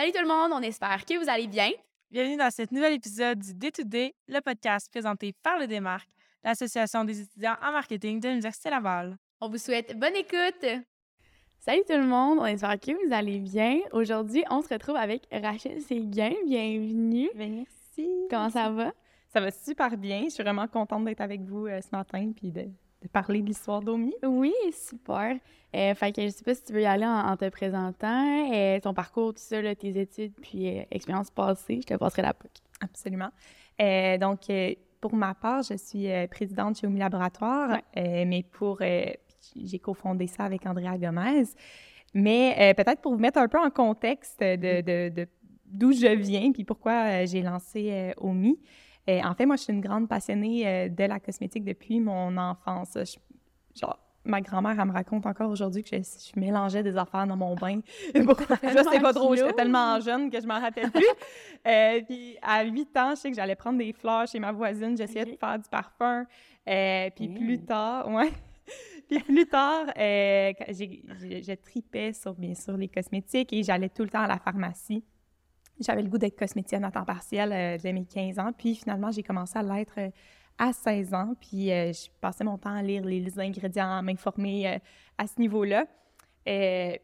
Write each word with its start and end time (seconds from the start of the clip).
Salut 0.00 0.12
tout 0.12 0.22
le 0.22 0.28
monde, 0.28 0.50
on 0.54 0.62
espère 0.62 1.04
que 1.04 1.22
vous 1.22 1.28
allez 1.28 1.46
bien. 1.46 1.68
Bienvenue 2.10 2.38
dans 2.38 2.50
cet 2.50 2.72
nouvel 2.72 2.94
épisode 2.94 3.38
du 3.38 3.52
Day-to-Day, 3.52 4.14
le 4.28 4.40
podcast 4.40 4.90
présenté 4.90 5.34
par 5.42 5.58
le 5.58 5.66
Démarque, 5.66 6.08
l'Association 6.42 7.04
des 7.04 7.20
étudiants 7.20 7.56
en 7.62 7.70
marketing 7.70 8.18
de 8.18 8.28
l'Université 8.28 8.70
Laval. 8.70 9.18
On 9.42 9.50
vous 9.50 9.58
souhaite 9.58 9.98
bonne 9.98 10.16
écoute. 10.16 10.64
Salut 11.58 11.82
tout 11.86 11.98
le 11.98 12.06
monde, 12.06 12.38
on 12.40 12.46
espère 12.46 12.80
que 12.80 12.92
vous 12.92 13.12
allez 13.12 13.40
bien. 13.40 13.80
Aujourd'hui, 13.92 14.42
on 14.48 14.62
se 14.62 14.72
retrouve 14.72 14.96
avec 14.96 15.28
Rachel 15.30 15.82
Séguin. 15.82 16.32
Bienvenue. 16.46 17.28
Merci. 17.34 18.08
Comment 18.30 18.48
ça 18.48 18.70
va? 18.70 18.92
Ça 19.28 19.42
va 19.42 19.50
super 19.50 19.98
bien. 19.98 20.24
Je 20.24 20.30
suis 20.30 20.42
vraiment 20.42 20.66
contente 20.66 21.04
d'être 21.04 21.20
avec 21.20 21.42
vous 21.42 21.66
euh, 21.66 21.78
ce 21.82 21.94
matin 21.94 22.32
puis 22.34 22.50
de, 22.50 22.64
de 23.02 23.08
parler 23.08 23.40
de 23.42 23.46
l'histoire 23.46 23.80
d'Omi. 23.80 24.14
Oui, 24.22 24.52
super. 24.72 25.36
Euh, 25.74 25.94
fait 25.94 26.12
que 26.12 26.22
je 26.22 26.28
sais 26.28 26.44
pas 26.44 26.54
si 26.54 26.64
tu 26.64 26.72
veux 26.72 26.82
y 26.82 26.86
aller 26.86 27.06
en, 27.06 27.28
en 27.28 27.36
te 27.36 27.48
présentant, 27.48 28.52
euh, 28.52 28.80
ton 28.80 28.92
parcours, 28.92 29.32
tout 29.34 29.40
ça, 29.40 29.62
là, 29.62 29.74
tes 29.74 29.98
études, 30.00 30.32
puis 30.40 30.78
euh, 30.78 30.82
expérience 30.90 31.30
passée. 31.30 31.78
Je 31.80 31.86
te 31.86 31.94
passerai 31.94 32.22
la 32.22 32.34
POC. 32.34 32.50
Absolument. 32.80 33.30
Euh, 33.80 34.18
donc, 34.18 34.40
pour 35.00 35.14
ma 35.14 35.34
part, 35.34 35.62
je 35.62 35.76
suis 35.76 36.08
présidente 36.30 36.78
chez 36.78 36.86
Omi 36.86 36.98
Laboratoire, 36.98 37.78
mais 37.96 38.44
pour... 38.50 38.80
j'ai 39.56 39.78
cofondé 39.78 40.26
ça 40.26 40.44
avec 40.44 40.66
Andrea 40.66 40.98
Gomez. 40.98 41.44
Mais 42.12 42.74
peut-être 42.76 43.00
pour 43.00 43.12
vous 43.12 43.18
mettre 43.18 43.38
un 43.38 43.48
peu 43.48 43.58
en 43.58 43.70
contexte 43.70 44.40
de, 44.40 44.56
de- 44.82 45.08
de- 45.08 45.28
d'où 45.64 45.92
je 45.92 46.08
viens 46.08 46.52
puis 46.52 46.64
pourquoi 46.64 47.24
j'ai 47.24 47.40
lancé 47.40 48.12
Omi. 48.18 48.58
Euh, 49.08 49.20
en 49.22 49.34
fait, 49.34 49.46
moi, 49.46 49.56
je 49.56 49.62
suis 49.62 49.72
une 49.72 49.80
grande 49.80 50.08
passionnée 50.08 50.66
euh, 50.66 50.88
de 50.88 51.04
la 51.04 51.18
cosmétique 51.20 51.64
depuis 51.64 52.00
mon 52.00 52.36
enfance. 52.36 52.92
Je- 52.94 53.80
genre, 53.80 53.98
ma 54.24 54.40
grand-mère, 54.40 54.76
elle 54.78 54.86
me 54.88 54.92
raconte 54.92 55.24
encore 55.26 55.50
aujourd'hui 55.50 55.82
que 55.82 55.96
je, 55.96 56.02
je 56.02 56.38
mélangeais 56.38 56.82
des 56.82 56.96
affaires 56.96 57.26
dans 57.26 57.36
mon 57.36 57.54
bain. 57.54 57.80
Pourquoi? 58.24 58.56
je 58.62 58.88
sais 58.90 59.00
pas 59.00 59.12
trop, 59.14 59.34
j'étais 59.34 59.52
tellement 59.54 59.98
jeune 60.00 60.30
que 60.30 60.40
je 60.40 60.46
m'en 60.46 60.60
rappelle 60.60 60.90
plus. 60.90 61.04
Euh, 61.66 62.00
puis 62.08 62.38
à 62.40 62.64
8 62.64 62.96
ans, 62.96 63.10
je 63.10 63.16
sais 63.20 63.28
que 63.30 63.36
j'allais 63.36 63.54
prendre 63.54 63.76
des 63.78 63.92
fleurs 63.92 64.26
chez 64.26 64.38
ma 64.38 64.50
voisine, 64.50 64.96
j'essayais 64.96 65.26
de 65.26 65.36
faire 65.36 65.58
du 65.58 65.68
parfum. 65.68 66.24
Euh, 66.66 67.10
puis 67.14 67.28
plus 67.28 67.58
tard, 67.66 68.08
ouais. 68.08 68.30
Puis 69.10 69.18
plus 69.18 69.46
tard, 69.46 69.86
euh, 69.98 70.52
je 70.70 71.54
tripais 71.56 72.14
sur, 72.14 72.32
bien 72.34 72.54
sûr, 72.54 72.78
les 72.78 72.88
cosmétiques 72.88 73.52
et 73.52 73.62
j'allais 73.62 73.90
tout 73.90 74.04
le 74.04 74.08
temps 74.08 74.22
à 74.22 74.26
la 74.28 74.38
pharmacie. 74.38 75.04
J'avais 75.80 76.02
le 76.02 76.08
goût 76.08 76.18
d'être 76.18 76.38
cosméticienne 76.38 76.84
à 76.84 76.90
temps 76.90 77.04
partiel 77.04 77.52
euh, 77.52 77.78
dès 77.82 77.92
mes 77.92 78.04
15 78.04 78.38
ans. 78.38 78.50
Puis 78.56 78.74
finalement, 78.74 79.10
j'ai 79.10 79.22
commencé 79.22 79.58
à 79.58 79.62
l'être 79.62 79.94
euh, 79.98 80.10
à 80.58 80.72
16 80.72 81.14
ans. 81.14 81.34
Puis 81.40 81.72
euh, 81.72 81.92
je 81.92 82.08
passais 82.20 82.44
mon 82.44 82.58
temps 82.58 82.74
à 82.74 82.82
lire 82.82 83.02
les, 83.04 83.20
les 83.20 83.38
ingrédients, 83.40 83.90
à 83.98 84.02
m'informer 84.02 84.68
euh, 84.68 84.78
à 85.18 85.26
ce 85.26 85.40
niveau-là. 85.40 85.86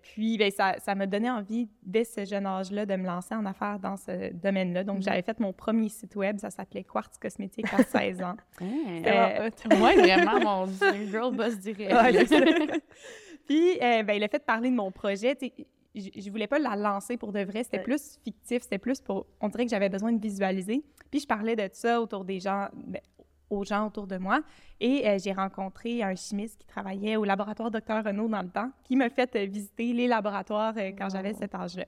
Puis 0.03 0.39
ben, 0.39 0.51
ça 0.51 0.75
ça 0.81 0.95
m'a 0.95 1.07
donné 1.07 1.31
envie, 1.31 1.69
dès 1.83 2.05
ce 2.05 2.25
jeune 2.25 2.47
âge-là, 2.47 2.85
de 2.87 2.97
me 2.97 3.07
lancer 3.07 3.35
en 3.35 3.45
affaires 3.47 3.79
dans 3.79 3.97
ce 3.97 4.33
domaine-là. 4.33 4.83
Donc, 4.83 4.97
Mhm. 4.97 5.03
j'avais 5.03 5.23
fait 5.23 5.39
mon 5.39 5.53
premier 5.53 5.89
site 5.89 6.17
web, 6.17 6.39
ça 6.39 6.51
s'appelait 6.51 6.83
Quartz 6.85 7.17
Cosmétique 7.19 7.67
à 7.73 7.83
16 7.85 8.23
ans. 8.23 8.37
Euh, 8.61 9.51
moi, 9.79 9.93
vraiment, 9.95 10.41
mon 10.41 10.67
girl 11.11 11.35
boss 11.37 11.59
direct. 11.59 11.93
Puis, 13.47 13.79
ben, 13.79 14.19
le 14.21 14.27
fait 14.29 14.39
de 14.39 14.45
parler 14.45 14.71
de 14.71 14.75
mon 14.75 14.91
projet, 14.91 15.37
je, 15.97 16.21
je 16.21 16.31
voulais 16.31 16.47
pas 16.47 16.59
la 16.59 16.77
lancer 16.77 17.17
pour 17.17 17.33
de 17.33 17.41
vrai, 17.41 17.65
c'était 17.65 17.79
Ouais. 17.79 17.83
plus 17.85 18.19
fictif, 18.23 18.63
c'était 18.63 18.79
plus 18.79 19.01
pour... 19.01 19.27
On 19.41 19.49
dirait 19.49 19.65
que 19.65 19.71
j'avais 19.71 19.89
besoin 19.89 20.13
de 20.13 20.21
visualiser. 20.21 20.85
Puis, 21.11 21.21
je 21.21 21.27
parlais 21.27 21.57
de 21.57 21.69
ça 21.73 22.01
autour 22.01 22.25
des 22.25 22.39
gens, 22.41 22.69
ben, 22.75 23.01
aux 23.51 23.65
gens 23.65 23.87
autour 23.87 24.07
de 24.07 24.17
moi. 24.19 24.41
Et 24.81 25.09
euh, 25.09 25.19
j'ai 25.23 25.33
rencontré 25.33 26.03
un 26.03 26.15
chimiste 26.15 26.59
qui 26.59 26.67
travaillait 26.67 27.17
au 27.17 27.25
laboratoire 27.25 27.71
Dr 27.71 28.05
Renault 28.05 28.29
dans 28.29 28.43
le 28.43 28.49
temps, 28.51 28.71
qui 28.85 28.97
m'a 28.97 29.09
fait 29.09 29.35
euh, 29.37 29.47
visiter 29.47 29.93
les 29.93 30.07
laboratoires 30.09 30.75
euh, 30.77 30.91
quand 30.99 31.09
j'avais 31.11 31.33
cet 31.35 31.55
âge-là. 31.55 31.87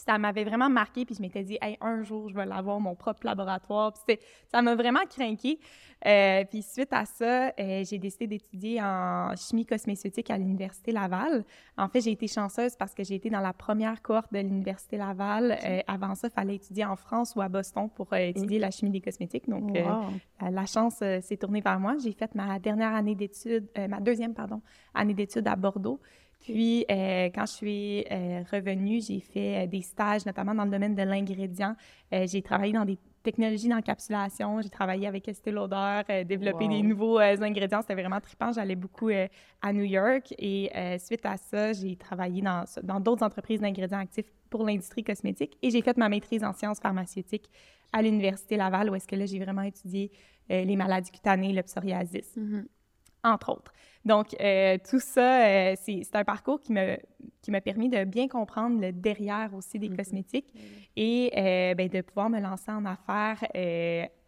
Puis 0.00 0.10
ça 0.10 0.16
m'avait 0.18 0.44
vraiment 0.44 0.70
marqué, 0.70 1.04
puis 1.04 1.14
je 1.14 1.20
m'étais 1.20 1.42
dit, 1.42 1.58
hey, 1.60 1.76
un 1.82 2.02
jour, 2.02 2.30
je 2.30 2.34
vais 2.34 2.46
l'avoir, 2.46 2.80
mon 2.80 2.94
propre 2.94 3.20
laboratoire. 3.26 3.92
Puis 4.06 4.16
ça 4.50 4.62
m'a 4.62 4.74
vraiment 4.74 5.00
craqué. 5.08 5.58
Euh, 6.06 6.44
puis 6.48 6.62
suite 6.62 6.88
à 6.92 7.04
ça, 7.04 7.48
euh, 7.60 7.84
j'ai 7.84 7.98
décidé 7.98 8.26
d'étudier 8.26 8.80
en 8.80 9.36
chimie 9.36 9.66
cosmétique 9.66 10.30
à 10.30 10.38
l'Université 10.38 10.92
Laval. 10.92 11.44
En 11.76 11.88
fait, 11.88 12.00
j'ai 12.00 12.12
été 12.12 12.26
chanceuse 12.28 12.74
parce 12.76 12.94
que 12.94 13.04
j'ai 13.04 13.16
été 13.16 13.28
dans 13.28 13.40
la 13.40 13.52
première 13.52 14.00
cohorte 14.00 14.32
de 14.32 14.38
l'Université 14.38 14.96
Laval. 14.96 15.58
Euh, 15.62 15.80
avant 15.86 16.14
ça, 16.14 16.28
il 16.28 16.32
fallait 16.34 16.54
étudier 16.54 16.86
en 16.86 16.96
France 16.96 17.34
ou 17.36 17.42
à 17.42 17.50
Boston 17.50 17.90
pour 17.94 18.14
étudier 18.14 18.58
la 18.58 18.70
chimie 18.70 18.90
des 18.90 19.02
cosmétiques. 19.02 19.48
Donc, 19.50 19.70
Wow. 19.70 20.50
la- 20.50 20.64
chance 20.66 20.94
s'est 20.98 21.36
tournée 21.36 21.60
vers 21.60 21.78
moi. 21.78 21.96
J'ai 22.02 22.12
fait 22.12 22.34
ma 22.34 22.58
dernière 22.58 22.94
année 22.94 23.14
d'études, 23.14 23.68
ma 23.88 24.00
deuxième, 24.00 24.32
pardon, 24.32 24.62
année 24.94 25.12
d'études 25.14 25.46
à 25.46 25.56
Bordeaux. 25.56 26.00
Puis, 26.40 26.86
euh, 26.90 27.26
quand 27.34 27.44
je 27.46 27.52
suis 27.52 28.04
euh, 28.10 28.42
revenue, 28.50 29.00
j'ai 29.00 29.20
fait 29.20 29.64
euh, 29.64 29.66
des 29.66 29.82
stages, 29.82 30.24
notamment 30.24 30.54
dans 30.54 30.64
le 30.64 30.70
domaine 30.70 30.94
de 30.94 31.02
l'ingrédient. 31.02 31.76
Euh, 32.14 32.26
j'ai 32.26 32.40
travaillé 32.40 32.72
dans 32.72 32.86
des 32.86 32.98
technologies 33.22 33.68
d'encapsulation. 33.68 34.62
J'ai 34.62 34.70
travaillé 34.70 35.06
avec 35.06 35.28
Estée 35.28 35.50
Lauder, 35.50 36.00
développé 36.26 36.64
Wow. 36.64 36.70
des 36.70 36.82
nouveaux 36.82 37.18
ingrédients. 37.18 37.82
C'était 37.82 37.94
vraiment 37.94 38.20
trippant. 38.20 38.52
J'allais 38.52 38.74
beaucoup 38.76 39.10
à 39.60 39.72
New 39.74 39.84
York. 39.84 40.32
Et 40.38 40.70
suite 40.98 41.26
à 41.26 41.36
ça, 41.36 41.74
j'ai 41.74 41.96
travaillé 41.96 42.40
dans 42.40 42.64
dans 42.82 42.98
d'autres 42.98 43.22
entreprises 43.22 43.60
d'ingrédients 43.60 43.98
actifs 43.98 44.32
pour 44.48 44.64
l'industrie 44.64 45.04
cosmétique. 45.04 45.58
Et 45.60 45.68
j'ai 45.70 45.82
fait 45.82 45.98
ma 45.98 46.08
maîtrise 46.08 46.42
en 46.42 46.54
sciences 46.54 46.80
pharmaceutiques 46.80 47.50
à 47.92 48.00
l'Université 48.00 48.56
Laval, 48.56 48.88
où 48.88 48.94
est-ce 48.94 49.06
que 49.06 49.16
là, 49.16 49.26
j'ai 49.26 49.38
vraiment 49.38 49.62
étudié 49.62 50.10
les 50.48 50.76
maladies 50.76 51.10
cutanées, 51.10 51.52
le 51.52 51.62
psoriasis 51.62 52.34
Mhm. 52.36 52.66
entre 53.22 53.50
autres. 53.50 53.72
Donc, 54.04 54.34
euh, 54.40 54.78
tout 54.88 55.00
ça, 55.00 55.46
euh, 55.46 55.74
c'est 55.78 56.14
un 56.14 56.24
parcours 56.24 56.60
qui 56.60 56.72
m'a 56.72 56.96
qui 57.42 57.50
permis 57.62 57.88
de 57.88 58.04
bien 58.04 58.28
comprendre 58.28 58.80
le 58.80 58.92
derrière 58.92 59.54
aussi 59.54 59.78
des 59.78 59.88
Mhm. 59.88 59.96
cosmétiques 59.96 60.54
et 60.96 61.32
euh, 61.36 61.74
ben, 61.74 61.88
de 61.88 62.00
pouvoir 62.00 62.30
me 62.30 62.38
lancer 62.40 62.70
en 62.70 62.84
affaires 62.84 63.42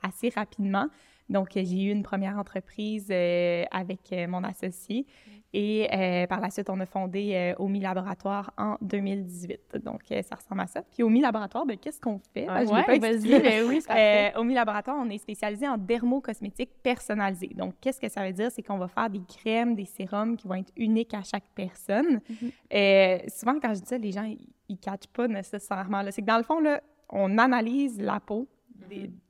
assez 0.02 0.28
rapidement. 0.30 0.88
Donc, 1.28 1.50
j'ai 1.54 1.84
eu 1.84 1.90
une 1.90 2.02
première 2.02 2.36
entreprise 2.38 3.10
avec 3.10 4.14
mon 4.28 4.44
associé 4.44 5.06
et 5.54 5.86
euh, 5.92 6.26
par 6.26 6.40
la 6.40 6.50
suite, 6.50 6.70
on 6.70 6.80
a 6.80 6.86
fondé 6.86 7.32
euh, 7.34 7.54
Omi 7.58 7.78
Laboratoire 7.80 8.52
en 8.56 8.76
2018. 8.80 9.76
Donc, 9.84 10.00
euh, 10.10 10.22
ça 10.22 10.36
ressemble 10.36 10.62
à 10.62 10.66
ça. 10.66 10.82
Puis, 10.82 11.02
Omi 11.02 11.20
Laboratoire, 11.20 11.66
ben, 11.66 11.76
qu'est-ce 11.76 12.00
qu'on 12.00 12.18
fait? 12.32 12.46
Ben, 12.46 12.60
l'ai 12.60 12.66
Ouais, 12.70 12.98
vas-y, 12.98 13.40
ben 13.40 13.64
oui, 13.68 13.82
c'est. 13.82 14.32
Euh, 14.34 14.40
Omi 14.40 14.54
Laboratoire, 14.54 14.96
on 14.98 15.10
est 15.10 15.18
spécialisé 15.18 15.68
en 15.68 15.76
dermocosmétique 15.76 16.70
personnalisée. 16.82 17.50
Donc, 17.54 17.74
qu'est-ce 17.82 18.00
que 18.00 18.08
ça 18.08 18.26
veut 18.26 18.32
dire? 18.32 18.50
C'est 18.50 18.62
qu'on 18.62 18.78
va 18.78 18.88
faire 18.88 19.10
des 19.10 19.20
crèmes, 19.28 19.74
des 19.74 19.84
sérums 19.84 20.36
qui 20.38 20.48
vont 20.48 20.54
être 20.54 20.72
uniques 20.76 21.12
à 21.12 21.22
chaque 21.22 21.44
personne. 21.54 22.20
Euh, 22.72 23.18
souvent, 23.28 23.58
quand 23.60 23.74
je 23.74 23.80
dis 23.80 23.88
ça, 23.88 23.98
les 23.98 24.12
gens, 24.12 24.24
ils 24.24 24.48
ne 24.70 24.76
catchent 24.76 25.08
pas 25.12 25.28
nécessairement. 25.28 26.02
C'est 26.10 26.22
que 26.22 26.26
dans 26.26 26.38
le 26.38 26.44
fond, 26.44 26.60
là, 26.60 26.80
on 27.10 27.36
analyse 27.36 28.00
la 28.00 28.20
peau 28.20 28.48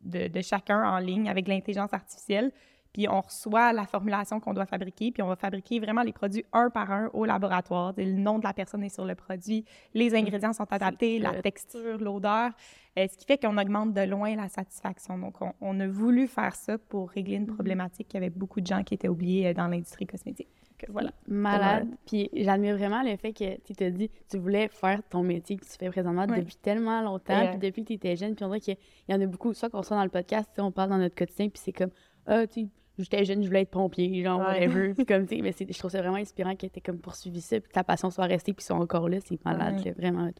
de, 0.04 0.28
de 0.28 0.40
chacun 0.40 0.84
en 0.84 0.98
ligne 0.98 1.28
avec 1.28 1.48
l'intelligence 1.48 1.92
artificielle, 1.92 2.52
puis 2.92 3.08
on 3.08 3.20
reçoit 3.20 3.72
la 3.72 3.86
formulation 3.86 4.38
qu'on 4.40 4.52
doit 4.52 4.66
fabriquer, 4.66 5.10
puis 5.12 5.22
on 5.22 5.28
va 5.28 5.36
fabriquer 5.36 5.80
vraiment 5.80 6.02
les 6.02 6.12
produits 6.12 6.44
un 6.52 6.70
par 6.70 6.90
un 6.90 7.10
au 7.14 7.24
laboratoire. 7.24 7.94
Le 7.96 8.12
nom 8.12 8.38
de 8.38 8.44
la 8.44 8.52
personne 8.52 8.84
est 8.84 8.94
sur 8.94 9.04
le 9.04 9.14
produit, 9.14 9.64
les 9.94 10.14
ingrédients 10.14 10.52
sont 10.52 10.70
adaptés, 10.70 11.18
la 11.18 11.40
texture, 11.42 11.98
l'odeur, 11.98 12.50
euh, 12.98 13.06
ce 13.10 13.16
qui 13.16 13.24
fait 13.24 13.38
qu'on 13.38 13.56
augmente 13.56 13.94
de 13.94 14.02
loin 14.02 14.36
la 14.36 14.48
satisfaction. 14.48 15.16
Donc, 15.18 15.40
on, 15.40 15.52
on 15.62 15.80
a 15.80 15.86
voulu 15.86 16.26
faire 16.26 16.54
ça 16.54 16.76
pour 16.76 17.08
régler 17.10 17.36
une 17.36 17.46
problématique 17.46 18.08
qu'il 18.08 18.20
y 18.20 18.22
avait 18.22 18.30
beaucoup 18.30 18.60
de 18.60 18.66
gens 18.66 18.82
qui 18.82 18.94
étaient 18.94 19.08
oubliés 19.08 19.48
euh, 19.48 19.54
dans 19.54 19.66
l'industrie 19.68 20.06
cosmétique. 20.06 20.48
Donc, 20.68 20.90
voilà. 20.90 21.10
Malade. 21.26 21.88
Puis 22.06 22.28
j'admire 22.34 22.76
vraiment 22.76 23.02
le 23.02 23.16
fait 23.16 23.32
que 23.32 23.58
tu 23.62 23.72
t'as 23.74 23.88
dit 23.88 24.10
tu 24.30 24.36
voulais 24.36 24.68
faire 24.68 25.00
ton 25.08 25.22
métier 25.22 25.56
que 25.56 25.64
tu 25.64 25.70
fais 25.78 25.88
présentement 25.88 26.26
Ouais. 26.26 26.40
depuis 26.40 26.56
tellement 26.56 27.00
longtemps, 27.00 27.48
puis 27.48 27.58
depuis 27.58 27.82
que 27.82 27.88
tu 27.88 27.94
étais 27.94 28.16
jeune. 28.16 28.34
Puis 28.34 28.44
on 28.44 28.48
dirait 28.48 28.60
qu'il 28.60 28.76
y 29.08 29.14
en 29.14 29.20
a 29.20 29.26
beaucoup, 29.26 29.54
soit 29.54 29.70
qu'on 29.70 29.82
soit 29.82 29.96
dans 29.96 30.04
le 30.04 30.10
podcast, 30.10 30.50
tu 30.54 30.60
on 30.60 30.70
parle 30.70 30.90
dans 30.90 30.98
notre 30.98 31.14
quotidien, 31.14 31.48
puis 31.48 31.60
c'est 31.64 31.72
comme 31.72 31.90
ah, 32.26 32.46
tu 32.46 32.62
sais, 32.62 32.68
j'étais 32.98 33.24
jeune, 33.24 33.42
je 33.42 33.46
voulais 33.48 33.62
être 33.62 33.70
pompier, 33.70 34.22
genre, 34.22 34.40
Ouais. 34.40 34.66
whatever. 34.66 34.94
puis 34.94 35.06
comme, 35.06 35.26
tu 35.26 35.36
sais, 35.36 35.42
mais 35.42 35.52
c'est- 35.52 35.72
je 35.72 35.78
trouve 35.78 35.90
ça 35.90 36.00
vraiment 36.00 36.16
inspirant 36.16 36.54
que 36.56 36.66
tu 36.66 36.80
comme 36.80 36.98
poursuivi 36.98 37.40
ça, 37.40 37.58
puis 37.60 37.68
que 37.68 37.72
ta 37.74 37.84
passion 37.84 38.10
soit 38.10 38.26
restée, 38.26 38.52
puis 38.52 38.64
qu'ils 38.64 38.74
sont 38.74 38.80
encore 38.82 39.08
là. 39.08 39.18
C'est 39.20 39.42
malade, 39.44 39.76
Ouais. 39.78 39.84
là, 39.86 39.92
vraiment. 39.96 40.26
Fait 40.26 40.34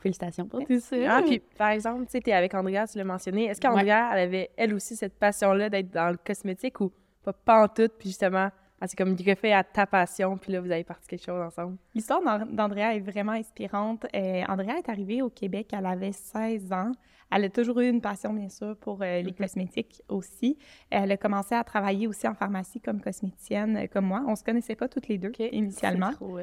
félicitations 0.00 0.46
pour 0.46 0.64
tout 0.64 0.78
ça. 0.78 0.96
Ah, 1.08 1.22
puis 1.26 1.40
par 1.56 1.70
exemple, 1.70 2.04
tu 2.06 2.12
sais, 2.12 2.20
t'es 2.20 2.32
avec 2.32 2.54
Andrea, 2.54 2.86
tu 2.86 2.98
l'as 2.98 3.04
mentionné. 3.04 3.46
Est-ce 3.46 3.60
qu'Andrea, 3.60 4.10
elle 4.12 4.20
avait 4.20 4.50
elle 4.56 4.72
aussi 4.74 4.94
cette 4.94 5.18
passion-là 5.18 5.68
d'être 5.70 5.90
dans 5.92 6.10
le 6.10 6.16
cosmétique 6.24 6.80
ou 6.80 6.92
pas, 7.24 7.32
pas 7.32 7.64
en 7.64 7.68
tout, 7.68 7.88
puis 7.98 8.10
justement, 8.10 8.48
elle 8.80 8.88
s'est 8.88 8.94
comme 8.96 9.16
fait 9.18 9.52
à 9.52 9.64
ta 9.64 9.86
passion, 9.86 10.36
puis 10.38 10.52
là, 10.52 10.60
vous 10.60 10.70
avez 10.70 10.84
parti 10.84 11.08
quelque 11.08 11.24
chose 11.24 11.42
ensemble? 11.42 11.78
L'histoire 11.96 12.22
d'An- 12.22 12.46
d'Andrea 12.46 12.94
est 12.94 13.00
vraiment 13.00 13.32
inspirante. 13.32 14.06
Euh, 14.14 14.44
Andrea 14.48 14.78
est 14.78 14.88
arrivée 14.88 15.20
au 15.20 15.30
Québec, 15.30 15.70
elle 15.72 15.86
avait 15.86 16.12
16 16.12 16.72
ans. 16.72 16.92
Elle 17.30 17.44
a 17.44 17.50
toujours 17.50 17.80
eu 17.80 17.88
une 17.88 18.00
passion, 18.00 18.32
bien 18.32 18.48
sûr, 18.48 18.76
pour 18.76 19.02
euh, 19.02 19.20
les 19.20 19.30
Mhm. 19.32 19.34
cosmétiques 19.34 20.02
aussi. 20.08 20.56
Elle 20.90 21.12
a 21.12 21.16
commencé 21.16 21.54
à 21.54 21.62
travailler 21.64 22.06
aussi 22.06 22.26
en 22.26 22.34
pharmacie 22.34 22.80
comme 22.80 23.00
cosméticienne, 23.00 23.76
euh, 23.76 23.86
comme 23.86 24.06
moi. 24.06 24.24
On 24.26 24.34
se 24.36 24.42
connaissait 24.44 24.76
pas 24.76 24.88
toutes 24.88 25.08
les 25.08 25.18
deux 25.18 25.32
initialement. 25.52 26.12
Trop. 26.12 26.38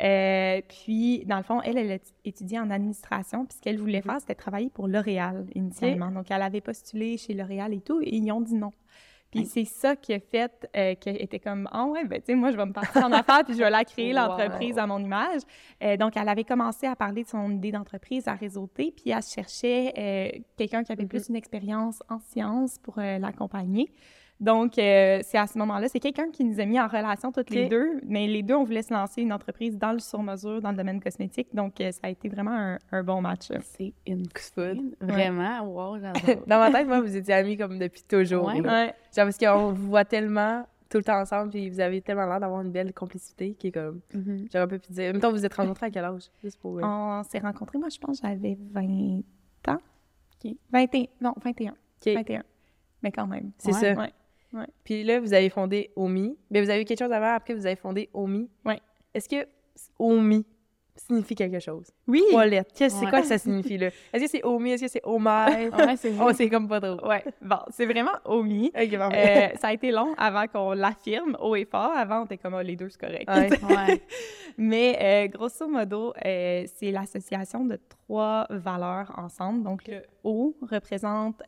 Euh, 0.00 0.60
puis, 0.68 1.24
dans 1.26 1.38
le 1.38 1.42
fond, 1.42 1.60
elle, 1.62 1.76
elle 1.76 1.90
a 1.90 1.98
étudié 2.24 2.60
en 2.60 2.70
administration. 2.70 3.44
Puis, 3.46 3.56
ce 3.56 3.60
qu'elle 3.62 3.78
voulait 3.78 4.00
faire, 4.00 4.20
c'était 4.20 4.36
travailler 4.36 4.70
pour 4.70 4.86
L'Oréal 4.86 5.44
initialement. 5.56 6.12
Donc, 6.12 6.30
elle 6.30 6.42
avait 6.42 6.60
postulé 6.60 7.16
chez 7.16 7.34
L'Oréal 7.34 7.74
et 7.74 7.80
tout, 7.80 8.00
et 8.00 8.14
ils 8.14 8.30
ont 8.30 8.40
dit 8.40 8.54
non. 8.54 8.70
Puis 9.30 9.44
c'est 9.44 9.64
ça 9.64 9.94
qui 9.94 10.14
a 10.14 10.20
fait 10.20 10.68
euh, 10.76 10.94
qu'elle 10.94 11.20
était 11.20 11.38
comme 11.38 11.68
Ah 11.70 11.84
ouais, 11.84 12.04
ben 12.04 12.18
tu 12.18 12.26
sais, 12.26 12.34
moi, 12.34 12.50
je 12.50 12.56
vais 12.56 12.64
me 12.64 12.72
partir 12.72 13.04
en 13.04 13.12
affaires 13.12 13.44
puis 13.44 13.54
je 13.54 13.58
vais 13.58 13.70
la 13.70 13.84
créer, 13.84 14.12
l'entreprise 14.12 14.78
à 14.78 14.86
mon 14.86 14.98
image. 14.98 15.42
Euh, 15.82 15.96
donc, 15.96 16.16
elle 16.16 16.28
avait 16.28 16.44
commencé 16.44 16.86
à 16.86 16.96
parler 16.96 17.24
de 17.24 17.28
son 17.28 17.50
idée 17.50 17.72
d'entreprise, 17.72 18.26
à 18.26 18.34
réseauter, 18.34 18.92
puis 18.96 19.10
elle 19.10 19.22
cherchait 19.22 19.92
euh, 19.98 20.40
quelqu'un 20.56 20.82
qui 20.82 20.92
avait 20.92 21.04
mm-hmm. 21.04 21.08
plus 21.08 21.28
une 21.28 21.36
expérience 21.36 22.02
en 22.08 22.18
sciences 22.20 22.78
pour 22.78 22.98
l'accompagner. 22.98 23.90
Donc, 24.40 24.78
euh, 24.78 25.18
c'est 25.22 25.38
à 25.38 25.46
ce 25.46 25.58
moment-là, 25.58 25.88
c'est 25.88 25.98
quelqu'un 25.98 26.30
qui 26.30 26.44
nous 26.44 26.60
a 26.60 26.64
mis 26.64 26.78
en 26.78 26.86
relation 26.86 27.32
toutes 27.32 27.50
les 27.50 27.68
deux, 27.68 28.00
mais 28.04 28.26
les 28.28 28.42
deux, 28.42 28.54
on 28.54 28.64
voulait 28.64 28.82
se 28.82 28.92
lancer 28.92 29.22
une 29.22 29.32
entreprise 29.32 29.76
dans 29.76 29.92
le 29.92 29.98
sur-mesure, 29.98 30.60
dans 30.60 30.70
le 30.70 30.76
domaine 30.76 31.00
cosmétique. 31.00 31.48
Donc, 31.52 31.80
euh, 31.80 31.90
ça 31.90 32.00
a 32.04 32.08
été 32.08 32.28
vraiment 32.28 32.76
un, 32.92 33.02
bon 33.02 33.20
match. 33.20 33.48
C'est 33.62 33.92
une 34.06 34.26
food. 34.36 34.94
Vraiment, 35.00 35.62
wow, 35.62 35.98
j'adore. 35.98 36.42
dans 36.46 36.58
ma 36.58 36.70
tête, 36.70 36.86
moi, 36.86 37.00
vous 37.00 37.16
étiez 37.16 37.34
amis 37.34 37.56
comme 37.56 37.78
depuis 37.78 38.02
toujours. 38.02 38.46
Ouais. 38.46 38.62
Genre, 38.62 38.92
parce 39.14 39.38
qu'on 39.38 39.72
vous 39.72 39.88
voit 39.88 40.04
tellement 40.04 40.64
tout 40.88 40.98
le 40.98 41.04
temps 41.04 41.20
ensemble, 41.20 41.50
puis 41.50 41.68
vous 41.68 41.80
avez 41.80 42.00
tellement 42.00 42.26
l'air 42.26 42.40
d'avoir 42.40 42.60
une 42.62 42.70
belle 42.70 42.92
complicité 42.94 43.54
qui 43.54 43.68
est 43.68 43.72
comme. 43.72 44.00
Mm-hmm. 44.14 44.48
J'aurais 44.52 44.78
pu 44.78 44.92
dire. 44.92 45.10
En 45.10 45.12
même 45.12 45.20
temps, 45.20 45.32
vous 45.32 45.44
êtes 45.44 45.54
rencontrés 45.54 45.86
à 45.86 45.90
quel 45.90 46.04
âge? 46.04 46.30
Juste 46.42 46.60
pour, 46.60 46.78
On 46.82 47.22
s'est 47.24 47.40
rencontrés, 47.40 47.78
moi, 47.78 47.88
je 47.88 47.98
pense, 47.98 48.20
j'avais 48.22 48.56
20 48.72 49.22
ans. 49.68 49.78
OK. 50.44 50.52
21. 50.70 51.06
Non, 51.20 51.34
21. 51.44 51.74
21. 52.06 52.42
Mais 53.02 53.12
quand 53.12 53.26
même. 53.26 53.50
C'est 53.58 53.72
ça. 53.72 53.94
Puis 54.84 55.04
là, 55.04 55.20
vous 55.20 55.34
avez 55.34 55.50
fondé 55.50 55.90
OMI. 55.96 56.36
Mais 56.50 56.62
vous 56.62 56.70
avez 56.70 56.82
eu 56.82 56.84
quelque 56.84 56.98
chose 56.98 57.12
avant, 57.12 57.34
après, 57.34 57.54
vous 57.54 57.66
avez 57.66 57.76
fondé 57.76 58.08
OMI. 58.12 58.48
Oui. 58.64 58.74
Est-ce 59.14 59.28
que 59.28 59.46
OMI 59.98 60.44
signifie 60.96 61.34
quelque 61.34 61.60
chose? 61.60 61.90
Oui. 62.06 62.22
C'est 62.74 62.88
quoi 63.08 63.20
que 63.20 63.26
ça 63.26 63.38
signifie, 63.38 63.78
là? 63.78 63.88
Est-ce 64.12 64.24
que 64.24 64.30
c'est 64.30 64.44
OMI? 64.44 64.72
Est-ce 64.72 64.84
que 64.84 64.88
c'est 64.88 65.04
OMI? 65.04 65.24
ouais, 65.26 65.96
c'est 65.96 66.12
oh, 66.20 66.30
c'est 66.32 66.48
comme 66.48 66.68
pas 66.68 66.80
trop. 66.80 67.06
Ouais. 67.06 67.24
Bon, 67.40 67.58
c'est 67.70 67.86
vraiment 67.86 68.12
OMI. 68.24 68.72
Euh, 68.74 69.48
ça 69.60 69.68
a 69.68 69.72
été 69.72 69.90
long 69.90 70.14
avant 70.16 70.46
qu'on 70.46 70.72
l'affirme 70.72 71.36
haut 71.40 71.56
et 71.56 71.64
fort. 71.64 71.92
Avant, 71.94 72.22
on 72.22 72.24
était 72.24 72.38
comme, 72.38 72.54
oh, 72.54 72.62
les 72.62 72.76
deux, 72.76 72.88
c'est 72.88 73.00
correct. 73.00 73.28
Ouais. 73.28 74.02
Mais 74.58 74.98
euh, 75.00 75.28
grosso 75.28 75.68
modo, 75.68 76.12
euh, 76.24 76.64
c'est 76.74 76.90
l'association 76.90 77.64
de 77.64 77.78
trois 77.88 78.46
valeurs 78.50 79.12
ensemble. 79.16 79.62
Donc, 79.62 79.86
le 79.86 80.02
O 80.24 80.56
représente 80.62 81.42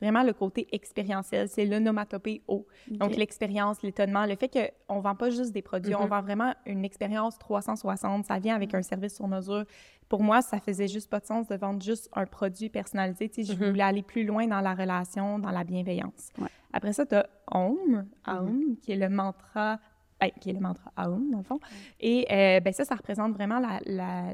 vraiment 0.00 0.22
le 0.22 0.32
côté 0.32 0.68
expérientiel. 0.72 1.48
C'est 1.48 1.64
l'onomatopée 1.64 2.42
haut. 2.48 2.66
Donc, 2.88 3.16
l'expérience, 3.16 3.82
l'étonnement, 3.82 4.26
le 4.26 4.36
fait 4.36 4.48
qu'on 4.86 4.96
ne 4.96 5.00
vend 5.00 5.14
pas 5.14 5.30
juste 5.30 5.52
des 5.52 5.62
produits, 5.62 5.94
on 5.94 6.04
mm-hmm. 6.04 6.08
vend 6.08 6.22
vraiment 6.22 6.54
une 6.66 6.84
expérience 6.84 7.38
360. 7.38 8.26
Ça 8.26 8.38
vient 8.38 8.54
avec 8.54 8.74
un 8.74 8.82
service 8.82 9.14
sur 9.14 9.28
mesure. 9.28 9.64
Pour 10.08 10.22
moi, 10.22 10.42
ça 10.42 10.60
faisait 10.60 10.88
juste 10.88 11.08
pas 11.08 11.20
de 11.20 11.26
sens 11.26 11.48
de 11.48 11.56
vendre 11.56 11.82
juste 11.82 12.10
un 12.12 12.26
produit 12.26 12.68
personnalisé. 12.68 13.28
Tu 13.28 13.44
sais, 13.44 13.52
Je 13.52 13.58
mm-hmm. 13.58 13.70
voulais 13.70 13.82
aller 13.82 14.02
plus 14.02 14.24
loin 14.24 14.46
dans 14.46 14.60
la 14.60 14.74
relation, 14.74 15.38
dans 15.38 15.50
la 15.50 15.64
bienveillance. 15.64 16.30
Après 16.72 16.92
ça, 16.92 17.06
tu 17.06 17.14
as 17.14 17.26
Home, 17.52 18.06
Home, 18.26 18.76
qui 18.82 18.92
est 18.92 18.96
le 18.96 19.08
mantra 19.08 19.78
qui 20.40 20.50
est 20.50 20.52
le 20.52 20.60
mantra 20.60 20.90
Aum, 20.96 21.30
dans 21.30 21.38
le 21.38 21.44
fond. 21.44 21.60
Et 22.00 22.26
euh, 22.30 22.60
ben, 22.60 22.72
ça, 22.72 22.84
ça 22.84 22.94
représente 22.94 23.32
vraiment 23.32 23.58
la, 23.58 23.80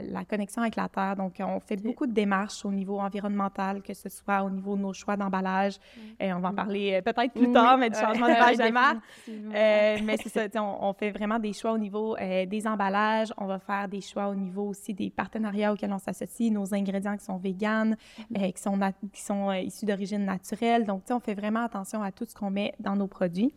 la, 0.03 0.25
connexion 0.25 0.63
avec 0.63 0.77
la 0.77 0.89
Terre. 0.89 1.17
Donc, 1.17 1.35
on 1.41 1.61
fait 1.61 1.77
beaucoup 1.77 2.07
de 2.07 2.13
démarches 2.13 2.65
au 2.65 2.71
niveau 2.71 2.99
environnemental, 3.01 3.83
que 3.83 3.95
ce 3.95 4.09
soit 4.09 4.43
au 4.43 4.51
niveau 4.51 4.77
de 4.77 4.83
nos 4.83 4.93
choix 4.93 5.17
d'emballage. 5.17 5.79
On 6.21 6.41
va 6.41 6.51
en 6.51 6.55
parler 6.55 6.95
euh, 6.95 7.03
peut-être 7.03 7.33
plus 7.33 7.53
tard, 7.53 7.79
mais 7.79 7.91
du 7.91 7.99
changement 7.99 8.29
de 8.29 8.71
marque. 8.73 8.99
Euh, 9.29 9.99
mais 10.05 10.17
c'est 10.23 10.29
ça, 10.29 10.63
on, 10.63 10.89
on, 10.89 10.93
fait 10.93 11.11
vraiment 11.11 11.39
des 11.39 11.53
choix 11.53 11.73
au 11.73 11.79
niveau 11.79 12.17
des 12.17 12.67
emballages. 12.67 13.33
On 13.37 13.47
va 13.47 13.59
faire 13.59 13.89
des 13.89 14.01
choix 14.01 14.29
au 14.29 14.35
niveau 14.35 14.69
aussi 14.69 14.95
des 14.95 15.11
partenariats 15.11 15.73
auxquels 15.73 15.93
on 15.93 15.99
s'associe, 15.99 16.51
nos 16.51 16.75
ingrédients 16.75 17.17
qui 17.17 17.25
sont 17.25 17.37
véganes, 17.37 17.97
mm-hmm. 18.33 18.53
qui 18.53 18.63
sont, 18.63 18.79
qui 19.13 19.23
sont 19.23 19.53
issus 19.53 19.87
d'origine 19.87 20.25
naturelle. 20.25 20.85
Donc, 20.85 21.03
on 21.11 21.21
fait 21.21 21.35
vraiment 21.35 21.65
attention 21.65 22.03
à 22.03 22.13
tout 22.13 22.25
ce 22.29 22.35
qu'on 22.35 22.51
met 22.51 22.75
dans 22.79 22.97
nos 22.97 23.07
produits. 23.07 23.53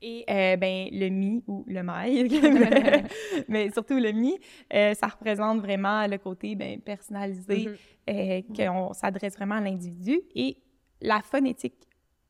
Et 0.00 0.24
euh, 0.30 0.56
ben, 0.56 0.88
le 0.92 1.08
mi 1.08 1.42
ou 1.48 1.64
le 1.66 1.82
mail, 1.82 2.28
mais 3.48 3.70
surtout 3.70 3.98
le 3.98 4.12
mi, 4.12 4.38
euh, 4.72 4.94
ça 4.94 5.08
représente 5.08 5.60
vraiment 5.60 6.06
le 6.06 6.18
côté 6.18 6.54
ben, 6.54 6.80
personnalisé, 6.80 7.68
mm-hmm. 8.08 8.10
euh, 8.10 8.42
qu'on 8.54 8.92
s'adresse 8.92 9.34
vraiment 9.34 9.56
à 9.56 9.60
l'individu. 9.60 10.20
Et 10.36 10.56
la 11.00 11.20
phonétique 11.20 11.74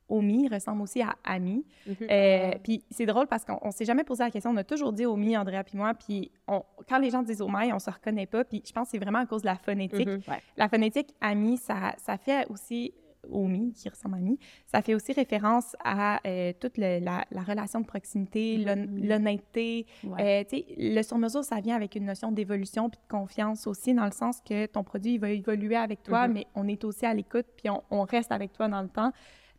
Omi 0.09 0.49
ressemble 0.49 0.81
aussi 0.81 1.03
à 1.03 1.17
Ami. 1.25 1.67
Mm-hmm. 1.87 2.61
puis 2.62 2.82
c'est 2.91 3.05
drôle 3.05 3.26
parce 3.26 3.44
qu'on 3.44 3.70
s'est 3.70 3.85
jamais 3.85 4.05
posé 4.05 4.25
la 4.25 4.31
question. 4.31 4.50
On 4.50 4.56
a 4.56 4.65
toujours 4.65 4.94
dit 4.94 5.05
Omi, 5.05 5.37
Andrea 5.37 5.62
puis 5.62 5.76
moi. 5.76 5.93
Puis 5.93 6.32
quand 6.47 6.99
les 6.99 7.11
gens 7.11 7.23
disent 7.23 7.43
Omi, 7.43 7.70
on 7.75 7.79
se 7.79 7.91
reconnaît 7.91 8.26
pas. 8.26 8.44
Puis 8.44 8.62
je 8.67 8.73
pense 8.73 8.87
que 8.87 8.93
c'est 8.93 8.99
vraiment 8.99 9.19
à 9.19 9.26
cause 9.26 9.43
de 9.43 9.49
la 9.49 9.56
phonétique. 9.56 10.09
Mm-hmm. 10.09 10.41
La 10.56 10.70
phonétique 10.70 11.15
Ami, 11.20 11.59
ça, 11.59 11.94
ça 11.99 12.17
fait 12.17 12.47
aussi 12.49 12.94
Omi, 13.31 13.73
qui 13.73 13.89
ressemble 13.89 14.17
à 14.17 14.19
Mi, 14.19 14.39
ça 14.67 14.83
fait 14.83 14.95
aussi 14.95 15.13
référence 15.13 15.77
à 15.85 16.21
euh, 16.27 16.53
toute 16.59 16.77
la, 16.77 17.01
la, 17.01 17.43
relation 17.47 17.81
de 17.81 17.87
proximité, 17.87 18.59
mm-hmm. 18.59 19.07
l'honnêteté. 19.07 19.87
Euh, 20.05 20.45
le 20.77 21.03
sur-mesure, 21.03 21.45
ça 21.45 21.61
vient 21.61 21.77
avec 21.77 21.95
une 21.95 22.05
notion 22.05 22.33
d'évolution 22.33 22.91
puis 22.91 23.01
de 23.01 23.09
confiance 23.09 23.67
aussi, 23.67 23.95
dans 23.95 24.05
le 24.05 24.13
sens 24.13 24.41
que 24.41 24.67
ton 24.67 24.83
produit 24.83 25.19
va 25.19 25.31
évoluer 25.31 25.77
avec 25.77 26.03
toi, 26.03 26.27
mm-hmm. 26.27 26.33
mais 26.33 26.47
on 26.55 26.69
est 26.69 26.85
aussi 26.85 27.07
à 27.07 27.15
l'écoute 27.15 27.47
puis 27.57 27.71
on, 27.91 28.03
reste 28.03 28.33
avec 28.33 28.53
toi 28.53 28.69
dans 28.69 28.83
le 28.83 28.89
temps. 28.89 29.13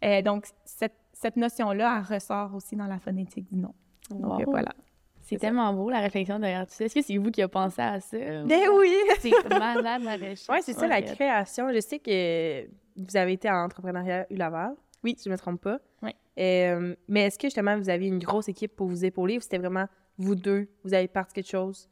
Euh, 0.04 0.22
donc, 0.22 0.46
cette, 0.66 0.96
cette 1.14 1.36
notion-là, 1.36 1.98
elle 2.00 2.16
ressort 2.16 2.56
aussi 2.56 2.76
dans 2.76 2.88
la 2.88 3.00
phonétique 3.00 3.48
du 3.52 3.58
nom. 3.58 3.74
Donc, 4.10 4.44
voilà. 4.46 4.74
C'est 5.30 5.38
tellement 5.38 5.72
beau, 5.74 5.92
la 5.92 6.00
réflexion 6.00 6.40
derrière 6.40 6.66
tout 6.66 6.74
ça. 6.74 6.86
Est-ce 6.86 6.96
que 6.96 7.02
c'est 7.04 7.18
vous 7.18 7.30
qui 7.30 7.42
avez 7.42 7.52
pensé 7.52 7.82
à 7.82 8.00
ça? 8.00 8.18
Ben 8.18 8.62
oui! 8.74 8.96
C'est 9.20 9.32
malade, 9.50 10.02
la 10.04 10.14
recherche. 10.14 10.46
Oui, 10.50 10.58
c'est 10.62 10.74
ça, 10.74 10.88
la 10.88 11.04
création. 11.04 11.72
Je 11.72 11.80
sais 11.80 12.00
que 12.00 12.68
vous 13.00 13.18
avez 13.18 13.34
été 13.34 13.50
en 13.50 13.64
entrepreneuriat 13.64 14.28
U-Laval. 14.30 14.76
Oui. 15.04 15.16
Si 15.18 15.26
je 15.26 15.30
ne 15.30 15.34
me 15.34 15.38
trompe 15.38 15.62
pas. 15.62 15.80
Oui. 16.02 16.12
Euh, 16.40 16.96
mais 17.08 17.26
est-ce 17.26 17.38
que 17.38 17.48
justement, 17.48 17.78
vous 17.78 17.90
aviez 17.90 18.08
une 18.08 18.20
grosse 18.20 18.50
équipe 18.50 18.76
pour 18.76 18.88
vous 18.88 19.06
épauler 19.06 19.38
ou 19.38 19.42
c'était 19.42 19.58
vraiment 19.58 19.88
vous 20.18 20.36
deux, 20.36 20.68
vous 20.84 20.94
avez 20.94 21.08
parti 21.08 21.34
quelque 21.34 21.50
chose? 21.50 21.90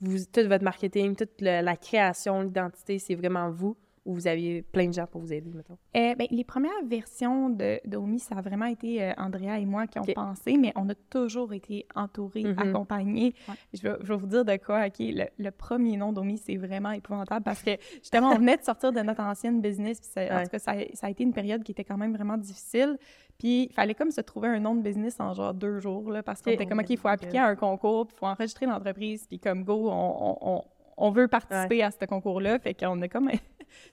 Vous, 0.00 0.18
tout 0.32 0.48
votre 0.48 0.64
marketing, 0.64 1.14
toute 1.14 1.40
la 1.40 1.76
création, 1.76 2.42
l'identité, 2.42 2.98
c'est 2.98 3.14
vraiment 3.14 3.50
vous? 3.50 3.76
Ou 4.04 4.14
vous 4.14 4.26
aviez 4.26 4.62
plein 4.62 4.88
de 4.88 4.92
gens 4.92 5.06
pour 5.06 5.20
vous 5.20 5.32
aider, 5.32 5.52
mettons? 5.54 5.78
Euh, 5.96 6.14
ben, 6.16 6.26
les 6.30 6.44
premières 6.44 6.84
versions 6.84 7.50
de 7.50 7.80
d'Omi, 7.84 8.18
ça 8.18 8.36
a 8.36 8.40
vraiment 8.40 8.66
été 8.66 9.02
euh, 9.02 9.12
Andrea 9.16 9.58
et 9.58 9.64
moi 9.64 9.86
qui 9.86 9.98
ont 9.98 10.04
pensé, 10.04 10.56
mais 10.56 10.72
on 10.74 10.88
a 10.88 10.94
toujours 10.94 11.52
été 11.52 11.86
entourés, 11.94 12.42
mm-hmm. 12.42 12.68
accompagnés. 12.70 13.34
Je, 13.72 13.82
vais, 13.82 13.94
je, 14.02 14.12
vais, 14.12 14.18
vous 14.18 14.26
dire 14.26 14.44
de 14.44 14.56
quoi, 14.56 14.86
OK, 14.86 14.96
le, 14.98 15.50
premier 15.50 15.96
nom 15.96 16.12
d'Omi, 16.12 16.38
c'est 16.38 16.56
vraiment 16.56 16.90
épouvantable 16.90 17.44
parce 17.44 17.62
que, 17.62 17.70
justement, 17.98 18.30
on 18.30 18.38
venait 18.38 18.56
de 18.56 18.64
sortir 18.64 18.92
de 18.92 19.00
notre 19.00 19.22
ancienne 19.22 19.60
business, 19.60 20.00
puis 20.00 20.24
en 20.30 20.42
tout 20.42 20.50
cas, 20.50 20.58
ça, 20.58 20.74
ça, 20.94 21.06
a 21.06 21.10
été 21.10 21.22
une 21.22 21.32
période 21.32 21.62
qui 21.62 21.72
était 21.72 21.84
quand 21.84 21.96
même 21.96 22.14
vraiment 22.14 22.36
difficile. 22.36 22.98
Puis, 23.38 23.68
il 23.70 23.72
fallait 23.72 23.94
comme 23.94 24.10
se 24.10 24.20
trouver 24.20 24.48
un 24.48 24.58
nom 24.58 24.74
de 24.74 24.82
business 24.82 25.20
en 25.20 25.32
genre 25.34 25.54
deux 25.54 25.78
jours, 25.78 26.10
là, 26.10 26.22
parce 26.22 26.42
qu'on 26.42 26.50
était 26.50 26.66
comme, 26.66 26.80
OK, 26.80 26.90
il 26.90 26.98
faut 26.98 27.08
appliquer 27.08 27.38
à 27.38 27.46
un 27.46 27.56
concours, 27.56 28.06
puis 28.06 28.16
il 28.16 28.18
faut 28.18 28.26
enregistrer 28.26 28.66
l'entreprise, 28.66 29.26
puis 29.28 29.38
comme, 29.38 29.62
go, 29.64 29.88
on, 29.90 30.38
on, 30.40 30.64
on 30.96 31.10
veut 31.10 31.28
participer 31.28 31.82
à 31.82 31.90
ce 31.90 32.04
concours-là. 32.04 32.58
Fait 32.58 32.74
qu'on 32.74 33.00
a 33.02 33.08
comme 33.08 33.30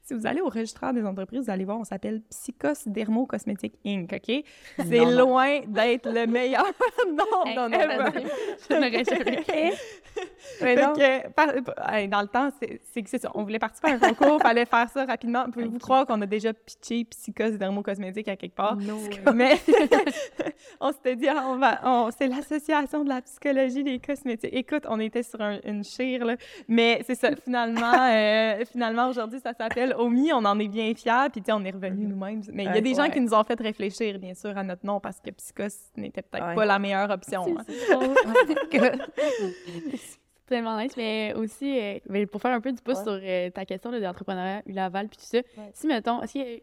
si 0.03 0.13
vous 0.13 0.25
allez 0.25 0.41
au 0.41 0.49
registraire 0.49 0.93
des 0.93 1.05
entreprises, 1.05 1.45
vous 1.45 1.51
allez 1.51 1.65
voir, 1.65 1.79
on 1.79 1.83
s'appelle 1.83 2.21
Psychos 2.29 2.87
Dermo 2.87 3.25
Cosmétique 3.25 3.75
Inc., 3.85 4.11
OK? 4.13 4.43
C'est 4.77 5.05
loin 5.05 5.61
d'être 5.67 6.09
le 6.09 6.25
meilleur 6.27 6.65
nom 7.07 7.25
non, 7.55 7.69
non, 7.69 7.77
Je 8.69 8.73
n'aurais 8.73 9.03
jamais 9.03 9.73
Mais 10.61 10.75
donc, 10.75 10.97
dans 12.09 12.21
le 12.21 12.27
temps, 12.27 12.49
c'est 12.59 13.01
que 13.01 13.09
c'est 13.09 13.21
ça. 13.21 13.31
On 13.33 13.43
voulait 13.43 13.59
participer 13.59 13.91
à 13.91 13.93
un 13.95 13.99
concours, 13.99 14.37
il 14.39 14.43
fallait 14.43 14.65
faire 14.65 14.89
ça 14.89 15.05
rapidement. 15.05 15.49
Pouvez-vous 15.51 15.79
croire 15.79 16.05
qu'on 16.05 16.21
a 16.21 16.25
déjà 16.25 16.53
pitché 16.53 17.05
Psychos 17.05 17.57
Dermo 17.57 17.81
Cosmétique 17.81 18.27
à 18.27 18.35
quelque 18.35 18.55
part? 18.55 18.75
Non. 18.75 18.99
Mais 19.33 19.57
on 20.79 20.91
s'était 20.91 21.15
dit, 21.15 21.27
ah, 21.27 21.45
on 21.47 21.57
va, 21.57 22.09
c'est 22.17 22.27
l'association 22.27 23.03
de 23.03 23.09
la 23.09 23.21
psychologie 23.21 23.83
des 23.83 23.99
cosmétiques. 23.99 24.53
Écoute, 24.53 24.83
on 24.87 24.99
était 24.99 25.23
sur 25.23 25.39
une 25.41 25.83
chire, 25.83 26.25
là. 26.25 26.35
Mais 26.67 27.01
c'est 27.05 27.15
ça, 27.15 27.35
finalement, 27.35 28.09
euh, 28.11 28.63
finalement 28.71 29.09
aujourd'hui, 29.09 29.39
ça 29.39 29.49
s'appelle 29.49 29.68
OMI. 29.97 30.33
On 30.33 30.45
en 30.45 30.59
est 30.59 30.67
bien 30.67 30.93
fiers, 30.95 31.29
puis 31.31 31.41
on 31.51 31.63
est 31.63 31.71
revenu 31.71 32.05
mhm. 32.05 32.09
nous-mêmes. 32.09 32.41
Mais 32.53 32.65
il 32.65 32.75
y 32.75 32.77
a 32.77 32.81
des 32.81 32.93
gens 32.93 33.09
qui 33.09 33.19
nous 33.19 33.33
ont 33.33 33.43
fait 33.43 33.59
réfléchir, 33.59 34.19
bien 34.19 34.33
sûr, 34.33 34.57
à 34.57 34.63
notre 34.63 34.85
nom, 34.85 34.99
parce 34.99 35.19
que 35.19 35.31
Psychos 35.31 35.91
n'était 35.95 36.21
peut-être 36.21 36.55
pas 36.55 36.65
la 36.65 36.79
meilleure 36.79 37.09
option. 37.09 37.45
C'est 37.67 37.93
hein. 37.93 38.91
tellement 40.47 40.79
nice, 40.79 40.95
mais 40.97 41.33
aussi, 41.35 41.79
euh, 41.79 42.25
pour 42.27 42.41
faire 42.41 42.53
un 42.53 42.61
peu 42.61 42.71
du 42.71 42.81
pouce 42.81 43.01
sur 43.03 43.19
euh, 43.21 43.49
ta 43.51 43.65
question 43.65 43.91
d'entrepreneuriat, 43.91 44.63
Laval, 44.67 45.07
puis 45.07 45.17
tout 45.17 45.25
ça, 45.25 45.39
si, 45.73 45.87
mettons, 45.87 46.25
si 46.25 46.61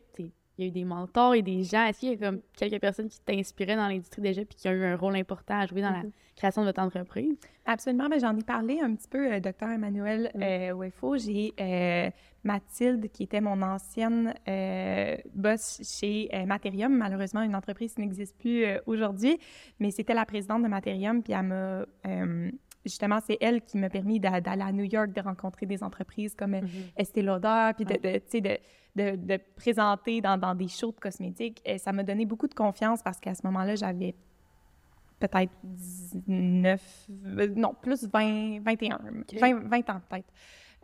il 0.58 0.64
y 0.64 0.64
a 0.64 0.68
eu 0.68 0.72
des 0.72 0.84
mentors 0.84 1.34
et 1.34 1.42
des 1.42 1.62
gens. 1.64 1.84
Est-ce 1.84 2.00
qu'il 2.00 2.10
y 2.10 2.12
a 2.12 2.16
comme 2.16 2.40
quelques 2.56 2.80
personnes 2.80 3.08
qui 3.08 3.20
t'inspiraient 3.20 3.76
dans 3.76 3.88
l'industrie 3.88 4.22
déjà 4.22 4.44
puis 4.44 4.56
qui 4.56 4.68
ont 4.68 4.72
eu 4.72 4.84
un 4.84 4.96
rôle 4.96 5.16
important 5.16 5.58
à 5.58 5.66
jouer 5.66 5.82
dans 5.82 5.90
la 5.90 6.02
mhm. 6.02 6.12
création 6.34 6.62
de 6.62 6.68
votre 6.68 6.80
entreprise? 6.80 7.36
Absolument. 7.66 8.08
Ben, 8.08 8.18
j'en 8.18 8.36
ai 8.36 8.42
parlé 8.42 8.80
un 8.80 8.94
petit 8.94 9.08
peu, 9.08 9.32
euh, 9.32 9.40
docteur 9.40 9.70
Emmanuel 9.70 10.30
euh, 10.36 10.90
J'ai 11.18 11.52
euh, 11.60 12.10
Mathilde, 12.44 13.10
qui 13.10 13.24
était 13.24 13.40
mon 13.40 13.60
ancienne 13.60 14.34
euh, 14.48 15.16
boss 15.34 15.80
chez 15.82 16.30
Materium. 16.46 16.96
Malheureusement, 16.96 17.42
une 17.42 17.56
entreprise 17.56 17.94
qui 17.94 18.00
n'existe 18.00 18.38
plus 18.38 18.64
aujourd'hui, 18.86 19.38
mais 19.80 19.90
c'était 19.90 20.14
la 20.14 20.24
présidente 20.24 20.62
de 20.62 20.68
Materium, 20.68 21.22
puis 21.22 21.32
elle 21.32 21.42
m'a 21.42 21.84
justement, 22.84 23.18
c'est 23.20 23.36
elle 23.40 23.62
qui 23.62 23.78
m'a 23.78 23.90
permis 23.90 24.20
d'aller 24.20 24.62
à 24.62 24.72
New 24.72 24.84
York, 24.84 25.12
de 25.12 25.20
rencontrer 25.20 25.66
des 25.66 25.82
entreprises 25.82 26.36
comme 26.36 26.52
mm 26.52 26.68
Estée 26.96 27.22
Lauder, 27.22 27.72
puis 27.74 27.84
de, 27.84 27.94
de, 27.94 28.40
de, 28.40 28.58
de, 28.96 29.36
présenter 29.56 30.20
dans, 30.20 30.38
dans, 30.38 30.54
des 30.54 30.68
shows 30.68 30.92
de 30.92 31.00
cosmétiques. 31.00 31.60
Et 31.64 31.78
ça 31.78 31.92
m'a 31.92 32.02
donné 32.02 32.24
beaucoup 32.24 32.48
de 32.48 32.54
confiance 32.54 33.02
parce 33.02 33.20
qu'à 33.20 33.34
ce 33.34 33.42
moment-là, 33.44 33.76
j'avais 33.76 34.14
peut-être 35.18 35.52
19, 35.62 37.08
euh, 37.26 37.48
non, 37.56 37.74
plus 37.80 38.04
20, 38.04 38.60
21, 38.60 38.98
20, 39.64 39.90
ans 39.90 40.00
peut-être, 40.08 40.32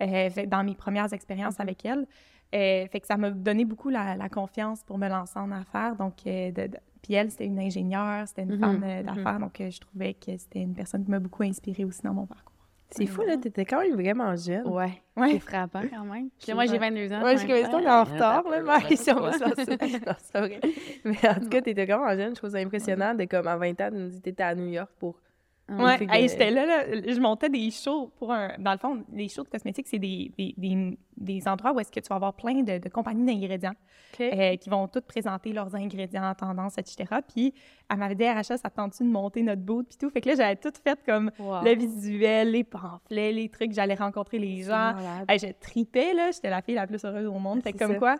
euh, 0.01 0.47
dans 0.47 0.65
mes 0.65 0.75
premières 0.75 1.13
expériences 1.13 1.57
mm-hmm. 1.57 1.63
avec 1.63 1.85
elle. 1.85 2.07
Euh, 2.55 2.87
fait 2.89 3.01
que 3.01 3.07
ça 3.07 3.17
m'a 3.17 3.31
donné 3.31 3.65
beaucoup 3.65 3.89
la, 3.89 4.15
la, 4.15 4.29
confiance 4.29 4.83
pour 4.85 4.99
me 4.99 5.09
lancer 5.09 5.39
en 5.39 5.51
affaires. 5.53 5.97
Donc, 5.97 6.25
de, 6.25 6.71
puis 7.03 7.15
elle, 7.15 7.31
c'était 7.31 7.47
une 7.47 7.59
ingénieure, 7.59 8.29
c'était 8.29 8.43
une 8.43 8.57
mm-hmm. 8.57 8.61
femme 8.61 8.85
mm-hmm. 8.85 9.05
d'affaires. 9.05 9.39
Donc, 9.39 9.57
je 9.59 9.81
trouvais 9.81 10.15
que 10.15 10.37
c'était 10.37 10.61
une 10.61 10.75
personne 10.75 11.05
qui 11.05 11.11
m'a 11.11 11.19
beaucoup 11.19 11.45
inspirée 11.45 11.85
aussi 11.85 12.03
dans 12.03 12.13
mon 12.13 12.27
parcours. 12.27 12.52
C'est 12.95 13.07
fou, 13.07 13.23
là, 13.23 13.37
t'étais 13.37 13.65
quand 13.65 13.81
même 13.81 13.95
vraiment 13.95 14.37
jeune. 14.37 14.67
Ouais. 14.67 15.03
ouais. 15.17 15.33
C'est 15.33 15.39
frappant 15.39 15.83
quand 15.91 16.05
même. 16.05 16.29
Puis 16.39 16.53
moi, 16.53 16.67
j'ai 16.67 16.79
22 16.79 17.13
ans. 17.13 17.23
Ouais, 17.23 17.37
je 17.37 17.47
suis 17.47 17.49
comme 17.49 17.87
en 17.87 18.05
retard, 18.05 18.45
là, 18.49 18.79
mais 18.89 18.97
si 18.97 19.11
on 19.11 19.21
va 19.21 19.33
c'est 19.57 20.39
vrai. 20.39 20.61
Mais 21.05 21.29
en 21.29 21.35
tout 21.35 21.49
cas, 21.49 21.61
t'étais 21.61 21.87
vraiment 21.87 22.15
jeune. 22.15 22.31
Je 22.31 22.35
trouve 22.37 22.51
ça 22.51 22.59
impressionnant 22.59 23.15
de, 23.15 23.25
comme, 23.25 23.47
à 23.47 23.57
20 23.57 23.81
ans, 23.81 23.91
de 23.91 23.97
nous 23.97 24.09
dire 24.09 24.19
que 24.19 24.25
t'étais 24.25 24.43
à 24.43 24.55
New 24.55 24.69
York 24.69 24.91
pour 24.99 25.21
Ouais, 25.69 26.29
j'étais 26.29 26.51
là, 26.51 26.67
là, 26.67 26.85
je 27.07 27.21
montais 27.21 27.49
des 27.49 27.71
shows 27.71 28.13
pour 28.17 28.33
un... 28.33 28.57
Dans 28.59 28.73
le 28.73 28.79
fond, 28.79 29.05
les 29.13 29.29
shows 29.29 29.45
de 29.45 29.49
cosmétiques, 29.49 29.87
c'est 29.89 29.99
des, 29.99 30.31
des, 30.37 30.55
des, 30.59 30.99
des, 31.17 31.49
endroits 31.49 31.73
où 31.73 31.81
est-ce 31.81 31.91
que 31.91 32.01
tu 32.01 32.09
vas 32.09 32.17
avoir 32.17 32.35
plein 32.35 32.63
de, 32.63 32.79
de 32.79 32.89
compagnies 32.89 33.25
d'ingrédients 33.25 33.75
euh, 34.21 34.57
qui 34.57 34.69
vont 34.69 34.89
toutes 34.89 35.07
présenter 35.07 35.53
leurs 35.53 35.75
ingrédients, 35.75 36.35
tendances, 36.35 36.77
etc. 36.79 37.05
Puis, 37.27 37.55
elle 37.89 37.97
m'avait 37.97 38.15
dit, 38.15 38.29
RHA, 38.29 38.59
ça 38.59 38.71
tente-tu 38.71 39.05
de 39.05 39.09
monter 39.09 39.43
notre 39.43 39.63
boot, 39.63 39.87
puis 39.89 39.97
tout? 39.97 40.11
Fait 40.11 40.21
que 40.21 40.31
là, 40.31 40.35
j'avais 40.35 40.57
tout 40.57 40.73
fait 40.83 40.99
comme 41.07 41.31
le 41.39 41.75
visuel, 41.75 42.51
les 42.51 42.65
pamphlets, 42.65 43.33
les 43.33 43.49
trucs, 43.49 43.73
j'allais 43.73 43.95
rencontrer 43.95 44.39
les 44.39 44.63
gens. 44.63 44.95
Hey, 45.29 45.39
je 45.39 45.53
tripais, 45.59 46.13
là, 46.13 46.31
j'étais 46.33 46.51
la 46.51 46.61
fille 46.61 46.75
la 46.75 46.87
plus 46.87 47.03
heureuse 47.05 47.27
au 47.27 47.39
monde. 47.39 47.63
Fait 47.63 47.73
comme 47.73 47.99
quoi, 47.99 48.17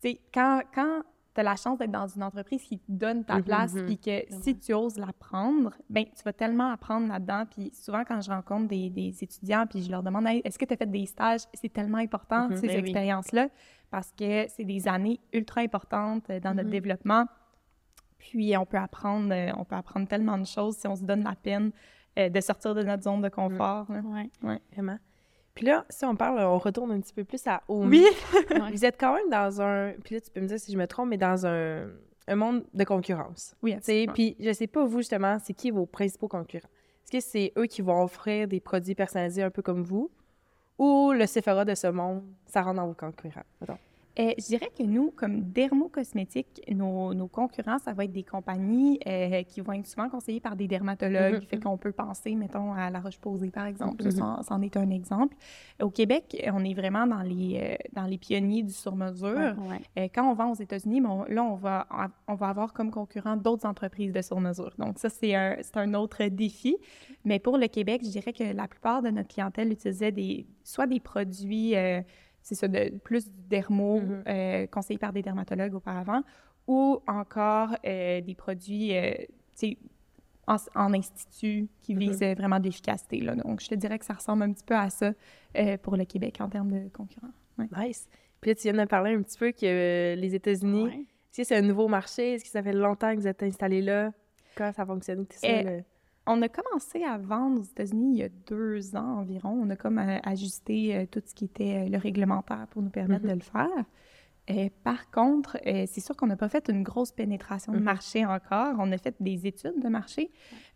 tu 0.00 0.10
sais, 0.10 0.20
quand, 0.32 0.62
quand 0.74 1.02
tu 1.34 1.40
as 1.40 1.42
la 1.42 1.56
chance 1.56 1.78
d'être 1.78 1.90
dans 1.90 2.06
une 2.06 2.22
entreprise 2.22 2.62
qui 2.62 2.78
te 2.78 2.84
donne 2.88 3.24
ta 3.24 3.36
mhm, 3.36 3.42
place, 3.42 3.74
mhm. 3.74 3.86
puis 3.86 3.98
que 3.98 4.24
si 4.42 4.56
tu 4.56 4.72
oses 4.72 4.96
la 4.96 5.12
prendre, 5.18 5.72
ben 5.90 6.04
tu 6.04 6.22
vas 6.24 6.32
tellement 6.32 6.70
apprendre 6.70 7.08
là-dedans. 7.08 7.44
Puis 7.50 7.72
souvent, 7.74 8.04
quand 8.06 8.20
je 8.20 8.30
rencontre 8.30 8.68
des, 8.68 8.90
des 8.90 9.22
étudiants, 9.22 9.66
puis 9.66 9.82
je 9.82 9.90
leur 9.90 10.02
demande 10.02 10.26
est-ce 10.26 10.58
que 10.58 10.64
tu 10.64 10.74
as 10.74 10.76
fait 10.76 10.90
des 10.90 11.06
stages? 11.06 11.42
C'est 11.54 11.72
tellement 11.72 11.98
important, 11.98 12.48
ces 12.54 12.68
ben 12.68 12.78
expériences-là, 12.78 13.48
parce 13.90 14.12
que 14.12 14.46
c'est 14.48 14.64
des 14.64 14.88
années 14.88 15.20
ultra 15.32 15.60
importantes 15.60 16.30
euh, 16.30 16.40
dans 16.40 16.54
notre 16.54 16.70
développement. 16.70 17.26
Puis 18.18 18.56
on 18.56 18.64
peut 18.64 18.78
apprendre, 18.78 19.32
euh, 19.32 19.52
on 19.56 19.64
peut 19.64 19.76
apprendre 19.76 20.08
tellement 20.08 20.38
de 20.38 20.46
choses 20.46 20.76
si 20.76 20.86
on 20.86 20.96
se 20.96 21.04
donne 21.04 21.24
la 21.24 21.34
peine 21.34 21.72
euh, 22.18 22.28
de 22.28 22.40
sortir 22.40 22.74
de 22.74 22.82
notre 22.82 23.02
zone 23.02 23.20
de 23.20 23.28
confort. 23.28 23.86
Oui, 23.88 24.30
ouais, 24.42 24.60
vraiment. 24.72 24.98
Puis 25.54 25.66
là, 25.66 25.84
si 25.88 26.04
on 26.04 26.16
parle, 26.16 26.40
on 26.40 26.58
retourne 26.58 26.90
un 26.90 27.00
petit 27.00 27.12
peu 27.12 27.24
plus 27.24 27.46
à 27.46 27.62
Oui! 27.68 28.04
Vous 28.72 28.84
êtes 28.84 28.98
quand 28.98 29.14
même 29.14 29.30
dans 29.30 29.60
un. 29.62 29.92
Puis 30.02 30.16
là, 30.16 30.20
tu 30.20 30.30
peux 30.30 30.40
me 30.40 30.46
dire 30.46 30.58
si 30.58 30.72
je 30.72 30.78
me 30.78 30.86
trompe, 30.86 31.10
mais 31.10 31.16
dans 31.16 31.46
un, 31.46 31.86
un 32.26 32.36
monde 32.36 32.64
de 32.74 32.84
concurrence. 32.84 33.54
Oui, 33.62 33.74
absolument. 33.74 34.12
Puis 34.12 34.36
je 34.40 34.52
sais 34.52 34.66
pas, 34.66 34.84
vous, 34.84 34.98
justement, 34.98 35.38
c'est 35.42 35.54
qui 35.54 35.70
vos 35.70 35.86
principaux 35.86 36.28
concurrents? 36.28 36.68
Est-ce 37.04 37.12
que 37.12 37.20
c'est 37.20 37.52
eux 37.56 37.66
qui 37.66 37.82
vont 37.82 38.02
offrir 38.02 38.48
des 38.48 38.60
produits 38.60 38.94
personnalisés 38.94 39.42
un 39.42 39.50
peu 39.50 39.62
comme 39.62 39.82
vous? 39.82 40.10
Ou 40.78 41.12
le 41.12 41.26
Sephora 41.26 41.64
de 41.64 41.74
ce 41.74 41.86
monde, 41.86 42.24
ça 42.46 42.62
rentre 42.62 42.76
dans 42.76 42.86
vos 42.86 42.94
concurrents? 42.94 43.44
Euh, 44.18 44.32
je 44.38 44.44
dirais 44.44 44.70
que 44.76 44.84
nous, 44.84 45.10
comme 45.10 45.40
dermocosmétiques, 45.40 46.62
nos, 46.70 47.14
nos 47.14 47.26
concurrents, 47.26 47.78
ça 47.78 47.92
va 47.92 48.04
être 48.04 48.12
des 48.12 48.22
compagnies 48.22 49.00
euh, 49.06 49.42
qui 49.42 49.60
vont 49.60 49.72
être 49.72 49.86
souvent 49.86 50.08
conseillées 50.08 50.40
par 50.40 50.54
des 50.54 50.68
dermatologues, 50.68 51.42
mm-hmm, 51.42 51.48
fait 51.48 51.58
qu'on 51.58 51.76
peut 51.76 51.90
penser, 51.90 52.36
mettons, 52.36 52.72
à 52.72 52.90
La 52.90 53.00
Roche-Posay, 53.00 53.50
par 53.50 53.66
exemple. 53.66 54.04
Mm-hmm. 54.04 54.42
Ça, 54.42 54.54
en 54.54 54.62
est 54.62 54.76
un 54.76 54.90
exemple. 54.90 55.36
Au 55.82 55.90
Québec, 55.90 56.40
on 56.52 56.64
est 56.64 56.74
vraiment 56.74 57.06
dans 57.08 57.22
les, 57.22 57.60
euh, 57.60 57.88
dans 57.92 58.06
les 58.06 58.18
pionniers 58.18 58.62
du 58.62 58.72
sur-mesure. 58.72 59.56
quand 60.14 60.30
on 60.30 60.34
va 60.34 60.46
aux 60.46 60.54
États-Unis, 60.54 61.00
là, 61.28 61.42
on 61.42 61.56
va, 61.56 61.86
on 62.28 62.34
va 62.34 62.48
avoir 62.48 62.72
comme 62.72 62.92
concurrent 62.92 63.36
d'autres 63.36 63.66
entreprises 63.66 64.12
de 64.12 64.22
sur-mesure. 64.22 64.72
Donc, 64.78 64.98
ça, 64.98 65.08
c'est 65.08 65.34
un, 65.34 65.56
un 65.74 65.94
autre 65.94 66.24
défi. 66.26 66.76
Mais 67.24 67.38
pour 67.38 67.58
le 67.58 67.66
Québec, 67.66 68.02
je 68.04 68.10
dirais 68.10 68.32
que 68.32 68.44
la 68.44 68.68
plupart 68.68 69.02
de 69.02 69.10
notre 69.10 69.28
clientèle 69.28 69.72
utilisait 69.72 70.12
des, 70.12 70.46
soit 70.62 70.86
des 70.86 71.00
produits 71.00 71.74
c'est 72.44 72.54
ça, 72.54 72.68
de, 72.68 72.90
plus 72.98 73.24
du 73.24 73.42
dermo, 73.48 74.00
mm-hmm. 74.00 74.22
euh, 74.28 74.66
conseillé 74.66 74.98
par 74.98 75.12
des 75.12 75.22
dermatologues 75.22 75.74
auparavant, 75.74 76.22
ou 76.68 77.00
encore 77.06 77.70
euh, 77.84 78.20
des 78.20 78.34
produits, 78.34 78.96
euh, 78.96 79.14
en, 80.46 80.56
en, 80.74 80.92
institut 80.92 81.68
qui 81.80 81.94
mm-hmm. 81.94 81.98
visent 81.98 82.36
vraiment 82.36 82.60
de 82.60 82.64
l'efficacité. 82.64 83.20
Donc, 83.20 83.60
je 83.60 83.68
te 83.68 83.74
dirais 83.74 83.98
que 83.98 84.04
ça 84.04 84.12
ressemble 84.12 84.42
un 84.42 84.52
petit 84.52 84.64
peu 84.64 84.76
à 84.76 84.90
ça 84.90 85.12
pour 85.82 85.96
le 85.96 86.04
Québec 86.04 86.36
en 86.40 86.48
termes 86.48 86.70
de 86.70 86.88
concurrents. 86.90 87.32
Nice. 87.58 88.08
Puis 88.40 88.50
là, 88.50 88.54
tu 88.54 88.62
viens 88.70 88.84
de 88.84 88.88
parler 88.88 89.14
un 89.14 89.22
petit 89.22 89.38
peu 89.38 89.52
que 89.52 90.14
les 90.14 90.34
États-Unis, 90.34 91.06
que 91.34 91.44
c'est 91.44 91.56
un 91.56 91.62
nouveau 91.62 91.88
marché? 91.88 92.34
Est-ce 92.34 92.44
que 92.44 92.50
ça 92.50 92.62
fait 92.62 92.72
longtemps 92.74 93.14
que 93.14 93.20
vous 93.20 93.26
êtes 93.26 93.42
installé 93.42 93.80
là? 93.80 94.12
Comment 94.54 94.72
ça 94.72 94.84
fonctionne? 94.84 95.26
Tout 95.26 95.38
ça, 95.38 95.48
on 96.26 96.40
a 96.42 96.48
commencé 96.48 97.02
à 97.04 97.18
vendre 97.18 97.60
aux 97.60 97.64
États-Unis 97.64 98.12
il 98.14 98.18
y 98.18 98.22
a 98.22 98.28
deux 98.46 98.96
ans 98.96 99.20
environ. 99.20 99.50
On 99.50 99.68
a 99.70 99.76
comme 99.76 99.98
euh, 99.98 100.18
ajusté 100.22 100.96
euh, 100.96 101.06
tout 101.10 101.22
ce 101.24 101.34
qui 101.34 101.44
était 101.44 101.84
euh, 101.84 101.88
le 101.88 101.98
réglementaire 101.98 102.66
pour 102.70 102.82
nous 102.82 102.90
permettre 102.90 103.24
mm-hmm. 103.24 103.28
de 103.28 103.34
le 103.34 103.40
faire. 104.56 104.70
par 104.84 105.10
contre, 105.10 105.56
c'est 105.64 106.00
sûr 106.00 106.16
qu'on 106.16 106.26
n'a 106.26 106.36
pas 106.36 106.48
fait 106.50 106.68
une 106.68 106.82
grosse 106.82 107.12
pénétration 107.12 107.72
de 107.72 107.78
mm-hmm. 107.78 107.82
marché 107.82 108.26
encore. 108.26 108.74
On 108.78 108.90
a 108.92 108.98
fait 108.98 109.16
des 109.20 109.46
études 109.46 109.80
de 109.82 109.88
marché. 109.88 110.30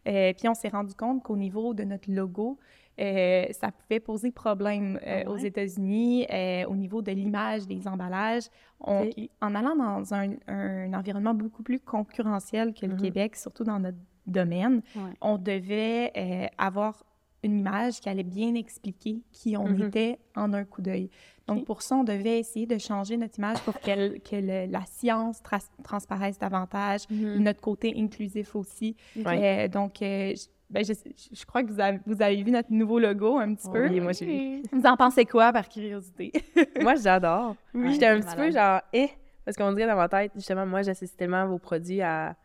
puis 0.05 0.49
on 0.49 0.55
s'est 0.55 0.71
rendu 0.71 0.95
compte 0.95 1.23
qu'au 1.23 1.37
niveau 1.37 1.75
de 1.75 1.85
notre 1.85 2.11
logo, 2.11 2.59
ça 2.99 3.71
pouvait 3.71 4.01
poser 4.01 4.33
problème 4.33 4.99
ah 5.05 5.31
aux 5.31 5.37
États-Unis 5.37 6.27
au 6.67 6.77
niveau 6.77 7.03
de 7.03 7.13
l'image 7.13 7.67
des 7.67 7.87
emballages. 7.87 8.49
En 8.81 9.55
allant 9.55 9.77
dans 9.77 10.15
un, 10.15 10.93
environnement 10.95 11.35
beaucoup 11.35 11.63
plus 11.63 11.79
concurrentiel 11.79 12.73
que 12.73 12.87
le 12.87 12.95
mm-hmm. 12.95 13.03
Québec, 13.03 13.37
surtout 13.37 13.65
dans 13.65 13.81
notre 13.81 13.99
domaine, 14.31 14.83
on 15.21 15.39
devait 15.39 16.13
euh, 16.17 16.47
avoir 16.59 17.05
une 17.43 17.59
image 17.59 18.01
qui 18.01 18.09
allait 18.09 18.25
bien 18.25 18.55
expliquer 18.55 19.23
qui 19.33 19.57
on 19.57 19.69
mm-hmm. 19.69 19.89
était 19.89 20.19
en 20.35 20.53
un 20.53 20.65
coup 20.65 20.83
d'œil. 20.83 21.11
Donc, 21.47 21.65
pour 21.65 21.81
ça, 21.81 21.97
on 21.97 22.05
devait 22.05 22.41
essayer 22.41 22.67
de 22.67 22.77
changer 22.77 23.17
notre 23.17 23.39
image 23.39 23.59
pour 23.61 23.81
que 23.81 24.71
la 24.71 24.85
science 24.87 25.43
transparaisse 25.83 26.39
davantage, 26.39 27.03
mm-hmm. 27.03 27.39
notre 27.39 27.61
côté 27.61 27.95
inclusif 27.97 28.55
aussi. 28.55 28.97
Euh, 29.17 29.67
donc, 29.69 30.03
euh, 30.03 30.35
ben, 30.69 30.85
je, 30.85 31.45
crois 31.47 31.63
que 31.63 31.73
vous 31.73 31.81
avez, 31.81 32.01
vous 32.05 32.21
avez, 32.21 32.43
vu 32.43 32.51
notre 32.51 32.71
nouveau 32.71 32.99
logo 32.99 33.39
un 33.39 33.55
petit 33.55 33.71
peu. 33.71 33.89
Oui, 33.89 34.01
moi 34.01 34.13
j'ai 34.13 34.27
vu. 34.27 34.63
Vous 34.71 34.85
en 34.85 34.97
pensez 34.99 35.25
quoi 35.25 35.51
par 35.51 35.67
curiosité? 35.69 36.33
moi, 36.83 36.95
j'adore. 36.97 37.57
J'étais 37.75 38.07
un 38.07 38.21
petit 38.21 38.37
peu 38.37 38.51
genre, 38.51 38.83
eh, 38.93 39.09
parce 39.47 39.57
qu'on 39.57 39.73
dirait 39.73 39.89
dans 39.89 39.97
ma 39.97 40.11
tête, 40.11 40.33
justement, 40.35 40.67
moi, 40.67 40.83
j'associe 40.83 41.17
tellement 41.17 41.47
vos 41.47 41.59
produits 41.59 42.03
à 42.03 42.37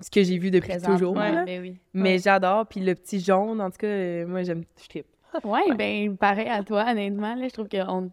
ce 0.00 0.10
que 0.10 0.22
j'ai 0.22 0.38
vu 0.38 0.50
depuis 0.50 0.80
toujours. 0.82 1.14
Ben 1.14 1.76
mais, 1.94 2.18
j'adore. 2.18 2.66
Puis 2.66 2.80
le 2.80 2.94
petit 2.94 3.20
jaune, 3.20 3.60
en 3.60 3.70
tout 3.70 3.78
cas, 3.78 3.86
euh, 3.86 4.26
moi, 4.26 4.42
j'aime, 4.42 4.64
je 4.82 4.88
tripe. 4.88 5.06
Oui, 5.44 5.60
ben 5.76 6.16
pareil 6.16 6.48
à 6.48 6.62
toi, 6.62 6.84
honnêtement. 6.88 7.34
Là, 7.34 7.48
je 7.48 7.52
trouve 7.52 7.68
que 7.68 7.76
on, 7.88 8.10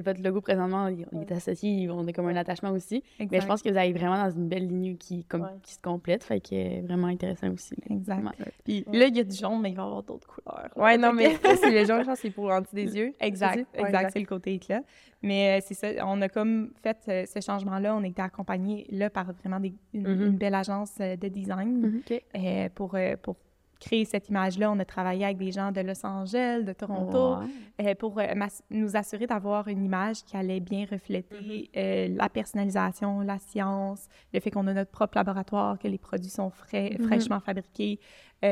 votre 0.00 0.22
logo 0.22 0.40
présentement, 0.40 0.88
il, 0.88 1.06
est 1.20 1.32
associé, 1.32 1.88
on 1.90 2.06
a 2.06 2.12
comme 2.12 2.28
un 2.28 2.36
attachement 2.36 2.70
aussi. 2.70 3.02
Mais 3.18 3.40
je 3.40 3.46
pense 3.46 3.62
que 3.62 3.70
vous 3.70 3.76
allez 3.76 3.92
vraiment 3.92 4.16
dans 4.16 4.30
une 4.30 4.48
belle 4.48 4.66
ligne 4.66 4.96
qui, 4.96 5.24
comme, 5.24 5.48
qui 5.62 5.74
se 5.74 5.80
complète, 5.80 6.24
fait 6.24 6.40
que 6.40 6.54
est 6.54 6.80
vraiment 6.82 7.08
intéressant 7.08 7.50
aussi. 7.50 7.74
Exact. 7.90 8.22
Puis 8.64 8.84
là, 8.92 9.06
il 9.06 9.16
y 9.16 9.20
a 9.20 9.24
du 9.24 9.36
jaune, 9.36 9.60
mais 9.60 9.70
il 9.70 9.76
va 9.76 9.82
y 9.82 9.86
avoir 9.86 10.02
d'autres 10.02 10.26
couleurs. 10.26 10.70
Oui, 10.76 10.98
non, 10.98 11.12
mais 11.12 11.36
c'est 11.56 11.70
le 11.70 11.84
jaune, 11.84 12.00
je 12.02 12.06
pense 12.06 12.18
c'est 12.18 12.30
pour 12.30 12.50
anti 12.50 12.74
des 12.74 12.96
yeux. 12.96 13.12
Exact, 13.20 13.66
exact, 13.74 14.10
c'est 14.12 14.20
le 14.20 14.26
côté 14.26 14.54
éclat. 14.54 14.82
Mais 15.22 15.58
euh, 15.58 15.64
c'est 15.66 15.74
ça, 15.74 15.88
on 16.06 16.20
a 16.20 16.28
comme 16.28 16.70
fait 16.82 16.98
euh, 17.08 17.24
ce 17.24 17.40
changement-là, 17.40 17.96
on 17.96 18.02
a 18.02 18.06
été 18.06 18.20
accompagné 18.20 18.86
là 18.90 19.08
par 19.08 19.32
vraiment 19.32 19.58
des, 19.58 19.72
une, 19.94 20.06
mm-hmm. 20.06 20.30
belle 20.32 20.54
agence 20.54 20.92
euh, 21.00 21.16
de 21.16 21.28
design 21.28 22.02
mm-hmm. 22.04 22.68
pour, 22.70 22.94
pour 23.22 23.36
créer 23.84 24.04
cette 24.06 24.28
image-là, 24.30 24.70
on 24.70 24.78
a 24.78 24.84
travaillé 24.84 25.24
avec 25.26 25.36
des 25.36 25.52
gens 25.52 25.70
de 25.70 25.80
Los 25.82 26.04
Angeles, 26.06 26.62
de 26.64 26.72
Toronto, 26.72 27.36
euh, 27.80 27.94
pour 27.94 28.18
euh, 28.18 28.24
nous 28.70 28.96
assurer 28.96 29.26
d'avoir 29.26 29.68
une 29.68 29.84
image 29.84 30.24
qui 30.24 30.36
allait 30.36 30.60
bien 30.60 30.86
refléter 30.90 31.36
mm-hmm. 31.36 31.68
euh, 31.76 32.16
la 32.16 32.28
personnalisation, 32.30 33.20
la 33.20 33.38
science, 33.38 34.08
le 34.32 34.40
fait 34.40 34.50
qu'on 34.50 34.66
a 34.68 34.72
notre 34.72 34.90
propre 34.90 35.18
laboratoire, 35.18 35.78
que 35.78 35.88
les 35.88 35.98
produits 35.98 36.30
sont 36.30 36.50
frais, 36.50 36.90
mm-hmm. 36.90 37.06
fraîchement 37.06 37.40
fabriqués. 37.40 38.00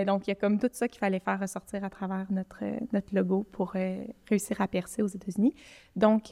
donc, 0.07 0.27
il 0.27 0.31
y 0.31 0.33
a 0.33 0.37
comme 0.37 0.59
tout 0.59 0.71
ça 0.73 0.89
qu'il 0.89 0.99
fallait 0.99 1.21
faire 1.21 1.41
ressortir 1.41 1.83
à 1.85 1.91
travers 1.91 2.27
notre, 2.31 2.63
notre 2.93 3.15
logo 3.15 3.45
pour 3.53 3.75
réussir 4.31 4.61
à 4.61 4.69
percer 4.69 5.03
aux 5.03 5.13
États-Unis. 5.19 5.55
Donc, 5.97 6.31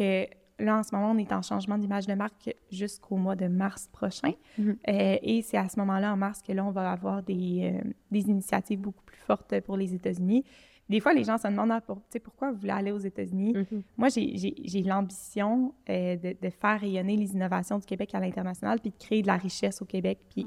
Là, 0.61 0.79
en 0.79 0.83
ce 0.83 0.95
moment, 0.95 1.11
on 1.11 1.19
est 1.19 1.33
en 1.33 1.43
changement 1.43 1.79
d'image 1.79 2.07
de 2.07 2.15
marque 2.15 2.55
jusqu'au 2.71 3.17
mois 3.17 3.37
de 3.37 3.47
mars 3.47 3.89
prochain. 3.93 4.33
Mhm. 4.59 4.77
Euh, 4.89 5.17
et 5.23 5.43
c'est 5.43 5.57
à 5.57 5.69
ce 5.69 5.79
moment-là, 5.81 6.13
en 6.13 6.17
mars, 6.17 6.43
que 6.43 6.53
là, 6.53 6.65
on 6.65 6.71
va 6.71 6.91
avoir 6.91 7.23
des, 7.23 7.73
euh, 7.75 7.91
des 8.11 8.21
initiatives 8.29 8.81
beaucoup 8.81 9.05
plus 9.05 9.19
fortes 9.19 9.61
pour 9.61 9.77
les 9.77 9.95
États-Unis. 9.95 10.45
Des 10.89 10.99
fois, 10.99 11.13
les 11.15 11.23
gens 11.23 11.39
se 11.39 11.47
demandent 11.47 11.71
ah, 11.71 11.81
pour, 11.81 12.03
pourquoi 12.25 12.51
vous 12.51 12.59
voulez 12.59 12.73
aller 12.73 12.91
aux 12.91 12.99
États-Unis? 12.99 13.55
Mhm. 13.55 13.83
Moi, 13.97 14.09
j'ai 14.09 14.83
l'ambition 14.83 15.73
euh, 15.89 16.17
de, 16.17 16.37
de, 16.41 16.51
faire 16.51 16.81
rayonner 16.81 17.17
les 17.17 17.33
innovations 17.33 17.79
du 17.79 17.87
Québec 17.87 18.15
à 18.15 18.21
l'international, 18.21 18.81
puis 18.81 18.91
de 18.91 18.97
créer 18.99 19.23
de 19.23 19.29
la 19.29 19.37
richesse 19.37 19.81
au 19.83 19.85
Québec. 19.85 20.19
Puis 20.29 20.47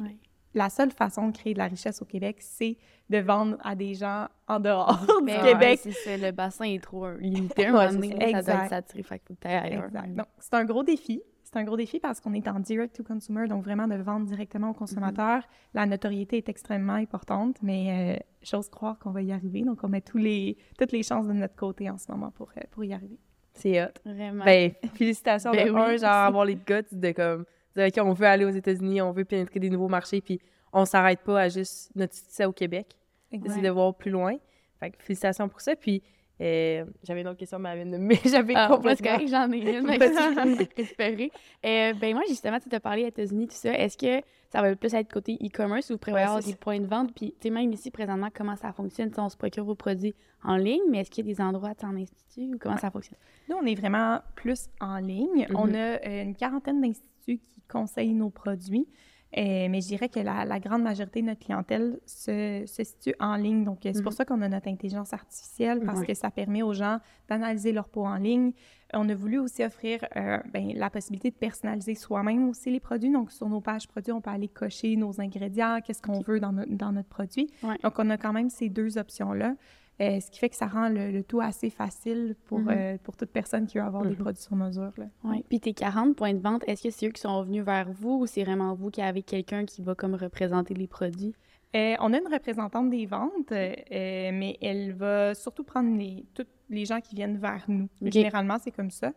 la 0.54 0.70
seule 0.70 0.92
façon 0.92 1.30
de 1.30 1.38
créer 1.38 1.54
de 1.54 1.60
la 1.60 1.68
richesse 1.68 2.02
au 2.02 2.06
Québec, 2.06 2.38
c'est 2.40 2.78
de 3.10 3.18
vendre 3.20 3.58
à 3.64 3.76
des 3.76 3.94
gens 3.96 4.28
en 4.48 4.60
dehors 4.60 5.00
du 5.20 5.26
Ben 5.26 5.42
Québec. 5.42 5.62
ouais, 5.62 5.78
c'est 5.78 5.92
ça, 5.92 6.18
le 6.18 6.32
bassin 6.32 6.66
est 6.66 6.84
trop 6.84 7.06
euh, 7.06 7.18
limité. 7.20 7.66
un 7.68 7.74
Ouais, 7.74 7.88
moment 7.92 8.02
c'est 8.02 8.10
donné, 8.10 8.32
ça. 8.32 8.42
doit 8.42 8.64
être 8.64 8.70
saturé, 8.70 9.04
fait 9.04 9.20
que 9.20 9.34
ailleurs. 9.48 9.86
Exact. 9.86 10.16
Donc, 10.16 10.28
c'est 10.40 10.54
un 10.54 10.66
gros 10.66 10.84
défi. 10.84 11.22
C'est 11.44 11.60
un 11.60 11.64
gros 11.66 11.78
défi 11.78 12.00
parce 12.00 12.20
qu'on 12.20 12.34
est 12.34 12.48
en 12.48 12.60
direct 12.60 12.96
to 12.96 13.04
consumer, 13.04 13.48
donc 13.48 13.64
vraiment 13.64 13.88
de 13.88 13.94
vendre 13.96 14.26
directement 14.26 14.72
au 14.72 14.74
consommateur. 14.74 15.44
La 15.76 15.86
notoriété 15.86 16.38
est 16.38 16.50
extrêmement 16.50 16.94
importante, 16.94 17.58
mais 17.62 18.16
euh, 18.18 18.24
j'ose 18.42 18.70
croire 18.70 18.98
qu'on 18.98 19.12
va 19.12 19.22
y 19.22 19.32
arriver. 19.32 19.62
Donc, 19.62 19.84
on 19.84 19.88
met 19.88 20.02
tous 20.02 20.18
les, 20.18 20.58
toutes 20.80 20.92
les 20.92 21.04
chances 21.04 21.28
de 21.28 21.34
notre 21.34 21.56
côté 21.56 21.90
en 21.92 21.98
ce 22.00 22.12
moment 22.12 22.32
pour, 22.32 22.50
euh, 22.58 22.62
pour 22.72 22.84
y 22.84 22.94
arriver. 22.94 23.20
C'est 23.54 23.84
hot. 23.84 23.90
Vraiment. 24.04 24.44
Ben, 24.46 24.72
félicitations 24.96 25.52
Ben 25.52 25.68
de 25.68 25.72
oui, 25.72 25.80
un, 25.80 25.98
genre, 25.98 26.10
avoir 26.10 26.46
les 26.46 26.56
guts 26.56 26.88
de 26.92 27.12
comme, 27.12 27.46
dire, 27.76 27.88
OK, 27.88 28.08
on 28.08 28.14
veut 28.14 28.28
aller 28.28 28.46
aux 28.46 28.50
États-Unis, 28.50 29.02
on 29.02 29.12
veut 29.12 29.26
pénétrer 29.26 29.60
des 29.60 29.70
nouveaux 29.70 29.88
marchés, 29.90 30.22
puis 30.22 30.40
on 30.72 30.86
s'arrête 30.86 31.20
pas 31.22 31.42
à 31.42 31.50
juste 31.50 31.92
notre 31.96 32.14
succès 32.16 32.46
au 32.46 32.52
Québec. 32.52 32.88
Essayer 33.32 33.62
de 33.64 33.70
voir 33.70 33.96
plus 33.96 34.12
loin. 34.12 34.36
Fait 34.80 34.92
que 34.92 34.98
félicitations 35.02 35.50
pour 35.50 35.62
ça. 35.62 35.76
Puis, 35.76 36.04
euh, 36.42 36.86
j'avais 37.04 37.22
une 37.22 37.28
autre 37.28 37.38
question, 37.38 37.58
mais 37.60 37.86
m'échapper 37.86 38.54
Ah, 38.56 38.68
complètement. 38.70 39.12
correct, 39.12 39.30
j'en 39.30 39.52
ai 39.52 39.78
une, 39.78 39.82
mais 39.88 39.98
récupérer. 40.78 41.32
Euh, 41.66 41.94
ben 41.94 42.14
moi, 42.14 42.24
justement, 42.28 42.60
tu 42.60 42.74
as 42.74 42.80
parlé 42.80 43.04
États-Unis, 43.04 43.48
tout 43.48 43.56
ça. 43.56 43.74
Est-ce 43.74 43.98
que 43.98 44.26
ça 44.50 44.62
va 44.62 44.76
plus 44.76 44.94
être 44.94 45.12
côté 45.12 45.38
e-commerce 45.44 45.90
ou 45.90 45.98
prévoyez 45.98 46.26
Ouais, 46.26 46.30
avoir 46.30 46.44
des 46.44 46.56
points 46.56 46.80
de 46.80 46.86
vente? 46.88 47.14
Puis, 47.16 47.34
tu 47.40 47.48
sais, 47.48 47.50
même 47.50 47.72
ici, 47.72 47.92
présentement, 47.92 48.30
comment 48.34 48.56
ça 48.56 48.72
fonctionne? 48.74 49.10
Tu 49.10 49.16
sais, 49.16 49.22
on 49.22 49.30
se 49.30 49.38
procure 49.38 49.64
vos 49.64 49.76
produits 49.76 50.14
en 50.44 50.58
ligne, 50.58 50.82
mais 50.90 51.00
est-ce 51.00 51.12
qu'il 51.12 51.26
y 51.26 51.32
a 51.32 51.34
des 51.34 51.42
endroits, 51.42 51.74
en 51.84 51.96
institut 51.96 52.54
ou 52.54 52.58
comment 52.60 52.78
ça 52.78 52.92
fonctionne? 52.92 53.18
Nous, 53.50 53.56
on 53.56 53.66
est 53.66 53.76
vraiment 53.76 54.20
plus 54.36 54.68
en 54.82 54.98
ligne. 54.98 55.48
Mhm. 55.50 55.56
On 55.56 55.74
a 55.74 55.78
euh, 55.78 56.24
une 56.24 56.36
quarantaine 56.36 56.82
d'instituts 56.82 57.08
qui 57.26 57.42
conseillent 57.70 58.14
nos 58.14 58.30
produits. 58.30 58.88
Euh, 59.36 59.68
mais 59.68 59.82
je 59.82 59.88
dirais 59.88 60.10
que 60.10 60.20
la, 60.20 60.46
la 60.46 60.60
grande 60.60 60.84
majorité 60.84 61.22
de 61.22 61.26
notre 61.26 61.40
clientèle 61.44 62.00
se, 62.06 62.66
se 62.68 62.84
situe 62.84 63.16
en 63.20 63.36
ligne. 63.36 63.64
Donc, 63.64 63.84
euh, 63.84 63.90
c'est 63.92 64.04
pour 64.04 64.12
Mhm. 64.12 64.16
ça 64.18 64.26
qu'on 64.26 64.42
a 64.44 64.48
notre 64.48 64.68
intelligence 64.68 65.12
artificielle, 65.12 65.80
parce 65.84 66.04
que 66.04 66.14
ça 66.14 66.30
permet 66.30 66.62
aux 66.62 66.74
gens 66.74 67.00
d'analyser 67.28 67.72
leur 67.72 67.90
peau 67.90 68.06
en 68.06 68.18
ligne. 68.18 68.52
On 68.94 69.10
a 69.10 69.16
voulu 69.16 69.40
aussi 69.40 69.64
offrir 69.64 70.06
euh, 70.16 70.38
ben, 70.54 70.74
la 70.76 70.92
possibilité 70.92 71.32
de 71.32 71.36
personnaliser 71.36 71.96
soi-même 71.96 72.48
aussi 72.48 72.70
les 72.70 72.80
produits. 72.80 73.12
Donc, 73.12 73.32
sur 73.32 73.50
nos 73.50 73.60
pages 73.60 73.88
produits, 73.88 74.12
on 74.12 74.22
peut 74.22 74.30
aller 74.30 74.50
cocher 74.50 74.96
nos 74.98 75.20
ingrédients, 75.20 75.80
qu'est-ce 75.84 76.04
qu'on 76.04 76.22
veut 76.22 76.40
dans, 76.40 76.52
no- 76.54 76.66
dans 76.68 76.92
notre 76.92 77.10
produit. 77.10 77.50
Donc, 77.82 77.94
on 77.98 78.12
a 78.12 78.18
quand 78.18 78.34
même 78.34 78.52
ces 78.52 78.70
deux 78.70 79.00
options-là. 79.00 79.56
Euh, 80.02 80.20
ce 80.20 80.32
qui 80.32 80.40
fait 80.40 80.50
que 80.50 80.56
ça 80.56 80.66
rend 80.68 80.90
le, 80.90 81.12
le 81.12 81.24
tout 81.24 81.40
assez 81.42 81.70
facile 81.70 82.36
pour, 82.46 82.60
Mhm. 82.60 82.70
euh, 82.70 82.98
pour 83.04 83.16
toute 83.16 83.30
personne 83.32 83.68
qui 83.68 83.78
veut 83.78 83.84
avoir 83.84 84.04
des 84.04 84.10
Mhm. 84.12 84.16
produits 84.18 84.42
sur 84.42 84.56
mesure. 84.56 84.92
là. 84.98 85.06
Puis, 85.50 85.60
tes 85.60 85.74
40 85.74 86.16
points 86.16 86.34
de 86.34 86.40
vente, 86.40 86.64
est-ce 86.68 86.84
que 86.84 86.90
c'est 86.90 87.08
eux 87.08 87.12
qui 87.12 87.22
sont 87.22 87.44
venus 87.44 87.64
vers 87.64 87.92
vous 87.92 88.20
ou 88.22 88.26
c'est 88.26 88.44
vraiment 88.44 88.74
vous 88.74 88.90
qui 88.90 89.02
avez 89.02 89.22
quelqu'un 89.22 89.66
qui 89.66 89.82
va 89.82 89.94
comme 89.96 90.16
représenter 90.16 90.74
les 90.74 90.88
produits? 90.88 91.34
Euh, 91.76 91.96
on 92.02 92.14
a 92.14 92.18
une 92.20 92.32
représentante 92.32 92.90
des 92.92 93.06
ventes, 93.08 93.52
euh, 93.52 93.74
mais 93.90 94.58
elle 94.62 94.94
va 94.94 95.34
surtout 95.34 95.64
prendre 95.64 95.98
les, 95.98 96.26
tous 96.36 96.46
les 96.70 96.86
gens 96.86 97.00
qui 97.02 97.16
viennent 97.16 97.38
vers 97.38 97.64
nous. 97.68 97.88
Généralement, 98.02 98.58
c'est 98.60 98.72
comme 98.72 98.92
ça. 98.92 99.08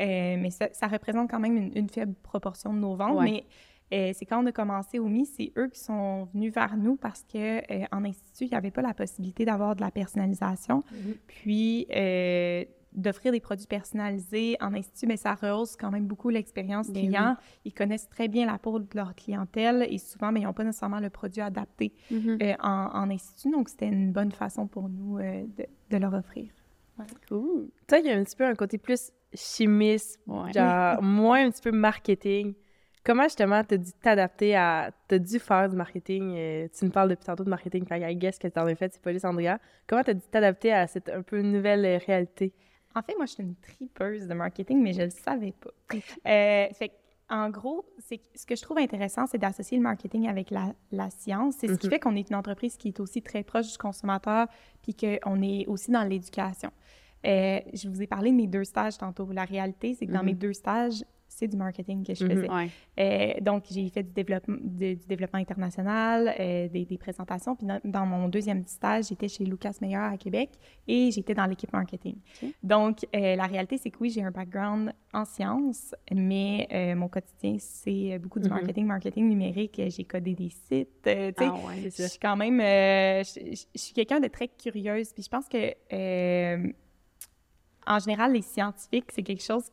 Euh, 0.00 0.36
mais 0.38 0.50
ça, 0.50 0.68
ça 0.72 0.86
représente 0.86 1.28
quand 1.30 1.40
même 1.40 1.56
une, 1.56 1.72
une 1.76 1.88
faible 1.88 2.14
proportion 2.22 2.72
de 2.72 2.78
nos 2.78 2.94
ventes. 2.94 3.16
Ouais. 3.18 3.24
Mais 3.24 3.44
euh, 3.92 4.12
c'est 4.14 4.26
quand 4.26 4.42
on 4.42 4.46
a 4.46 4.52
commencé 4.52 4.98
au 4.98 5.06
MI, 5.08 5.24
c'est 5.26 5.52
eux 5.56 5.68
qui 5.68 5.80
sont 5.80 6.24
venus 6.34 6.52
vers 6.52 6.76
nous 6.76 6.96
parce 6.96 7.22
que 7.24 7.58
euh, 7.72 7.86
en 7.92 8.04
institut, 8.04 8.44
il 8.44 8.50
n'y 8.50 8.54
avait 8.56 8.70
pas 8.70 8.82
la 8.82 8.94
possibilité 8.94 9.44
d'avoir 9.44 9.74
de 9.76 9.80
la 9.80 9.90
personnalisation. 9.90 10.84
Mhm. 10.92 11.14
Puis 11.26 11.86
euh, 11.94 12.64
d'offrir 12.92 13.32
des 13.32 13.40
produits 13.40 13.66
personnalisés 13.66 14.56
en 14.60 14.74
institut, 14.74 15.06
mais 15.06 15.16
ça 15.18 15.34
rehausse 15.34 15.76
quand 15.76 15.90
même 15.90 16.06
beaucoup 16.06 16.30
l'expérience 16.30 16.88
Ben 16.90 17.06
client. 17.06 17.36
Ils 17.64 17.72
connaissent 17.74 18.08
très 18.08 18.28
bien 18.28 18.46
la 18.46 18.58
peau 18.58 18.78
de 18.78 18.86
leur 18.94 19.14
clientèle 19.14 19.86
et 19.90 19.98
souvent, 19.98 20.32
mais 20.32 20.40
ils 20.40 20.44
n'ont 20.44 20.52
pas 20.54 20.64
nécessairement 20.64 20.98
le 21.00 21.10
produit 21.10 21.42
adapté 21.42 21.92
Mhm. 22.10 22.38
en, 22.60 22.90
en 22.94 23.10
institut. 23.10 23.50
Donc, 23.50 23.68
c'était 23.68 23.88
une 23.88 24.10
bonne 24.12 24.32
façon 24.32 24.66
pour 24.66 24.88
nous 24.88 25.18
de, 25.18 25.66
de 25.90 25.96
leur 25.96 26.14
offrir. 26.14 26.50
Cool. 27.28 27.68
Toi, 27.86 27.98
il 28.00 28.06
y 28.06 28.10
a 28.10 28.16
un 28.16 28.24
petit 28.24 28.34
peu 28.36 28.44
un 28.44 28.54
côté 28.54 28.78
plus 28.78 29.12
chimiste, 29.32 30.18
Ouais. 30.26 30.52
genre 30.52 31.02
moins 31.02 31.46
un 31.46 31.50
petit 31.50 31.62
peu 31.62 31.70
marketing. 31.70 32.54
Comment 33.08 33.22
justement 33.22 33.64
t'as 33.64 33.78
dû 33.78 33.90
t'adapter 34.02 34.54
à. 34.54 34.90
T'as 35.08 35.18
dû 35.18 35.38
faire 35.38 35.66
du 35.70 35.76
marketing? 35.76 36.34
euh, 36.36 36.68
tu 36.78 36.84
me 36.84 36.90
parles 36.90 37.08
depuis 37.08 37.24
tantôt 37.24 37.42
de 37.42 37.48
marketing, 37.48 37.86
fait 37.86 38.00
I 38.12 38.14
guess 38.14 38.38
que 38.38 38.48
t'en 38.48 38.66
as 38.66 38.74
fait, 38.74 38.92
c'est 38.92 39.00
pas 39.00 39.14
juste 39.14 39.24
Andrea. 39.24 39.56
Comment 39.86 40.02
t'as 40.04 40.12
dû 40.12 40.20
t'adapter 40.30 40.74
à 40.74 40.86
cette 40.86 41.08
un 41.08 41.22
peu 41.22 41.40
nouvelle 41.40 41.86
euh, 41.86 41.98
réalité? 42.06 42.52
En 42.94 43.00
fait, 43.00 43.14
moi, 43.16 43.24
je 43.24 43.32
suis 43.32 43.42
une 43.42 43.54
tripeuse 43.56 44.26
de 44.28 44.34
marketing, 44.34 44.82
mais 44.82 44.92
je 44.92 45.00
ne 45.00 45.04
le 45.06 45.10
savais 45.10 45.52
pas. 45.52 45.70
Euh, 45.94 46.68
fait 46.74 46.92
en 47.30 47.48
gros, 47.48 47.86
c'est 47.98 48.20
ce 48.34 48.44
que 48.44 48.54
je 48.56 48.60
trouve 48.62 48.76
intéressant, 48.78 49.26
c'est 49.26 49.38
d'associer 49.38 49.78
le 49.78 49.82
marketing 49.82 50.28
avec 50.28 50.50
la, 50.50 50.74
la 50.92 51.08
science. 51.08 51.54
C'est 51.58 51.68
ce 51.68 51.74
qui 51.78 51.86
Mhm. 51.86 51.90
fait 51.92 51.98
qu'on 52.00 52.14
est 52.16 52.28
une 52.28 52.36
entreprise 52.36 52.76
qui 52.76 52.88
est 52.88 53.00
aussi 53.00 53.22
très 53.22 53.42
proche 53.42 53.70
du 53.72 53.78
consommateur, 53.78 54.48
puis 54.82 54.94
qu'on 54.94 55.40
est 55.42 55.66
aussi 55.66 55.90
dans 55.90 56.04
l'éducation. 56.04 56.70
Euh, 57.26 57.60
je 57.72 57.88
vous 57.88 58.02
ai 58.02 58.06
parlé 58.06 58.30
de 58.32 58.36
mes 58.36 58.46
deux 58.46 58.64
stages 58.64 58.98
tantôt. 58.98 59.26
La 59.32 59.44
réalité, 59.44 59.94
c'est 59.94 60.06
que 60.06 60.12
dans 60.12 60.20
Mhm. 60.20 60.26
mes 60.26 60.34
deux 60.34 60.52
stages, 60.52 61.04
c'est 61.38 61.48
du 61.48 61.56
marketing 61.56 62.04
que 62.04 62.14
je 62.14 62.24
Mhm. 62.24 62.30
faisais. 62.30 62.50
Ouais. 62.50 62.68
Euh, 62.98 63.40
donc, 63.40 63.64
j'ai 63.70 63.88
fait 63.90 64.02
du 64.02 64.12
développement, 64.12 64.56
de- 64.60 64.94
du 64.94 65.06
développement 65.06 65.38
international, 65.38 66.34
euh, 66.38 66.68
des, 66.68 66.84
des 66.84 66.98
présentations. 66.98 67.54
Puis 67.54 67.66
dans, 67.66 67.80
dans 67.84 68.06
mon 68.06 68.28
deuxième 68.28 68.64
stage, 68.66 69.06
j'étais 69.08 69.28
chez 69.28 69.44
Lucas 69.44 69.74
Meyer 69.80 69.96
à 69.96 70.16
Québec 70.16 70.50
et 70.86 71.10
j'étais 71.12 71.34
dans 71.34 71.46
l'équipe 71.46 71.72
marketing. 71.72 72.16
Donc, 72.62 73.06
euh, 73.14 73.36
la 73.36 73.46
réalité, 73.46 73.78
c'est 73.78 73.90
que 73.90 73.98
oui, 74.00 74.10
j'ai 74.10 74.22
un 74.22 74.30
background 74.32 74.92
en 75.14 75.24
sciences, 75.24 75.94
mais 76.12 76.66
mon 76.96 77.08
quotidien, 77.08 77.56
c'est 77.58 78.18
beaucoup 78.18 78.40
du 78.40 78.48
Mhm. 78.48 78.54
marketing, 78.54 78.86
marketing 78.86 79.28
numérique. 79.28 79.80
J'ai 79.88 80.04
codé 80.04 80.34
des 80.34 80.50
sites. 80.50 80.88
tu 81.02 81.10
sais, 81.10 81.34
Ah 81.38 81.54
ouais. 81.66 81.90
Je 81.96 82.02
suis 82.02 82.18
quand 82.18 82.36
même, 82.36 82.58
je, 82.60 83.64
suis 83.74 83.94
quelqu'un 83.94 84.20
de 84.20 84.28
très 84.28 84.48
curieuse. 84.48 85.12
Puis 85.12 85.22
je 85.22 85.28
pense 85.28 85.48
que, 85.48 86.72
en 87.86 87.98
général, 88.00 88.32
les 88.32 88.42
scientifiques, 88.42 89.10
c'est 89.12 89.22
quelque 89.22 89.42
chose 89.42 89.70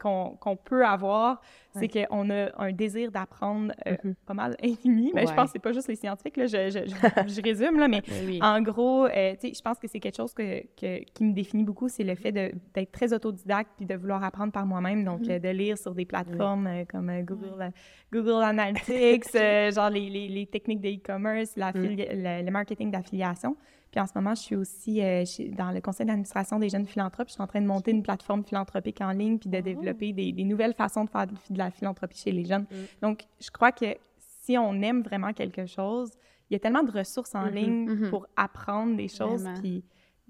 qu'on 0.00 0.56
peut 0.64 0.84
avoir, 0.84 1.40
c'est 1.78 1.88
qu'on 1.88 2.30
a 2.30 2.48
un 2.58 2.72
désir 2.72 3.10
d'apprendre 3.10 3.72
euh, 3.86 3.96
Mhm. 4.02 4.14
pas 4.24 4.32
mal 4.34 4.56
infini. 4.62 5.10
Mais 5.14 5.26
je 5.26 5.34
pense 5.34 5.46
que 5.46 5.50
c'est 5.52 5.58
pas 5.58 5.72
juste 5.72 5.88
les 5.88 5.96
scientifiques, 5.96 6.38
là, 6.38 6.46
je, 6.46 6.70
je, 6.70 6.78
je- 6.88 6.90
je 7.36 7.42
résume, 7.42 7.78
là, 7.78 7.86
mais 7.86 8.02
oui. 8.26 8.38
en 8.42 8.62
gros, 8.62 9.04
euh, 9.06 9.34
je 9.42 9.60
pense 9.62 9.78
que 9.78 9.86
c'est 9.86 10.00
quelque 10.00 10.16
chose 10.16 10.32
que, 10.32 10.62
que- 10.80 11.04
qui 11.12 11.24
me 11.24 11.34
définit 11.34 11.64
beaucoup, 11.64 11.88
c'est 11.88 12.02
le 12.04 12.14
fait 12.14 12.32
d'être 12.32 12.92
très 12.92 13.12
autodidacte 13.12 13.70
puis 13.76 13.84
de 13.84 13.94
vouloir 13.94 14.24
apprendre 14.24 14.52
par 14.52 14.64
moi-même, 14.64 15.04
donc 15.04 15.20
Mhm. 15.20 15.30
euh, 15.32 15.38
de 15.38 15.48
lire 15.50 15.76
sur 15.76 15.94
des 15.94 16.06
plateformes 16.06 16.66
euh, 16.66 16.84
comme 16.90 17.12
Google, 17.22 17.70
Google 18.12 18.42
Analytics, 18.42 19.24
genre 19.74 19.90
les, 19.90 20.08
les- 20.08 20.28
les 20.28 20.46
techniques 20.46 20.80
de 20.80 20.88
e-commerce, 20.88 21.56
le, 21.56 22.42
le 22.42 22.50
marketing 22.50 22.90
d'affiliation. 22.90 23.54
Puis 23.96 24.02
en 24.02 24.06
ce 24.06 24.12
moment, 24.14 24.34
je 24.34 24.42
suis 24.42 24.56
aussi 24.56 25.00
euh, 25.02 25.20
je 25.20 25.24
suis 25.24 25.48
dans 25.48 25.70
le 25.70 25.80
conseil 25.80 26.04
d'administration 26.04 26.58
des 26.58 26.68
jeunes 26.68 26.84
philanthropes. 26.84 27.28
Je 27.28 27.32
suis 27.32 27.42
en 27.42 27.46
train 27.46 27.62
de 27.62 27.66
monter 27.66 27.92
une 27.92 28.02
plateforme 28.02 28.44
philanthropique 28.44 29.00
en 29.00 29.10
ligne 29.10 29.38
puis 29.38 29.48
de 29.48 29.58
développer 29.58 30.12
des, 30.12 30.32
des 30.32 30.44
nouvelles 30.44 30.74
façons 30.74 31.04
de 31.04 31.08
faire 31.08 31.26
de, 31.26 31.32
de 31.32 31.56
la 31.56 31.70
philanthropie 31.70 32.18
chez 32.18 32.30
les 32.30 32.44
jeunes. 32.44 32.66
Donc, 33.00 33.24
je 33.40 33.50
crois 33.50 33.72
que 33.72 33.96
si 34.42 34.58
on 34.58 34.82
aime 34.82 35.00
vraiment 35.00 35.32
quelque 35.32 35.64
chose, 35.64 36.10
il 36.50 36.52
y 36.52 36.56
a 36.56 36.58
tellement 36.58 36.82
de 36.82 36.90
ressources 36.90 37.34
en 37.34 37.46
Mhm, 37.46 37.54
ligne 37.54 37.88
mhm. 37.88 38.10
pour 38.10 38.26
apprendre 38.36 38.98
des 38.98 39.08
choses. 39.08 39.44
Vraiment. 39.44 39.60
Puis 39.62 39.82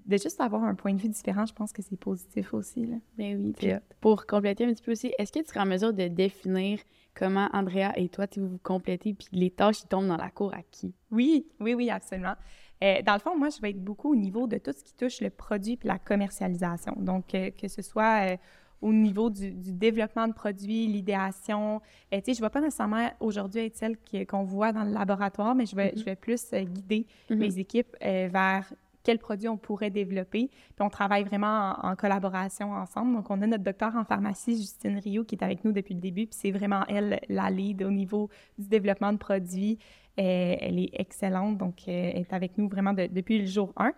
de 0.05 0.15
juste 0.15 0.39
avoir 0.39 0.63
un 0.63 0.73
point 0.73 0.93
de 0.93 1.01
vue 1.01 1.09
différent, 1.09 1.45
je 1.45 1.53
pense 1.53 1.73
que 1.73 1.81
c'est 1.81 1.99
positif 1.99 2.53
aussi. 2.53 2.85
Là. 2.85 2.95
Ben 3.17 3.37
oui. 3.37 3.51
Puis 3.51 3.71
pour 3.99 4.25
compléter 4.25 4.63
un 4.63 4.71
petit 4.71 4.81
peu 4.81 4.93
aussi, 4.93 5.11
est-ce 5.19 5.33
que 5.33 5.39
tu 5.39 5.45
serais 5.47 5.59
en 5.59 5.65
mesure 5.65 5.91
de 5.91 6.07
définir 6.07 6.79
comment 7.13 7.49
Andrea 7.51 7.91
et 7.97 8.07
toi, 8.07 8.27
tu 8.27 8.39
vous 8.39 8.59
complétez, 8.63 9.13
puis 9.13 9.27
les 9.33 9.49
tâches 9.49 9.79
qui 9.81 9.87
tombent 9.87 10.07
dans 10.07 10.15
la 10.15 10.29
cour 10.29 10.53
à 10.53 10.61
qui? 10.71 10.93
Oui, 11.11 11.47
oui, 11.59 11.73
oui, 11.73 11.89
absolument. 11.89 12.35
Euh, 12.83 13.01
dans 13.01 13.13
le 13.13 13.19
fond, 13.19 13.37
moi, 13.37 13.49
je 13.49 13.59
vais 13.61 13.71
être 13.71 13.83
beaucoup 13.83 14.11
au 14.11 14.15
niveau 14.15 14.45
de 14.47 14.57
tout 14.57 14.71
ce 14.71 14.83
qui 14.83 14.93
touche 14.93 15.21
le 15.21 15.29
produit 15.29 15.77
puis 15.77 15.87
la 15.87 15.97
commercialisation. 15.99 16.93
Donc, 16.97 17.33
euh, 17.33 17.49
que 17.51 17.67
ce 17.67 17.81
soit 17.81 18.31
euh, 18.33 18.37
au 18.81 18.93
niveau 18.93 19.29
du, 19.31 19.51
du 19.51 19.71
développement 19.73 20.27
de 20.27 20.33
produits, 20.33 20.85
l'idéation. 20.85 21.81
Tu 22.11 22.19
sais, 22.23 22.33
je 22.35 22.41
ne 22.41 22.45
vais 22.45 22.51
pas 22.51 22.61
nécessairement 22.61 23.09
aujourd'hui 23.19 23.61
être 23.65 23.75
celle 23.75 23.97
qu'on 24.27 24.43
voit 24.43 24.71
dans 24.71 24.83
le 24.83 24.91
laboratoire, 24.91 25.55
mais 25.55 25.65
je 25.65 25.75
vais, 25.75 25.91
Mhm. 25.93 25.97
je 25.99 26.03
vais 26.03 26.15
plus 26.15 26.51
guider 26.53 27.07
Mhm. 27.31 27.37
mes 27.39 27.57
équipes 27.57 27.95
vers 27.99 28.71
quels 29.07 29.19
produits 29.19 29.47
on 29.47 29.55
pourrait 29.55 29.89
développer. 29.89 30.49
Puis 30.49 30.81
on 30.81 30.89
travaille 30.89 31.23
vraiment 31.23 31.77
en, 31.81 31.95
collaboration 31.95 32.73
ensemble. 32.73 33.15
Donc, 33.15 33.31
on 33.31 33.41
a 33.41 33.47
notre 33.47 33.63
docteur 33.63 33.95
en 33.95 34.03
pharmacie, 34.03 34.57
Justine 34.57 34.97
Rio, 34.97 35.23
qui 35.23 35.35
est 35.35 35.43
avec 35.45 35.63
nous 35.63 35.71
depuis 35.71 35.93
le 35.93 36.01
début. 36.01 36.27
Puis 36.27 36.37
c'est 36.37 36.51
vraiment 36.51 36.83
elle, 36.89 37.21
la 37.29 37.49
lead 37.49 37.83
au 37.83 37.89
niveau 37.89 38.29
du 38.57 38.67
développement 38.67 39.13
de 39.13 39.17
produits. 39.17 39.79
Euh, 40.19 40.55
elle 40.59 40.77
est 40.77 40.89
excellente, 40.91 41.57
donc 41.57 41.83
euh, 41.87 42.11
elle 42.13 42.21
est 42.21 42.33
avec 42.33 42.57
nous 42.57 42.67
vraiment 42.67 42.91
de- 42.91 43.07
depuis 43.09 43.39
le 43.39 43.45
jour 43.45 43.71
1. 43.77 43.93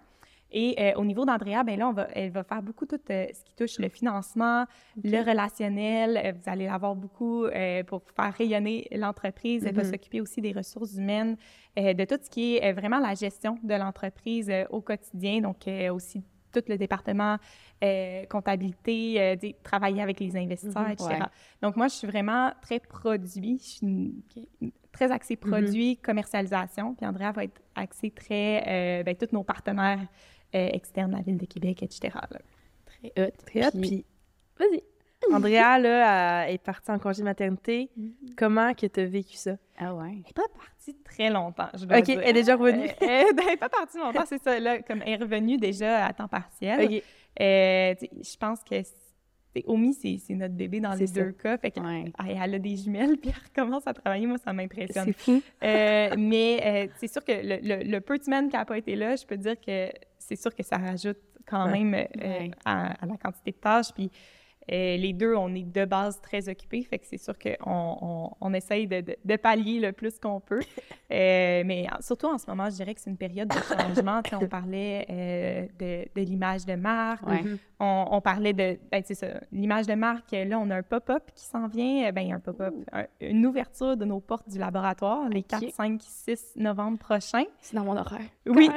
Et 0.51 0.75
euh, 0.79 0.93
au 0.95 1.05
niveau 1.05 1.25
d'Andrea, 1.25 1.63
ben 1.63 1.77
là, 1.77 1.88
on 1.89 1.93
va, 1.93 2.07
elle 2.15 2.31
va 2.31 2.43
faire 2.43 2.62
beaucoup 2.63 2.85
tout 2.88 2.99
euh, 3.12 3.27
ce 3.33 3.43
qui 3.43 3.53
touche 3.55 3.77
le 3.77 3.88
financement, 3.89 4.65
le 5.03 5.19
relationnel. 5.23 6.17
Euh, 6.23 6.31
vous 6.33 6.49
allez 6.49 6.65
l'avoir 6.65 6.95
beaucoup 6.95 7.45
pour 7.88 8.01
faire 8.15 8.33
rayonner 8.33 8.88
l'entreprise. 8.91 9.65
Elle 9.65 9.75
va 9.75 9.83
Mhm. 9.83 9.91
s'occuper 9.91 10.21
aussi 10.21 10.41
des 10.41 10.51
ressources 10.51 10.93
humaines, 10.95 11.38
de 11.77 12.05
tout 12.05 12.17
ce 12.21 12.29
qui 12.29 12.57
est 12.57 12.73
vraiment 12.73 12.99
la 12.99 13.13
gestion 13.13 13.57
de 13.63 13.75
l'entreprise 13.75 14.51
au 14.71 14.81
quotidien. 14.81 15.41
Donc, 15.41 15.57
aussi 15.91 16.23
tout 16.51 16.63
le 16.67 16.77
département 16.77 17.38
comptabilité, 18.29 19.38
travailler 19.63 20.01
avec 20.01 20.19
les 20.19 20.35
investisseurs, 20.35 20.83
Mhm. 20.83 20.91
etc. 20.91 21.07
Ouais. 21.09 21.19
Donc, 21.62 21.75
moi, 21.75 21.88
je 21.88 21.93
suis 21.95 22.07
vraiment 22.07 22.51
très 22.62 22.79
produit. 22.79 23.59
Je 23.62 23.67
suis 23.69 23.88
une- 23.88 24.71
très 24.91 25.12
axée 25.12 25.35
produit, 25.35 25.97
commercialisation. 25.97 26.95
Puis 26.95 27.05
Andrea 27.05 27.31
va 27.31 27.43
être 27.43 27.62
axée 27.75 28.12
très, 28.12 28.63
euh, 28.67 29.03
ben, 29.03 29.15
tous 29.15 29.31
nos 29.31 29.43
partenaires 29.43 29.99
euh, 30.55 30.69
externes, 30.73 31.12
la 31.12 31.21
Ville 31.21 31.38
de 31.38 31.45
Québec, 31.45 31.83
etc. 31.83 32.09
là. 32.13 32.39
Très 32.85 33.23
hot. 33.27 33.31
Très 33.45 33.65
hot. 33.67 33.71
Puis- 33.71 33.81
Puis, 33.81 34.05
Vas-y. 34.57 34.83
Andrea, 35.33 35.77
là, 35.79 36.45
elle 36.47 36.55
est 36.55 36.57
partie 36.57 36.89
en 36.91 36.97
congé 36.99 37.19
de 37.19 37.25
maternité. 37.25 37.89
Comment 38.38 38.73
que 38.73 38.88
tu 38.88 38.99
as 39.01 39.05
vécu 39.05 39.35
ça? 39.35 39.57
Ah 39.77 39.93
ouais. 39.93 40.09
Elle 40.12 40.15
n'est 40.17 40.33
pas 40.33 40.47
partie 40.57 40.95
très 41.03 41.29
longtemps, 41.29 41.67
je 41.73 41.85
dois 41.85 41.97
OK, 41.97 42.03
dire. 42.05 42.19
elle 42.21 42.29
est 42.29 42.33
déjà 42.33 42.55
revenue. 42.55 42.88
Euh, 42.88 42.95
elle 43.01 43.35
n'est 43.35 43.57
pas 43.57 43.67
partie 43.69 43.97
longtemps, 43.97 44.23
c'est 44.25 44.41
ça. 44.41 44.59
Là, 44.59 44.81
comme 44.81 45.01
elle 45.05 45.13
est 45.21 45.23
revenue 45.23 45.57
déjà 45.57 46.05
à 46.05 46.13
temps 46.13 46.27
partiel. 46.29 46.85
OK. 46.85 47.03
Euh, 47.41 47.95
je 48.01 48.38
pense 48.38 48.63
que 48.63 48.75
Omi, 49.65 49.93
c'est 49.93 50.33
notre 50.35 50.53
bébé 50.53 50.79
dans 50.79 50.93
les 50.93 51.07
ça. 51.07 51.21
deux 51.23 51.31
cas. 51.31 51.57
Fait 51.57 51.71
que, 51.71 51.79
Ouais. 51.79 52.12
elle 52.41 52.55
a 52.55 52.59
des 52.59 52.75
jumelles, 52.77 53.17
puis 53.21 53.31
elle 53.31 53.43
recommence 53.63 53.85
à 53.88 53.93
travailler. 53.93 54.25
Moi, 54.27 54.38
ça 54.38 54.53
m'impressionne. 54.53 55.05
C'est 55.07 55.17
fou. 55.17 55.41
Euh, 55.63 56.09
mais 56.17 56.62
euh, 56.63 56.88
c'est 56.97 57.07
sûr 57.12 57.23
que 57.23 57.31
le, 57.31 57.59
le, 57.62 57.83
le 57.89 58.01
peu 58.01 58.17
de 58.17 58.23
semaines 58.23 58.49
qu'elle 58.49 58.59
n'a 58.59 58.65
pas 58.65 58.77
été 58.77 58.95
là, 58.95 59.15
je 59.15 59.25
peux 59.25 59.38
dire 59.38 59.59
que 59.59 59.89
c'est 60.17 60.35
sûr 60.35 60.53
que 60.55 60.63
ça 60.63 60.77
rajoute 60.77 61.17
quand 61.45 61.65
Ouais. 61.71 61.83
même 61.83 61.93
euh, 61.95 62.05
Ouais. 62.39 62.51
à, 62.65 63.03
à 63.03 63.05
la 63.05 63.17
quantité 63.17 63.51
de 63.51 63.57
tâches. 63.57 63.91
Puis 63.93 64.12
euh, 64.71 64.97
les 64.97 65.13
deux, 65.13 65.36
on 65.36 65.53
est 65.55 65.63
de 65.63 65.86
base 65.86 66.21
très 66.21 66.47
occupés, 66.49 66.84
fait 66.84 66.99
que 66.99 67.05
c'est 67.08 67.17
sûr 67.17 67.34
qu'on 67.38 67.97
on, 68.01 68.29
on 68.41 68.53
essaye 68.53 68.88
de, 68.88 69.01
de, 69.01 69.15
de 69.25 69.36
pallier 69.36 69.79
le 69.79 69.91
plus 69.91 70.19
qu'on 70.19 70.39
peut. 70.39 70.60
Euh, 71.12 71.63
mais 71.65 71.88
en- 71.91 71.99
surtout 72.03 72.27
en 72.27 72.38
ce 72.38 72.45
moment, 72.47 72.69
je 72.69 72.75
dirais 72.75 72.93
que 72.93 73.01
c'est 73.01 73.10
une 73.10 73.17
période 73.17 73.47
de 73.47 73.55
changement. 73.55 74.21
On 74.39 74.45
parlait 74.47 75.08
euh, 75.10 75.65
de, 75.79 76.08
de 76.21 76.23
l'image 76.23 76.67
de 76.67 76.75
marque, 76.75 77.25
Ouais. 77.25 77.41
Mhm. 77.41 77.58
on, 77.79 78.05
on 78.12 78.21
parlait 78.21 78.53
de, 78.53 78.77
ben, 78.91 79.01
c'est 79.03 79.15
ça, 79.15 79.25
l'image 79.51 79.88
de 79.88 79.95
marque. 79.95 80.32
Là, 80.34 80.60
on 80.60 80.69
a 80.69 80.75
un 80.75 80.84
pop-up 80.84 81.23
qui 81.34 81.45
s'en 81.45 81.65
vient. 81.67 82.12
Ben, 82.12 82.21
il 82.21 82.27
y 82.29 82.32
a 82.32 82.36
un 82.36 82.39
pop-up, 82.39 82.75
un- 82.93 83.08
une 83.21 83.43
ouverture 83.47 83.97
de 83.97 84.05
nos 84.05 84.19
portes 84.19 84.47
du 84.49 84.60
laboratoire 84.60 85.27
les 85.29 85.41
4, 85.41 85.71
5, 85.71 85.99
6 85.99 86.53
novembre 86.58 86.99
prochains. 86.99 87.45
C'est 87.60 87.75
dans 87.75 87.86
mon 87.86 87.97
horaire. 87.97 88.21
Oui. 88.45 88.69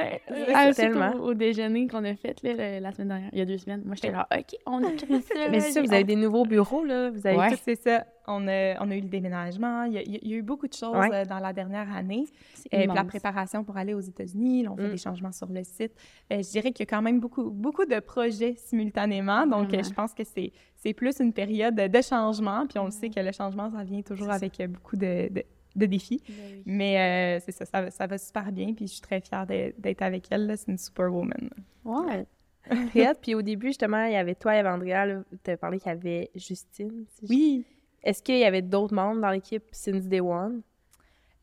Ah, 0.54 0.72
tellement. 0.72 1.10
Au, 1.16 1.32
au 1.32 1.34
déjeuner 1.34 1.86
qu'on 1.86 2.02
a 2.04 2.14
fait 2.14 2.42
là, 2.42 2.80
la 2.80 2.92
semaine 2.92 3.08
dernière, 3.08 3.30
il 3.34 3.38
y 3.40 3.42
a 3.42 3.44
deux 3.44 3.58
semaines. 3.58 3.82
Moi, 3.84 3.94
j'étais 3.96 4.10
là, 4.10 4.26
OK, 4.34 4.56
on 4.64 4.82
a 4.84 4.90
créé 4.96 5.20
ça. 5.20 5.34
Mais 5.50 5.60
ça, 5.82 5.88
vous 5.88 5.92
avez 5.94 6.00
hâte. 6.02 6.06
des 6.06 6.16
nouveaux 6.16 6.44
bureaux, 6.44 6.84
là. 6.84 7.10
Vous 7.10 7.26
avez 7.26 7.36
Ouais. 7.36 7.50
tout- 7.50 7.58
C'est 7.64 7.76
ça. 7.80 8.06
On 8.28 8.46
a, 8.46 8.80
on 8.80 8.90
a 8.90 8.96
eu 8.96 9.00
le 9.00 9.08
déménagement. 9.08 9.82
Il 9.84 9.94
y 9.94 9.98
a, 9.98 10.02
il 10.02 10.28
y 10.28 10.34
a 10.34 10.36
eu 10.36 10.42
beaucoup 10.42 10.68
de 10.68 10.72
choses 10.74 10.96
Ouais. 10.96 11.08
euh, 11.12 11.24
dans 11.24 11.40
la 11.40 11.52
dernière 11.52 11.92
année. 11.94 12.24
C'est 12.54 12.72
Euh, 12.74 12.78
puis 12.86 12.94
la 12.94 13.04
préparation 13.04 13.64
pour 13.64 13.76
aller 13.76 13.94
aux 13.94 14.00
États-Unis, 14.00 14.68
on 14.68 14.76
fait 14.76 14.86
Mm. 14.88 14.90
des 14.92 14.96
changements 14.96 15.32
sur 15.32 15.48
le 15.48 15.64
site. 15.64 15.92
Euh, 16.32 16.36
je 16.42 16.50
dirais 16.50 16.70
qu'il 16.70 16.86
y 16.86 16.88
a 16.88 16.90
quand 16.96 17.02
même 17.02 17.18
beaucoup, 17.18 17.50
beaucoup 17.50 17.84
de 17.84 17.98
projets 17.98 18.54
simultanément. 18.56 19.46
Donc, 19.46 19.70
je 19.72 19.92
pense 19.92 20.14
que 20.14 20.22
c'est, 20.24 20.52
c'est 20.76 20.92
plus 20.94 21.18
une 21.20 21.32
période 21.32 21.74
de 21.74 22.00
changement. 22.02 22.66
Puis 22.68 22.78
on 22.78 22.84
le 22.86 22.90
sait 22.92 23.10
que 23.10 23.20
le 23.20 23.32
changement, 23.32 23.70
ça 23.70 23.82
vient 23.82 24.02
toujours 24.02 24.28
C'est 24.28 24.58
avec 24.58 24.70
beaucoup 24.70 24.96
de, 24.96 25.28
de- 25.32 25.44
de 25.74 25.86
défis. 25.86 26.22
Ben 26.28 26.34
oui. 26.52 26.62
Mais 26.66 27.38
euh, 27.38 27.42
c'est 27.44 27.52
ça, 27.52 27.64
ça, 27.64 27.82
va- 27.82 27.90
ça 27.90 28.06
va 28.06 28.18
super 28.18 28.52
bien. 28.52 28.72
Puis 28.74 28.86
je 28.86 28.92
suis 28.92 29.00
très 29.00 29.20
fière 29.20 29.46
de- 29.46 29.74
d'être 29.78 30.02
avec 30.02 30.26
elle. 30.30 30.46
là. 30.46 30.56
C'est 30.56 30.70
une 30.70 30.78
superwoman. 30.78 31.50
Ouais. 31.84 32.24
Hot. 32.94 33.14
Puis 33.20 33.34
au 33.34 33.42
début, 33.42 33.68
justement, 33.68 34.04
il 34.04 34.12
y 34.12 34.16
avait 34.16 34.34
toi, 34.34 34.54
il 34.54 34.56
y 34.56 34.60
avait 34.60 34.68
Andrea. 34.68 35.22
Tu 35.44 35.50
as 35.50 35.56
parlé 35.56 35.78
qu'il 35.78 35.88
y 35.88 35.92
avait 35.92 36.30
Justine. 36.34 37.04
si 37.08 37.26
je- 37.26 37.32
Oui. 37.32 37.64
Est-ce 38.04 38.22
qu'il 38.22 38.38
y 38.38 38.44
avait 38.44 38.62
d'autres 38.62 38.94
membres 38.94 39.20
dans 39.20 39.30
l'équipe 39.30 39.64
since 39.72 40.06
day 40.06 40.20
one? 40.20 40.62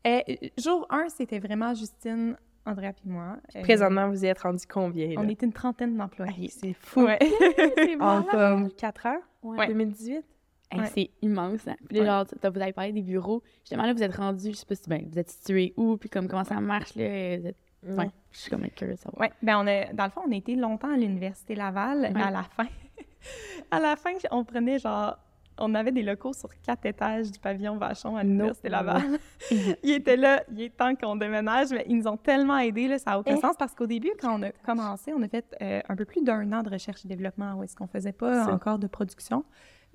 Euh, 0.06 0.20
jour 0.58 0.86
1, 0.90 1.08
c'était 1.10 1.38
vraiment 1.38 1.74
Justine, 1.74 2.36
Andrea 2.66 2.92
puis 2.92 3.08
moi. 3.10 3.36
Euh, 3.56 3.62
Présentement, 3.62 4.08
vous 4.08 4.24
y 4.24 4.28
êtes 4.28 4.38
rendu 4.40 4.64
combien? 4.66 5.14
on 5.18 5.28
est 5.28 5.42
une 5.42 5.52
trentaine 5.52 5.96
d'employés. 5.96 6.48
C'est 6.48 6.72
fou. 6.74 7.04
Ouais. 7.04 7.18
C'est 7.76 8.00
En 8.00 8.22
comme 8.22 8.70
4 8.72 9.06
heures? 9.06 9.22
Ouais. 9.42 9.66
2018? 9.66 10.24
Hey, 10.72 10.80
Ouais. 10.80 10.86
C'est 10.94 11.10
immense. 11.22 11.66
Hein? 11.66 11.74
Puis 11.88 11.96
là, 11.98 12.02
Ouais. 12.02 12.06
genre, 12.06 12.26
t'as- 12.40 12.50
vous 12.50 12.60
avez 12.60 12.72
parlé 12.72 12.92
des 12.92 13.02
bureaux. 13.02 13.42
Justement, 13.64 13.82
là, 13.84 13.92
vous 13.92 14.02
êtes 14.02 14.14
rendu, 14.14 14.50
je 14.50 14.56
sais 14.56 14.66
pas 14.66 14.74
si 14.76 14.88
ben, 14.88 15.04
vous 15.10 15.18
êtes 15.18 15.28
situé 15.30 15.74
où, 15.76 15.96
puis 15.96 16.08
comme 16.08 16.28
comment 16.28 16.44
ça 16.44 16.60
marche, 16.60 16.94
là. 16.94 17.38
Vous 17.38 17.46
êtes... 17.48 17.56
Ouais, 17.86 18.10
je 18.32 18.38
suis 18.38 18.50
comme 18.50 18.68
curieuse. 18.70 19.00
Oui, 19.18 19.26
ben 19.42 19.56
on 19.58 19.66
a, 19.66 19.92
dans 19.92 20.04
le 20.04 20.10
fond, 20.10 20.22
on 20.26 20.32
a 20.32 20.36
été 20.36 20.54
longtemps 20.54 20.92
à 20.92 20.96
l'Université 20.96 21.54
Laval, 21.54 22.10
mais 22.14 22.20
Ouais. 22.20 22.22
à 22.22 22.30
la 22.30 22.42
fin, 22.42 22.66
à 23.70 23.80
la 23.80 23.96
fin, 23.96 24.12
on 24.30 24.44
prenait 24.44 24.78
genre, 24.78 25.16
on 25.62 25.74
avait 25.74 25.92
des 25.92 26.02
locaux 26.02 26.32
sur 26.32 26.48
quatre 26.62 26.86
étages 26.86 27.30
du 27.30 27.38
pavillon 27.38 27.76
Vachon 27.76 28.16
à 28.16 28.22
l'Université 28.22 28.68
No. 28.68 28.76
Laval. 28.76 29.02
ils 29.82 29.92
étaient 29.92 30.16
là, 30.16 30.42
il 30.50 30.62
est 30.62 30.76
temps 30.76 30.94
qu'on 30.94 31.16
déménage, 31.16 31.70
mais 31.70 31.84
ils 31.88 31.96
nous 31.96 32.06
ont 32.08 32.16
tellement 32.16 32.58
aidés, 32.58 32.88
là, 32.88 32.98
ça 32.98 33.10
n'a 33.12 33.18
aucun 33.20 33.36
Eh. 33.36 33.40
sens, 33.40 33.56
parce 33.58 33.74
qu'au 33.74 33.86
début, 33.86 34.12
quand 34.20 34.38
on 34.38 34.42
a 34.42 34.50
commencé, 34.52 35.12
on 35.14 35.22
a 35.22 35.28
fait 35.28 35.44
euh, 35.62 35.80
un 35.88 35.96
peu 35.96 36.04
plus 36.04 36.22
d'un 36.22 36.50
an 36.52 36.62
de 36.62 36.70
recherche 36.70 37.04
et 37.04 37.08
développement, 37.08 37.54
où 37.54 37.62
est-ce 37.64 37.76
qu'on 37.76 37.86
faisait 37.86 38.12
pas 38.12 38.44
Ça. 38.44 38.52
encore 38.52 38.78
de 38.78 38.86
production. 38.86 39.44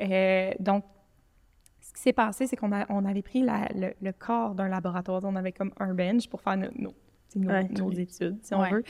Euh, 0.02 0.52
donc, 0.60 0.84
ce 1.82 1.94
qui 1.94 2.02
s'est 2.02 2.14
passé, 2.14 2.48
c'est 2.48 2.56
qu'on 2.56 2.72
a- 2.72 2.86
on 2.90 3.06
avait 3.06 3.22
pris 3.22 3.42
la- 3.44 3.70
le, 3.76 3.94
le 4.02 4.12
corps 4.12 4.56
d'un 4.56 4.68
laboratoire. 4.68 5.22
On 5.24 5.36
avait 5.36 5.52
comme 5.52 5.72
un 5.80 5.94
bench 5.94 6.28
pour 6.28 6.42
faire 6.42 6.58
nos, 6.58 6.94
nos- 7.36 7.50
Ouais. 7.50 7.68
nos 7.78 7.92
études, 7.92 8.40
si 8.44 8.54
on 8.54 8.62
Ouais. 8.62 8.72
veut. 8.72 8.84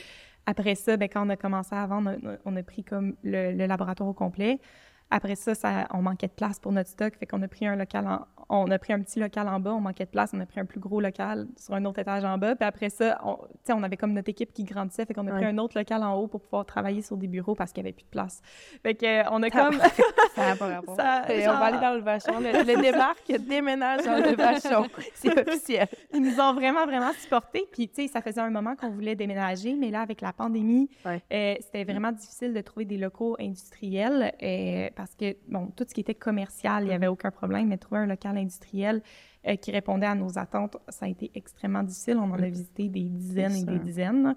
Après 0.46 0.74
ça, 0.76 0.96
ben, 0.96 1.08
quand 1.08 1.26
on 1.26 1.30
a 1.30 1.36
commencé 1.36 1.74
à 1.74 1.86
vendre, 1.86 2.12
on 2.22 2.28
a, 2.28 2.36
on 2.44 2.56
a 2.56 2.62
pris 2.62 2.84
comme 2.84 3.16
le, 3.24 3.52
le 3.52 3.66
laboratoire 3.66 4.08
au 4.08 4.14
complet. 4.14 4.60
Après 5.10 5.36
ça, 5.36 5.54
ça, 5.54 5.86
on 5.94 6.02
manquait 6.02 6.26
de 6.26 6.32
place 6.32 6.58
pour 6.58 6.72
notre 6.72 6.90
stock, 6.90 7.14
fait 7.16 7.26
qu'on 7.26 7.40
a 7.42 7.48
pris 7.48 7.66
un 7.66 7.76
local 7.76 8.06
en- 8.08 8.26
on 8.48 8.70
a 8.70 8.78
pris 8.78 8.92
un 8.92 9.00
petit 9.00 9.18
local 9.18 9.48
en 9.48 9.58
bas, 9.58 9.72
on 9.74 9.80
manquait 9.80 10.04
de 10.04 10.10
place, 10.10 10.30
on 10.32 10.38
a 10.40 10.46
pris 10.46 10.60
un 10.60 10.64
plus 10.64 10.78
gros 10.78 11.00
local 11.00 11.48
sur 11.56 11.74
un 11.74 11.84
autre 11.84 11.98
étage 11.98 12.24
en 12.24 12.38
bas. 12.38 12.54
Puis 12.54 12.64
après 12.66 12.90
ça, 12.90 13.18
on, 13.24 13.38
on 13.72 13.82
avait 13.82 13.96
comme 13.96 14.12
notre 14.12 14.28
équipe 14.28 14.52
qui 14.52 14.62
grandissait, 14.62 15.04
fait 15.04 15.14
qu'on 15.14 15.26
a 15.26 15.32
pris 15.32 15.44
un 15.44 15.58
autre 15.58 15.76
local 15.76 16.02
en 16.04 16.14
haut 16.14 16.28
pour 16.28 16.40
pouvoir 16.40 16.64
travailler 16.64 17.02
sur 17.02 17.16
des 17.16 17.26
bureaux 17.26 17.56
parce 17.56 17.72
qu'il 17.72 17.82
n'y 17.82 17.88
avait 17.88 17.94
plus 17.96 18.04
de 18.04 18.10
place. 18.10 18.40
Fait 18.84 18.94
que, 18.94 19.04
euh, 19.04 19.28
on 19.32 19.42
a 19.42 19.50
Ça- 19.50 19.64
comme... 19.70 19.78
Ça 20.36 20.46
n'a 20.48 20.56
pas 20.56 20.66
rapport. 20.68 20.96
ça- 20.96 21.24
Et 21.32 21.48
on 21.48 21.52
va 21.52 21.58
aller 21.64 21.80
dans 21.80 21.94
le 21.94 22.02
vachon. 22.02 22.38
Le, 22.38 22.52
le 22.74 22.82
débarque 22.82 23.32
déménage 23.48 24.04
dans 24.04 24.16
le 24.18 24.36
vachon. 24.36 24.86
C'est 25.14 25.36
officiel. 25.48 25.88
Ils 26.14 26.20
nous 26.22 26.38
ont 26.38 26.52
vraiment, 26.54 26.84
vraiment 26.84 27.12
supportés. 27.18 27.64
Puis, 27.72 27.88
tu 27.88 28.02
sais, 28.02 28.08
ça 28.08 28.20
faisait 28.20 28.40
un 28.42 28.50
moment 28.50 28.76
qu'on 28.76 28.90
voulait 28.90 29.14
déménager, 29.16 29.74
mais 29.74 29.90
là, 29.90 30.02
avec 30.02 30.20
la 30.20 30.32
pandémie, 30.32 30.88
Ouais. 31.04 31.22
euh, 31.32 31.54
c'était 31.60 31.84
vraiment 31.84 32.12
difficile 32.12 32.52
de 32.52 32.60
trouver 32.60 32.84
des 32.84 32.98
locaux 32.98 33.36
industriels 33.40 34.32
euh, 34.42 34.88
parce 34.96 35.14
que, 35.14 35.36
bon, 35.46 35.68
tout 35.76 35.84
ce 35.86 35.94
qui 35.94 36.00
était 36.00 36.14
commercial, 36.14 36.82
il 36.82 36.88
n'y 36.88 36.94
avait 36.94 37.06
aucun 37.06 37.30
problème, 37.30 37.68
mais 37.68 37.76
trouver 37.76 38.00
un 38.00 38.06
local 38.06 38.36
industriel 38.38 39.02
euh, 39.46 39.54
qui 39.56 39.70
répondait 39.70 40.06
à 40.06 40.14
nos 40.14 40.38
attentes, 40.38 40.78
ça 40.88 41.04
a 41.04 41.08
été 41.08 41.30
extrêmement 41.34 41.82
difficile. 41.82 42.16
On 42.16 42.32
en 42.32 42.42
a 42.42 42.48
visité 42.48 42.88
des 42.88 43.04
dizaines 43.04 43.54
et 43.54 43.64
des 43.64 43.78
dizaines. 43.78 44.34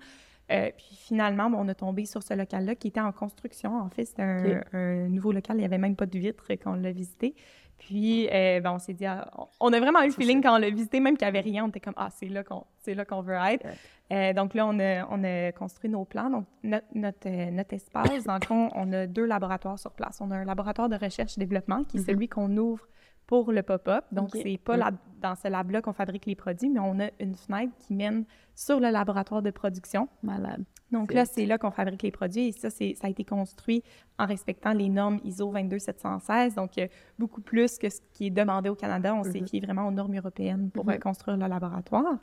Euh, 0.52 0.69
puis 0.76 0.95
finalement, 0.95 1.50
bon, 1.50 1.60
on 1.62 1.67
a 1.69 1.76
tombé 1.76 2.06
sur 2.06 2.22
ce 2.22 2.34
local-là 2.34 2.76
qui 2.76 2.89
était 2.89 3.00
en 3.00 3.12
construction. 3.13 3.80
En 3.80 3.89
fait, 3.89 4.06
c'était 4.06 4.24
un, 4.24 4.63
un 4.74 5.08
nouveau 5.08 5.32
local. 5.32 5.56
Il 5.56 5.60
n'y 5.60 5.65
avait 5.65 5.78
même 5.78 5.95
pas 5.95 6.08
de 6.08 6.19
vitres 6.19 6.45
quand 6.62 6.74
on 6.74 6.76
l'a 6.76 6.91
visité. 6.91 7.36
Puis, 7.80 8.28
euh, 8.30 8.60
ben, 8.60 8.74
on 8.74 8.80
s'est 8.80 8.94
dit, 8.94 9.06
ah, 9.06 9.30
on- 9.60 9.74
a 9.74 9.80
vraiment 9.80 10.02
eu 10.02 10.08
le 10.08 10.12
feeling 10.12 10.42
quand 10.44 10.54
on 10.56 10.60
l'a 10.60 10.70
visité, 10.70 11.00
même 11.00 11.18
qu'il 11.18 11.26
n'y 11.26 11.30
avait 11.30 11.39
rien, 11.42 11.65
on 11.65 11.70
était 11.70 11.80
comme, 11.80 11.94
ah, 11.98 12.10
c'est 12.12 12.28
là 12.28 12.44
qu'on, 12.44 12.65
c'est 12.80 12.94
là 12.94 13.06
qu'on 13.06 13.22
veut 13.22 13.34
être. 13.36 13.65
Euh, 14.12 14.34
donc 14.34 14.54
là, 14.54 14.65
on 14.68 14.80
a, 14.80 15.06
on 15.10 15.24
a 15.24 15.52
construit 15.52 15.89
nos 15.89 16.04
plans. 16.06 16.30
Donc, 16.30 16.46
notre, 16.63 16.86
notre, 16.94 17.28
euh, 17.28 17.52
notre 17.52 17.74
espace, 17.74 18.24
dans 18.26 18.36
le 18.36 18.46
fond, 18.46 18.70
on 18.76 18.92
a 18.94 19.08
deux 19.08 19.26
laboratoires 19.26 19.80
sur 19.80 19.92
place. 19.92 20.20
On 20.22 20.30
a 20.32 20.36
un 20.38 20.46
laboratoire 20.46 20.89
de 20.89 20.96
recherche 20.96 21.38
et 21.38 21.39
développement 21.39 21.84
qui 21.86 21.98
est 21.98 22.02
Mhm. 22.02 22.06
celui 22.06 22.28
qu'on 22.28 22.56
ouvre 22.58 22.86
pour 23.28 23.52
le 23.52 23.62
pop-up. 23.63 24.06
Donc, 24.12 24.36
Ok. 24.36 24.42
c'est 24.44 24.58
pas 24.58 24.76
Mm. 24.78 24.98
dans 25.22 25.36
ce 25.36 25.48
lab-là 25.48 25.82
qu'on 25.82 25.94
fabrique 25.94 26.26
les 26.26 26.36
produits, 26.36 26.70
mais 26.70 26.80
on 26.80 27.00
a 27.00 27.10
une 27.20 27.36
fenêtre 27.36 27.72
qui 27.78 27.94
mène 27.94 28.26
sur 28.56 28.80
le 28.80 28.89
laboratoire 28.89 29.42
de 29.44 29.52
production. 29.52 30.08
Malade. 30.24 30.63
Donc 30.91 31.13
là, 31.13 31.25
c'est 31.25 31.45
là 31.45 31.58
qu'on 31.58 31.71
fabrique 31.71 32.02
les 32.04 32.12
produits 32.12 32.47
et 32.47 32.52
ça, 32.52 32.69
ça 32.69 32.84
a 33.04 33.10
été 33.10 33.23
construit 33.23 33.84
en 34.17 34.25
respectant 34.25 34.73
les 34.73 34.89
normes 34.89 35.19
ISO 35.23 35.52
22716, 35.52 36.56
donc 36.56 36.78
euh, 36.78 36.88
beaucoup 37.17 37.41
plus 37.41 37.78
que 37.78 37.89
ce 37.89 38.02
qui 38.13 38.28
est 38.28 38.32
demandé 38.32 38.69
au 38.69 38.75
Canada. 38.75 39.13
On 39.13 39.23
s'est 39.23 39.41
Mhm. 39.41 39.47
fié 39.47 39.60
vraiment 39.62 39.88
aux 39.88 39.91
normes 39.91 40.15
européennes 40.17 40.71
pour 40.71 40.86
Mhm. 40.86 40.91
euh, 40.93 40.97
construire 40.97 41.38
le 41.38 41.47
laboratoire. 41.47 42.17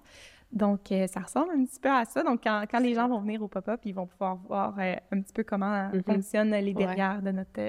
Donc, 0.52 0.92
euh, 0.92 1.06
ça 1.06 1.20
ressemble 1.20 1.50
un 1.56 1.64
petit 1.64 1.80
peu 1.80 1.90
à 1.90 2.04
ça. 2.04 2.22
Donc, 2.22 2.40
quand, 2.44 2.64
quand 2.70 2.78
les 2.80 2.94
gens 2.94 3.08
vont 3.08 3.20
venir 3.20 3.42
au 3.42 3.48
pop-up, 3.48 3.80
ils 3.84 3.94
vont 3.94 4.06
pouvoir 4.06 4.36
voir 4.36 4.74
euh, 4.78 4.94
un 5.12 5.20
petit 5.20 5.32
peu 5.32 5.44
comment 5.44 5.88
Mhm. 5.92 6.02
fonctionnent 6.04 6.50
les 6.50 6.66
Ouais. 6.66 6.72
derrière 6.72 7.20
de, 7.22 7.30
notre, 7.32 7.60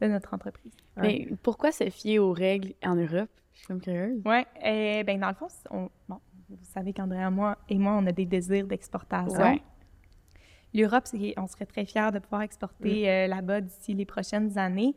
de 0.00 0.06
notre 0.06 0.34
entreprise. 0.34 0.72
Mais 0.96 1.28
pourquoi 1.42 1.72
se 1.72 1.88
fier 1.90 2.18
aux 2.18 2.32
règles 2.32 2.74
en 2.84 2.94
Europe? 2.96 3.30
Je 3.52 3.58
suis 3.58 3.66
comme 3.66 3.80
curieuse. 3.80 4.20
Oui, 4.24 4.42
et 4.64 5.02
ben 5.04 5.18
dans 5.20 5.28
le 5.28 5.34
fond, 5.34 5.46
c'est- 5.48 5.66
on- 5.70 5.90
bon, 6.08 6.18
vous 6.48 6.56
savez 6.64 6.92
qu'Andrea 6.92 7.30
moi, 7.30 7.58
et 7.68 7.76
moi, 7.78 7.92
on 8.00 8.06
a 8.06 8.12
des 8.12 8.26
désirs 8.26 8.66
d'exportation. 8.66 9.40
Ouais. 9.40 9.60
L'Europe, 10.74 11.04
c'est- 11.06 11.34
on 11.38 11.46
serait 11.46 11.66
très 11.66 11.84
fiers 11.84 12.10
de 12.12 12.18
pouvoir 12.18 12.42
exporter 12.42 13.08
euh, 13.10 13.26
là-bas 13.26 13.60
d'ici 13.60 13.94
les 13.94 14.04
prochaines 14.04 14.56
années. 14.58 14.94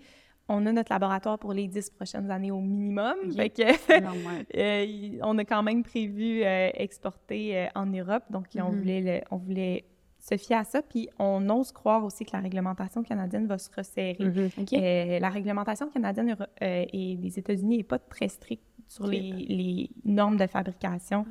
On 0.50 0.66
a 0.66 0.72
notre 0.74 0.92
laboratoire 0.92 1.40
pour 1.40 1.54
les 1.54 1.68
dix 1.68 1.90
prochaines 1.90 2.30
années 2.30 2.52
au 2.52 2.60
minimum. 2.60 3.16
Ok. 3.30 3.36
Fait 3.36 3.50
que, 3.50 4.04
Non, 4.04 4.12
ouais. 4.12 4.46
euh, 5.18 5.20
on 5.24 5.38
a 5.38 5.46
quand 5.46 5.64
même 5.64 5.84
prévu 5.84 6.44
euh, 6.44 6.70
exporter 6.74 7.68
en 7.76 7.86
Europe. 7.86 8.24
Donc, 8.30 8.48
on, 8.56 8.72
Mhm. 8.72 8.80
voulait 8.80 9.02
le- 9.02 9.22
on 9.32 9.38
voulait 9.38 9.86
se 10.20 10.38
fier 10.38 10.56
à 10.58 10.64
ça. 10.64 10.82
Puis, 10.82 11.10
on 11.20 11.50
ose 11.50 11.72
croire 11.72 12.04
aussi 12.06 12.24
que 12.26 12.32
la 12.34 12.40
réglementation 12.42 13.04
canadienne 13.04 13.46
va 13.48 13.58
se 13.58 13.70
resserrer. 13.76 14.18
Mhm. 14.20 14.50
Euh, 14.74 15.20
la 15.20 15.30
réglementation 15.30 15.90
canadienne 15.90 16.36
et 16.62 17.16
des 17.18 17.40
États-Unis 17.40 17.78
n'est 17.78 17.84
pas 17.84 18.00
très 18.00 18.28
stricte 18.28 18.64
sur 18.94 19.08
les, 19.08 19.32
les 19.32 19.90
normes 20.06 20.38
de 20.38 20.48
fabrication, 20.48 21.26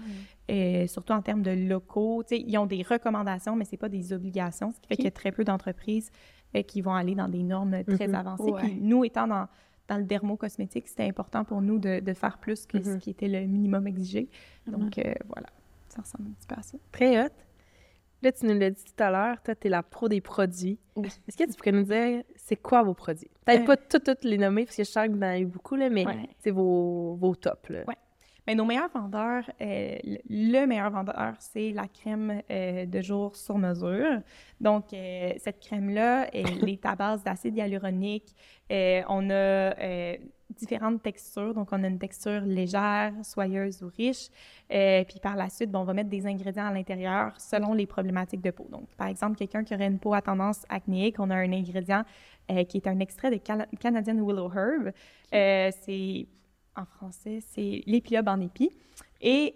et 0.48 0.86
surtout 0.88 1.12
en 1.12 1.22
termes 1.22 1.42
de 1.42 1.52
locaux. 1.52 2.22
Tu 2.24 2.36
sais, 2.36 2.44
ils 2.46 2.58
ont 2.58 2.66
des 2.66 2.82
recommandations, 2.82 3.54
mais 3.56 3.64
c'est 3.64 3.76
pas 3.76 3.88
des 3.88 4.12
obligations, 4.12 4.72
ce 4.72 4.80
qui 4.80 4.88
fait 4.88 4.96
qu'il 4.96 5.04
y 5.04 5.08
a 5.08 5.12
très 5.12 5.32
peu 5.32 5.44
d'entreprises 5.44 6.10
euh, 6.56 6.62
qui 6.62 6.80
vont 6.82 6.92
aller 6.94 7.14
dans 7.14 7.28
des 7.28 7.42
normes 7.42 7.84
très 7.84 8.08
Mhm. 8.08 8.14
avancées. 8.14 8.42
Ouais. 8.52 8.60
Puis 8.62 8.78
nous, 8.80 9.04
étant 9.04 9.26
dans, 9.28 9.46
dans 9.88 9.96
le 9.98 10.04
dermocosmétique, 10.04 10.88
c'était 10.88 11.08
important 11.08 11.44
pour 11.44 11.62
nous 11.62 11.78
de, 11.78 12.00
de 12.00 12.12
faire 12.12 12.38
plus 12.38 12.66
que 12.66 12.82
ce 12.82 12.90
Mhm. 12.90 12.98
qui 12.98 13.10
était 13.10 13.28
le 13.28 13.46
minimum 13.46 13.86
exigé. 13.86 14.28
Mhm. 14.66 14.72
Donc, 14.78 14.98
euh, 14.98 15.14
voilà, 15.28 15.48
ça 15.88 16.02
ressemble 16.02 16.28
un 16.28 16.32
petit 16.32 16.46
peu 16.48 16.54
à 16.58 16.62
ça. 16.62 16.76
Très 16.90 17.24
hot. 17.24 17.28
Là, 18.22 18.32
tu 18.32 18.46
nous 18.46 18.58
l'as 18.58 18.70
dit 18.70 18.84
tout 18.84 19.02
à 19.02 19.10
l'heure, 19.10 19.42
toi, 19.42 19.54
tu 19.54 19.66
es 19.66 19.70
la 19.70 19.82
pro 19.82 20.08
des 20.08 20.20
produits. 20.20 20.78
Oui. 20.96 21.08
Est-ce 21.28 21.36
que 21.36 21.44
tu 21.50 21.56
pourrais 21.56 21.72
nous 21.72 21.82
dire, 21.82 22.22
c'est 22.36 22.56
quoi 22.56 22.82
vos 22.82 22.94
produits? 22.94 23.28
Peut-être 23.44 23.62
Euh, 23.62 23.66
pas 23.66 23.76
toutes, 23.76 24.22
les 24.24 24.38
nommer, 24.38 24.64
parce 24.64 24.76
que 24.76 24.84
je 24.84 24.88
sens 24.90 25.06
que 25.08 25.12
vous 25.12 25.18
en 25.18 25.22
avez 25.22 25.44
beaucoup, 25.44 25.74
là, 25.74 25.90
mais 25.90 26.06
Ouais. 26.06 26.28
c'est 26.38 26.50
vos, 26.52 27.14
vos 27.16 27.34
tops. 27.34 27.68
Là. 27.70 27.80
Ouais. 27.88 27.96
Mais 28.46 28.54
nos 28.56 28.64
meilleurs 28.64 28.90
vendeurs, 28.92 29.44
euh, 29.60 29.96
le 30.04 30.18
le 30.60 30.66
meilleur 30.66 30.90
vendeur, 30.90 31.34
c'est 31.38 31.70
la 31.70 31.86
crème 31.86 32.42
euh, 32.50 32.86
de 32.86 33.00
jour 33.00 33.36
sur 33.36 33.56
mesure. 33.56 34.20
Donc, 34.60 34.92
euh, 34.92 35.32
cette 35.38 35.60
crème-là, 35.60 36.28
elle 36.32 36.68
est 36.68 36.84
à 36.84 36.96
base 36.96 37.22
d'acide 37.22 37.56
hyaluronique. 37.56 38.34
On 38.68 39.30
a 39.30 39.74
différentes 40.52 41.02
textures. 41.02 41.54
Donc, 41.54 41.68
on 41.72 41.82
a 41.84 41.86
une 41.86 41.98
texture 41.98 42.40
légère, 42.42 43.12
soyeuse 43.22 43.82
ou 43.82 43.90
riche. 43.96 44.28
Euh, 44.72 45.04
puis 45.04 45.20
par 45.20 45.36
la 45.36 45.48
suite, 45.48 45.70
bon, 45.70 45.80
on 45.80 45.84
va 45.84 45.94
mettre 45.94 46.10
des 46.10 46.26
ingrédients 46.26 46.66
à 46.66 46.72
l'intérieur 46.72 47.32
selon 47.38 47.74
les 47.74 47.86
problématiques 47.86 48.40
de 48.40 48.50
peau. 48.50 48.66
Donc, 48.70 48.88
par 48.96 49.08
exemple, 49.08 49.36
quelqu'un 49.36 49.64
qui 49.64 49.74
aurait 49.74 49.86
une 49.86 49.98
peau 49.98 50.14
à 50.14 50.22
tendance 50.22 50.64
acnéique, 50.68 51.16
on 51.18 51.30
a 51.30 51.36
un 51.36 51.52
ingrédient 51.52 52.04
euh, 52.50 52.64
qui 52.64 52.76
est 52.78 52.86
un 52.86 52.98
extrait 53.00 53.30
de 53.30 53.36
Cana- 53.36 53.68
Canadian 53.80 54.16
Willow 54.16 54.50
Herb. 54.52 54.92
Euh, 55.34 55.70
c'est 55.82 56.26
en 56.74 56.84
français, 56.86 57.40
c'est 57.40 57.82
l'épiobe 57.86 58.28
en 58.28 58.40
épi. 58.40 58.70
Et 59.20 59.54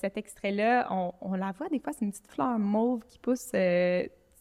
cet 0.00 0.16
extrait-là, 0.16 0.88
on, 0.90 1.12
on 1.20 1.34
la 1.34 1.52
voit 1.52 1.68
des 1.68 1.78
fois, 1.78 1.92
c'est 1.92 2.04
une 2.04 2.10
petite 2.10 2.26
fleur 2.28 2.58
mauve 2.58 3.04
qui 3.06 3.18
pousse, 3.20 3.52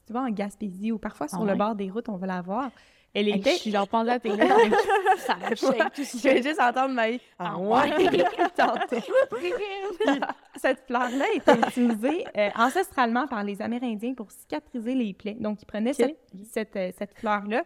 vois, 0.09 0.21
en 0.21 0.31
Gaspésie 0.31 0.91
ou 0.91 0.97
parfois 0.97 1.27
sur 1.27 1.41
Ah 1.41 1.45
le 1.51 1.55
bord 1.55 1.75
des 1.75 1.89
routes, 1.89 2.09
on 2.09 2.17
va 2.17 2.25
la 2.25 2.41
voir. 2.41 2.71
Elle 3.13 3.27
Hey, 3.27 3.39
était... 3.39 3.51
Je 3.53 3.57
suis 3.57 3.71
genre 3.71 3.87
pendue 3.87 4.11
à 4.11 4.19
tes 4.19 4.29
ça 4.29 5.35
tout 5.95 6.03
Je 6.03 6.23
vais 6.23 6.43
juste 6.43 6.59
entendre 6.59 6.93
ma 6.93 7.07
Ah 7.39 7.55
tantôt. 8.55 8.97
Cette 10.55 10.85
fleur-là 10.87 11.25
était 11.33 11.55
utilisée 11.55 12.25
euh, 12.37 12.49
ancestralement 12.55 13.27
par 13.27 13.43
les 13.43 13.61
Amérindiens 13.61 14.13
pour 14.13 14.31
cicatriser 14.31 14.93
les 14.93 15.13
plaies. 15.13 15.37
Donc, 15.39 15.61
ils 15.61 15.65
prenaient 15.65 15.93
cette, 15.93 16.17
cette, 16.51 16.75
euh, 16.75 16.91
cette 16.97 17.17
fleur-là 17.17 17.63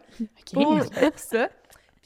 pour, 0.52 0.78
pour 0.78 1.18
ça. 1.18 1.48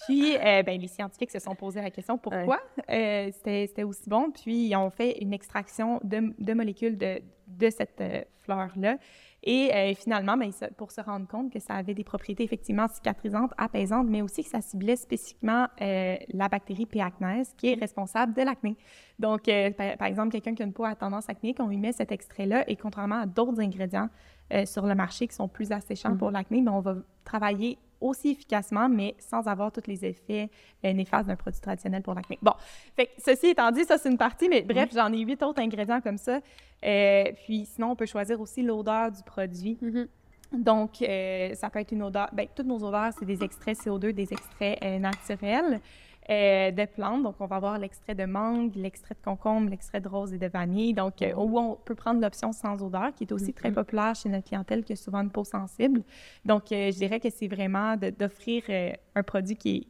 Puis, 0.05 0.37
euh, 0.37 0.63
ben, 0.63 0.81
les 0.81 0.89
scientifiques 0.89 1.31
se 1.31 1.39
sont 1.39 1.55
posé 1.55 1.81
la 1.81 1.91
question 1.91 2.19
pourquoi 2.19 2.61
euh, 2.91 3.31
c'était 3.33 3.83
aussi 3.83 4.09
bon? 4.09 4.31
Puis, 4.31 4.69
ils 4.69 4.77
ont 4.77 4.91
fait 4.91 5.19
une 5.21 5.33
extraction 5.33 6.01
de, 6.05 6.33
de 6.39 6.55
molécules 6.55 6.97
de, 6.97 7.21
de 7.49 7.71
cette 7.71 8.01
euh, 8.01 8.23
fleur-là. 8.39 8.97
Et 9.45 9.95
finalement, 9.95 10.37
ben, 10.37 10.51
pour 10.77 10.91
se 10.91 11.01
rendre 11.01 11.27
compte 11.29 11.53
que 11.53 11.61
ça 11.61 11.75
avait 11.75 11.95
des 11.95 12.03
propriétés 12.03 12.43
effectivement 12.43 12.87
cicatrisantes, 12.89 13.53
apaisantes, 13.57 14.09
mais 14.09 14.21
aussi 14.21 14.43
que 14.43 14.49
ça 14.51 14.61
ciblait 14.61 14.97
spécifiquement 14.97 15.69
la 15.79 16.49
bactérie 16.51 16.87
P. 16.87 17.01
acnes, 17.01 17.45
qui 17.57 17.69
est 17.69 17.75
responsable 17.75 18.35
de 18.35 18.43
l'acné. 18.43 18.77
Donc, 19.21 19.43
par, 19.77 19.97
par 19.97 20.09
exemple, 20.09 20.31
quelqu'un 20.33 20.55
qui 20.55 20.63
a 20.65 20.67
une 20.67 20.73
peau 20.73 20.85
à 20.85 20.97
tendance 20.97 21.29
acnéique, 21.31 21.59
on 21.61 21.69
lui 21.69 21.79
met 21.79 21.93
cet 21.93 22.11
extrait-là 22.11 22.69
et 22.69 22.75
contrairement 22.75 23.21
à 23.21 23.27
d'autres 23.27 23.61
ingrédients 23.61 24.09
sur 24.65 24.87
le 24.87 24.95
marché 24.97 25.29
qui 25.29 25.37
sont 25.37 25.49
plus 25.49 25.71
asséchants 25.71 26.11
Mhm. 26.11 26.19
pour 26.19 26.31
l'acné, 26.33 26.61
ben, 26.61 26.73
on 26.73 26.81
va 26.81 26.97
travailler 27.25 27.79
aussi 28.01 28.31
efficacement, 28.31 28.89
mais 28.89 29.15
sans 29.19 29.47
avoir 29.47 29.73
tous 29.73 29.87
les 29.87 30.05
effets 30.05 30.51
euh, 30.85 30.93
néfastes 30.93 31.29
d'un 31.29 31.37
produit 31.37 31.61
traditionnel 31.61 32.03
pour 32.03 32.15
l'acné. 32.15 32.39
Bon, 32.43 32.53
fait 32.97 33.07
que 33.07 33.13
ceci 33.19 33.49
étant 33.49 33.71
dit, 33.71 33.85
ça 33.85 33.99
c'est 33.99 34.09
une 34.09 34.19
partie, 34.19 34.49
mais 34.49 34.63
bref, 34.63 34.91
j'en 34.95 35.13
ai 35.13 35.21
huit 35.21 35.43
autres 35.43 35.61
ingrédients 35.61 36.01
comme 36.01 36.19
ça. 36.19 36.41
Euh, 36.85 37.25
puis 37.45 37.67
sinon, 37.67 37.93
on 37.93 37.97
peut 37.97 38.07
choisir 38.07 38.41
aussi 38.41 38.63
l'odeur 38.63 39.11
du 39.11 39.23
produit. 39.23 39.79
Mhm. 39.81 40.09
Donc, 40.53 41.03
euh, 41.03 41.53
ça 41.55 41.69
peut 41.69 41.81
être 41.81 41.93
une 41.93 42.03
odeur. 42.03 42.29
Bien, 42.33 42.47
toutes 42.55 42.67
nos 42.67 42.83
odeurs, 42.83 43.13
c'est 43.19 43.27
des 43.27 43.43
extraits 43.43 43.77
CO2, 43.77 44.13
des 44.13 44.33
extraits 44.33 44.83
naturels 45.01 45.81
euh, 46.31 46.71
de 46.71 46.85
plantes. 46.85 47.23
Donc, 47.23 47.37
on 47.41 47.47
va 47.47 47.57
avoir 47.57 47.79
l'extrait 47.79 48.15
de 48.15 48.25
mangue, 48.27 48.75
l'extrait 48.77 49.15
de 49.15 49.25
concombre, 49.25 49.71
l'extrait 49.71 50.01
de 50.01 50.09
rose 50.09 50.33
et 50.35 50.39
de 50.39 50.47
vanille. 50.47 50.93
Donc, 50.95 51.23
euh, 51.23 51.33
où 51.35 51.59
on 51.59 51.77
peut 51.77 51.95
prendre 51.95 52.21
l'option 52.21 52.53
sans 52.53 52.83
odeur, 52.83 53.15
qui 53.15 53.25
est 53.25 53.33
aussi 53.33 53.53
très 53.55 53.71
Mhm. 53.71 53.75
populaire 53.77 54.15
chez 54.15 54.29
notre 54.29 54.47
clientèle 54.47 54.85
qui 54.85 54.93
a 54.93 54.97
souvent 54.97 55.21
une 55.23 55.31
peau 55.31 55.45
sensible. 55.45 56.03
Donc, 56.45 56.71
euh, 56.73 56.91
je 56.93 56.97
dirais 56.99 57.19
que 57.21 57.31
c'est 57.31 57.49
vraiment 57.49 57.97
d'offrir 57.97 58.63
euh, 58.69 58.93
un 59.15 59.23
produit 59.23 59.57
qui 59.57 59.77
est, 59.77 59.87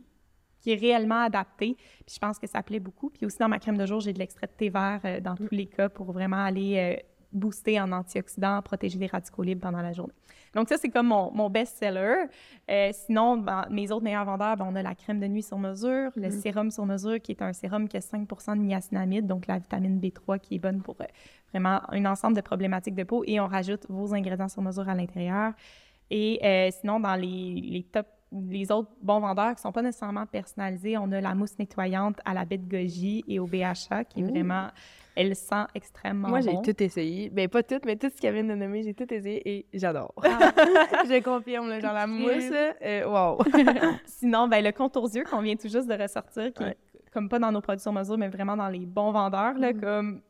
qui 0.60 0.72
est 0.72 0.76
réellement 0.76 1.22
adapté. 1.22 1.74
Puis 2.06 2.14
je 2.14 2.18
pense 2.18 2.38
que 2.38 2.46
ça 2.46 2.62
plaît 2.62 2.80
beaucoup. 2.80 3.10
Puis 3.10 3.26
aussi, 3.26 3.38
dans 3.38 3.48
ma 3.48 3.58
crème 3.58 3.76
de 3.76 3.86
jour, 3.86 4.00
j'ai 4.00 4.12
de 4.12 4.18
l'extrait 4.18 4.46
de 4.46 4.52
thé 4.52 4.68
vert 4.68 5.00
dans 5.22 5.34
tous 5.36 5.48
les 5.52 5.66
cas 5.66 5.88
pour 5.88 6.12
vraiment 6.12 6.44
aller 6.44 7.02
booster 7.32 7.80
en 7.80 7.92
antioxydants, 7.92 8.62
protéger 8.62 8.98
les 8.98 9.06
radicaux 9.06 9.42
libres 9.42 9.60
pendant 9.60 9.82
la 9.82 9.92
journée. 9.92 10.14
Donc 10.54 10.68
ça, 10.68 10.76
c'est 10.78 10.88
comme 10.88 11.08
mon, 11.08 11.30
mon 11.32 11.50
best-seller. 11.50 12.24
Euh, 12.70 12.90
sinon, 12.92 13.36
ben, 13.36 13.66
mes 13.70 13.90
autres 13.92 14.02
meilleurs 14.04 14.24
vendeurs, 14.24 14.56
ben, 14.56 14.66
on 14.68 14.74
a 14.76 14.82
la 14.82 14.94
crème 14.94 15.20
de 15.20 15.26
nuit 15.26 15.42
sur 15.42 15.58
mesure, 15.58 16.10
le 16.16 16.28
Mm. 16.28 16.40
sérum 16.40 16.70
sur 16.70 16.86
mesure, 16.86 17.20
qui 17.20 17.32
est 17.32 17.42
un 17.42 17.52
sérum 17.52 17.86
qui 17.88 17.96
a 17.96 18.00
5 18.00 18.26
de 18.28 18.62
niacinamide, 18.62 19.26
donc 19.26 19.46
la 19.46 19.58
vitamine 19.58 20.00
B3 20.00 20.38
qui 20.38 20.54
est 20.54 20.58
bonne 20.58 20.80
pour 20.80 20.96
euh, 21.00 21.04
vraiment 21.52 21.80
un 21.90 22.04
ensemble 22.06 22.34
de 22.36 22.40
problématiques 22.40 22.94
de 22.94 23.04
peau. 23.04 23.24
Et 23.26 23.40
on 23.40 23.46
rajoute 23.46 23.84
vos 23.88 24.14
ingrédients 24.14 24.48
sur 24.48 24.62
mesure 24.62 24.88
à 24.88 24.94
l'intérieur. 24.94 25.52
Et 26.10 26.40
euh, 26.42 26.70
sinon, 26.80 27.00
dans 27.00 27.14
les, 27.14 27.60
les 27.62 27.82
top 27.82 28.06
les 28.30 28.70
autres 28.70 28.90
bons 29.00 29.20
vendeurs 29.20 29.54
qui 29.54 29.62
sont 29.62 29.72
pas 29.72 29.80
nécessairement 29.80 30.26
personnalisés, 30.26 30.98
on 30.98 31.10
a 31.12 31.20
la 31.22 31.34
mousse 31.34 31.58
nettoyante 31.58 32.18
à 32.26 32.34
la 32.34 32.44
baie 32.44 32.58
de 32.58 32.68
goji 32.68 33.24
et 33.26 33.38
au 33.38 33.46
BHA 33.46 34.04
qui 34.04 34.20
est 34.20 34.24
Ouh. 34.24 34.28
vraiment, 34.28 34.66
elle 35.20 35.34
sent 35.34 35.64
extrêmement 35.74 36.28
Moi, 36.28 36.40
j'ai 36.40 36.52
bon. 36.52 36.62
tout 36.62 36.82
essayé. 36.82 37.28
Ben, 37.30 37.48
pas 37.48 37.62
tout, 37.62 37.80
mais 37.84 37.96
tout 37.96 38.08
ce 38.14 38.20
qu'elle 38.20 38.34
vient 38.34 38.44
de 38.44 38.54
nommer, 38.54 38.82
j'ai 38.82 38.94
tout 38.94 39.12
essayé 39.12 39.42
et 39.48 39.66
j'adore. 39.74 40.14
Ah. 40.24 40.52
je 41.08 41.22
confirme, 41.22 41.68
là, 41.68 41.80
genre 41.80 41.92
la 41.92 42.06
mousse, 42.06 42.50
euh, 42.82 43.04
wow. 43.06 43.38
Sinon, 44.06 44.48
ben, 44.48 44.64
le 44.64 44.72
contour 44.72 45.08
yeux 45.14 45.24
qu'on 45.24 45.40
vient 45.42 45.56
tout 45.56 45.68
juste 45.68 45.88
de 45.88 46.00
ressortir, 46.00 46.52
qui 46.52 46.62
Ouais. 46.62 46.70
est 46.94 47.10
comme 47.12 47.28
pas 47.28 47.38
dans 47.38 47.50
nos 47.52 47.60
produits 47.60 47.82
sur 47.82 47.92
mesure, 47.92 48.16
mais 48.18 48.28
vraiment 48.28 48.56
dans 48.56 48.68
les 48.68 48.86
bons 48.86 49.10
vendeurs, 49.12 49.54
là, 49.54 49.72
Mhm. 49.72 49.80
comme 49.80 50.22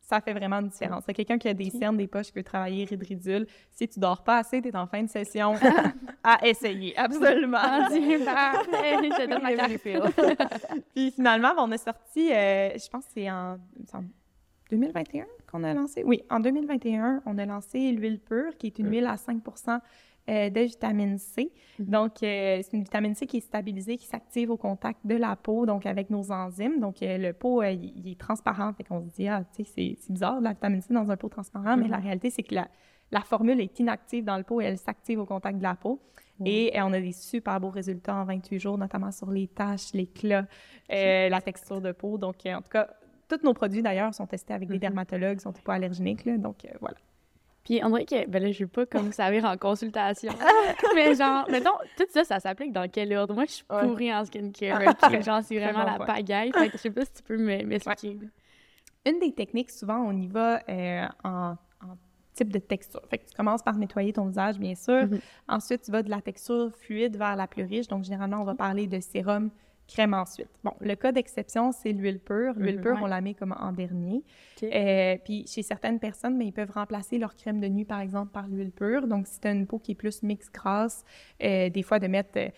ça 0.00 0.20
fait 0.20 0.34
vraiment 0.34 0.56
une 0.60 0.68
différence. 0.68 1.04
C'est 1.06 1.14
quelqu'un 1.14 1.38
qui 1.38 1.48
a 1.48 1.54
des 1.54 1.70
cernes, 1.70 1.96
des 1.96 2.06
poches, 2.06 2.26
qui 2.26 2.34
veut 2.34 2.42
travailler 2.44 2.84
ridridule. 2.84 3.46
Si 3.70 3.88
tu 3.88 3.98
dors 3.98 4.22
pas 4.22 4.36
assez, 4.38 4.60
tu 4.60 4.68
es 4.68 4.76
en 4.76 4.86
fin 4.86 5.02
de 5.02 5.08
session, 5.08 5.54
à 6.22 6.46
essayer, 6.46 6.94
absolument. 6.98 7.56
Je 7.90 8.18
donne 9.24 9.42
ma. 9.42 10.82
Puis 10.94 11.10
finalement, 11.12 11.54
ben, 11.54 11.62
on 11.62 11.72
a 11.72 11.78
sorti, 11.78 12.30
euh, 12.32 12.70
je 12.76 12.88
pense 12.90 13.06
que 13.06 13.12
c'est 13.14 13.30
en 13.30 13.56
2021 14.70 15.26
qu'on 15.50 15.62
a 15.64 15.74
lancé? 15.74 16.02
Oui, 16.04 16.22
en 16.30 16.40
2021, 16.40 17.22
on 17.26 17.38
a 17.38 17.46
lancé 17.46 17.92
l'huile 17.92 18.18
pure, 18.20 18.56
qui 18.56 18.66
est 18.68 18.78
une 18.78 18.90
huile 18.90 19.06
à 19.06 19.16
5% 19.16 19.80
euh, 20.30 20.48
de 20.48 20.60
vitamine 20.60 21.18
C. 21.18 21.52
Mhm. 21.78 21.86
Donc, 21.86 22.22
euh, 22.22 22.60
c'est 22.62 22.72
une 22.72 22.82
vitamine 22.82 23.14
C 23.14 23.26
qui 23.26 23.36
est 23.38 23.40
stabilisée, 23.40 23.96
qui 23.98 24.06
s'active 24.06 24.50
au 24.50 24.56
contact 24.56 25.00
de 25.06 25.16
la 25.16 25.36
peau, 25.36 25.66
donc 25.66 25.84
avec 25.84 26.08
nos 26.08 26.32
enzymes. 26.32 26.80
Donc, 26.80 27.02
euh, 27.02 27.18
le 27.18 27.32
pot, 27.34 27.60
euh, 27.62 27.70
il 27.70 27.92
il 27.96 28.12
est 28.12 28.18
transparent. 28.18 28.72
Fait 28.72 28.84
qu'on 28.84 29.06
se 29.06 29.14
dit, 29.14 29.28
ah, 29.28 29.44
tu 29.54 29.64
sais, 29.64 29.96
c'est- 29.98 30.10
bizarre, 30.12 30.40
la 30.40 30.52
vitamine 30.54 30.80
C 30.80 30.94
dans 30.94 31.10
un 31.10 31.16
pot 31.18 31.28
transparent, 31.28 31.76
mais 31.76 31.84
Mhm. 31.84 31.90
la 31.90 31.98
réalité, 31.98 32.30
c'est 32.30 32.42
que 32.42 32.54
la, 32.54 32.68
la 33.12 33.20
formule 33.20 33.60
est 33.60 33.78
inactive 33.80 34.24
dans 34.24 34.38
le 34.38 34.44
pot 34.44 34.62
et 34.62 34.64
elle 34.64 34.78
s'active 34.78 35.20
au 35.20 35.26
contact 35.26 35.58
de 35.58 35.62
la 35.62 35.74
peau. 35.74 36.00
Et 36.44 36.76
euh, 36.76 36.84
on 36.84 36.92
a 36.92 37.00
des 37.00 37.12
super 37.12 37.60
beaux 37.60 37.68
résultats 37.70 38.16
en 38.16 38.24
28 38.24 38.58
jours, 38.58 38.76
notamment 38.76 39.12
sur 39.12 39.30
les 39.30 39.46
taches, 39.46 39.92
l'éclat, 39.92 40.46
euh, 40.90 41.28
la 41.28 41.40
texture 41.40 41.80
de 41.80 41.92
peau. 41.92 42.18
Donc, 42.18 42.44
euh, 42.46 42.54
en 42.54 42.60
tout 42.62 42.70
cas, 42.70 42.88
tous 43.28 43.42
nos 43.44 43.54
produits, 43.54 43.82
d'ailleurs, 43.82 44.12
sont 44.14 44.26
testés 44.26 44.54
avec 44.54 44.68
des 44.68 44.74
Mhm. 44.74 44.80
dermatologues, 44.80 45.40
sont 45.40 45.52
pas 45.52 45.74
allergéniques. 45.74 46.24
Là, 46.24 46.36
donc, 46.38 46.64
euh, 46.64 46.68
voilà. 46.80 46.96
Puis 47.64 47.80
on 47.82 47.88
dirait 47.88 48.04
que, 48.04 48.28
ben 48.28 48.42
là, 48.42 48.52
je 48.52 48.58
vais 48.58 48.66
pas 48.66 48.84
comme 48.84 49.10
ça 49.12 49.30
en 49.30 49.56
consultation. 49.56 50.32
mais 50.94 51.14
genre, 51.14 51.46
mettons, 51.50 51.70
tout 51.96 52.04
ça, 52.10 52.24
ça 52.24 52.38
s'applique 52.40 52.72
dans 52.72 52.88
quel 52.90 53.12
ordre? 53.14 53.34
Moi, 53.34 53.44
je 53.46 53.52
suis 53.52 53.64
Ouais. 53.70 53.86
pourrie 53.86 54.14
en 54.14 54.24
skincare. 54.24 54.82
ok? 54.82 55.22
Genre, 55.22 55.40
c'est 55.42 55.58
vraiment 55.58 55.84
la 55.84 55.98
pagaille. 56.04 56.52
Fait 56.52 56.68
que 56.68 56.76
je 56.76 56.82
sais 56.82 56.90
pas 56.90 57.04
si 57.04 57.12
tu 57.14 57.22
peux 57.22 57.36
me- 57.38 57.64
m'expliquer. 57.64 58.18
Une 59.06 59.18
des 59.18 59.32
techniques, 59.32 59.70
souvent, 59.70 59.98
on 59.98 60.12
y 60.16 60.26
va 60.28 60.60
euh, 60.68 61.06
en, 61.24 61.56
en 61.82 61.96
type 62.34 62.50
de 62.52 62.58
texture. 62.58 63.00
Fait 63.10 63.18
que 63.18 63.28
tu 63.28 63.34
commences 63.34 63.62
par 63.62 63.76
nettoyer 63.76 64.12
ton 64.12 64.26
visage, 64.26 64.58
bien 64.58 64.74
sûr. 64.74 65.06
Mhm. 65.06 65.20
Ensuite, 65.48 65.82
tu 65.82 65.90
vas 65.90 66.02
de 66.02 66.10
la 66.10 66.20
texture 66.20 66.70
fluide 66.74 67.16
vers 67.16 67.36
la 67.36 67.46
plus 67.46 67.64
riche. 67.64 67.86
Donc, 67.88 68.04
généralement, 68.04 68.40
on 68.40 68.44
va 68.44 68.54
parler 68.54 68.86
de 68.86 69.00
sérum, 69.00 69.50
crème 69.86 70.14
ensuite. 70.14 70.48
Bon, 70.62 70.72
le 70.80 70.94
cas 70.94 71.12
d'exception, 71.12 71.72
c'est 71.72 71.92
l'huile 71.92 72.18
pure. 72.20 72.54
L'huile 72.56 72.76
Mhm. 72.76 72.82
pure, 72.82 72.94
Ouais. 72.94 73.00
on 73.02 73.06
la 73.06 73.20
met 73.20 73.34
comme 73.34 73.54
en 73.58 73.72
dernier. 73.72 74.22
Euh, 74.62 75.16
puis, 75.24 75.46
chez 75.46 75.62
certaines 75.62 75.98
personnes, 76.00 76.38
ben, 76.38 76.46
ils 76.46 76.52
peuvent 76.52 76.70
remplacer 76.70 77.18
leur 77.18 77.34
crème 77.36 77.60
de 77.60 77.68
nuit, 77.68 77.84
par 77.84 78.00
exemple, 78.00 78.32
par 78.32 78.48
l'huile 78.48 78.70
pure. 78.72 79.06
Donc, 79.06 79.26
si 79.26 79.40
tu 79.40 79.48
as 79.48 79.52
une 79.52 79.66
peau 79.66 79.78
qui 79.78 79.92
est 79.92 79.94
plus 79.94 80.22
mix 80.22 80.50
grasse, 80.50 81.04
euh, 81.42 81.68
des 81.68 81.82
fois, 81.82 81.98
de 81.98 82.06
mettre... 82.06 82.38
euh, 82.38 82.48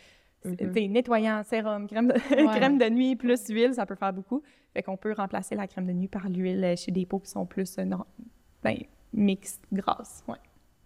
Mhm. 0.44 0.70
t'sais, 0.70 0.86
nettoyant, 0.86 1.42
sérum, 1.42 1.88
crème 1.88 2.06
de, 2.08 2.12
Ouais. 2.48 2.56
crème 2.56 2.78
de 2.78 2.88
nuit 2.88 3.16
plus 3.16 3.48
huile, 3.48 3.74
ça 3.74 3.84
peut 3.86 3.96
faire 3.96 4.12
beaucoup. 4.12 4.42
Fait 4.72 4.82
qu'on 4.82 4.96
peut 4.96 5.12
remplacer 5.12 5.56
la 5.56 5.66
crème 5.66 5.86
de 5.88 5.92
nuit 5.92 6.06
par 6.06 6.28
l'huile 6.28 6.74
chez 6.76 6.92
des 6.92 7.04
peaux 7.06 7.18
qui 7.18 7.30
sont 7.30 7.46
plus 7.46 7.76
non, 7.78 8.04
ben. 8.62 8.76
Ouais. 10.28 10.36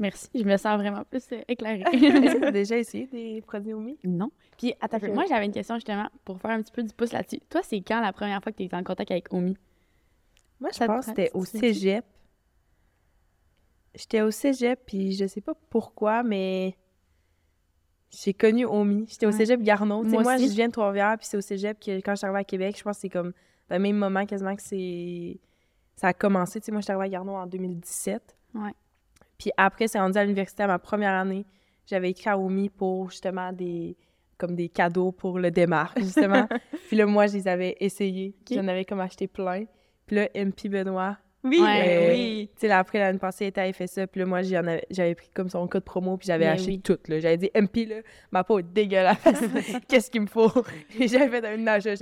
Merci, 0.00 0.28
je 0.34 0.42
me 0.44 0.56
sens 0.56 0.80
vraiment 0.80 1.04
plus 1.04 1.22
euh, 1.32 1.42
éclairée. 1.46 1.82
Est-ce 1.92 2.34
que 2.34 2.38
tu 2.38 2.44
as 2.46 2.50
déjà 2.62 2.76
essayé 2.78 3.06
des 3.06 3.42
produits 3.42 3.74
Omi? 3.74 3.98
non. 4.02 4.30
Puis, 4.58 4.74
attends, 4.80 4.96
un 4.96 5.00
peu, 5.00 5.06
Ok. 5.08 5.14
moi, 5.14 5.24
j'avais 5.28 5.44
une 5.46 5.52
question 5.52 5.74
justement 5.76 6.08
pour 6.24 6.40
faire 6.40 6.50
un 6.52 6.62
petit 6.62 6.72
peu 6.72 6.82
du 6.82 6.92
pouce 6.92 7.12
là-dessus. 7.12 7.40
Toi, 7.48 7.60
c'est 7.62 7.80
quand 7.82 8.00
la 8.00 8.12
première 8.12 8.42
fois 8.42 8.50
que 8.50 8.56
tu 8.56 8.64
étais 8.64 8.76
en 8.76 8.82
contact 8.82 9.10
avec 9.10 9.32
Omi? 9.32 9.56
Moi, 10.58 10.70
je 10.72 10.76
Ça 10.78 10.86
pense 10.86 11.04
que 11.06 11.10
c'était 11.12 11.30
au 11.34 11.44
cégep. 11.44 12.04
J'étais 13.94 14.22
au 14.22 14.30
cégep, 14.30 14.80
puis 14.86 15.12
je 15.12 15.26
sais 15.26 15.40
pas 15.40 15.54
pourquoi, 15.68 16.22
mais 16.22 16.76
j'ai 18.10 18.34
connu 18.34 18.64
Omi. 18.66 19.06
J'étais 19.08 19.26
au 19.26 19.32
cégep 19.32 19.60
Garneau. 19.62 20.02
Moi 20.02 20.22
moi, 20.22 20.36
je 20.36 20.44
viens 20.46 20.68
de 20.68 20.72
Trois-Rivières, 20.72 21.16
puis 21.18 21.26
c'est 21.26 21.36
au 21.36 21.40
cégep 21.40 21.78
que 21.78 21.98
quand 22.00 22.12
je 22.12 22.16
suis 22.16 22.26
arrivée 22.26 22.40
à 22.40 22.44
Québec, 22.44 22.76
je 22.78 22.82
pense 22.82 22.96
que 22.96 23.00
c'est 23.02 23.08
comme 23.08 23.32
le 23.68 23.78
même 23.78 23.96
moment 23.96 24.26
quasiment 24.26 24.54
que 24.56 24.62
c'est... 24.62 25.38
ça 25.96 26.08
a 26.08 26.12
commencé. 26.12 26.60
Tu 26.60 26.66
sais, 26.66 26.72
moi, 26.72 26.80
je 26.80 26.84
suis 26.84 26.92
arrivée 26.92 27.06
à 27.06 27.18
Garneau 27.18 27.32
en 27.34 27.46
2017. 27.46 28.36
Ouais. 28.54 28.72
Puis 29.40 29.50
après, 29.56 29.88
c'est 29.88 29.98
rendu 29.98 30.18
à 30.18 30.22
l'université 30.22 30.62
à 30.62 30.66
ma 30.68 30.78
première 30.78 31.14
année. 31.14 31.46
J'avais 31.86 32.10
écrit 32.10 32.28
à 32.30 32.38
Omi 32.38 32.68
pour 32.68 33.10
justement 33.10 33.52
des 33.52 33.96
comme 34.38 34.54
des 34.54 34.68
cadeaux 34.68 35.12
pour 35.12 35.38
le 35.38 35.50
démarre, 35.50 35.92
justement. 35.98 36.46
puis 36.88 36.96
là, 36.96 37.04
moi, 37.06 37.26
je 37.26 37.34
les 37.34 37.48
avais 37.48 37.76
essayés. 37.80 38.34
J'en 38.50 38.68
avais 38.68 38.84
comme 38.86 39.00
acheté 39.00 39.26
plein. 39.26 39.64
Puis 40.06 40.16
là, 40.16 40.28
MP 40.34 40.68
Benoît, 40.68 41.16
Oui, 41.44 41.58
Ouais, 41.60 42.08
euh, 42.08 42.10
oui. 42.12 42.50
tu 42.54 42.60
sais, 42.60 42.68
là, 42.68 42.78
après 42.80 42.98
l'année 42.98 43.18
passée, 43.18 43.44
il 43.44 43.48
était 43.48 43.60
à 43.62 43.72
FSA, 43.72 44.06
puis 44.06 44.20
là, 44.20 44.26
moi, 44.26 44.42
j'en 44.42 44.58
avais- 44.66 44.84
j'avais 44.90 45.14
pris 45.14 45.28
comme 45.34 45.48
son 45.48 45.66
code 45.68 45.84
promo, 45.84 46.16
puis 46.18 46.26
j'avais 46.26 46.46
acheté 46.46 46.70
oui. 46.72 46.80
tout. 46.80 46.98
J'avais 47.08 47.36
dit, 47.38 47.50
MP, 47.54 47.86
là, 47.86 47.96
ma 48.30 48.44
peau 48.44 48.58
est 48.58 48.62
dégueulasse. 48.62 49.18
Qu'est-ce 49.88 50.10
qu'il 50.10 50.20
me 50.22 50.26
faut? 50.26 50.50
J'avais 50.98 51.28
fait 51.40 51.46
un 51.46 51.66
achat, 51.66 51.94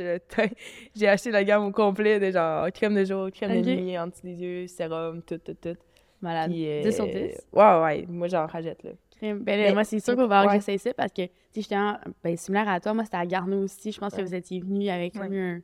j'ai 0.94 1.08
acheté 1.08 1.30
la 1.30 1.44
gamme 1.44 1.64
au 1.66 1.70
complet 1.72 2.18
de 2.20 2.30
genre 2.32 2.66
crème 2.72 2.94
de 2.94 3.04
jour, 3.04 3.30
crème 3.32 3.62
de 3.62 3.70
nuit, 3.74 3.98
anti 3.98 4.22
des 4.22 4.42
yeux, 4.42 4.66
sérum, 4.68 5.22
tout, 5.22 5.38
tout, 5.38 5.54
tout. 5.54 5.76
Malade. 6.20 6.50
Puis, 6.50 6.66
euh, 6.68 6.82
10 6.82 6.92
sur 6.94 7.06
10. 7.06 7.12
Ouais, 7.14 7.80
ouais, 7.82 8.06
moi, 8.08 8.28
j'en 8.28 8.46
rajoute, 8.46 8.82
là. 8.82 8.90
Ben, 9.20 9.74
moi, 9.74 9.82
c'est 9.84 9.98
sûr 10.00 10.14
qu'on 10.14 10.26
va 10.28 10.40
avoir 10.40 10.54
ouais. 10.54 10.60
que 10.60 10.78
ça 10.78 10.94
parce 10.94 11.12
que, 11.12 11.22
tu 11.52 11.62
sais, 11.62 11.76
ben, 12.22 12.36
similaire 12.36 12.68
à 12.68 12.78
toi, 12.80 12.94
moi, 12.94 13.04
c'était 13.04 13.16
à 13.16 13.26
Garneau 13.26 13.64
aussi. 13.64 13.90
Je 13.92 13.98
pense 13.98 14.14
que 14.14 14.22
vous 14.22 14.34
étiez 14.34 14.60
venus 14.60 14.88
avec 14.90 15.14
Ouais. 15.16 15.36
un. 15.38 15.60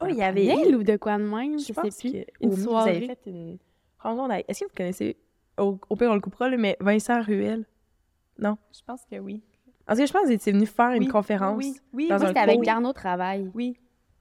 Oh, 0.00 0.06
il 0.10 0.16
y 0.16 0.22
avait- 0.22 0.46
panel 0.48 0.76
ou 0.76 0.82
de 0.82 0.96
quoi 0.96 1.16
de 1.16 1.22
même, 1.22 1.58
je, 1.58 1.66
Je 1.68 1.72
sais 1.90 2.10
plus. 2.10 2.12
que 2.12 2.18
Une 2.40 2.48
au 2.48 2.48
Mi, 2.50 2.56
vous 2.56 2.62
soirée. 2.64 2.96
avez 2.96 3.06
fait 3.06 3.18
une 3.26 3.58
rencontre 3.98 4.32
avec... 4.32 4.44
Est-ce 4.50 4.60
que 4.60 4.64
vous 4.66 4.74
connaissez... 4.76 5.16
Au, 5.56 5.78
au 5.88 5.96
pire, 5.96 6.10
on 6.10 6.14
le 6.14 6.20
coupera, 6.20 6.48
là, 6.50 6.56
mais 6.58 6.76
Vincent 6.80 7.22
Ruel? 7.22 7.64
Je 8.38 8.48
pense 8.86 9.04
que 9.10 9.16
oui. 9.18 9.42
En 9.88 9.92
tout 9.94 10.00
cas, 10.00 10.06
je 10.06 10.12
pense 10.12 10.22
que 10.22 10.26
vous 10.26 10.32
étiez 10.32 10.52
venu 10.52 10.66
faire 10.66 10.90
une 10.90 11.04
Oui, 11.04 11.08
conférence. 11.08 11.56
Oui, 11.56 11.76
oui, 11.94 12.08
dans 12.08 12.18
oui, 12.18 12.26
c'était 12.26 12.40
avec. 12.40 12.60
Garneau 12.60 12.92
Travail. 12.92 13.48
oui. 13.54 13.76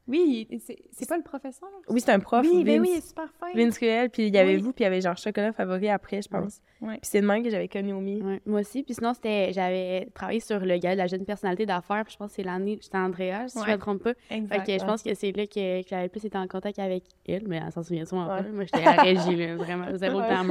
Oui, 0.07 0.47
c'est 0.65 0.77
c'est 0.91 1.09
pas 1.09 1.17
le 1.17 1.23
professeur? 1.23 1.67
Oui, 1.89 1.99
c'est 1.99 2.11
un 2.11 2.19
prof, 2.19 2.45
Oui, 2.45 2.63
ben 2.63 2.77
Vince. 2.79 2.81
oui, 2.87 2.89
il 2.93 2.97
est 2.99 3.07
super 3.07 3.27
fin. 3.39 3.47
Vince 3.55 3.77
Cruel, 3.77 4.09
puis 4.11 4.27
il 4.27 4.35
y 4.35 4.37
avait 4.37 4.55
Oui. 4.55 4.61
vous, 4.61 4.71
puis 4.71 4.83
il 4.83 4.85
y 4.85 4.87
avait 4.87 5.01
genre 5.01 5.17
chocolat 5.17 5.51
favori 5.51 5.89
après, 5.89 6.21
je 6.21 6.29
pense. 6.29 6.61
Puis 6.79 6.99
c'est 7.01 7.21
de 7.21 7.25
même 7.25 7.41
que 7.43 7.49
j'avais 7.49 7.67
connu 7.67 7.93
Omi. 7.93 8.21
Ouais, 8.21 8.39
moi 8.45 8.59
aussi. 8.59 8.83
Puis 8.83 8.93
sinon, 8.93 9.15
c'était, 9.15 9.51
j'avais 9.51 10.07
travaillé 10.13 10.39
sur 10.39 10.59
le 10.59 10.77
gars 10.77 10.91
de 10.93 10.99
la 10.99 11.07
jeune 11.07 11.25
personnalité 11.25 11.65
d'affaires. 11.65 12.03
Puis 12.05 12.13
je 12.13 12.17
pense 12.17 12.29
que 12.29 12.35
c'est 12.35 12.43
l'année, 12.43 12.77
j'étais 12.79 12.97
Andrea, 12.97 13.47
si 13.47 13.57
je 13.57 13.63
Ouais. 13.65 13.71
me 13.73 13.77
trompe 13.79 14.03
pas. 14.03 14.13
Exact. 14.29 14.65
Fait 14.65 14.73
que 14.73 14.79
je 14.79 14.85
pense 14.85 15.01
que 15.01 15.13
c'est 15.15 15.31
là 15.31 15.47
que, 15.47 15.81
que 15.81 15.87
j'avais 15.89 16.09
plus 16.09 16.23
été 16.23 16.37
en 16.37 16.47
contact 16.47 16.77
avec 16.77 17.03
elle, 17.27 17.47
mais 17.47 17.59
elle 17.65 17.71
s'en 17.71 17.81
souvient 17.81 18.05
sûrement 18.05 18.27
pas. 18.27 18.43
Moi, 18.43 18.65
j'étais 18.65 18.85
à 18.85 18.95
la 18.97 19.01
régie, 19.01 19.35
là, 19.47 19.55
vraiment 19.55 19.87
zéro. 19.97 20.19
Là. 20.19 20.43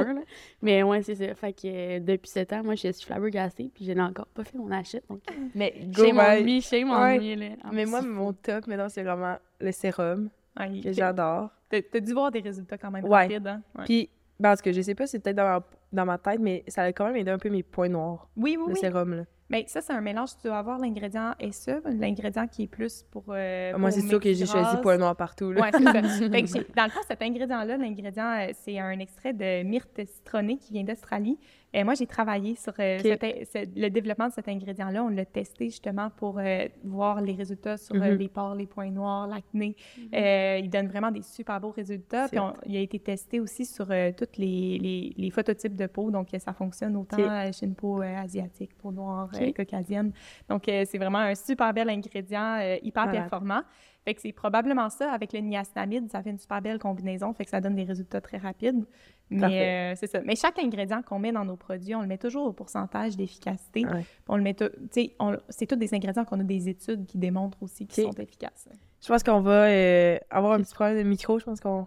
Mais 0.63 0.83
ouais, 0.83 1.03
c'est 1.03 1.15
ça. 1.15 1.33
Fait 1.37 1.53
que 1.53 1.61
euh, 1.67 2.01
depuis 2.01 2.31
ce 2.31 2.41
temps, 2.41 2.65
moi, 2.65 2.75
je 2.75 2.91
suis 2.91 3.07
flabbergastée, 3.07 3.71
puis 3.73 3.85
je 3.85 3.93
n'ai 3.93 4.03
encore 4.03 4.27
pas 4.27 4.43
fait 4.43 4.59
mon 4.59 4.73
achat. 4.73 4.99
Donc, 5.09 5.21
Mais 5.55 5.73
go, 5.95 6.05
shame 6.07 6.19
on 6.19 6.43
my- 6.43 6.57
me, 6.57 6.61
shame 6.61 6.91
on 6.91 7.01
Ouais. 7.01 7.19
me, 7.21 7.35
là. 7.41 7.47
En 7.65 7.73
Mais 7.73 7.87
moi, 7.87 8.03
mon 8.03 8.33
top, 8.33 8.67
maintenant, 8.67 8.89
c'est 8.89 9.03
vraiment 9.05 9.37
le 9.61 9.73
sérum, 9.73 10.29
Ah, 10.57 10.67
que 10.69 10.93
j'adore. 10.93 11.51
T'as 11.71 12.01
dû 12.01 12.13
voir 12.13 12.31
des 12.31 12.41
résultats 12.41 12.79
quand 12.79 12.91
même 12.91 13.05
Ouais. 13.05 13.23
rapides, 13.23 13.47
hein? 13.47 13.63
Ouais. 13.79 13.85
Puis, 13.85 14.11
ben, 14.39 14.53
en 14.53 14.57
tout 14.57 14.63
cas, 14.63 14.73
je 14.73 14.81
sais 14.81 14.95
pas, 14.95 15.07
c'est 15.07 15.19
peut-être 15.19 15.37
dans 15.37 15.45
ma, 15.45 15.63
dans 15.93 16.07
ma 16.07 16.19
tête, 16.19 16.41
mais 16.41 16.63
ça 16.69 16.83
a 16.83 16.93
quand 16.93 17.07
même 17.07 17.17
aidé 17.17 17.31
un 17.31 17.39
peu 17.39 17.51
mes 17.51 17.63
points 17.63 17.89
noirs, 17.89 18.29
Oui, 18.37 18.57
oui, 18.59 18.65
le 18.69 18.73
oui. 18.75 18.79
sérum, 18.79 19.15
là. 19.15 19.23
Mais 19.51 19.65
ça, 19.69 19.83
c'est 19.83 19.93
un 19.93 20.01
mélange. 20.01 20.31
Tu 20.41 20.49
dois 20.49 20.57
avoir 20.57 20.79
l'ingrédient 20.79 21.35
SE, 21.53 21.83
l'ingrédient 21.85 22.47
qui 22.49 22.63
est 22.63 22.67
plus 22.67 23.05
pour. 23.11 23.25
euh, 23.29 23.77
Moi, 23.77 23.91
pour 23.91 24.01
c'est 24.01 24.07
sûr 24.09 24.19
que 24.19 24.33
j'ai 24.33 24.47
choisi 24.47 24.77
points 24.79 24.97
noirs 24.97 25.15
partout, 25.15 25.53
là. 25.53 25.61
Ouais, 25.61 25.71
c'est 25.73 25.85
ça. 25.85 25.93
Fait 26.31 26.43
que 26.43 26.49
j'ai- 26.49 26.67
dans 26.75 26.85
le 26.85 26.91
fond, 26.91 27.01
cet 27.07 27.21
ingrédient-là, 27.21 27.77
l'ingrédient, 27.77 28.39
euh, 28.41 28.53
c'est 28.55 28.79
un 28.79 28.99
extrait 29.01 29.35
de 29.35 29.63
myrte 29.63 30.01
citronnée 30.07 30.57
qui 30.57 30.73
vient 30.73 30.83
d'Australie. 30.85 31.39
Et 31.77 31.83
moi, 31.83 31.95
j'ai 31.95 32.07
travaillé 32.07 32.55
sur 32.55 32.73
euh, 32.79 32.99
cet 33.01 33.21
ce- 33.53 33.81
le 33.81 33.89
développement 33.91 34.29
de 34.29 34.33
cet 34.33 34.47
ingrédient-là. 34.49 35.03
On 35.03 35.09
l'a 35.09 35.25
testé 35.25 35.65
justement 35.67 36.09
pour 36.09 36.39
euh, 36.39 36.69
voir 36.85 37.21
les 37.21 37.33
résultats 37.33 37.77
sur 37.77 37.97
euh, 37.97 38.13
Mhm. 38.13 38.19
les 38.19 38.29
pores, 38.29 38.55
les 38.55 38.67
points 38.67 38.91
noirs, 38.91 39.27
l'acné. 39.27 39.75
Euh, 40.15 40.61
il 40.63 40.71
donne 40.71 40.87
vraiment 40.87 41.11
des 41.11 41.23
super 41.23 41.61
beaux 41.61 41.73
résultats. 41.73 42.29
Puis 42.29 42.39
on- 42.39 42.55
il 42.65 42.77
a 42.77 42.81
été 42.81 43.01
testé 43.01 43.41
aussi 43.41 43.67
sur 43.67 43.91
euh, 43.91 44.13
tous 44.17 44.39
les, 44.39 44.79
les, 44.79 45.15
les 45.17 45.31
phototypes 45.31 45.75
de 45.75 45.87
peau. 45.87 46.13
Donc, 46.13 46.29
ça 46.39 46.53
fonctionne 46.53 46.95
autant 46.97 47.17
chez 47.53 47.67
une 47.67 47.75
peau 47.75 48.01
euh, 48.01 48.17
asiatique, 48.19 48.73
peau 48.79 48.93
noire, 48.93 49.29
Ok. 49.35 49.43
euh, 49.43 49.53
caucasienne. 49.53 50.13
Donc, 50.49 50.69
euh, 50.69 50.85
c'est 50.89 50.99
vraiment 50.99 51.19
un 51.19 51.35
super 51.35 51.75
bel 51.75 51.89
ingrédient, 51.91 52.59
euh, 52.61 52.77
hyper 52.85 53.11
performant. 53.11 53.63
Fait 54.05 54.15
que 54.15 54.21
c'est 54.21 54.33
probablement 54.33 54.91
ça. 54.91 55.11
Avec 55.13 55.33
le 55.33 55.41
niacinamide, 55.41 56.11
ça 56.11 56.23
fait 56.23 56.31
une 56.31 56.39
super 56.39 56.61
belle 56.61 56.79
combinaison. 56.79 57.33
Fait 57.33 57.45
que 57.45 57.51
ça 57.51 57.61
donne 57.61 57.75
des 57.75 57.85
résultats 57.85 58.21
très 58.21 58.37
rapides. 58.37 58.85
Mais 59.31 59.93
euh, 59.93 59.97
c'est 59.97 60.07
ça. 60.07 60.21
Mais 60.25 60.37
chaque 60.37 60.59
ingrédient 60.59 61.01
qu'on 61.03 61.19
met 61.19 61.33
dans 61.33 61.45
nos 61.47 61.57
produits, 61.57 61.95
on 61.95 62.03
le 62.03 62.07
met 62.07 62.19
toujours 62.19 62.47
au 62.47 62.53
pourcentage 62.53 63.17
d'efficacité. 63.17 63.87
Ouais. 63.87 64.05
On 64.29 64.37
le 64.37 64.43
met, 64.43 64.53
tout- 64.55 64.69
tu 64.93 65.05
sais, 65.05 65.17
c'est 65.49 65.67
tous 65.67 65.77
des 65.77 65.95
ingrédients 65.95 66.25
qu'on 66.27 66.41
a 66.41 66.45
des 66.45 66.69
études 66.69 67.07
qui 67.07 67.17
démontrent 67.17 67.63
aussi 67.63 67.87
qu'ils 67.87 68.05
sont 68.05 68.13
efficaces. 68.21 68.69
Je 69.01 69.09
pense 69.09 69.23
qu'on 69.23 69.41
va 69.41 69.69
euh, 69.69 70.19
avoir 70.31 70.53
un 70.53 70.61
petit 70.63 70.75
problème 70.75 70.99
de 70.99 71.03
micro, 71.09 71.39
je 71.39 71.45
pense 71.45 71.61
qu'on... 71.61 71.87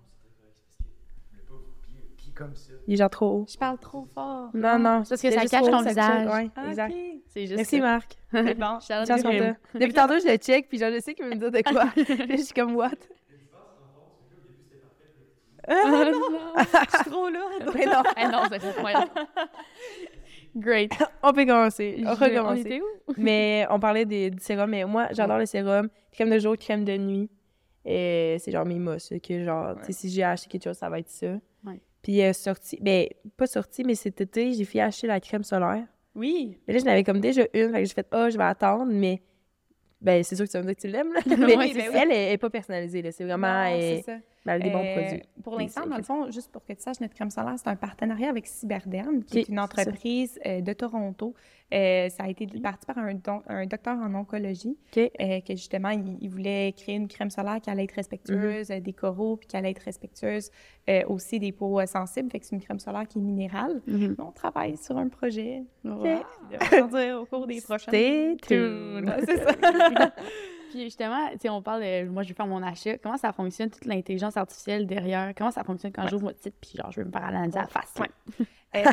comme 2.38 2.56
ça. 2.56 2.74
Il 2.88 2.94
est 2.94 2.98
genre 2.98 3.10
trop 3.10 3.26
haut. 3.28 3.46
Je 3.50 3.58
parle 3.58 3.78
trop 3.80 4.06
fort. 4.14 4.50
Non, 4.54 4.78
non. 4.78 5.04
Parce 5.08 5.22
que 5.22 5.32
ça 5.32 5.46
cache 5.46 5.66
ton 5.66 5.84
ça 5.84 5.90
visage. 5.90 6.28
Ouais, 6.28 6.50
Ah, 6.56 6.68
exact. 6.68 6.96
C'est 7.28 7.42
juste 7.42 7.56
Merci, 7.56 7.78
ça. 7.78 7.82
Marc. 7.84 8.18
C'est 8.32 8.54
bon. 8.56 8.80
Chance. 8.88 9.08
Depuis 9.74 9.94
tantôt, 9.94 10.20
je 10.20 10.28
le 10.32 10.38
check, 10.38 10.70
puis 10.70 10.78
genre, 10.78 10.92
je 10.94 11.00
sais 11.00 11.14
qu'il 11.14 11.26
veut 11.26 11.32
me 11.32 11.36
dire 11.38 11.52
de 11.52 11.62
quoi. 11.62 11.86
Là, 11.86 11.92
je 12.38 12.42
suis 12.42 12.54
comme, 12.54 12.76
what? 12.76 12.92
Ah, 15.68 15.74
non. 15.92 16.12
Je 16.56 16.98
suis 16.98 17.10
trop 17.12 17.30
lourde. 17.30 17.72
Mais 17.76 17.86
non, 17.86 18.04
Ah 18.16 18.28
non, 18.30 18.42
c'est 18.50 18.64
incroyable. 18.66 19.12
Great. 20.56 20.92
on 21.22 21.34
peut 21.34 21.46
commencer. 21.46 22.04
On 22.06 22.14
où? 22.14 23.14
Mais 23.18 23.66
on 23.70 23.80
parlait 23.80 24.06
des, 24.06 24.30
du 24.32 24.42
sérum, 24.42 24.70
mais 24.70 24.86
moi, 24.86 25.08
j'adore 25.12 25.38
le 25.38 25.46
sérum. 25.46 25.90
Crème 26.12 26.30
de 26.30 26.40
jour, 26.40 26.56
crème 26.58 26.86
de 26.86 26.98
nuit. 26.98 27.30
Et 27.86 28.38
c'est 28.40 28.52
genre 28.52 28.66
mes 28.66 28.80
mosses, 28.80 29.14
que 29.24 29.46
genre, 29.46 29.76
tu 29.78 29.86
sais, 29.86 29.92
si 29.94 30.10
j'ai 30.10 30.24
acheté 30.24 30.50
quelque 30.50 30.64
chose, 30.66 30.76
ça 30.78 30.90
va 30.90 31.00
être 31.00 31.10
ça. 31.10 31.28
Puis 32.02 32.22
euh, 32.22 32.34
sorti, 32.34 32.78
ben, 32.82 33.08
pas 33.36 33.48
sorti, 33.48 33.84
mais 33.84 33.96
cet 33.96 34.22
été, 34.22 34.54
j'ai 34.54 34.66
fait 34.66 34.80
acheter 34.80 35.08
la 35.08 35.20
crème 35.20 35.44
solaire. 35.44 35.86
Oui. 36.16 36.58
Mais 36.68 36.74
là, 36.74 36.80
je 36.80 36.86
n'avais 36.86 37.04
comme 37.04 37.20
déjà 37.20 37.44
une, 37.54 37.72
fait 37.72 37.82
que 37.82 37.86
j'ai 37.86 37.94
fait, 37.94 38.08
ah, 38.12 38.30
je 38.30 38.38
vais 38.38 38.44
attendre, 38.44 38.92
mais 38.92 39.22
ben, 40.02 40.24
c'est 40.24 40.36
sûr 40.36 40.46
que 40.46 40.52
tu 40.52 40.58
vas 40.58 40.64
me 40.64 40.68
dire 40.68 40.76
que 40.76 40.82
tu 40.82 40.88
l'aimes, 40.88 41.14
là. 41.14 41.20
mais 41.26 41.56
Oui, 41.56 41.74
ben 41.74 41.90
oui. 41.92 42.00
elle, 42.02 42.12
elle 42.12 42.34
est 42.34 42.38
pas 42.38 42.50
personnalisée, 42.50 43.02
là. 43.02 43.12
C'est 43.12 43.24
vraiment, 43.24 43.48
Non, 43.48 43.70
elle, 43.70 44.04
c'est 44.48 44.60
ben, 44.60 44.64
des 44.64 44.70
bons 44.72 44.84
Euh, 44.86 45.02
produits. 45.02 45.22
Pour 45.44 45.58
l'instant, 45.60 45.86
dans 45.88 45.98
le 45.98 46.04
fond, 46.04 46.32
juste 46.32 46.52
pour 46.52 46.64
que 46.66 46.74
tu 46.74 46.82
saches, 46.82 47.00
notre 47.02 47.14
crème 47.14 47.30
solaire, 47.30 47.56
c'est 47.58 47.68
un 47.70 47.76
partenariat 47.76 48.30
avec 48.30 48.48
Cyberderm, 48.48 49.24
qui 49.24 49.40
est 49.40 49.50
une 49.50 49.56
c'est 49.56 49.60
entreprise 49.62 50.40
euh, 50.46 50.62
de 50.62 50.74
Toronto. 50.74 51.34
Euh, 51.74 52.08
ça 52.10 52.24
a 52.24 52.30
été 52.30 52.48
parti 52.62 52.86
par 52.86 52.98
un, 52.98 53.14
don- 53.14 53.42
un 53.48 53.66
docteur 53.66 53.98
en 53.98 54.14
oncologie, 54.16 54.78
OK. 54.96 55.12
euh, 55.20 55.42
que 55.42 55.54
justement, 55.54 55.90
il, 55.90 56.18
il 56.22 56.30
voulait 56.30 56.74
créer 56.78 56.96
une 56.96 57.10
crème 57.10 57.30
solaire 57.30 57.60
qui 57.62 57.70
allait 57.70 57.84
être 57.84 57.92
respectueuse 57.96 58.72
euh, 58.72 58.80
des 58.80 58.94
coraux, 58.94 59.36
puis 59.36 59.48
qui 59.48 59.58
allait 59.58 59.72
être 59.72 59.84
respectueuse 59.84 60.50
aussi 61.08 61.38
des 61.40 61.52
peaux 61.52 61.86
sensibles. 61.86 62.30
Fait 62.32 62.40
que 62.40 62.46
c'est 62.46 62.56
une 62.56 62.62
crème 62.62 62.80
solaire 62.80 63.06
qui 63.08 63.18
est 63.18 63.22
minérale. 63.22 63.82
Mhm. 63.88 64.16
On 64.20 64.32
travaille 64.32 64.78
sur 64.78 64.98
un 64.98 65.10
projet. 65.10 65.64
Wow. 65.84 66.04
Qui 66.04 66.58
devrait 66.58 66.80
sortir 66.80 67.22
au 67.22 67.26
cours 67.26 67.46
des 67.48 67.60
prochains. 67.60 67.92
Stay 67.92 68.38
tuned. 68.42 69.06
Ouais, 69.06 69.26
c'est 69.26 69.44
ça. 69.44 70.14
Puis 70.70 70.84
justement, 70.84 71.30
tu 71.32 71.40
sais, 71.40 71.50
on 71.50 71.62
parle 71.62 71.82
de 71.82 72.08
moi, 72.10 72.24
je 72.24 72.30
vais 72.30 72.34
faire 72.34 72.48
mon 72.48 72.62
achat. 72.64 72.98
Comment 72.98 73.18
ça 73.18 73.32
fonctionne, 73.34 73.70
toute 73.70 73.86
l'intelligence 73.86 74.38
artificielle 74.38 74.86
derrière? 74.88 75.34
Comment 75.36 75.52
ça 75.52 75.64
fonctionne 75.64 75.92
quand 75.92 76.08
j'ouvre 76.08 76.24
votre 76.28 76.40
site, 76.42 76.56
puis 76.60 76.72
genre, 76.76 76.92
je 76.92 77.00
veux 77.02 77.06
me 77.08 77.12
faire 77.12 77.26
analyser 77.26 77.58
à 77.60 77.62
la 77.64 77.68
face? 77.68 77.94
Ouais. 78.00 78.46
Euh, 78.76 78.84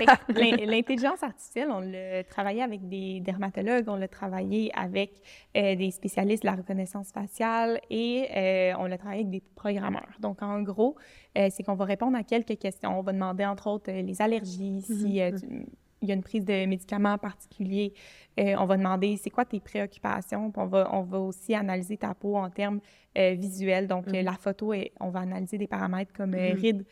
L'intelligence 0.67 1.23
artificielle, 1.25 1.69
on 1.71 1.81
l'a 1.81 2.23
travaillé 2.23 2.63
avec 2.63 2.89
des 2.89 3.19
dermatologues, 3.19 3.89
on 3.89 3.97
l'a 3.97 4.07
travaillé 4.07 4.71
avec 4.73 5.21
euh, 5.57 5.75
des 5.75 5.91
spécialistes 5.91 6.45
de 6.45 6.49
la 6.49 6.55
reconnaissance 6.55 7.11
faciale 7.11 7.81
et 7.91 8.29
euh, 8.37 8.73
on 8.79 8.85
l'a 8.85 8.97
travaillé 8.97 9.23
avec 9.23 9.31
des 9.33 9.43
programmeurs. 9.57 10.15
Donc, 10.21 10.43
en 10.43 10.63
gros, 10.63 10.95
c'est 11.35 11.65
qu'on 11.65 11.75
va 11.75 11.85
répondre 11.87 12.17
à 12.17 12.23
quelques 12.23 12.57
questions. 12.57 12.97
On 12.97 13.03
va 13.03 13.13
demander, 13.13 13.45
entre 13.45 13.67
autres, 13.67 13.91
les 13.91 14.23
allergies, 14.23 14.81
si 14.83 15.21
euh, 15.21 15.33
tu- 15.37 15.67
il 16.05 16.09
y 16.09 16.13
a 16.13 16.15
une 16.15 16.23
prise 16.23 16.45
de 16.45 16.67
médicaments 16.67 17.19
particuliers. 17.19 17.93
Euh, 18.39 18.55
on 18.59 18.67
va 18.67 18.77
demander 18.77 19.17
c'est 19.17 19.31
quoi 19.31 19.45
tes 19.45 19.61
préoccupations? 19.61 20.51
Puis 20.51 20.61
on 20.63 20.67
va, 20.67 20.89
on 20.93 21.03
va 21.03 21.19
aussi 21.19 21.55
analyser 21.55 21.97
ta 21.97 22.15
peau 22.15 22.37
en 22.37 22.51
termes 22.51 22.81
euh, 23.17 23.35
visuels. 23.39 23.87
Donc, 23.87 24.07
euh, 24.09 24.23
la 24.23 24.33
photo, 24.35 24.73
est- 24.73 24.93
on 25.01 25.09
va 25.11 25.21
analyser 25.21 25.57
des 25.59 25.67
paramètres 25.69 26.13
comme 26.13 26.31
Mhm. 26.33 26.53
rides, 26.61 26.85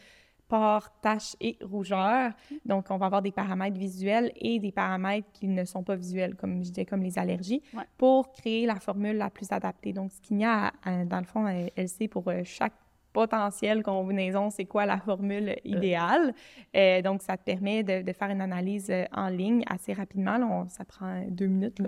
pores, 0.48 0.88
taches 1.00 1.34
et 1.40 1.56
rougeurs. 1.62 2.32
Donc, 2.66 2.86
on 2.90 2.96
va 2.98 3.06
avoir 3.06 3.22
des 3.22 3.32
paramètres 3.32 3.78
visuels 3.78 4.30
et 4.36 4.58
des 4.58 4.70
paramètres 4.72 5.28
qui 5.32 5.48
ne 5.48 5.64
sont 5.64 5.82
pas 5.82 5.96
visuels, 5.96 6.34
comme 6.36 6.62
je 6.62 6.68
disais, 6.70 6.84
comme 6.84 7.02
les 7.02 7.18
allergies, 7.18 7.62
Ouais. 7.74 7.84
pour 7.96 8.32
créer 8.32 8.66
la 8.66 8.76
formule 8.76 9.16
la 9.16 9.30
plus 9.30 9.50
adaptée. 9.50 9.92
Donc, 9.92 10.12
ce 10.12 10.20
qu'il 10.20 10.38
y 10.38 10.44
a, 10.44 10.66
à- 10.66 10.72
à- 11.00 11.04
dans 11.04 11.18
le 11.20 11.24
fond, 11.24 11.46
à 11.46 11.54
LC 11.76 12.06
pour 12.08 12.24
chaque 12.44 12.74
potentielle 13.12 13.82
combinaison, 13.82 14.50
c'est 14.50 14.64
quoi 14.64 14.86
la 14.86 14.98
formule 14.98 15.56
idéale. 15.64 16.34
Euh, 16.74 17.02
donc, 17.02 17.22
ça 17.22 17.36
te 17.36 17.44
permet 17.44 17.82
de, 17.82 18.02
de, 18.02 18.12
faire 18.12 18.30
une 18.30 18.40
analyse 18.40 18.90
euh, 18.90 19.04
en 19.12 19.28
ligne 19.28 19.62
assez 19.68 19.92
rapidement. 19.92 20.38
Là, 20.38 20.64
ça 20.68 20.84
prend 20.84 21.22
deux 21.28 21.46
minutes, 21.46 21.78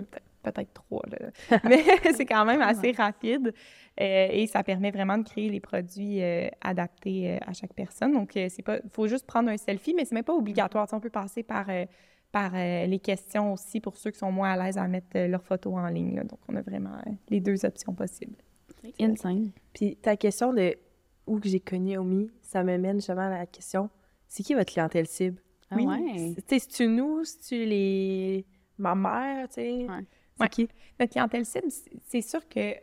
peut-être 0.43 0.73
trois, 0.73 1.01
mais 1.63 1.83
c'est 2.15 2.25
quand 2.25 2.45
même 2.45 2.61
assez 2.61 2.91
rapide. 2.91 3.53
Euh, 3.99 4.27
et 4.29 4.47
ça 4.47 4.63
permet 4.63 4.91
vraiment 4.91 5.17
de 5.17 5.23
créer 5.23 5.49
les 5.49 5.59
produits 5.59 6.21
adaptés 6.61 7.39
à 7.45 7.53
chaque 7.53 7.73
personne. 7.73 8.13
Donc, 8.13 8.31
c'est 8.33 8.63
pas, 8.63 8.79
faut 8.91 9.07
juste 9.07 9.25
prendre 9.25 9.49
un 9.49 9.57
selfie, 9.57 9.93
mais 9.93 10.05
c'est 10.05 10.15
même 10.15 10.23
pas 10.23 10.35
obligatoire. 10.35 10.87
on 10.91 10.99
peut 10.99 11.09
passer 11.09 11.43
par 11.43 11.67
par 12.31 12.51
les 12.51 12.99
questions 12.99 13.53
aussi 13.53 13.79
pour 13.79 13.95
ceux 13.95 14.11
qui 14.11 14.19
sont 14.19 14.29
moins 14.29 14.51
à 14.51 14.65
l'aise 14.65 14.77
à 14.77 14.85
mettre 14.89 15.17
leurs 15.17 15.43
photos 15.43 15.73
en 15.75 15.87
ligne. 15.87 16.21
Donc, 16.23 16.39
on 16.49 16.55
a 16.57 16.61
vraiment 16.61 16.97
les 17.29 17.39
deux 17.39 17.65
options 17.65 17.93
possibles. 17.93 18.35
Insane. 18.99 19.51
Puis 19.73 19.95
ta 19.95 20.17
question 20.17 20.53
de 20.53 20.75
où 21.27 21.39
que 21.39 21.49
j'ai 21.49 21.59
connu 21.59 21.97
Omi, 21.97 22.29
ça 22.41 22.63
me 22.63 22.77
mène 22.77 22.97
justement 22.97 23.27
à 23.27 23.29
la 23.29 23.45
question 23.45 23.89
c'est 24.27 24.43
qui 24.43 24.53
votre 24.53 24.71
clientèle 24.71 25.07
cible? 25.07 25.41
Ah 25.71 25.75
oui. 25.77 25.85
Ouais. 25.85 26.35
C'est-tu 26.47 26.87
nous, 26.87 27.23
c'est-tu 27.23 27.65
les. 27.65 28.45
ma 28.77 28.95
mère, 28.95 29.47
tu 29.47 29.55
sais? 29.55 29.87
Ouais. 29.87 30.05
C'est 30.39 30.49
qui? 30.49 30.69
Notre 30.99 31.11
clientèle 31.11 31.45
cible, 31.45 31.67
c'est 32.03 32.21
sûr 32.21 32.47
que 32.49 32.73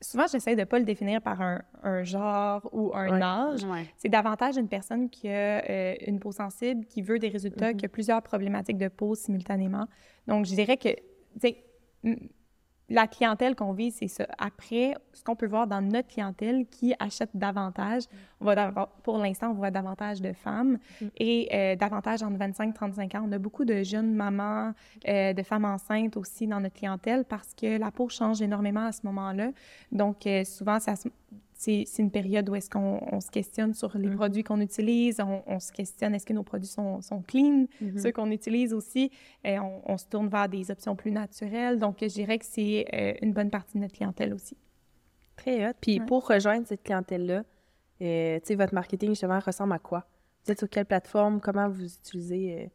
souvent, 0.00 0.26
j'essaie 0.30 0.54
de 0.54 0.60
ne 0.60 0.64
pas 0.64 0.78
le 0.78 0.84
définir 0.84 1.22
par 1.22 1.40
un, 1.40 1.62
un 1.82 2.02
genre 2.02 2.68
ou 2.72 2.92
un 2.94 3.20
âge. 3.20 3.66
C'est 3.96 4.08
davantage 4.08 4.56
une 4.56 4.68
personne 4.68 5.08
qui 5.08 5.28
a 5.28 5.64
euh, 5.68 5.94
une 6.06 6.20
peau 6.20 6.32
sensible, 6.32 6.84
qui 6.86 7.02
veut 7.02 7.18
des 7.18 7.28
résultats, 7.28 7.72
mm-hmm. 7.72 7.76
qui 7.76 7.86
a 7.86 7.88
plusieurs 7.88 8.22
problématiques 8.22 8.78
de 8.78 8.88
peau 8.88 9.14
simultanément. 9.14 9.86
Donc, 10.26 10.44
je 10.44 10.54
dirais 10.54 10.76
que, 10.76 10.90
la 12.90 13.06
clientèle 13.06 13.54
qu'on 13.54 13.72
vise, 13.72 13.94
c'est 13.98 14.08
ça. 14.08 14.26
Après, 14.36 14.94
ce 15.12 15.22
qu'on 15.22 15.36
peut 15.36 15.46
voir 15.46 15.68
dans 15.68 15.80
notre 15.80 16.08
clientèle 16.08 16.66
qui 16.66 16.92
achète 16.98 17.30
davantage, 17.34 18.02
on 18.40 18.44
va 18.44 18.90
pour 19.04 19.18
l'instant, 19.18 19.50
on 19.50 19.54
voit 19.54 19.70
davantage 19.70 20.20
de 20.20 20.32
femmes 20.32 20.78
mm. 21.00 21.06
et 21.18 21.48
euh, 21.54 21.76
davantage 21.76 22.22
entre 22.24 22.36
25 22.36 22.70
et 22.70 22.72
35 22.72 23.14
ans. 23.14 23.24
On 23.28 23.32
a 23.32 23.38
beaucoup 23.38 23.64
de 23.64 23.84
jeunes 23.84 24.12
mamans, 24.12 24.72
euh, 25.08 25.32
de 25.32 25.42
femmes 25.42 25.64
enceintes 25.64 26.16
aussi 26.16 26.48
dans 26.48 26.60
notre 26.60 26.74
clientèle 26.74 27.24
parce 27.24 27.54
que 27.54 27.78
la 27.78 27.92
peau 27.92 28.08
change 28.08 28.42
énormément 28.42 28.86
à 28.86 28.92
ce 28.92 29.00
moment-là. 29.04 29.52
Donc, 29.92 30.26
euh, 30.26 30.44
souvent, 30.44 30.80
ça, 30.80 30.94
c'est 31.60 31.98
une 31.98 32.10
période 32.10 32.48
où 32.48 32.54
est-ce 32.54 32.70
qu'on 32.70 33.20
se 33.20 33.30
questionne 33.30 33.74
sur 33.74 33.96
les 33.98 34.08
mm. 34.08 34.16
produits 34.16 34.42
qu'on 34.42 34.62
utilise, 34.62 35.20
on, 35.20 35.60
se 35.60 35.70
questionne 35.72 36.14
est-ce 36.14 36.24
que 36.24 36.32
nos 36.32 36.42
produits 36.42 36.70
sont, 36.70 37.02
sont 37.02 37.20
clean, 37.20 37.66
mm-hmm. 37.82 37.98
ceux 37.98 38.12
qu'on 38.12 38.30
utilise 38.30 38.72
aussi, 38.72 39.10
et 39.44 39.58
on, 39.58 39.98
se 39.98 40.06
tourne 40.06 40.28
vers 40.28 40.48
des 40.48 40.70
options 40.70 40.96
plus 40.96 41.12
naturelles. 41.12 41.78
Donc, 41.78 41.98
je 42.00 42.06
dirais 42.06 42.38
que 42.38 42.46
c'est 42.46 42.86
euh, 42.94 43.12
une 43.20 43.34
bonne 43.34 43.50
partie 43.50 43.76
de 43.76 43.82
notre 43.82 43.94
clientèle 43.94 44.32
aussi. 44.32 44.56
Très 45.36 45.68
hot. 45.68 45.74
Puis 45.78 46.00
pour 46.00 46.26
rejoindre 46.26 46.66
cette 46.66 46.82
clientèle-là, 46.82 47.44
euh, 48.00 48.38
tu 48.38 48.46
sais, 48.46 48.54
votre 48.54 48.72
marketing, 48.72 49.10
justement, 49.10 49.38
ressemble 49.38 49.74
à 49.74 49.78
quoi? 49.78 50.06
Vous 50.44 50.52
êtes 50.52 50.58
sur 50.58 50.68
quelle 50.70 50.86
plateforme? 50.86 51.42
Comment 51.42 51.68
vous 51.68 51.84
utilisez 51.84 52.58
euh, 52.58 52.66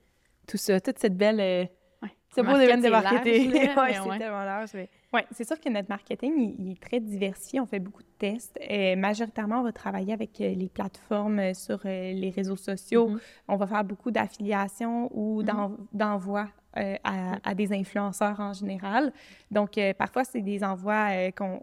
tout 0.48 0.58
ça? 0.58 0.80
Toute 0.80 1.00
cette 1.00 1.18
belle... 1.18 1.70
C'est 2.36 2.44
beau 2.44 2.58
des 2.58 2.68
de 2.68 2.90
marketing. 2.90 3.52
c'est 3.52 4.20
tellement 4.20 4.44
large, 4.44 4.72
mais... 4.74 4.90
Oui, 5.16 5.22
c'est 5.32 5.48
sûr 5.48 5.58
que 5.62 5.70
notre 5.70 5.88
marketing, 5.88 6.56
il, 6.60 6.72
est 6.74 6.82
très 6.82 7.00
diversifié. 7.00 7.62
On 7.62 7.66
fait 7.66 7.80
beaucoup 7.80 8.04
de 8.04 8.18
tests. 8.18 8.60
Et 8.60 8.98
majoritairement, 8.98 9.62
on 9.62 9.64
va 9.64 9.72
travailler 9.72 10.12
avec 10.12 10.42
euh, 10.42 10.54
les 10.54 10.68
plateformes 10.68 11.40
euh, 11.40 11.54
sur 11.54 11.80
euh, 11.86 12.12
les 12.12 12.32
réseaux 12.32 12.58
sociaux. 12.58 13.12
Mm-hmm. 13.12 13.20
On 13.48 13.56
va 13.56 13.66
faire 13.66 13.86
beaucoup 13.86 14.12
d'affiliations 14.12 15.10
ou 15.14 15.42
mm-hmm. 15.42 15.78
d'envois 15.94 16.50
à, 16.76 17.56
des 17.56 17.72
influenceurs 17.72 18.38
en 18.42 18.52
général. 18.52 19.14
Donc, 19.50 19.80
parfois, 19.98 20.26
c'est 20.26 20.42
des 20.42 20.62
envois 20.62 21.32
qu'on 21.32 21.62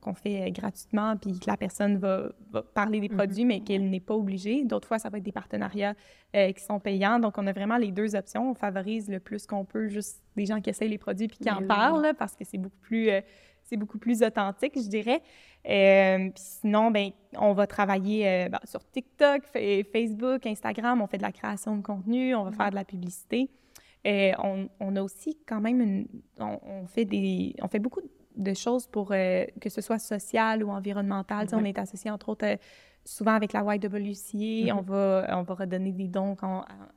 qu'on 0.00 0.14
fait 0.14 0.50
gratuitement, 0.50 1.16
puis 1.16 1.38
que 1.38 1.46
la 1.46 1.56
personne 1.56 1.98
va, 1.98 2.30
parler 2.74 3.00
des 3.00 3.08
mm-hmm. 3.08 3.16
produits, 3.16 3.44
mais 3.44 3.60
qu'elle 3.60 3.88
n'est 3.90 4.00
pas 4.00 4.14
obligée. 4.14 4.64
D'autres 4.64 4.88
fois, 4.88 4.98
ça 4.98 5.10
va 5.10 5.18
être 5.18 5.24
des 5.24 5.32
partenariats 5.32 5.94
qui 6.32 6.64
sont 6.64 6.80
payants. 6.80 7.18
Donc, 7.18 7.38
on 7.38 7.46
a 7.46 7.52
vraiment 7.52 7.76
les 7.76 7.92
deux 7.92 8.16
options. 8.16 8.50
On 8.50 8.54
favorise 8.54 9.08
le 9.08 9.20
plus 9.20 9.46
qu'on 9.46 9.64
peut 9.64 9.88
juste 9.88 10.22
des 10.36 10.46
gens 10.46 10.60
qui 10.60 10.70
essayent 10.70 10.88
les 10.88 10.98
produits 10.98 11.28
puis 11.28 11.38
qui 11.38 11.50
en 11.50 11.66
parlent, 11.66 12.12
parce 12.18 12.34
que 12.34 12.44
c'est 12.44 12.58
beaucoup 12.58 12.80
plus... 12.80 13.10
c'est 13.62 13.76
beaucoup 13.76 13.98
plus 13.98 14.22
authentique, 14.22 14.74
je 14.76 14.88
dirais. 14.88 15.22
sinon, 16.34 16.90
ben, 16.90 17.10
on 17.36 17.52
va 17.52 17.66
travailler 17.66 18.48
ben, 18.50 18.60
sur 18.64 18.84
TikTok, 18.90 19.42
Facebook, 19.92 20.46
Instagram. 20.46 21.00
On 21.02 21.06
fait 21.06 21.18
de 21.18 21.22
la 21.22 21.32
création 21.32 21.76
de 21.76 21.82
contenu, 21.82 22.34
on 22.34 22.44
va 22.44 22.50
mm-hmm. 22.50 22.56
faire 22.56 22.70
de 22.70 22.74
la 22.74 22.84
publicité. 22.84 23.50
On, 24.04 24.68
on, 24.80 24.96
a 24.96 25.02
aussi 25.02 25.38
quand 25.46 25.60
même 25.60 25.80
une, 25.80 26.06
on, 26.38 26.86
fait 26.86 27.04
des, 27.04 27.54
on 27.62 27.68
fait 27.68 27.78
beaucoup 27.78 28.02
de 28.36 28.54
choses 28.54 28.86
pour 28.86 29.12
euh, 29.12 29.44
que 29.60 29.68
ce 29.68 29.80
soit 29.80 29.98
social 29.98 30.62
ou 30.64 30.70
environnemental. 30.70 31.46
On 31.52 31.64
est 31.64 31.78
associé, 31.78 32.10
entre 32.10 32.30
autres, 32.30 32.46
euh, 32.46 32.56
souvent 33.04 33.32
avec 33.32 33.52
la 33.52 33.60
YWCA. 33.60 34.34
Mm-hmm. 34.34 34.72
on, 34.72 34.82
va, 34.82 35.38
on 35.38 35.42
va 35.42 35.54
redonner 35.54 35.92
des 35.92 36.08
dons 36.08 36.36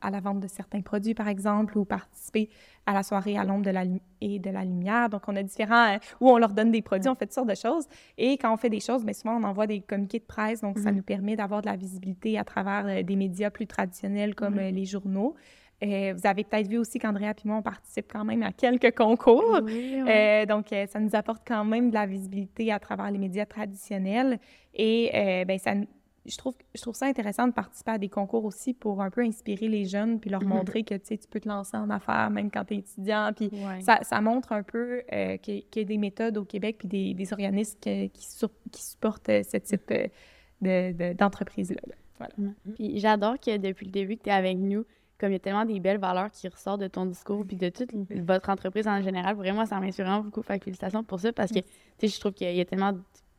à 0.01 0.09
la 0.09 0.19
vente 0.19 0.39
de 0.39 0.47
certains 0.47 0.81
produits, 0.81 1.13
par 1.13 1.27
exemple, 1.27 1.77
ou 1.77 1.85
participer 1.85 2.49
à 2.85 2.93
la 2.93 3.03
soirée 3.03 3.37
à 3.37 3.43
l'ombre 3.43 3.65
de 3.65 3.71
la 3.71 3.83
et 4.21 4.39
de 4.39 4.49
la 4.49 4.63
lumière. 4.63 5.09
Donc, 5.09 5.23
on 5.27 5.35
a 5.35 5.43
différents... 5.43 5.95
Euh, 5.95 5.97
où 6.21 6.29
on 6.29 6.37
leur 6.37 6.53
donne 6.53 6.71
des 6.71 6.81
produits, 6.81 7.09
on 7.09 7.15
fait 7.15 7.25
toutes 7.25 7.33
sortes 7.33 7.49
de 7.49 7.55
choses. 7.55 7.85
Et 8.17 8.37
quand 8.37 8.51
on 8.53 8.57
fait 8.57 8.69
des 8.69 8.79
choses, 8.79 9.03
bien 9.03 9.13
souvent, 9.13 9.35
on 9.35 9.43
envoie 9.43 9.67
des 9.67 9.81
communiqués 9.81 10.19
de 10.19 10.25
presse. 10.25 10.61
Donc, 10.61 10.79
ça 10.79 10.89
mm-hmm. 10.89 10.95
nous 10.95 11.03
permet 11.03 11.35
d'avoir 11.35 11.61
de 11.61 11.67
la 11.67 11.75
visibilité 11.75 12.39
à 12.39 12.43
travers 12.43 13.03
des 13.03 13.15
médias 13.15 13.51
plus 13.51 13.67
traditionnels 13.67 14.33
comme 14.33 14.55
mm-hmm. 14.55 14.73
les 14.73 14.85
journaux. 14.85 15.35
Euh, 15.83 16.13
vous 16.15 16.25
avez 16.25 16.43
peut-être 16.43 16.67
vu 16.67 16.77
aussi 16.77 16.97
qu'Andrea 16.97 17.31
et 17.31 17.47
moi, 17.47 17.57
on 17.57 17.61
participe 17.61 18.11
quand 18.11 18.25
même 18.25 18.41
à 18.41 18.51
quelques 18.51 18.95
concours. 18.95 19.59
Euh, 19.67 20.45
donc, 20.45 20.73
euh, 20.73 20.87
ça 20.87 20.99
nous 20.99 21.15
apporte 21.15 21.43
quand 21.47 21.63
même 21.65 21.89
de 21.89 21.93
la 21.93 22.05
visibilité 22.05 22.71
à 22.71 22.79
travers 22.79 23.11
les 23.11 23.19
médias 23.19 23.45
traditionnels. 23.45 24.39
Et 24.73 25.11
ben, 25.47 25.59
ça, 25.59 25.73
je, 26.25 26.37
trouve, 26.37 26.55
je 26.73 26.81
trouve 26.81 26.95
ça 26.95 27.05
intéressant 27.05 27.47
de 27.47 27.53
participer 27.53 27.91
à 27.91 27.97
des 27.99 28.09
concours 28.09 28.45
aussi 28.45 28.73
pour 28.73 29.01
un 29.01 29.11
peu 29.11 29.21
inspirer 29.21 29.67
les 29.67 29.85
jeunes 29.85 30.19
puis 30.19 30.29
leur 30.29 30.41
mhm. 30.41 30.49
montrer 30.49 30.83
que 30.83 30.95
tu 30.95 31.17
peux 31.29 31.39
te 31.39 31.47
lancer 31.47 31.77
en 31.77 31.89
affaires 31.89 32.29
même 32.31 32.49
quand 32.49 32.65
tu 32.65 32.73
es 32.73 32.77
étudiant. 32.77 33.31
Puis 33.35 33.51
ça, 33.81 33.99
ça, 34.01 34.19
montre 34.21 34.53
un 34.53 34.63
peu 34.63 35.03
qu'il 35.41 35.63
y, 35.75 35.79
a 35.79 35.83
des 35.83 35.97
méthodes 35.97 36.37
au 36.37 36.45
Québec 36.45 36.77
puis 36.79 36.87
des, 36.87 37.13
des 37.13 37.33
organismes 37.33 37.77
qui, 37.79 38.09
qui, 38.09 38.83
supportent 38.83 39.27
ce 39.27 39.57
type 39.57 39.93
d'entreprise-là. 40.61 41.81
voilà. 42.17 42.33
Puis 42.75 42.99
j'adore 42.99 43.39
que 43.39 43.57
depuis 43.57 43.85
le 43.85 43.91
début 43.91 44.17
que 44.17 44.23
tu 44.23 44.29
es 44.29 44.33
avec 44.33 44.57
nous, 44.57 44.85
comme 45.19 45.29
il 45.29 45.33
y 45.33 45.37
a 45.37 45.39
tellement 45.39 45.65
des 45.65 45.79
belles 45.79 45.99
valeurs 45.99 46.31
qui 46.31 46.47
ressortent 46.47 46.81
de 46.81 46.87
ton 46.87 47.05
discours 47.05 47.45
puis 47.45 47.57
de 47.57 47.69
toute 47.69 47.89
votre 48.25 48.49
entreprise 48.49 48.87
en 48.87 49.01
général. 49.01 49.35
Vraiment, 49.35 49.65
ça 49.65 49.79
m'inspire 49.79 50.05
vraiment 50.05 50.23
beaucoup. 50.23 50.41
Fait 50.41 50.63
félicitations 50.63 51.03
pour 51.03 51.19
ça 51.19 51.33
parce 51.33 51.51
que, 51.51 51.59
tu 51.59 51.67
sais, 51.99 52.07
je 52.07 52.19
trouve 52.19 52.33
qu'il 52.33 52.55
y 52.55 52.61
a 52.61 52.65
tellement. 52.65 52.93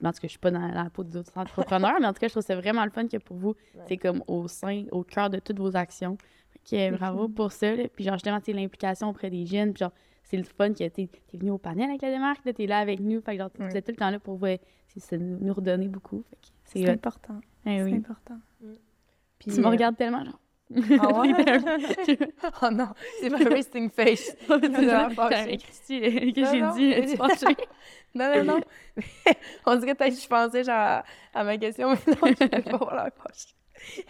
En 0.05 0.13
tout 0.13 0.21
cas, 0.21 0.21
je 0.23 0.29
suis 0.29 0.39
pas 0.39 0.53
dans 0.53 0.69
la 0.69 0.91
peau 0.91 1.03
des 1.03 1.17
autres 1.17 1.37
entrepreneurs, 1.37 1.97
mais 2.01 2.07
en 2.07 2.13
tout 2.13 2.21
cas, 2.21 2.29
je 2.29 2.33
trouve 2.33 2.43
que 2.43 2.47
c'est 2.47 2.55
vraiment 2.55 2.85
le 2.85 2.91
fun 2.91 3.09
que 3.09 3.17
pour 3.17 3.37
vous, 3.37 3.55
c'est 3.87 3.97
comme 3.97 4.23
au 4.29 4.47
sein, 4.47 4.85
au 4.93 5.03
cœur 5.03 5.29
de 5.29 5.39
toutes 5.41 5.59
vos 5.59 5.77
actions. 5.77 6.17
Fait 6.65 6.91
bravo 6.91 7.29
pour 7.29 7.53
ça. 7.53 7.73
Puis 7.95 8.05
genre, 8.05 8.15
justement, 8.15 8.41
l'implication 8.47 9.09
auprès 9.09 9.31
des 9.31 9.47
jeunes. 9.47 9.73
Puis 9.73 9.81
genre, 9.81 9.93
c'est 10.23 10.37
le 10.37 10.45
fun 10.45 10.73
que 10.73 10.87
tu 10.89 11.03
es, 11.03 11.09
venu 11.33 11.51
au 11.51 11.59
panel 11.59 11.89
avec 11.89 12.03
la 12.03 12.11
démarque, 12.11 12.43
tu 12.45 12.63
es 12.63 12.67
là 12.67 12.79
avec 12.79 13.01
nous. 13.01 13.21
Fait 13.23 13.33
que 13.33 13.39
genre, 13.39 13.51
vous 13.59 13.77
êtes 13.77 13.85
tout 13.85 13.93
le 13.93 13.97
temps 13.97 14.11
là 14.11 14.19
pour 14.19 14.37
vous, 14.37 14.47
nous 15.13 15.55
redonner 15.55 15.89
beaucoup. 15.89 16.23
C'est 16.65 16.89
important. 16.89 17.41
Eh 17.67 17.83
c'est 17.83 17.95
important. 17.95 18.39
Puis, 19.39 19.53
tu 19.53 19.61
me 19.61 19.67
euh, 19.67 19.71
regardes 19.71 19.97
tellement, 19.97 20.25
genre, 20.25 20.41
ah 21.01 21.21
ouais? 21.21 21.35
oh 22.63 22.71
non, 22.71 22.89
c'est 23.21 23.31
ma 23.31 23.39
resting 23.39 23.91
face. 23.91 24.37
Christy, 24.49 26.01
qu'est-ce 26.33 26.53
que 26.53 26.77
j'ai 26.77 27.55
dit? 27.55 27.57
Non, 28.15 28.33
non, 28.37 28.45
non. 28.45 28.61
On 29.67 29.77
dirait 29.77 29.95
peut-être 29.95 30.15
que 30.15 30.21
je 30.21 30.29
pensais 30.29 30.65
genre 30.65 31.03
à 31.35 31.45
ma 31.45 31.57
question, 31.59 31.91
mais 31.91 32.15
non, 32.15 32.35
je 32.39 32.45
ne 32.45 32.61
pas 32.63 32.77
voir 32.77 32.95
la 32.95 33.11
fâche. 33.11 33.55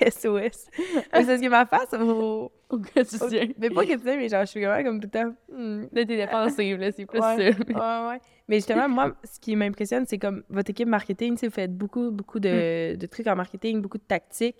SOS. 0.00 0.70
c'est 1.12 1.36
ce 1.36 1.42
que 1.42 1.48
ma 1.48 1.66
face 1.66 1.92
au... 1.92 2.50
Au 2.70 2.78
quotidien. 2.78 3.48
Mais 3.58 3.70
pas 3.70 3.84
quotidien, 3.84 4.16
mais 4.16 4.28
genre, 4.28 4.42
je 4.42 4.50
suis 4.50 4.64
vraiment 4.64 4.84
comme 4.84 5.00
tout 5.00 5.10
le 5.12 5.20
temps... 5.20 5.34
Hmm. 5.52 5.82
Là, 5.92 6.04
t'es 6.04 6.16
défensive, 6.16 6.78
là, 6.78 6.90
c'est 6.92 7.06
plus 7.06 7.20
ouais. 7.20 7.52
ça. 7.52 7.58
ouais, 7.58 8.08
ouais. 8.08 8.20
Mais 8.48 8.56
justement, 8.56 8.88
moi, 8.88 9.14
ce 9.24 9.38
qui 9.38 9.56
m'impressionne, 9.56 10.06
c'est 10.06 10.18
comme 10.18 10.42
votre 10.48 10.70
équipe 10.70 10.88
marketing, 10.88 11.36
vous 11.42 11.50
faites 11.50 11.76
beaucoup, 11.76 12.10
beaucoup 12.10 12.40
de, 12.40 12.96
de 12.96 13.06
trucs 13.06 13.26
en 13.26 13.36
marketing, 13.36 13.82
beaucoup 13.82 13.98
de 13.98 14.04
tactiques. 14.04 14.56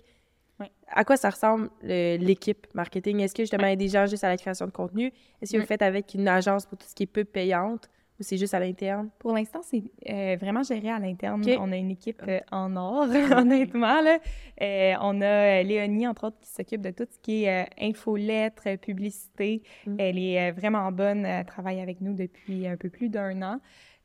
À 0.87 1.03
quoi 1.03 1.17
ça 1.17 1.29
ressemble 1.29 1.69
l'équipe 1.83 2.67
marketing? 2.73 3.19
Est-ce 3.21 3.35
que 3.35 3.43
justement, 3.43 3.67
il 3.67 3.71
y 3.71 3.73
a 3.73 3.75
des 3.75 3.89
gens 3.89 4.05
juste 4.05 4.23
à 4.23 4.29
la 4.29 4.37
création 4.37 4.65
de 4.65 4.71
contenu? 4.71 5.11
Est-ce 5.41 5.51
que 5.51 5.57
vous 5.57 5.61
le 5.61 5.67
faites 5.67 5.81
avec 5.81 6.13
une 6.13 6.27
agence 6.27 6.65
pour 6.65 6.77
tout 6.77 6.87
ce 6.87 6.95
qui 6.95 7.03
est 7.03 7.07
peu 7.07 7.23
payante 7.23 7.89
ou 8.19 8.23
c'est 8.23 8.37
juste 8.37 8.53
à 8.53 8.59
l'interne? 8.59 9.09
Pour 9.19 9.33
l'instant, 9.33 9.61
c'est 9.63 9.83
euh, 10.09 10.35
vraiment 10.39 10.63
géré 10.63 10.89
à 10.89 10.99
l'interne. 10.99 11.43
On 11.59 11.71
a 11.71 11.77
une 11.77 11.91
équipe 11.91 12.21
euh, 12.27 12.39
en 12.51 12.75
or, 12.75 13.07
honnêtement. 13.37 14.01
Là. 14.01 14.19
Euh, 14.61 14.93
on 15.01 15.21
a 15.21 15.63
Léonie, 15.63 16.07
entre 16.07 16.27
autres, 16.27 16.39
qui 16.41 16.49
s'occupe 16.49 16.81
de 16.81 16.91
tout 16.91 17.07
ce 17.09 17.19
qui 17.19 17.45
est 17.45 17.67
infolettre, 17.79 18.77
publicité. 18.79 19.63
Mm. 19.85 19.95
Elle 19.99 20.17
est 20.17 20.51
vraiment 20.51 20.91
bonne. 20.91 21.25
Elle 21.25 21.45
travaille 21.45 21.79
avec 21.79 22.01
nous 22.01 22.13
depuis 22.13 22.67
un 22.67 22.75
peu 22.75 22.89
plus 22.89 23.09
d'un 23.09 23.41
an. 23.41 23.59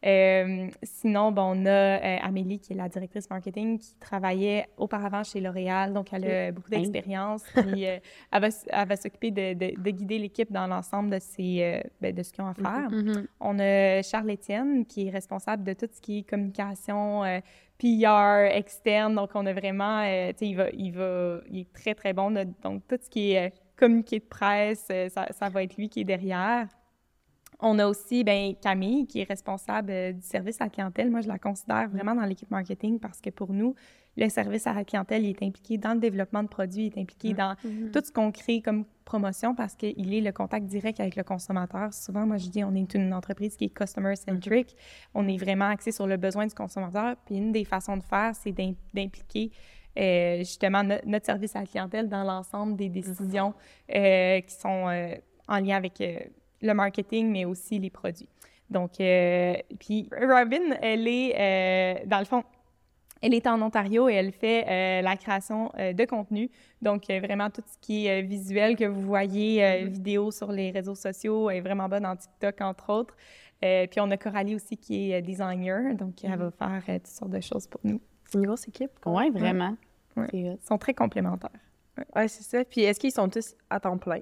Euh, 0.04 0.68
sinon, 0.82 1.32
bon, 1.32 1.54
on 1.56 1.66
a 1.66 1.70
euh, 1.70 2.18
Amélie, 2.22 2.58
qui 2.58 2.74
est 2.74 2.76
la 2.76 2.88
directrice 2.88 3.28
marketing, 3.30 3.78
qui 3.78 3.94
travaillait 3.96 4.66
auparavant 4.76 5.24
chez 5.24 5.40
L'Oréal, 5.40 5.94
donc 5.94 6.12
elle 6.12 6.30
a 6.30 6.52
beaucoup 6.52 6.70
d'expérience. 6.70 7.42
Puis 7.54 7.86
euh, 7.86 7.98
elle 8.32 8.40
va, 8.40 8.48
elle 8.68 8.88
va 8.88 8.96
s'occuper 8.96 9.30
de, 9.30 9.54
de, 9.54 9.80
de, 9.80 9.90
guider 9.90 10.18
l'équipe 10.18 10.52
dans 10.52 10.66
l'ensemble 10.66 11.10
de, 11.10 11.82
ben, 12.00 12.14
de 12.14 12.22
ce 12.22 12.32
qu'ils 12.32 12.44
ont 12.44 12.48
à 12.48 12.54
faire. 12.54 12.90
Mhm. 12.90 13.26
On 13.40 13.58
a 13.58 14.02
Charles 14.02 14.30
Étienne, 14.30 14.84
qui 14.84 15.08
est 15.08 15.10
responsable 15.10 15.64
de 15.64 15.72
tout 15.72 15.88
ce 15.90 16.00
qui 16.00 16.18
est 16.18 16.22
communication, 16.28 17.22
PR 17.78 18.54
externe. 18.54 19.14
Donc, 19.14 19.30
on 19.34 19.46
a 19.46 19.52
vraiment, 19.54 20.02
tu 20.02 20.08
sais, 20.36 20.46
il, 20.48 20.54
va, 20.54 20.68
il, 20.70 20.92
va, 20.92 21.40
il 21.50 21.60
est 21.60 21.72
très, 21.72 21.94
très 21.94 22.12
bon. 22.12 22.30
donc, 22.62 22.82
tout 22.86 22.98
ce 23.00 23.08
qui 23.08 23.32
est 23.32 23.54
communiqué 23.76 24.18
de 24.18 24.24
presse, 24.24 24.86
ça, 25.08 25.26
ça 25.30 25.48
va 25.48 25.62
être 25.62 25.76
lui 25.76 25.88
qui 25.88 26.00
est 26.00 26.04
derrière. 26.04 26.68
On 27.66 27.78
a 27.78 27.86
aussi 27.86 28.24
ben, 28.24 28.54
Camille, 28.60 29.06
qui 29.06 29.20
est 29.22 29.24
responsable 29.24 29.90
euh, 29.90 30.12
du 30.12 30.20
service 30.20 30.60
à 30.60 30.64
la 30.64 30.70
clientèle. 30.70 31.10
Moi, 31.10 31.22
je 31.22 31.28
la 31.28 31.38
considère 31.38 31.88
vraiment 31.88 32.14
dans 32.14 32.26
l'équipe 32.26 32.50
marketing 32.50 33.00
parce 33.00 33.22
que 33.22 33.30
pour 33.30 33.54
nous, 33.54 33.74
le 34.18 34.28
service 34.28 34.66
à 34.66 34.74
la 34.74 34.84
clientèle 34.84 35.24
il 35.24 35.30
est 35.30 35.42
impliqué 35.42 35.78
dans 35.78 35.94
le 35.94 35.98
développement 35.98 36.42
de 36.42 36.48
produits, 36.48 36.86
il 36.86 36.98
est 36.98 37.00
impliqué 37.00 37.32
mm. 37.32 37.36
dans 37.36 37.54
mm-hmm. 37.54 37.90
tout 37.90 38.02
ce 38.04 38.12
qu'on 38.12 38.30
crée 38.32 38.60
comme 38.60 38.84
promotion 39.06 39.54
parce 39.54 39.74
qu'il 39.76 40.12
est 40.12 40.20
le 40.20 40.30
contact 40.30 40.66
direct 40.66 41.00
avec 41.00 41.16
le 41.16 41.22
consommateur. 41.22 41.94
Souvent, 41.94 42.26
moi, 42.26 42.36
je 42.36 42.48
dis, 42.50 42.62
on 42.62 42.74
est 42.74 42.92
une 42.92 43.14
entreprise 43.14 43.56
qui 43.56 43.64
est 43.64 43.70
customer-centric. 43.70 44.68
Mm-hmm. 44.68 45.10
On 45.14 45.26
est 45.26 45.38
vraiment 45.38 45.68
axé 45.68 45.90
sur 45.90 46.06
le 46.06 46.18
besoin 46.18 46.46
du 46.46 46.54
consommateur. 46.54 47.16
Puis 47.24 47.36
une 47.36 47.50
des 47.50 47.64
façons 47.64 47.96
de 47.96 48.02
faire, 48.02 48.34
c'est 48.34 48.52
d'impliquer 48.52 49.50
euh, 49.98 50.38
justement 50.40 50.82
notre 50.82 51.24
service 51.24 51.56
à 51.56 51.60
la 51.60 51.66
clientèle 51.66 52.10
dans 52.10 52.24
l'ensemble 52.24 52.76
des 52.76 52.90
décisions 52.90 53.54
euh, 53.94 54.40
qui 54.42 54.54
sont 54.54 55.16
en 55.48 55.58
lien 55.60 55.76
avec 55.76 56.02
le 56.64 56.74
marketing, 56.74 57.30
mais 57.30 57.44
aussi 57.44 57.78
les 57.78 57.90
produits. 57.90 58.28
Donc, 58.70 59.00
euh, 59.00 59.54
puis 59.78 60.08
Robin, 60.20 60.76
elle 60.80 61.06
est, 61.06 61.34
euh, 61.38 62.06
dans 62.06 62.18
le 62.18 62.24
fond, 62.24 62.42
elle 63.22 63.34
est 63.34 63.46
en 63.46 63.60
Ontario 63.62 64.08
et 64.08 64.14
elle 64.14 64.32
fait 64.32 64.66
euh, 64.68 65.02
la 65.02 65.16
création 65.16 65.70
de 65.76 66.04
contenu. 66.04 66.50
Donc, 66.82 67.04
vraiment, 67.08 67.48
tout 67.48 67.62
ce 67.66 67.78
qui 67.80 68.06
est 68.06 68.20
visuel 68.22 68.76
que 68.76 68.84
vous 68.84 69.00
voyez, 69.00 69.60
mm-hmm. 69.60 69.88
vidéo 69.88 70.30
sur 70.30 70.52
les 70.52 70.70
réseaux 70.70 70.94
sociaux, 70.94 71.48
est 71.48 71.60
vraiment 71.60 71.88
bonne 71.88 72.04
en 72.04 72.16
TikTok, 72.16 72.60
entre 72.60 72.90
autres. 72.90 73.16
puis, 73.60 74.00
on 74.00 74.10
a 74.10 74.16
Coralie 74.18 74.54
aussi 74.54 74.76
qui 74.76 75.12
est 75.12 75.22
designer. 75.22 75.94
Donc, 75.94 76.22
elle 76.22 76.36
va 76.36 76.48
mm-hmm. 76.48 76.82
faire 76.82 77.00
toutes 77.00 77.06
sortes 77.06 77.30
de 77.30 77.40
choses 77.40 77.66
pour 77.66 77.80
nous. 77.84 78.00
C'est 78.26 78.38
une 78.38 78.46
grosse 78.46 78.68
équipe. 78.68 78.90
Oui, 79.06 79.30
vraiment. 79.30 79.74
Ils 80.32 80.58
sont 80.62 80.76
très 80.76 80.92
complémentaires. 80.92 81.50
Oui, 82.16 82.28
c'est 82.28 82.42
ça. 82.42 82.64
Puis, 82.64 82.82
est-ce 82.82 83.00
qu'ils 83.00 83.12
sont 83.12 83.28
tous 83.28 83.54
à 83.70 83.80
temps 83.80 83.96
plein? 83.96 84.20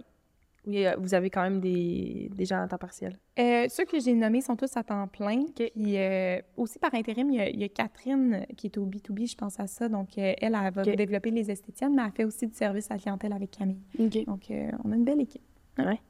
Oui, 0.65 0.87
euh, 0.87 0.95
vous 0.99 1.15
avez 1.15 1.29
quand 1.29 1.43
même 1.43 1.61
des, 1.61 2.31
des 2.33 2.45
gens 2.45 2.63
à 2.63 2.69
temps 2.69 2.79
partiel? 2.79 3.19
Euh, 3.39 3.67
ceux 3.69 3.85
que 3.85 3.99
j'ai 3.99 4.15
nommés 4.15 4.41
sont 4.41 4.55
tous 4.55 4.77
à 4.77 4.85
temps 4.85 5.09
plein. 5.09 5.45
Puis 5.57 5.99
euh, 5.99 6.41
aussi 6.57 6.79
par 6.79 6.95
intérim, 6.95 7.31
il 7.31 7.61
y, 7.61 7.65
a, 7.65 7.69
Catherine 7.69 8.47
qui 8.57 8.69
est 8.69 8.79
au 8.79 8.87
B2B, 8.87 9.29
je 9.29 9.37
pense 9.37 9.59
à 9.59 9.67
ça. 9.67 9.89
Donc, 9.89 10.17
elle, 10.17 10.37
elle 10.41 10.73
va 10.73 10.83
développer 10.83 11.31
les 11.31 11.51
esthétiennes, 11.51 11.95
mais 11.97 12.03
elle 12.07 12.13
fait 12.13 12.25
aussi 12.25 12.47
du 12.47 12.55
service 12.55 12.91
à 12.91 12.95
la 12.95 13.01
clientèle 13.01 13.33
avec 13.33 13.51
Camille. 13.51 13.83
Donc, 14.27 14.53
on 14.85 14.93
a 14.93 14.95
une 14.95 15.05
belle 15.05 15.21
équipe. 15.21 15.43
Ouais. 15.79 16.01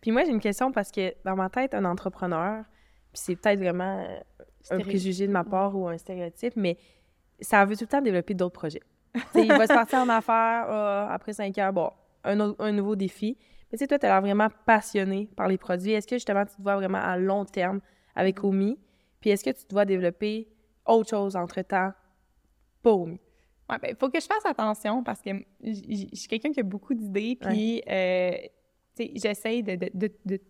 Puis 0.00 0.12
moi, 0.12 0.24
j'ai 0.24 0.30
une 0.30 0.40
question 0.40 0.70
parce 0.70 0.90
que 0.90 1.12
dans 1.24 1.34
ma 1.34 1.50
tête, 1.50 1.74
un 1.74 1.84
entrepreneur, 1.84 2.64
puis 3.12 3.22
c'est 3.24 3.36
peut-être 3.36 3.58
vraiment 3.58 4.06
un 4.70 4.78
préjugé 4.78 5.26
de 5.26 5.32
ma 5.32 5.42
part 5.42 5.76
ou 5.76 5.88
un 5.88 5.98
stéréotype, 5.98 6.54
mais 6.54 6.76
ça 7.40 7.64
veut 7.64 7.76
tout 7.76 7.84
le 7.84 7.88
temps 7.88 8.02
développer 8.02 8.34
d'autres 8.34 8.54
projets. 8.54 8.82
il 9.34 9.48
va 9.48 9.66
se 9.66 9.72
partir 9.72 9.98
en 9.98 10.08
affaires 10.10 10.70
après 11.10 11.32
cinq 11.32 11.58
heures, 11.58 11.72
bon, 11.72 11.90
un, 12.22 12.54
un 12.56 12.72
nouveau 12.72 12.94
défi. 12.94 13.36
Mais 13.70 13.78
tu 13.78 13.84
sais, 13.84 13.86
toi, 13.86 13.98
tu 13.98 14.06
as 14.06 14.08
l'air 14.08 14.20
vraiment 14.20 14.48
passionné 14.66 15.28
par 15.36 15.48
les 15.48 15.58
produits. 15.58 15.92
Est-ce 15.92 16.06
que 16.06 16.16
justement, 16.16 16.44
tu 16.44 16.56
te 16.56 16.62
vois 16.62 16.76
vraiment 16.76 16.98
à 16.98 17.16
long 17.16 17.44
terme 17.44 17.80
avec 18.14 18.42
Omi? 18.42 18.78
Puis 19.20 19.30
est-ce 19.30 19.44
que 19.44 19.50
tu 19.50 19.64
te 19.64 19.72
vois 19.72 19.84
développer 19.84 20.48
autre 20.86 21.10
chose 21.10 21.36
entre-temps 21.36 21.92
pour 22.82 23.02
Omi? 23.02 23.20
Oui, 23.68 23.76
bien, 23.80 23.90
il 23.90 23.96
faut 23.96 24.08
que 24.10 24.18
je 24.20 24.26
fasse 24.26 24.44
attention 24.44 25.04
parce 25.04 25.20
que 25.22 25.30
je 25.62 26.06
suis 26.12 26.28
quelqu'un 26.28 26.50
qui 26.50 26.58
a 26.60 26.64
beaucoup 26.64 26.94
d'idées, 26.94 27.36
puis, 27.40 27.82
euh, 27.88 28.32
tu 28.96 29.04
sais, 29.04 29.12
j'essaye 29.14 29.62
de, 29.62 29.76
de, 29.76 29.90
de, 29.94 30.10
de, 30.24 30.40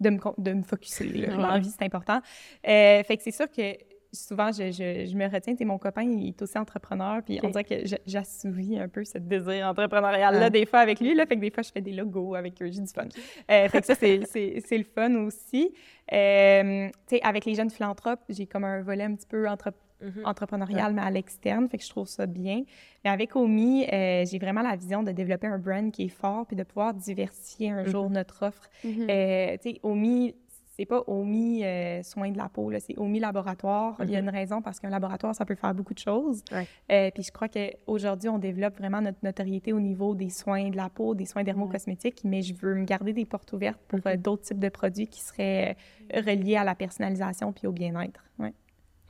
de, 0.00 0.10
me, 0.10 0.18
de 0.38 0.52
me 0.54 0.62
focusser. 0.64 1.04
L'envie, 1.28 1.70
c'est 1.70 1.84
important. 1.84 2.20
Euh, 2.66 3.04
fait 3.04 3.16
que 3.16 3.22
c'est 3.22 3.30
sûr 3.30 3.48
que 3.48 3.72
souvent, 4.12 4.50
je, 4.52 4.70
je, 4.70 5.16
me 5.16 5.28
retiens. 5.28 5.54
Tu 5.54 5.64
mon 5.64 5.78
copain, 5.78 6.02
il 6.02 6.28
est 6.28 6.42
aussi 6.42 6.58
entrepreneur, 6.58 7.22
puis 7.22 7.38
on 7.42 7.50
dirait 7.50 7.64
que 7.64 7.74
j'assouvis 8.06 8.78
un 8.78 8.88
peu 8.88 9.04
ce 9.04 9.18
désir 9.18 9.66
entrepreneurial-là, 9.66 10.50
des 10.50 10.66
fois, 10.66 10.80
avec 10.80 11.00
lui. 11.00 11.14
Là, 11.14 11.26
fait 11.26 11.36
que 11.36 11.40
des 11.40 11.50
fois, 11.50 11.62
je 11.62 11.70
fais 11.70 11.80
des 11.80 11.92
logos 11.92 12.34
avec 12.34 12.60
eux, 12.62 12.70
j'ai 12.70 12.80
du 12.80 12.92
fun. 12.92 13.04
Euh, 13.50 13.68
fait 13.68 13.80
que 13.80 13.86
ça, 13.86 13.94
c'est 13.94 14.78
le 14.78 14.84
fun 14.84 15.14
aussi. 15.26 15.72
Euh, 16.12 16.88
tu 17.06 17.16
sais, 17.16 17.22
avec 17.22 17.44
les 17.44 17.54
jeunes 17.54 17.70
philanthropes, 17.70 18.20
j'ai 18.28 18.46
comme 18.46 18.64
un 18.64 18.82
volet 18.82 19.04
un 19.04 19.14
petit 19.14 19.26
peu 19.26 19.44
mm-hmm. 19.44 20.24
entrepreneurial, 20.24 20.94
mais 20.94 21.02
à 21.02 21.10
l'externe, 21.10 21.68
fait 21.68 21.76
que 21.76 21.84
je 21.84 21.90
trouve 21.90 22.08
ça 22.08 22.24
bien. 22.24 22.62
Mais 23.04 23.10
avec 23.10 23.36
Omi, 23.36 23.84
euh, 23.92 24.24
j'ai 24.24 24.38
vraiment 24.38 24.62
la 24.62 24.74
vision 24.76 25.02
de 25.02 25.12
développer 25.12 25.48
un 25.48 25.58
brand 25.58 25.92
qui 25.92 26.04
est 26.04 26.08
fort, 26.08 26.46
puis 26.46 26.56
de 26.56 26.62
pouvoir 26.62 26.94
diversifier 26.94 27.70
un 27.70 27.82
mm-hmm. 27.82 27.90
jour 27.90 28.10
notre 28.10 28.46
offre. 28.46 28.70
Mm-hmm. 28.84 29.58
tu 29.58 29.70
sais, 29.70 29.80
Omi, 29.82 30.34
c'est 30.78 30.86
pas 30.86 31.02
OMI 31.08 31.64
euh, 31.64 32.02
soins 32.04 32.30
de 32.30 32.38
la 32.38 32.48
peau, 32.48 32.70
c'est 32.78 32.96
OMI 32.96 33.18
laboratoire. 33.18 33.96
Il 34.04 34.10
y 34.10 34.16
a 34.16 34.22
mhm. 34.22 34.28
une 34.28 34.34
raison 34.34 34.62
parce 34.62 34.78
qu'un 34.78 34.90
laboratoire, 34.90 35.34
ça 35.34 35.44
peut 35.44 35.56
faire 35.56 35.74
beaucoup 35.74 35.92
de 35.92 35.98
choses. 35.98 36.44
Euh, 36.52 37.10
puis 37.10 37.24
je 37.24 37.32
crois 37.32 37.48
qu'aujourd'hui, 37.48 38.28
on 38.28 38.38
développe 38.38 38.78
vraiment 38.78 39.00
notre 39.00 39.18
notoriété 39.24 39.72
au 39.72 39.80
niveau 39.80 40.14
des 40.14 40.30
soins 40.30 40.70
de 40.70 40.76
la 40.76 40.88
peau, 40.88 41.16
des 41.16 41.26
soins 41.26 41.42
dermocosmétiques, 41.42 42.20
mais 42.22 42.42
je 42.42 42.54
veux 42.54 42.76
me 42.76 42.84
garder 42.84 43.12
des 43.12 43.24
portes 43.24 43.52
ouvertes 43.52 43.80
pour 43.88 43.98
euh, 44.06 44.16
d'autres 44.16 44.42
types 44.42 44.60
de 44.60 44.68
produits 44.68 45.08
qui 45.08 45.20
seraient 45.20 45.76
reliés 46.14 46.56
à 46.56 46.64
la 46.64 46.76
personnalisation 46.76 47.52
puis 47.52 47.66
au 47.66 47.72
bien-être. 47.72 48.22
Ouais. 48.38 48.54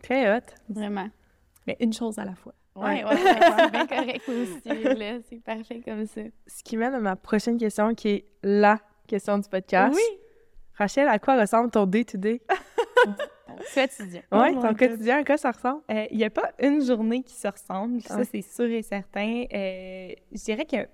Très 0.03 0.35
hot. 0.35 0.45
Vraiment. 0.71 1.09
Mais 1.67 1.77
une 1.81 1.93
chose 1.93 2.19
à 2.19 2.25
la 2.25 2.35
fois. 2.35 2.55
Oui, 2.77 2.85
ouais, 2.85 3.17
c'est 3.17 3.71
bien 3.73 3.87
correct 3.87 4.29
aussi. 4.29 5.23
C'est 5.29 5.43
parfait 5.43 5.83
comme 5.85 6.07
ça. 6.07 6.23
Ce 6.47 6.63
qui 6.63 6.79
mène 6.79 6.95
à 6.95 7.01
ma 7.01 7.17
prochaine 7.17 7.59
question, 7.59 7.95
qui 7.95 8.09
est 8.09 8.25
la 8.43 8.79
question 9.07 9.37
du 9.37 9.49
podcast. 9.51 9.95
Oui. 9.95 10.19
Rachel, 10.79 11.09
à 11.09 11.19
quoi 11.19 11.39
ressemble 11.41 11.71
ton 11.71 11.87
day-to-day? 11.87 12.41
quotidien. 13.75 14.23
Oui, 14.31 14.49
oh 14.55 14.63
ton 14.63 14.75
quotidien, 14.75 15.19
à 15.19 15.25
quoi 15.25 15.37
ça 15.37 15.51
ressemble? 15.51 15.83
Il 15.89 15.97
euh, 15.97 16.07
n'y 16.13 16.25
a 16.25 16.31
pas 16.31 16.53
une 16.61 16.85
journée 16.85 17.23
qui 17.25 17.35
se 17.35 17.49
ressemble, 17.49 18.01
ça, 18.03 18.23
c'est 18.25 18.43
sûr 18.43 18.67
et 18.67 18.83
certain. 18.83 19.45
Euh, 19.53 20.13
je 20.31 20.45
dirais 20.45 20.67
que 20.67 20.89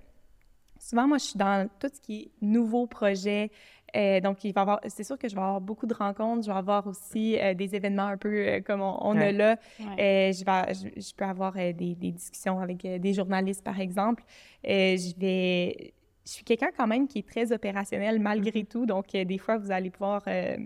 souvent, 0.78 1.06
moi, 1.06 1.18
je 1.18 1.24
suis 1.24 1.38
dans 1.38 1.68
tout 1.78 1.88
ce 1.92 2.00
qui 2.00 2.22
est 2.22 2.30
nouveaux 2.40 2.86
projets. 2.86 3.50
Euh, 3.94 4.20
donc, 4.20 4.42
il 4.42 4.54
va 4.54 4.62
avoir, 4.62 4.80
c'est 4.86 5.04
sûr 5.04 5.18
que 5.18 5.28
je 5.28 5.34
vais 5.34 5.40
avoir 5.40 5.60
beaucoup 5.60 5.86
de 5.86 5.94
rencontres. 5.94 6.46
Je 6.46 6.50
vais 6.50 6.56
avoir 6.56 6.86
aussi 6.86 7.38
des 7.54 7.76
événements 7.76 8.06
un 8.06 8.16
peu 8.16 8.62
comme 8.66 8.80
on, 8.80 9.16
a 9.20 9.32
là. 9.32 9.56
je, 9.78 10.44
vais, 10.44 10.74
je, 10.74 11.14
peux 11.14 11.26
avoir 11.26 11.52
des, 11.52 11.72
des, 11.72 12.10
discussions 12.10 12.58
avec 12.58 12.78
des 12.78 13.12
journalistes, 13.12 13.62
par 13.62 13.78
exemple. 13.78 14.24
je 14.64 15.20
vais 15.20 15.92
je 16.24 16.32
suis 16.32 16.44
quelqu'un 16.44 16.70
quand 16.76 16.86
même 16.86 17.06
qui 17.06 17.18
est 17.18 17.28
très 17.28 17.52
opérationnel 17.52 18.18
malgré 18.18 18.62
mm-hmm. 18.62 18.66
tout. 18.66 18.86
Donc, 18.86 19.14
euh, 19.14 19.24
des 19.24 19.38
fois, 19.38 19.58
vous 19.58 19.70
allez 19.70 19.90
pouvoir 19.90 20.22
euh, 20.26 20.56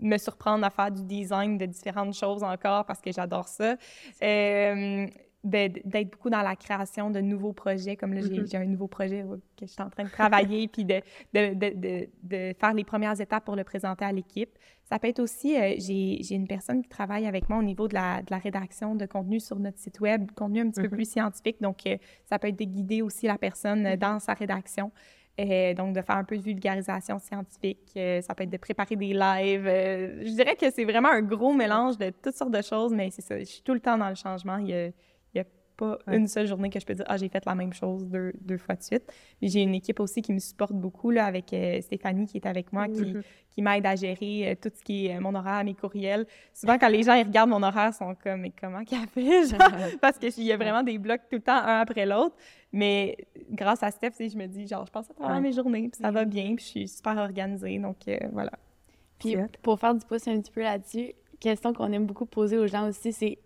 me 0.00 0.18
surprendre 0.18 0.64
à 0.64 0.70
faire 0.70 0.90
du 0.90 1.04
design 1.04 1.58
de 1.58 1.66
différentes 1.66 2.14
choses 2.14 2.42
encore 2.42 2.84
parce 2.84 3.00
que 3.00 3.12
j'adore 3.12 3.48
ça. 3.48 3.76
Euh, 4.22 5.06
d'être 5.44 6.10
beaucoup 6.10 6.30
dans 6.30 6.42
la 6.42 6.56
création 6.56 7.10
de 7.10 7.20
nouveaux 7.20 7.52
projets. 7.52 7.96
Comme 7.96 8.12
là, 8.12 8.20
j'ai 8.22 8.28
mm-hmm. 8.28 8.62
un 8.62 8.66
nouveau 8.66 8.88
projet 8.88 9.24
que 9.56 9.66
je 9.66 9.72
suis 9.72 9.82
en 9.82 9.88
train 9.88 10.04
de 10.04 10.10
travailler, 10.10 10.68
puis 10.72 10.84
de, 10.84 11.00
de, 11.32 11.54
de, 11.54 12.08
de, 12.22 12.54
faire 12.58 12.74
les 12.74 12.84
premières 12.84 13.20
étapes 13.20 13.44
pour 13.44 13.56
le 13.56 13.64
présenter 13.64 14.04
à 14.04 14.12
l'équipe. 14.12 14.50
Ça 14.84 14.98
peut 14.98 15.08
être 15.08 15.20
aussi, 15.20 15.56
euh, 15.56 15.74
j'ai 15.78 16.34
une 16.34 16.48
personne 16.48 16.82
qui 16.82 16.88
travaille 16.88 17.26
avec 17.26 17.48
moi 17.48 17.58
au 17.58 17.62
niveau 17.62 17.88
de 17.88 17.94
la, 17.94 18.22
rédaction 18.30 18.94
de 18.94 19.06
contenu 19.06 19.38
sur 19.38 19.58
notre 19.58 19.78
site 19.78 20.00
web, 20.00 20.30
contenu 20.34 20.60
un 20.60 20.70
petit 20.70 20.80
peu 20.80 20.88
mm-hmm. 20.88 20.90
plus 20.90 21.10
scientifique. 21.10 21.60
Donc, 21.60 21.86
euh, 21.86 21.96
ça 22.24 22.38
peut 22.38 22.48
être 22.48 22.58
de 22.58 22.64
guider 22.64 23.02
aussi 23.02 23.26
la 23.26 23.38
personne 23.38 23.86
euh, 23.86 23.96
dans 23.96 24.18
sa 24.18 24.32
rédaction. 24.34 24.90
donc, 25.38 25.94
de 25.94 26.02
faire 26.02 26.16
un 26.16 26.24
peu 26.24 26.36
de 26.36 26.42
vulgarisation 26.42 27.20
scientifique. 27.20 27.92
ça 27.94 28.34
peut 28.34 28.42
être 28.42 28.50
de 28.50 28.56
préparer 28.56 28.96
des 28.96 29.12
lives. 29.12 29.66
je 29.66 30.34
dirais 30.34 30.56
que 30.56 30.68
c'est 30.72 30.84
vraiment 30.84 31.10
un 31.10 31.22
gros 31.22 31.54
mélange 31.54 31.96
de 31.96 32.10
toutes 32.10 32.34
sortes 32.34 32.50
de 32.50 32.62
choses, 32.62 32.92
mais 32.92 33.10
c'est 33.12 33.22
ça. 33.22 33.38
Je 33.38 33.44
suis 33.44 33.62
tout 33.62 33.74
le 33.74 33.78
temps 33.78 33.96
dans 33.96 34.08
le 34.08 34.16
changement. 34.16 34.56
Il 34.56 34.70
y 34.70 34.74
a, 34.74 34.88
pas 35.78 35.98
une 36.08 36.26
seule 36.26 36.46
journée 36.46 36.70
que 36.70 36.80
je 36.80 36.84
peux 36.84 36.94
dire, 36.94 37.04
ah, 37.08 37.16
j'ai 37.16 37.28
fait 37.28 37.44
la 37.46 37.54
même 37.54 37.72
chose 37.72 38.04
deux, 38.04 38.32
deux 38.40 38.58
fois 38.58 38.74
de 38.74 38.82
suite. 38.82 39.04
Mais 39.40 39.48
j'ai 39.48 39.62
une 39.62 39.74
équipe 39.74 40.00
aussi 40.00 40.20
qui 40.20 40.32
me 40.32 40.40
supporte 40.40 40.72
beaucoup, 40.72 41.10
là, 41.10 41.24
avec 41.24 41.52
euh, 41.52 41.80
Stéphanie 41.80 42.26
qui 42.26 42.36
est 42.36 42.46
avec 42.46 42.72
moi, 42.72 42.88
qui, 42.88 43.02
mm-hmm. 43.02 43.22
qui 43.50 43.62
m'aide 43.62 43.86
à 43.86 43.94
gérer 43.94 44.50
euh, 44.50 44.54
tout 44.60 44.70
ce 44.74 44.82
qui 44.82 45.06
est 45.06 45.16
euh, 45.16 45.20
mon 45.20 45.34
horaire, 45.34 45.62
mes 45.64 45.74
courriels. 45.74 46.26
Souvent, 46.52 46.78
quand 46.78 46.88
les 46.88 47.04
gens 47.04 47.14
ils 47.14 47.22
regardent 47.22 47.50
mon 47.50 47.62
horaire, 47.62 47.92
ils 47.92 47.96
sont 47.96 48.14
comme, 48.22 48.40
mais 48.40 48.52
comment 48.60 48.84
qu'elle 48.84 49.06
fait? 49.06 49.56
parce 50.00 50.18
qu'il 50.18 50.42
y 50.42 50.52
a 50.52 50.56
vraiment 50.56 50.82
des 50.82 50.98
blocs 50.98 51.22
tout 51.30 51.36
le 51.36 51.42
temps, 51.42 51.52
un 51.56 51.80
après 51.80 52.04
l'autre. 52.04 52.34
Mais 52.72 53.16
grâce 53.50 53.82
à 53.82 53.90
Steph, 53.92 54.14
je 54.18 54.36
me 54.36 54.46
dis, 54.46 54.66
genre, 54.66 54.84
je 54.84 54.90
passe 54.90 55.08
à 55.10 55.14
travers 55.14 55.40
mes 55.40 55.52
journées, 55.52 55.88
puis 55.88 56.02
ça 56.02 56.10
va 56.10 56.24
bien, 56.24 56.56
puis 56.56 56.64
je 56.64 56.70
suis 56.70 56.88
super 56.88 57.16
organisée. 57.16 57.78
Donc, 57.78 57.96
voilà. 58.32 58.52
Puis, 59.18 59.36
pour 59.62 59.78
faire 59.78 59.94
du 59.94 60.04
pouce 60.04 60.28
un 60.28 60.40
petit 60.40 60.52
peu 60.52 60.60
là-dessus, 60.60 61.12
question 61.40 61.72
qu'on 61.72 61.92
aime 61.92 62.04
beaucoup 62.04 62.26
poser 62.26 62.58
aux 62.58 62.66
gens 62.66 62.88
aussi, 62.88 63.12
c'est 63.12 63.38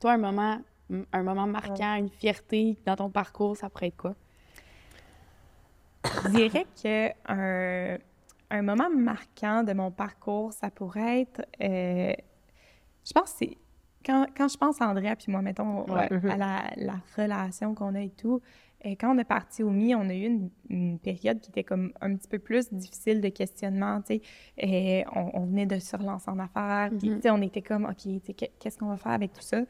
toi, 0.00 0.12
un 0.12 0.18
moment 0.18 0.60
un 1.12 1.22
moment 1.22 1.46
marquant, 1.46 1.94
une 1.96 2.08
fierté 2.10 2.76
dans 2.86 2.96
ton 2.96 3.10
parcours, 3.10 3.56
ça 3.56 3.68
pourrait 3.70 3.88
être 3.88 3.96
quoi? 3.96 4.14
Je 6.04 6.28
dirais 6.30 6.66
qu'un 6.82 7.98
un 8.52 8.62
moment 8.62 8.90
marquant 8.90 9.62
de 9.62 9.72
mon 9.72 9.90
parcours, 9.90 10.52
ça 10.52 10.70
pourrait 10.70 11.20
être 11.22 11.42
euh, 11.62 12.12
Je 13.04 13.12
pense 13.12 13.32
que 13.32 13.38
c'est... 13.38 13.56
Quand, 14.04 14.26
quand 14.34 14.48
je 14.48 14.56
pense 14.56 14.80
à 14.80 14.88
Andrea 14.88 15.14
puis 15.14 15.30
moi, 15.30 15.42
mettons, 15.42 15.84
Ouais. 15.92 16.08
euh, 16.10 16.30
à 16.30 16.36
la, 16.38 16.62
la 16.76 16.96
relation 17.16 17.74
qu'on 17.74 17.94
a 17.94 18.00
et 18.00 18.08
tout, 18.10 18.40
et 18.82 18.96
quand 18.96 19.14
on 19.14 19.18
est 19.18 19.24
parti 19.24 19.62
au 19.62 19.68
Mi, 19.68 19.94
on 19.94 20.08
a 20.08 20.14
eu 20.14 20.24
une, 20.24 20.48
une 20.70 20.98
période 20.98 21.38
qui 21.40 21.50
était 21.50 21.64
comme 21.64 21.92
un 22.00 22.16
petit 22.16 22.26
peu 22.28 22.38
plus 22.38 22.72
difficile 22.72 23.20
de 23.20 23.28
questionnement, 23.28 24.00
tu 24.00 24.14
sais. 24.14 24.22
Et 24.56 25.04
on, 25.14 25.42
on 25.42 25.44
venait 25.44 25.66
de 25.66 25.78
se 25.78 25.94
relancer 25.96 26.30
en 26.30 26.38
affaires, 26.38 26.88
puis 26.98 27.10
Mhm. 27.10 27.16
tu 27.16 27.20
sais, 27.22 27.30
on 27.30 27.42
était 27.42 27.60
comme, 27.60 27.84
OK, 27.84 27.98
tu 27.98 28.20
sais, 28.24 28.32
que- 28.32 28.46
qu'est-ce 28.58 28.78
qu'on 28.78 28.86
va 28.88 28.96
faire 28.96 29.12
avec 29.12 29.34
tout 29.34 29.42
ça? 29.42 29.60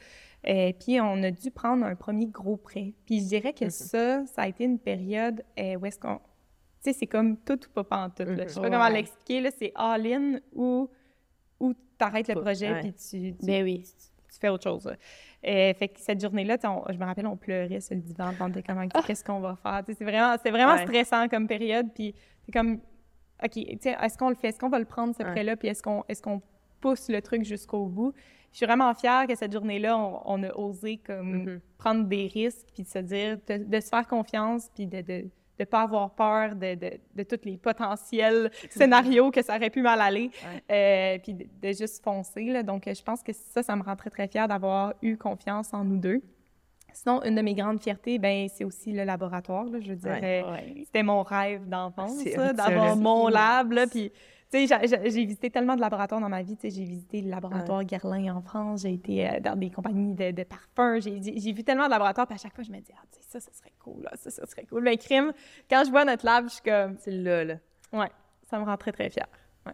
Et 0.44 0.74
puis 0.78 1.00
on 1.00 1.22
a 1.22 1.30
dû 1.30 1.50
prendre 1.50 1.84
un 1.84 1.94
premier 1.94 2.26
gros 2.26 2.56
prêt. 2.56 2.94
Puis 3.06 3.20
je 3.20 3.26
dirais 3.26 3.52
que 3.52 3.68
ça, 3.68 4.24
ça 4.26 4.42
a 4.42 4.48
été 4.48 4.64
une 4.64 4.78
période 4.78 5.44
euh, 5.58 5.76
où 5.76 5.86
est-ce 5.86 5.98
qu'on... 5.98 6.16
Tu 6.82 6.92
sais, 6.92 6.92
c'est 6.94 7.06
comme 7.06 7.36
tout 7.36 7.58
ou 7.66 7.68
pas 7.74 7.84
pantoute, 7.84 8.26
là. 8.28 8.44
Je 8.46 8.52
sais 8.54 8.60
pas 8.60 8.70
comment 8.70 8.88
l'expliquer, 8.88 9.42
là. 9.42 9.50
C'est 9.50 9.70
all-in 9.74 10.38
ou, 10.54 10.88
ou 11.60 11.74
t'arrêtes 11.98 12.28
le 12.28 12.40
projet 12.40 12.72
ouais. 12.72 12.80
puis 12.80 12.92
tu, 12.94 13.34
tu, 13.38 13.46
Ben 13.46 13.62
oui. 13.62 13.84
tu 14.32 14.38
fais 14.40 14.48
autre 14.48 14.64
chose. 14.64 14.86
Euh, 14.86 15.74
fait 15.74 15.88
que 15.88 16.00
cette 16.00 16.20
journée-là, 16.22 16.56
je 16.62 16.96
me 16.96 17.04
rappelle, 17.04 17.26
on 17.26 17.36
pleurait 17.36 17.80
sur 17.80 17.94
le 17.94 18.00
divan, 18.00 18.32
on 18.40 18.48
était 18.48 18.62
comme, 18.62 18.78
OK, 18.82 18.92
qu'est-ce 19.06 19.22
qu'on 19.24 19.40
va 19.40 19.56
faire? 19.56 19.82
Tu 19.84 19.92
sais, 19.92 19.98
C'est 19.98 20.04
vraiment, 20.04 20.36
c'est 20.42 20.50
vraiment 20.50 20.74
Ouais. 20.74 20.86
stressant 20.86 21.28
comme 21.28 21.46
période, 21.46 21.88
puis 21.94 22.14
c'est 22.46 22.52
comme, 22.52 22.80
OK, 23.44 23.50
tu 23.52 23.62
sais, 23.80 23.96
est-ce 24.00 24.16
qu'on 24.16 24.30
le 24.30 24.34
fait? 24.34 24.48
Est-ce 24.48 24.58
qu'on 24.58 24.68
va 24.70 24.78
le 24.78 24.84
prendre, 24.86 25.14
ce 25.14 25.22
prêt-là? 25.22 25.56
Puis 25.56 25.68
est-ce 25.68 25.82
qu'on 25.82 26.04
est 26.08 26.22
qu'on 26.22 26.40
pousse 26.80 27.10
le 27.10 27.20
truc 27.20 27.44
jusqu'au 27.44 27.86
bout? 27.86 28.14
Je 28.52 28.56
suis 28.58 28.66
vraiment 28.66 28.92
fière 28.94 29.26
que 29.26 29.34
cette 29.36 29.52
journée-là, 29.52 29.96
on, 29.96 30.20
on 30.24 30.42
a 30.42 30.52
osé 30.54 30.96
comme 30.98 31.44
Mhm. 31.44 31.60
prendre 31.78 32.04
des 32.06 32.26
risques, 32.26 32.66
puis 32.74 32.82
de 32.82 32.88
se 32.88 32.98
dire, 32.98 33.38
de, 33.48 33.58
de 33.64 33.80
se 33.80 33.88
faire 33.88 34.06
confiance, 34.06 34.68
puis 34.74 34.86
de 34.86 35.00
de, 35.02 35.24
de 35.58 35.64
pas 35.64 35.82
avoir 35.82 36.10
peur 36.14 36.54
de, 36.56 36.74
de, 36.74 36.90
de 37.14 37.22
tous 37.22 37.44
les 37.44 37.58
potentiels 37.58 38.50
scénarios 38.70 39.30
que 39.30 39.42
ça 39.42 39.56
aurait 39.56 39.70
pu 39.70 39.82
mal 39.82 40.00
aller, 40.00 40.30
euh, 40.70 41.18
puis 41.22 41.34
de, 41.34 41.44
de 41.62 41.72
juste 41.72 42.02
foncer. 42.02 42.44
Là. 42.46 42.62
Donc, 42.62 42.84
je 42.86 43.02
pense 43.02 43.22
que 43.22 43.32
ça, 43.32 43.62
ça 43.62 43.76
me 43.76 43.82
rend 43.82 43.94
très, 43.94 44.10
très 44.10 44.26
fière 44.26 44.48
d'avoir 44.48 44.94
eu 45.02 45.16
confiance 45.16 45.72
en 45.74 45.84
nous 45.84 45.98
deux. 45.98 46.22
Sinon, 46.92 47.22
une 47.22 47.36
de 47.36 47.42
mes 47.42 47.54
grandes 47.54 47.80
fiertés, 47.80 48.18
ben, 48.18 48.48
c'est 48.52 48.64
aussi 48.64 48.90
le 48.92 49.04
laboratoire. 49.04 49.64
Là, 49.66 49.78
je 49.80 49.92
dire, 49.92 50.10
Ouais. 50.10 50.42
Ouais. 50.50 50.82
c'était 50.86 51.04
mon 51.04 51.22
rêve 51.22 51.68
d'enfance, 51.68 52.24
d'avoir 52.24 52.96
mon 52.96 53.28
lab. 53.28 53.70
Là, 53.70 53.86
puis, 53.86 54.10
tu 54.10 54.16
sais, 54.66 54.66
j'ai- 54.86 55.08
visité 55.26 55.50
tellement 55.50 55.76
de 55.76 55.80
laboratoires 55.80 56.20
dans 56.20 56.28
ma 56.28 56.42
vie. 56.42 56.56
Tu 56.56 56.62
sais, 56.68 56.76
j'ai 56.76 56.84
visité 56.84 57.20
le 57.22 57.30
laboratoire 57.30 57.78
Ouais. 57.78 57.84
Guerlain 57.84 58.34
en 58.36 58.40
France. 58.42 58.82
J'ai 58.82 58.94
été 58.94 59.28
euh, 59.28 59.40
dans 59.40 59.56
des 59.56 59.70
compagnies 59.70 60.14
de, 60.14 60.30
de 60.32 60.42
parfums. 60.44 61.00
J'ai 61.00 61.52
vu 61.52 61.62
tellement 61.64 61.86
de 61.86 61.90
laboratoires. 61.90 62.26
Puis 62.26 62.34
à 62.34 62.38
chaque 62.38 62.54
fois, 62.54 62.64
je 62.64 62.70
me 62.72 62.78
dis, 62.78 62.92
ah, 62.96 63.02
tu 63.12 63.18
sais, 63.20 63.26
ça, 63.28 63.40
ça 63.40 63.52
serait 63.52 63.72
cool. 63.78 64.02
Là, 64.02 64.10
ça, 64.16 64.30
ça 64.30 64.46
serait 64.46 64.64
cool. 64.64 64.82
Mais 64.82 64.96
crime, 64.96 65.32
quand 65.68 65.82
je 65.84 65.90
vois 65.90 66.04
notre 66.04 66.24
lab, 66.26 66.44
je 66.48 66.54
suis 66.54 66.62
comme, 66.62 66.96
C'est 66.98 67.10
là, 67.12 67.44
là. 67.44 67.54
ouais, 67.92 68.08
ça 68.48 68.58
me 68.58 68.64
rend 68.64 68.76
très, 68.76 68.92
très 68.92 69.08
fière. 69.10 69.28
Ouais, 69.66 69.72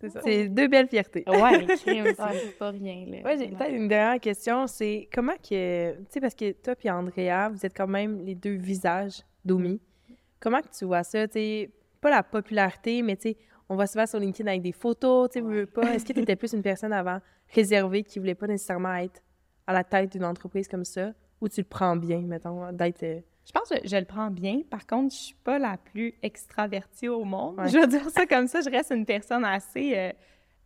c'est 0.00 0.10
ça. 0.10 0.20
C'est 0.22 0.48
deux 0.48 0.68
belles 0.68 0.88
fiertés. 0.88 1.24
Ouais, 1.26 1.64
crime, 1.76 2.04
c'est 2.16 2.58
pas 2.58 2.70
rien, 2.70 3.06
là. 3.06 3.18
Ouais, 3.24 3.38
j'ai 3.38 3.48
peut-être 3.48 3.72
une 3.72 3.88
dernière 3.88 4.20
question, 4.20 4.66
c'est 4.66 5.08
comment 5.14 5.32
que, 5.36 5.92
tu 5.92 6.04
sais, 6.10 6.20
parce 6.20 6.34
que 6.34 6.52
toi 6.52 6.74
et 6.82 6.90
Andrea, 6.90 7.48
vous 7.50 7.64
êtes 7.64 7.76
quand 7.76 7.86
même 7.88 8.20
les 8.24 8.34
deux 8.34 8.54
visages 8.56 9.22
d'Omi. 9.44 9.80
Comment 10.40 10.60
que 10.60 10.68
tu 10.76 10.84
vois 10.84 11.02
ça, 11.04 11.26
tu 11.28 11.34
sais, 11.34 11.70
pas 12.00 12.10
la 12.10 12.22
popularité, 12.22 13.02
mais 13.02 13.16
tu 13.16 13.30
sais, 13.30 13.36
on 13.70 13.76
voit 13.76 13.86
souvent 13.86 14.04
sur 14.04 14.18
LinkedIn 14.18 14.50
avec 14.50 14.62
des 14.62 14.72
photos, 14.72 15.30
tu 15.30 15.38
sais, 15.38 15.40
veux, 15.40 15.64
pas. 15.64 15.94
Est-ce 15.94 16.04
que 16.04 16.12
tu 16.12 16.20
étais 16.20 16.36
plus 16.36 16.52
une 16.52 16.60
personne 16.62 16.92
avant 16.92 17.20
réservée 17.54 18.02
qui 18.02 18.18
voulait 18.18 18.34
pas 18.34 18.48
nécessairement 18.48 18.94
être 18.96 19.22
à 19.66 19.72
la 19.72 19.84
tête 19.84 20.10
d'une 20.12 20.24
entreprise 20.24 20.66
comme 20.66 20.84
ça, 20.84 21.12
ou 21.40 21.48
tu 21.48 21.60
le 21.60 21.66
prends 21.66 21.94
bien, 21.96 22.20
mettons, 22.20 22.72
d'être... 22.72 23.04
euh, 23.04 23.20
Je 23.46 23.52
pense 23.52 23.68
que 23.68 23.76
je 23.84 23.96
le 23.96 24.04
prends 24.04 24.30
bien. 24.30 24.62
Par 24.68 24.86
contre, 24.86 25.14
je 25.14 25.20
suis 25.20 25.36
pas 25.44 25.58
la 25.60 25.76
plus 25.78 26.14
extravertie 26.22 27.08
au 27.08 27.24
monde. 27.24 27.58
Ouais. 27.58 27.68
Je 27.68 27.78
veux 27.78 27.86
dire 27.86 28.10
ça 28.10 28.26
comme 28.26 28.48
ça. 28.48 28.60
Je 28.60 28.70
reste 28.70 28.90
une 28.90 29.06
personne 29.06 29.44
assez... 29.44 29.96
euh, 29.96 30.12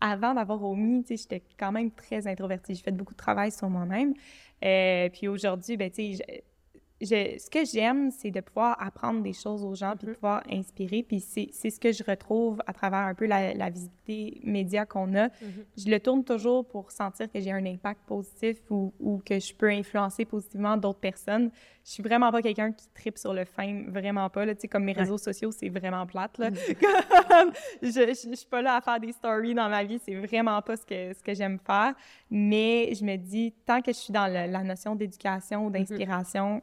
avant 0.00 0.34
d'avoir 0.34 0.62
omis, 0.64 1.02
tu 1.04 1.16
sais, 1.16 1.22
j'étais 1.22 1.42
quand 1.58 1.72
même 1.72 1.90
très 1.90 2.26
introvertie. 2.26 2.74
J'ai 2.74 2.82
fait 2.82 2.90
beaucoup 2.90 3.12
de 3.14 3.18
travail 3.18 3.50
sur 3.52 3.68
moi-même. 3.70 4.12
Euh, 4.64 5.08
puis 5.10 5.28
aujourd'hui, 5.28 5.76
ben, 5.76 5.90
tu 5.90 6.16
sais, 6.16 6.44
je- 7.04 7.38
ce 7.38 7.50
que 7.50 7.64
j'aime, 7.64 8.10
c'est 8.10 8.30
de 8.30 8.40
pouvoir 8.40 8.76
apprendre 8.82 9.22
des 9.22 9.32
choses 9.32 9.64
aux 9.64 9.74
gens 9.74 9.94
puis 9.96 10.06
de 10.06 10.10
Mhm. 10.10 10.14
pouvoir 10.16 10.42
inspirer. 10.50 11.02
Puis 11.02 11.20
c'est 11.20 11.48
c'est 11.52 11.70
ce 11.70 11.78
que 11.80 11.92
je 11.92 12.02
retrouve 12.04 12.60
à 12.66 12.72
travers 12.72 13.00
un 13.00 13.14
peu 13.14 13.26
la, 13.26 13.54
la 13.54 13.70
visibilité 13.70 14.40
média 14.44 14.84
qu'on 14.86 15.14
a. 15.16 15.28
Je 15.76 15.88
le 15.90 16.00
tourne 16.00 16.24
toujours 16.24 16.66
pour 16.66 16.90
sentir 16.90 17.30
que 17.30 17.40
j'ai 17.40 17.52
un 17.52 17.64
impact 17.66 18.00
positif 18.06 18.56
ou, 18.70 18.92
ou 19.00 19.20
que 19.24 19.38
je 19.38 19.54
peux 19.54 19.70
influencer 19.70 20.24
positivement 20.24 20.76
d'autres 20.76 21.00
personnes. 21.00 21.50
Je 21.86 21.90
suis 21.90 22.02
vraiment 22.02 22.30
pas 22.32 22.40
quelqu'un 22.40 22.72
qui 22.72 22.88
tripe 22.94 23.18
sur 23.18 23.34
le 23.34 23.44
fame, 23.44 23.90
vraiment 23.90 24.30
pas. 24.30 24.46
Là. 24.46 24.54
Tu 24.54 24.62
sais, 24.62 24.68
Comme 24.68 24.84
mes 24.84 24.94
Ouais. 24.94 25.00
réseaux 25.02 25.18
sociaux, 25.18 25.50
c'est 25.50 25.68
vraiment 25.68 26.06
plate. 26.06 26.38
Là. 26.38 26.48
Comme, 27.28 27.52
je, 27.82 27.88
je, 27.90 28.28
je 28.30 28.34
suis 28.34 28.46
pas 28.48 28.62
là 28.62 28.76
à 28.76 28.80
faire 28.80 28.98
des 29.00 29.12
stories 29.12 29.54
dans 29.54 29.68
ma 29.68 29.84
vie, 29.84 29.98
c'est 30.04 30.14
vraiment 30.14 30.60
pas 30.62 30.76
ce 30.76 30.86
que, 30.86 31.12
ce 31.12 31.22
que 31.22 31.34
j'aime 31.34 31.58
faire. 31.58 31.94
Mais 32.30 32.94
je 32.94 33.04
me 33.04 33.16
dis, 33.16 33.52
tant 33.66 33.82
que 33.82 33.92
je 33.92 33.98
suis 33.98 34.12
dans 34.12 34.26
le- 34.26 34.50
la 34.50 34.62
notion 34.62 34.94
d'éducation 34.94 35.66
ou 35.66 35.70
d'inspiration, 35.70 36.62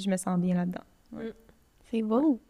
je 0.00 0.10
me 0.10 0.16
sens 0.16 0.38
bien 0.38 0.54
là-dedans. 0.54 0.84
C'est 1.90 2.02
beau. 2.02 2.40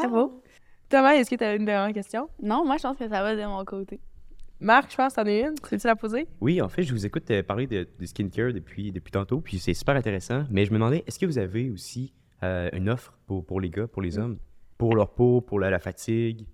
C'est 0.00 0.08
beau. 0.08 0.42
Thomas, 0.88 1.12
est-ce 1.14 1.30
que 1.30 1.36
tu 1.36 1.44
as 1.44 1.54
une 1.54 1.64
dernière 1.64 1.94
question? 1.94 2.28
Non, 2.42 2.64
moi, 2.64 2.76
je 2.78 2.82
pense 2.82 2.96
que 2.96 3.08
ça 3.08 3.22
va 3.22 3.36
de 3.36 3.44
mon 3.44 3.64
côté. 3.64 4.00
Marc, 4.60 4.90
je 4.90 4.96
pense 4.96 5.14
que 5.14 5.20
t'en 5.20 5.26
as 5.26 5.48
une. 5.48 5.54
Peux-tu 5.54 5.86
la 5.86 5.94
poser? 5.94 6.26
Oui, 6.40 6.60
en 6.60 6.68
fait, 6.68 6.82
je 6.82 6.92
vous 6.92 7.06
écoute 7.06 7.30
euh, 7.30 7.42
parler 7.42 7.66
de, 7.66 7.86
de 7.98 8.06
skincare 8.06 8.52
depuis, 8.52 8.90
depuis 8.90 9.12
tantôt, 9.12 9.40
puis 9.40 9.58
c'est 9.58 9.74
super 9.74 9.94
intéressant. 9.94 10.44
Mais 10.50 10.64
je 10.64 10.70
me 10.70 10.76
demandais, 10.76 11.04
est-ce 11.06 11.18
que 11.18 11.26
vous 11.26 11.38
avez 11.38 11.70
aussi 11.70 12.12
euh, 12.42 12.68
une 12.72 12.88
offre 12.88 13.18
pour, 13.26 13.44
pour 13.44 13.60
les 13.60 13.70
gars, 13.70 13.86
pour 13.86 14.02
les 14.02 14.18
hommes, 14.18 14.38
pour 14.76 14.96
leur 14.96 15.10
peau, 15.10 15.40
pour 15.40 15.60
la, 15.60 15.70
la 15.70 15.78
fatigue? 15.78 16.46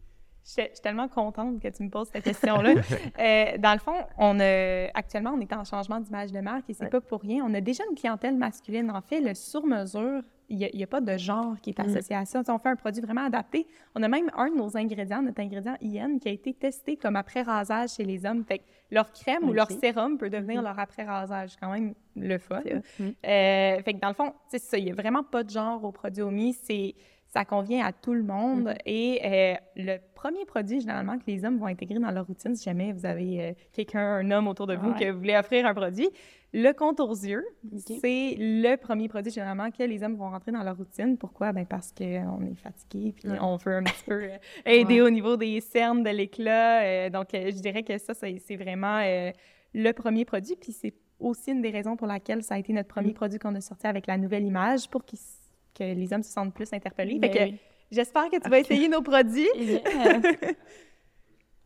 Je 0.45 0.51
suis 0.51 0.63
je 0.63 0.75
suis 0.75 0.83
tellement 0.83 1.09
contente 1.09 1.59
que 1.61 1.69
tu 1.69 1.83
me 1.83 1.89
poses 1.91 2.09
cette 2.13 2.25
question-là. 2.25 2.75
Euh, 3.19 3.57
dans 3.59 3.73
le 3.73 3.79
fond, 3.79 3.97
on 4.19 4.39
a, 4.41 4.89
actuellement, 4.95 5.33
on 5.37 5.41
est 5.41 5.53
en 5.53 5.65
changement 5.65 6.01
d'image 6.01 6.33
de 6.33 6.41
marque 6.41 6.69
et 6.69 6.75
c'est 6.75 6.85
Ouais. 6.85 6.91
pas 6.91 7.01
pour 7.01 7.21
rien. 7.21 7.45
On 7.47 7.55
a 7.55 7.61
déjà 7.61 7.83
une 7.89 7.97
clientèle 7.97 8.37
masculine. 8.37 8.91
En 8.91 9.01
fait, 9.01 9.21
le 9.21 9.35
sur-mesure, 9.35 10.21
il 10.51 10.59
n'y 10.59 10.83
a, 10.83 10.87
pas 10.87 11.01
de 11.01 11.17
genre 11.17 11.55
qui 11.63 11.71
est 11.71 11.79
Mm. 11.79 11.89
associé 11.89 12.17
à 12.17 12.25
ça. 12.27 12.43
On 12.49 12.59
fait 12.59 12.69
un 12.69 12.77
produit 12.77 13.01
vraiment 13.01 13.25
adapté. 13.25 13.67
On 13.95 14.03
a 14.03 14.09
même 14.09 14.31
un 14.37 14.51
de 14.51 14.57
nos 14.57 14.77
ingrédients, 14.77 15.23
notre 15.23 15.41
ingrédient 15.41 15.77
IN, 15.81 16.19
qui 16.19 16.29
a 16.29 16.33
été 16.33 16.53
testé 16.53 16.97
comme 16.97 17.17
après-rasage 17.17 17.91
chez 17.95 18.05
les 18.05 18.27
hommes. 18.27 18.45
Fait 18.45 18.59
que 18.59 18.65
leur 18.91 19.11
crème 19.13 19.45
ou 19.49 19.53
leur 19.55 19.71
sérum 19.71 20.19
peut 20.19 20.29
devenir 20.29 20.61
leur 20.61 20.79
après-rasage. 20.79 21.53
Quand 21.61 21.71
même 21.73 21.95
le 22.17 22.37
fun. 22.39 22.61
Mm. 22.99 23.03
Euh, 23.05 23.13
fait 23.83 23.95
que 23.95 24.01
dans 24.01 24.09
le 24.09 24.15
fond, 24.15 24.35
c'est 24.49 24.59
ça, 24.61 24.77
il 24.77 24.85
n'y 24.85 24.91
a 24.91 24.95
vraiment 24.95 25.23
pas 25.23 25.43
de 25.45 25.51
genre 25.51 25.83
au 25.83 25.93
produit 25.93 26.23
OMI. 26.23 26.53
C'est, 26.53 26.95
ça 27.35 27.45
convient 27.45 27.85
à 27.85 27.93
tout 27.93 28.15
le 28.15 28.23
monde. 28.23 28.69
Mm-hmm. 28.69 28.79
Et 28.87 29.21
euh, 29.25 29.55
le 29.77 29.97
premier 30.15 30.45
produit, 30.45 30.81
généralement, 30.81 31.19
que 31.19 31.25
les 31.27 31.45
hommes 31.45 31.59
vont 31.59 31.67
intégrer 31.67 31.99
dans 31.99 32.13
leur 32.13 32.27
routine, 32.27 32.55
si 32.55 32.63
jamais 32.65 32.93
vous 32.93 33.05
avez 33.05 33.41
euh, 33.43 33.53
quelqu'un, 33.73 34.01
un 34.19 34.31
homme 34.31 34.47
autour 34.49 34.67
de 34.69 34.77
vous, 34.77 34.91
Ouais. 34.93 34.99
que 35.01 35.11
vous 35.11 35.19
voulez 35.19 35.37
offrir 35.37 35.67
un 35.67 35.75
produit, 35.75 36.09
le 36.53 36.71
contour 36.73 37.11
yeux, 37.11 37.45
Ok. 37.75 37.97
c'est 38.01 38.37
le 38.39 38.77
premier 38.77 39.09
produit, 39.09 39.33
généralement, 39.33 39.71
que 39.73 39.83
les 39.83 40.05
hommes 40.05 40.15
vont 40.15 40.31
rentrer 40.31 40.53
dans 40.53 40.63
leur 40.63 40.77
routine. 40.77 41.19
Pourquoi? 41.19 41.53
Ben 41.53 41.67
parce 41.67 41.93
qu'on 41.93 42.05
est 42.47 42.55
fatigué, 42.55 43.13
puis 43.13 43.29
Ouais. 43.29 43.39
on 43.41 43.57
veut 43.57 43.75
un 43.77 43.83
petit 43.83 44.05
peu 44.07 44.23
euh, 44.23 44.37
aider 44.65 45.01
Ouais. 45.03 45.09
au 45.09 45.11
niveau 45.11 45.37
des 45.37 45.61
cernes, 45.61 46.05
de 46.05 46.11
l'éclat. 46.11 46.83
euh, 46.85 47.11
donc, 47.11 47.35
euh, 47.35 47.51
je 47.51 47.61
dirais 47.61 47.83
que 47.83 47.99
ça, 47.99 48.15
c'est 48.15 48.57
vraiment 48.57 49.01
euh, 49.03 49.33
le 49.75 49.91
premier 49.93 50.25
produit. 50.25 50.55
Puis 50.55 50.71
c'est 50.73 50.95
aussi 51.19 51.51
une 51.51 51.63
des 51.63 51.71
raisons 51.71 51.97
pour 51.97 52.07
laquelle 52.07 52.43
ça 52.45 52.55
a 52.55 52.59
été 52.59 52.73
notre 52.73 52.89
premier 52.89 53.11
Mm. 53.11 53.15
produit 53.15 53.39
qu'on 53.41 53.55
a 53.57 53.61
sorti 53.61 53.87
avec 53.89 54.07
la 54.07 54.17
nouvelle 54.19 54.45
image 54.45 54.89
pour 54.89 55.05
qu'ils 55.05 55.19
s- 55.19 55.41
que 55.75 55.83
les 55.85 56.13
hommes 56.13 56.23
se 56.23 56.33
sentent 56.33 56.55
plus 56.55 56.73
interpellés. 56.73 57.19
Fait 57.21 57.29
Ben 57.29 57.33
que 57.33 57.45
oui. 57.53 57.59
j'espère 57.91 58.31
que 58.31 58.41
tu 58.41 58.49
vas 58.49 58.61
essayer 58.61 58.89
nos 58.89 59.03
produits. 59.03 59.49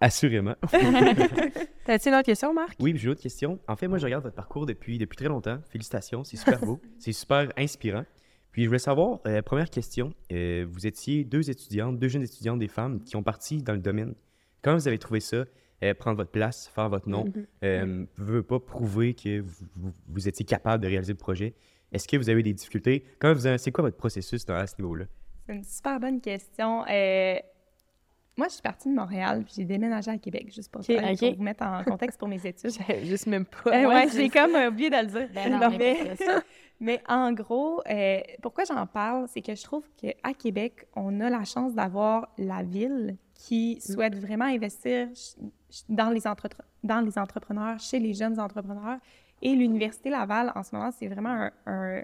Assurément. 0.00 0.54
T'as-tu 1.84 2.08
une 2.08 2.14
autre 2.14 2.26
question, 2.26 2.54
Marc? 2.54 2.76
Oui, 2.80 2.92
j'ai 2.94 3.04
une 3.06 3.10
autre 3.10 3.20
question. 3.22 3.58
En 3.66 3.74
fait, 3.74 3.88
moi, 3.88 3.98
je 3.98 4.04
regarde 4.04 4.22
votre 4.22 4.36
parcours 4.36 4.64
depuis, 4.64 4.96
depuis 4.96 5.16
très 5.16 5.26
longtemps. 5.28 5.58
Félicitations, 5.70 6.22
c'est 6.22 6.36
super 6.36 6.60
beau, 6.60 6.80
c'est 7.00 7.12
super 7.12 7.52
inspirant. 7.56 8.04
Puis 8.52 8.62
je 8.62 8.68
voulais 8.68 8.78
savoir, 8.78 9.18
euh, 9.26 9.42
première 9.42 9.70
question, 9.70 10.12
euh, 10.32 10.64
vous 10.70 10.86
étiez 10.86 11.24
deux 11.24 11.50
étudiantes, 11.50 11.98
deux 11.98 12.08
jeunes 12.08 12.22
étudiantes, 12.22 12.60
des 12.60 12.68
femmes 12.68 13.02
qui 13.02 13.16
ont 13.16 13.22
parti 13.24 13.60
dans 13.62 13.72
le 13.74 13.80
domaine. 13.80 14.14
Comment 14.62 14.76
vous 14.76 14.86
avez 14.88 14.98
trouvé 14.98 15.18
ça, 15.20 15.44
euh, 15.82 15.94
prendre 15.94 16.16
votre 16.16 16.30
place, 16.30 16.68
faire 16.68 16.88
votre 16.88 17.08
nom, 17.08 17.24
Mhm. 17.24 17.46
euh, 17.64 18.06
veut 18.16 18.42
pas 18.44 18.60
prouver 18.60 19.14
que 19.14 19.40
vous, 19.40 19.66
vous- 19.74 19.92
vous 20.08 20.28
étiez 20.28 20.46
capable 20.46 20.82
de 20.82 20.88
réaliser 20.88 21.12
le 21.12 21.18
projet? 21.18 21.54
Est-ce 21.92 22.06
que 22.06 22.16
vous 22.16 22.28
avez 22.28 22.40
eu 22.40 22.42
des 22.42 22.52
difficultés? 22.52 23.04
Comment 23.18 23.34
vous 23.34 23.46
avez- 23.46 23.58
c'est 23.58 23.72
quoi 23.72 23.82
votre 23.82 23.96
processus 23.96 24.44
dans, 24.44 24.54
à 24.56 24.66
ce 24.66 24.74
niveau-là? 24.78 25.06
C'est 25.46 25.54
une 25.54 25.64
super 25.64 25.98
bonne 25.98 26.20
question. 26.20 26.84
Euh, 26.88 27.36
moi, 28.36 28.46
je 28.48 28.52
suis 28.52 28.62
partie 28.62 28.88
de 28.88 28.94
Montréal, 28.94 29.42
puis 29.44 29.54
j'ai 29.56 29.64
déménagé 29.64 30.10
à 30.10 30.18
Québec, 30.18 30.52
juste 30.54 30.70
pour, 30.70 30.82
ok. 30.82 31.36
vous 31.36 31.42
mettre 31.42 31.64
en 31.64 31.82
contexte 31.84 32.18
pour 32.18 32.28
mes 32.28 32.44
études. 32.46 32.70
Juste 33.04 33.26
même 33.26 33.44
pas. 33.46 33.70
Euh, 33.70 33.88
ouais, 33.88 33.94
Ouais, 33.94 34.08
j'ai 34.14 34.28
comme 34.28 34.54
euh, 34.54 34.68
oublié 34.68 34.90
de 34.90 34.96
le 34.96 35.06
dire. 35.06 35.28
Ben 35.34 35.50
non, 35.50 35.58
Non, 35.70 35.78
mais 36.80 37.00
en 37.08 37.32
gros, 37.32 37.82
euh, 37.90 38.20
pourquoi 38.42 38.64
j'en 38.64 38.86
parle, 38.86 39.26
c'est 39.28 39.40
que 39.42 39.54
je 39.54 39.62
trouve 39.64 39.84
qu'à 39.96 40.34
Québec, 40.34 40.86
on 40.94 41.18
a 41.20 41.30
la 41.30 41.44
chance 41.44 41.74
d'avoir 41.74 42.28
la 42.38 42.62
ville 42.62 43.16
qui 43.34 43.80
souhaite 43.80 44.14
vraiment 44.14 44.44
investir 44.44 45.08
dans 45.88 46.10
les, 46.10 46.26
entre- 46.26 46.48
dans 46.84 47.00
les 47.00 47.18
entrepreneurs, 47.18 47.78
chez 47.80 47.98
les 47.98 48.12
jeunes 48.14 48.38
entrepreneurs. 48.38 48.98
Et 49.42 49.54
l'Université 49.54 50.10
Laval, 50.10 50.52
en 50.54 50.62
ce 50.62 50.74
moment, 50.74 50.90
c'est 50.90 51.08
vraiment 51.08 51.30
un, 51.30 51.52
un- 51.66 52.02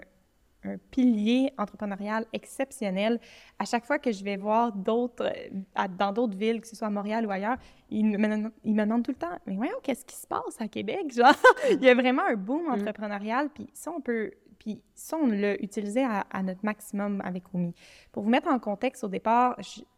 un 0.65 0.77
pilier 0.91 1.51
entrepreneurial 1.57 2.25
exceptionnel. 2.33 3.19
À 3.59 3.65
chaque 3.65 3.85
fois 3.85 3.99
que 3.99 4.11
je 4.11 4.23
vais 4.23 4.37
voir 4.37 4.71
d'autres, 4.71 5.25
euh, 5.25 5.87
dans 5.97 6.11
d'autres 6.11 6.37
villes, 6.37 6.61
que 6.61 6.67
ce 6.67 6.75
soit 6.75 6.87
à 6.87 6.91
Montréal 6.91 7.25
ou 7.25 7.31
ailleurs, 7.31 7.57
ils 7.89 8.05
me, 8.05 8.51
ils 8.63 8.73
me 8.73 8.83
demandent 8.83 9.03
tout 9.03 9.11
le 9.11 9.17
temps, 9.17 9.37
mais 9.45 9.55
voyons, 9.55 9.77
qu'est-ce 9.83 10.05
qui 10.05 10.15
se 10.15 10.27
passe 10.27 10.59
à 10.59 10.67
Québec? 10.67 11.13
Genre, 11.13 11.33
il 11.71 11.83
y 11.83 11.89
a 11.89 11.95
vraiment 11.95 12.23
un 12.23 12.35
boom 12.35 12.67
mm. 12.67 12.71
entrepreneurial, 12.71 13.49
puis 13.49 13.67
ça, 13.73 13.91
on 13.91 14.01
peut, 14.01 14.31
puis 14.59 14.81
ça, 14.93 15.17
on 15.17 15.27
l'a 15.27 15.55
utilisé 15.61 16.03
à, 16.03 16.43
notre 16.43 16.63
maximum 16.63 17.21
avec 17.23 17.47
Rumi. 17.47 17.73
Pour 18.11 18.23
vous 18.23 18.29
mettre 18.29 18.47
en 18.47 18.59
contexte, 18.59 19.03
au 19.03 19.09
départ, 19.09 19.57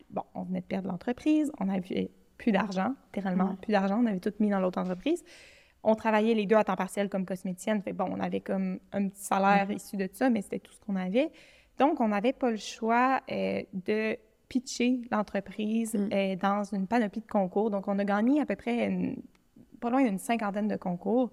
bon, 0.10 0.24
on 0.36 0.44
venait 0.44 0.62
de 0.62 0.66
perdre 0.66 0.90
l'entreprise, 0.90 1.52
on 1.60 1.66
n'avait 1.66 2.12
plus 2.38 2.52
d'argent, 2.52 2.94
littéralement, 3.08 3.56
plus 3.56 3.72
d'argent, 3.72 4.00
on 4.02 4.06
avait 4.06 4.20
tout 4.20 4.34
mis 4.40 4.50
dans 4.50 4.60
l'autre 4.60 4.80
entreprise. 4.80 5.24
On 5.84 5.96
travaillait 5.96 6.34
les 6.34 6.46
deux 6.46 6.56
à 6.56 6.64
temps 6.64 6.76
partiel 6.76 7.10
comme 7.10 7.26
cosméticienne. 7.26 7.82
Fait 7.82 7.94
bon, 7.94 8.08
on 8.10 8.20
avait 8.20 8.42
comme 8.42 8.80
un 8.92 9.08
petit 9.08 9.24
salaire 9.24 9.72
issu 9.72 9.98
de 9.98 10.10
ça, 10.12 10.30
mais 10.30 10.42
c'était 10.42 10.60
tout 10.60 10.74
ce 10.74 10.80
qu'on 10.80 10.96
avait. 10.96 11.32
Donc, 11.78 12.02
on 12.02 12.08
n'avait 12.08 12.34
pas 12.34 12.52
le 12.52 12.58
choix 12.58 13.22
euh, 13.32 13.62
de 13.74 14.18
pitcher 14.50 15.02
l'entreprise 15.12 15.94
mm. 15.94 16.10
euh, 16.12 16.36
dans 16.36 16.64
une 16.64 16.88
panoplie 16.88 17.22
de 17.22 17.28
concours. 17.28 17.70
Donc, 17.70 17.88
on 17.88 18.00
a 18.00 18.06
gagné 18.06 18.42
à 18.42 18.46
peu 18.46 18.56
près 18.56 19.16
pas 19.80 19.92
loin 19.92 20.04
d'une 20.04 20.18
cinquantaine 20.18 20.68
de 20.68 20.76
concours 20.76 21.30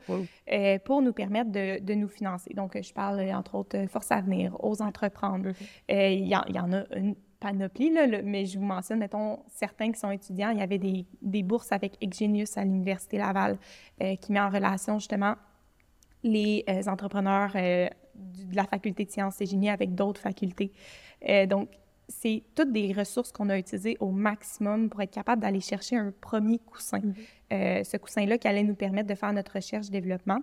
euh, 0.53 0.79
pour 0.85 1.01
nous 1.01 1.15
permettre 1.15 1.51
de, 1.51 1.95
nous 1.95 2.09
financer. 2.09 2.53
Donc, 2.53 2.79
je 2.81 2.93
parle 2.93 3.21
entre 3.33 3.55
autres 3.55 3.87
Force 3.89 4.13
à 4.13 4.21
venir, 4.21 4.55
aux 4.63 4.83
entreprendre. 4.83 5.53
Il 5.89 6.27
y, 6.27 6.29
y, 6.29 6.61
en 6.61 6.73
a 6.73 6.85
une 6.95 7.15
panoplie, 7.45 7.91
là, 7.91 8.07
mais 8.25 8.47
je 8.47 8.59
vous 8.59 8.65
mentionne, 8.65 9.01
mettons, 9.01 9.41
certains 9.49 9.93
qui 9.93 10.01
sont 10.01 10.11
étudiants, 10.11 10.49
il 10.49 10.59
y 10.61 10.63
avait 10.63 10.79
des, 10.79 11.05
des 11.21 11.43
bourses 11.43 11.73
avec 11.73 11.99
Exgenius 12.01 12.57
à 12.57 12.65
l'Université 12.65 13.19
Laval 13.19 13.59
euh, 14.01 14.17
qui 14.17 14.33
met 14.33 14.41
en 14.41 14.49
relation 14.49 14.99
justement 14.99 15.35
les 16.23 16.65
euh, 16.71 16.83
entrepreneurs 16.87 17.53
euh, 17.55 17.87
de 18.15 18.57
la 18.57 18.65
faculté 18.65 19.05
de 19.05 19.11
sciences 19.11 19.43
et 19.43 19.47
génie 19.47 19.69
avec 19.69 19.95
d'autres 19.95 20.21
facultés. 20.21 20.73
donc, 21.49 21.69
c'est 22.09 22.43
toutes 22.55 22.73
des 22.73 22.93
ressources 22.93 23.33
qu'on 23.33 23.49
a 23.49 23.59
utilisées 23.59 23.97
au 23.99 24.11
maximum 24.11 24.89
pour 24.89 25.01
être 25.03 25.11
capable 25.11 25.43
d'aller 25.43 25.61
chercher 25.61 25.97
un 25.97 26.13
premier 26.21 26.59
coussin. 26.59 27.01
Mm-hmm. 27.51 27.85
ce 27.85 27.97
coussin-là 27.97 28.37
qui 28.39 28.47
allait 28.47 28.63
nous 28.63 28.75
permettre 28.75 29.09
de 29.09 29.15
faire 29.15 29.33
notre 29.33 29.53
recherche-développement. 29.53 30.41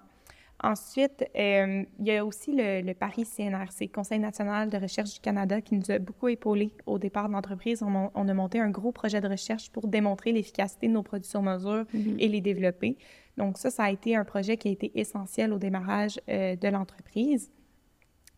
Ensuite, 0.64 1.26
euh, 1.36 1.84
il 2.00 2.06
y 2.06 2.16
a 2.16 2.24
aussi 2.24 2.52
le, 2.54 2.94
Paris 2.94 3.26
CNRC, 3.26 3.92
Conseil 3.92 4.20
national 4.20 4.70
de 4.70 4.78
recherche 4.78 5.16
du 5.16 5.20
Canada, 5.20 5.60
qui 5.60 5.76
nous 5.76 5.90
a 5.90 5.98
beaucoup 5.98 6.28
épaulés 6.28 6.72
au 6.86 7.00
départ 7.00 7.28
de 7.28 7.34
l'entreprise. 7.34 7.82
On, 7.82 8.28
a 8.28 8.34
monté 8.34 8.60
un 8.60 8.70
gros 8.70 8.92
projet 8.92 9.22
de 9.22 9.28
recherche 9.28 9.72
pour 9.72 9.88
démontrer 9.88 10.32
l'efficacité 10.32 10.88
de 10.88 10.94
nos 10.94 11.02
produits 11.02 11.30
sur 11.30 11.42
mesure 11.42 11.86
mm-hmm. 11.96 12.16
et 12.20 12.28
les 12.28 12.42
développer. 12.42 12.98
Donc 13.38 13.58
ça, 13.58 13.72
ça 13.72 13.86
a 13.86 13.92
été 13.92 14.16
un 14.16 14.24
projet 14.24 14.58
qui 14.58 14.68
a 14.68 14.72
été 14.72 14.92
essentiel 15.00 15.52
au 15.52 15.58
démarrage 15.58 16.20
euh, 16.30 16.56
de 16.56 16.68
l'entreprise. 16.68 17.52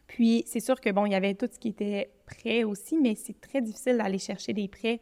Puis, 0.07 0.43
c'est 0.45 0.59
sûr 0.59 0.79
que, 0.79 0.91
bon, 0.91 1.05
il 1.05 1.11
y 1.11 1.15
avait 1.15 1.33
tout 1.33 1.49
ce 1.51 1.59
qui 1.59 1.69
était 1.69 2.11
prêt 2.25 2.63
aussi, 2.63 2.97
mais 2.99 3.15
c'est 3.15 3.39
très 3.41 3.61
difficile 3.61 3.97
d'aller 3.97 4.19
chercher 4.19 4.53
des 4.53 4.67
prêts 4.67 4.99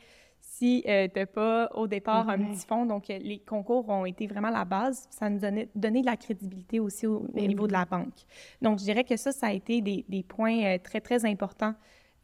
si 0.62 0.84
euh, 0.88 1.08
tu 1.12 1.20
n'as 1.20 1.26
pas 1.26 1.72
au 1.74 1.88
départ 1.88 2.30
un 2.30 2.38
petit 2.38 2.68
fonds. 2.68 2.86
Donc, 2.86 3.10
euh, 3.10 3.18
les 3.20 3.40
concours 3.40 3.90
ont 3.90 4.06
été 4.06 4.28
vraiment 4.28 4.52
la 4.52 4.64
base. 4.64 5.08
Ça 5.10 5.28
nous 5.28 5.40
donnait 5.40 5.70
donné 5.74 6.02
de 6.02 6.06
la 6.06 6.18
crédibilité 6.18 6.80
aussi 6.80 7.08
au, 7.08 7.26
ben 7.34 7.48
niveau 7.48 7.66
de 7.66 7.72
la 7.72 7.86
banque. 7.86 8.20
Donc, 8.62 8.78
je 8.78 8.84
dirais 8.84 9.04
que 9.04 9.18
ça, 9.18 9.32
ça 9.32 9.48
a 9.48 9.54
été 9.54 9.82
des, 9.82 10.06
des 10.08 10.22
points 10.22 10.64
euh, 10.64 10.78
très, 10.78 11.02
très 11.02 11.26
importants 11.26 11.74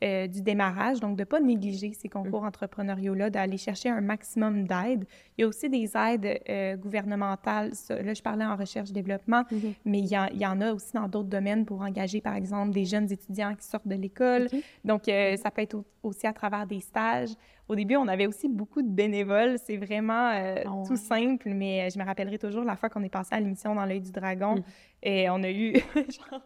euh, 0.03 0.27
du 0.27 0.43
démarrage, 0.43 0.99
donc 0.99 1.15
de 1.15 1.21
ne 1.21 1.25
pas 1.25 1.39
négliger 1.39 1.91
ces 1.91 2.07
concours 2.07 2.43
mm. 2.43 2.47
entrepreneuriaux-là, 2.47 3.31
d'aller 3.31 3.57
chercher 3.57 3.89
un 3.89 3.99
maximum 3.99 4.67
d'aide. 4.67 5.05
Il 5.35 5.41
y 5.41 5.43
a 5.43 5.47
aussi 5.47 5.69
des 5.69 5.89
aides 5.97 6.39
euh, 6.47 6.77
gouvernementales. 6.77 7.71
là, 7.89 8.13
je 8.13 8.21
parlais 8.21 8.45
en 8.45 8.55
recherche-développement, 8.55 9.41
mm-hmm. 9.51 9.73
mais 9.85 9.97
il 9.97 10.05
y, 10.05 10.17
il 10.33 10.39
y, 10.39 10.45
en 10.45 10.61
a 10.61 10.71
aussi 10.71 10.93
dans 10.93 11.07
d'autres 11.07 11.29
domaines 11.29 11.65
pour 11.65 11.81
engager, 11.81 12.21
par 12.21 12.35
exemple, 12.35 12.73
des 12.73 12.85
jeunes 12.85 13.11
étudiants 13.11 13.55
qui 13.55 13.65
sortent 13.65 13.87
de 13.87 13.95
l'école. 13.95 14.49
Donc, 14.85 15.09
euh, 15.09 15.35
ça 15.35 15.49
peut 15.49 15.63
être 15.63 15.83
aussi 16.03 16.27
à 16.27 16.33
travers 16.33 16.67
des 16.67 16.79
stages. 16.79 17.31
Au 17.67 17.73
début, 17.73 17.95
on 17.95 18.07
avait 18.07 18.27
aussi 18.27 18.47
beaucoup 18.47 18.83
de 18.83 18.89
bénévoles. 18.89 19.57
C'est 19.57 19.77
vraiment 19.77 20.29
ah 20.31 20.83
tout 20.87 20.95
simple, 20.95 21.49
mais 21.49 21.89
je 21.89 21.97
me 21.97 22.05
rappellerai 22.05 22.37
toujours 22.37 22.63
la 22.63 22.75
fois 22.75 22.89
qu'on 22.89 23.03
est 23.03 23.09
passé 23.09 23.33
à 23.33 23.39
l'émission 23.39 23.73
dans 23.73 23.85
l'œil 23.85 24.01
du 24.01 24.11
dragon. 24.11 24.57
Mm. 24.57 24.63
Et 25.01 25.29
on 25.31 25.41
a 25.41 25.49
eu, 25.49 25.73
genre, 25.95 26.41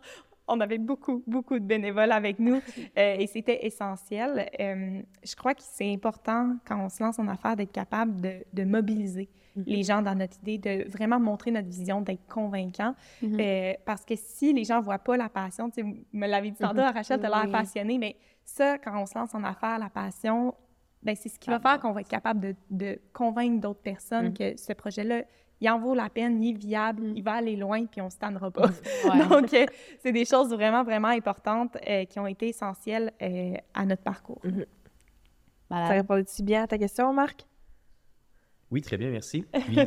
on 0.51 0.59
avait 0.59 0.77
beaucoup, 0.77 1.23
beaucoup 1.25 1.57
de 1.57 1.65
bénévoles 1.65 2.11
avec 2.11 2.39
nous 2.39 2.61
euh, 2.97 3.15
et 3.17 3.27
c'était 3.27 3.65
essentiel. 3.65 4.49
Euh, 4.59 5.01
je 5.23 5.35
crois 5.35 5.53
que 5.53 5.63
c'est 5.63 5.91
important 5.91 6.55
quand 6.67 6.83
on 6.83 6.89
se 6.89 7.01
lance 7.01 7.19
en 7.19 7.27
affaires 7.27 7.55
d'être 7.55 7.71
capable 7.71 8.21
de, 8.21 8.63
mobiliser 8.63 9.29
mm-hmm. 9.57 9.63
les 9.65 9.83
gens 9.83 10.01
dans 10.01 10.15
notre 10.15 10.37
idée, 10.39 10.57
de 10.57 10.89
vraiment 10.89 11.19
montrer 11.19 11.51
notre 11.51 11.67
vision, 11.67 12.01
d'être 12.01 12.27
convaincant. 12.27 12.95
Mm-hmm. 13.23 13.41
Euh, 13.41 13.73
parce 13.85 14.05
que 14.05 14.15
si 14.15 14.53
les 14.53 14.63
gens 14.63 14.77
ne 14.77 14.83
voient 14.83 14.99
pas 14.99 15.17
la 15.17 15.29
passion, 15.29 15.69
tu 15.69 15.83
me 16.13 16.27
l'avais 16.27 16.51
dit 16.51 16.57
tantôt, 16.57 16.81
mm-hmm. 16.81 16.93
Rachel, 16.93 17.19
tu 17.19 17.25
as 17.25 17.29
l'air 17.29 17.51
passionnée, 17.51 17.97
mais 17.97 18.15
ça, 18.43 18.77
quand 18.77 19.01
on 19.01 19.05
se 19.05 19.17
lance 19.17 19.33
en 19.33 19.43
affaires, 19.43 19.79
la 19.79 19.89
passion, 19.89 20.53
ben 21.03 21.15
c'est 21.15 21.29
ce 21.29 21.39
qui 21.39 21.49
va 21.49 21.59
faire 21.59 21.79
qu'on 21.79 21.93
va 21.93 22.01
être 22.01 22.09
capable 22.09 22.55
de, 22.69 22.99
convaincre 23.13 23.59
d'autres 23.59 23.81
personnes 23.81 24.29
mm. 24.29 24.33
que 24.33 24.57
ce 24.57 24.73
projet-là 24.73 25.23
il 25.62 25.70
en 25.70 25.80
vaut 25.80 25.93
la 25.93 26.09
peine, 26.09 26.43
il 26.43 26.55
est 26.55 26.57
viable, 26.57 27.03
mm. 27.03 27.16
il 27.16 27.24
va 27.24 27.34
aller 27.34 27.55
loin, 27.55 27.86
puis 27.86 28.01
on 28.01 28.05
ne 28.05 28.09
se 28.09 28.18
tannera 28.18 28.49
pas. 28.49 28.68
Donc, 29.30 29.53
euh, 29.53 29.66
c'est 29.99 30.12
des 30.12 30.26
choses 30.26 30.49
vraiment, 30.49 30.84
vraiment 30.84 31.09
importantes 31.09 31.78
euh, 31.88 32.05
qui 32.05 32.20
ont 32.20 32.28
été 32.28 32.49
essentielles 32.49 33.14
euh, 33.22 33.53
à 33.74 33.86
notre 33.86 34.01
parcours. 34.01 34.41
Mm-hmm. 34.43 34.66
Ça 35.70 35.88
répondait-tu 35.88 36.43
bien 36.43 36.64
à 36.64 36.68
ta 36.68 36.78
question, 36.78 37.14
Marc? 37.14 37.45
Oui, 38.72 38.82
très 38.82 38.97
bien, 38.97 39.12
merci. 39.12 39.45
Puis, 39.53 39.78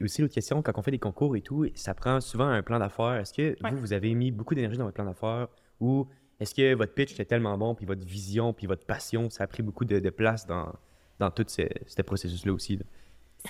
aussi, 0.00 0.22
l'autre 0.22 0.34
question, 0.34 0.62
quand 0.62 0.72
on 0.76 0.82
fait 0.82 0.90
des 0.90 0.98
concours 0.98 1.34
et 1.34 1.40
tout, 1.40 1.66
ça 1.74 1.94
prend 1.94 2.20
souvent 2.20 2.46
un 2.46 2.62
plan 2.62 2.78
d'affaires. 2.78 3.16
Est-ce 3.16 3.32
que 3.32 3.56
vous, 3.68 3.78
vous 3.78 3.92
avez 3.92 4.14
mis 4.14 4.30
beaucoup 4.30 4.54
d'énergie 4.54 4.78
dans 4.78 4.84
votre 4.84 4.94
plan 4.94 5.04
d'affaires 5.04 5.48
ou 5.80 6.06
est-ce 6.38 6.54
que 6.54 6.74
votre 6.74 6.94
pitch 6.94 7.12
était 7.12 7.24
tellement 7.24 7.56
bon, 7.56 7.74
puis 7.74 7.86
votre 7.86 8.04
vision, 8.04 8.52
puis 8.52 8.66
votre 8.66 8.84
passion, 8.84 9.30
ça 9.30 9.44
a 9.44 9.46
pris 9.46 9.62
beaucoup 9.62 9.84
de, 9.84 10.10
place 10.10 10.46
dans, 10.46 10.72
dans 11.18 11.30
tout 11.30 11.44
ce, 11.46 11.62
ce 11.86 12.02
processus-là 12.02 12.52
aussi? 12.52 12.78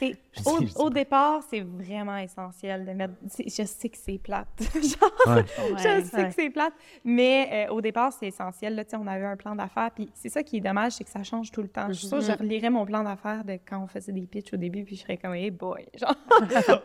au, 0.47 0.85
au, 0.85 0.91
départ, 0.91 1.43
c'est 1.49 1.61
vraiment 1.61 2.17
essentiel 2.17 2.85
de 2.85 2.93
mettre. 2.93 3.15
Je 3.39 3.65
sais 3.65 3.89
que 3.89 3.97
c'est 3.97 4.19
plate. 4.19 4.49
je 4.59 6.03
sais 6.05 6.25
que 6.29 6.33
c'est 6.35 6.51
plate, 6.51 6.73
mais 7.05 7.67
euh, 7.69 7.73
au 7.73 7.81
départ, 7.81 8.13
c'est 8.13 8.29
essentiel. 8.29 8.75
Là, 8.75 8.85
on 8.95 9.07
avait 9.07 9.25
un 9.25 9.37
plan 9.37 9.55
d'affaires, 9.55 9.91
puis 9.95 10.09
c'est 10.15 10.29
ça 10.29 10.43
qui 10.43 10.59
est 10.59 10.61
dommage, 10.61 10.93
c'est 10.93 11.05
que 11.05 11.11
ça 11.11 11.23
change 11.23 11.51
tout 11.51 11.63
le 11.63 11.69
temps. 11.69 11.87
Je 11.89 11.95
suis 11.95 12.07
sûre, 12.07 12.21
je 12.21 12.31
mm-hmm. 12.31 12.39
relirais 12.39 12.71
mon 12.71 12.85
plan 12.85 13.03
d'affaires 13.03 13.45
de 13.45 13.59
quand 13.69 13.83
on 13.83 13.87
faisait 13.87 14.13
des 14.13 14.27
pitchs 14.27 14.53
au 14.53 14.57
début, 14.57 14.85
puis 14.85 14.97
je 14.97 15.03
serais 15.03 15.17
comme, 15.17 15.35
hey 15.35 15.51
boy, 15.51 15.87
genre, 15.99 16.15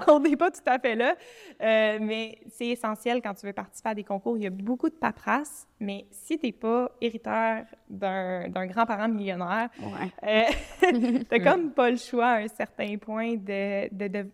on 0.08 0.20
n'est 0.20 0.36
pas 0.36 0.52
tout 0.52 0.62
à 0.66 0.80
fait 0.80 0.96
là. 0.96 1.16
Euh, 1.62 2.00
mais 2.02 2.40
c'est 2.50 2.68
essentiel 2.68 3.22
quand 3.22 3.34
tu 3.34 3.46
veux 3.46 3.54
participer 3.54 3.90
à 3.90 3.96
des 3.96 4.04
concours. 4.04 4.38
Il 4.38 4.44
y 4.44 4.48
a 4.48 4.52
beaucoup 4.52 4.90
de 4.90 4.96
paperasse, 4.96 5.68
mais 5.80 6.06
si 6.12 6.40
tu 6.40 6.46
n'es 6.46 6.52
pas 6.54 6.90
héritière 7.02 7.66
d'un 7.90 8.66
grand-parent 8.68 9.10
millionnaire, 9.10 9.70
euh, 10.24 10.44
tu 10.80 11.26
n'as 11.32 11.40
comme 11.40 11.72
pas 11.72 11.92
le 11.92 11.98
choix 11.98 12.28
à 12.28 12.38
un 12.40 12.48
certain 12.48 12.98
point 12.98 13.36
de, 13.36 13.94
de, 13.94 14.08
de, 14.08 14.30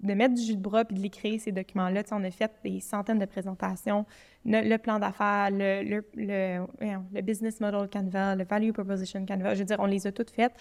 de, 0.00 0.14
mettre 0.14 0.34
du 0.34 0.42
jus 0.42 0.56
de 0.56 0.60
bras 0.60 0.84
puis 0.84 0.96
de 0.96 1.00
l'écrire, 1.00 1.40
ces 1.40 1.52
documents-là. 1.52 2.02
On 2.12 2.22
a 2.24 2.30
fait 2.30 2.52
des 2.62 2.80
centaines 2.80 3.18
de 3.18 3.24
présentations, 3.24 4.04
le, 4.44 4.76
plan 4.76 4.98
d'affaires, 4.98 5.48
le, 5.50 5.82
le, 5.82 6.04
le, 6.14 7.20
business 7.22 7.60
model 7.60 7.88
Canva, 7.88 8.36
le 8.36 8.44
value 8.44 8.72
proposition 8.72 9.24
Canva. 9.24 9.54
Je 9.54 9.60
veux 9.60 9.64
dire, 9.64 9.80
on 9.80 9.86
les 9.86 10.06
a 10.06 10.12
toutes 10.12 10.30
faites. 10.30 10.54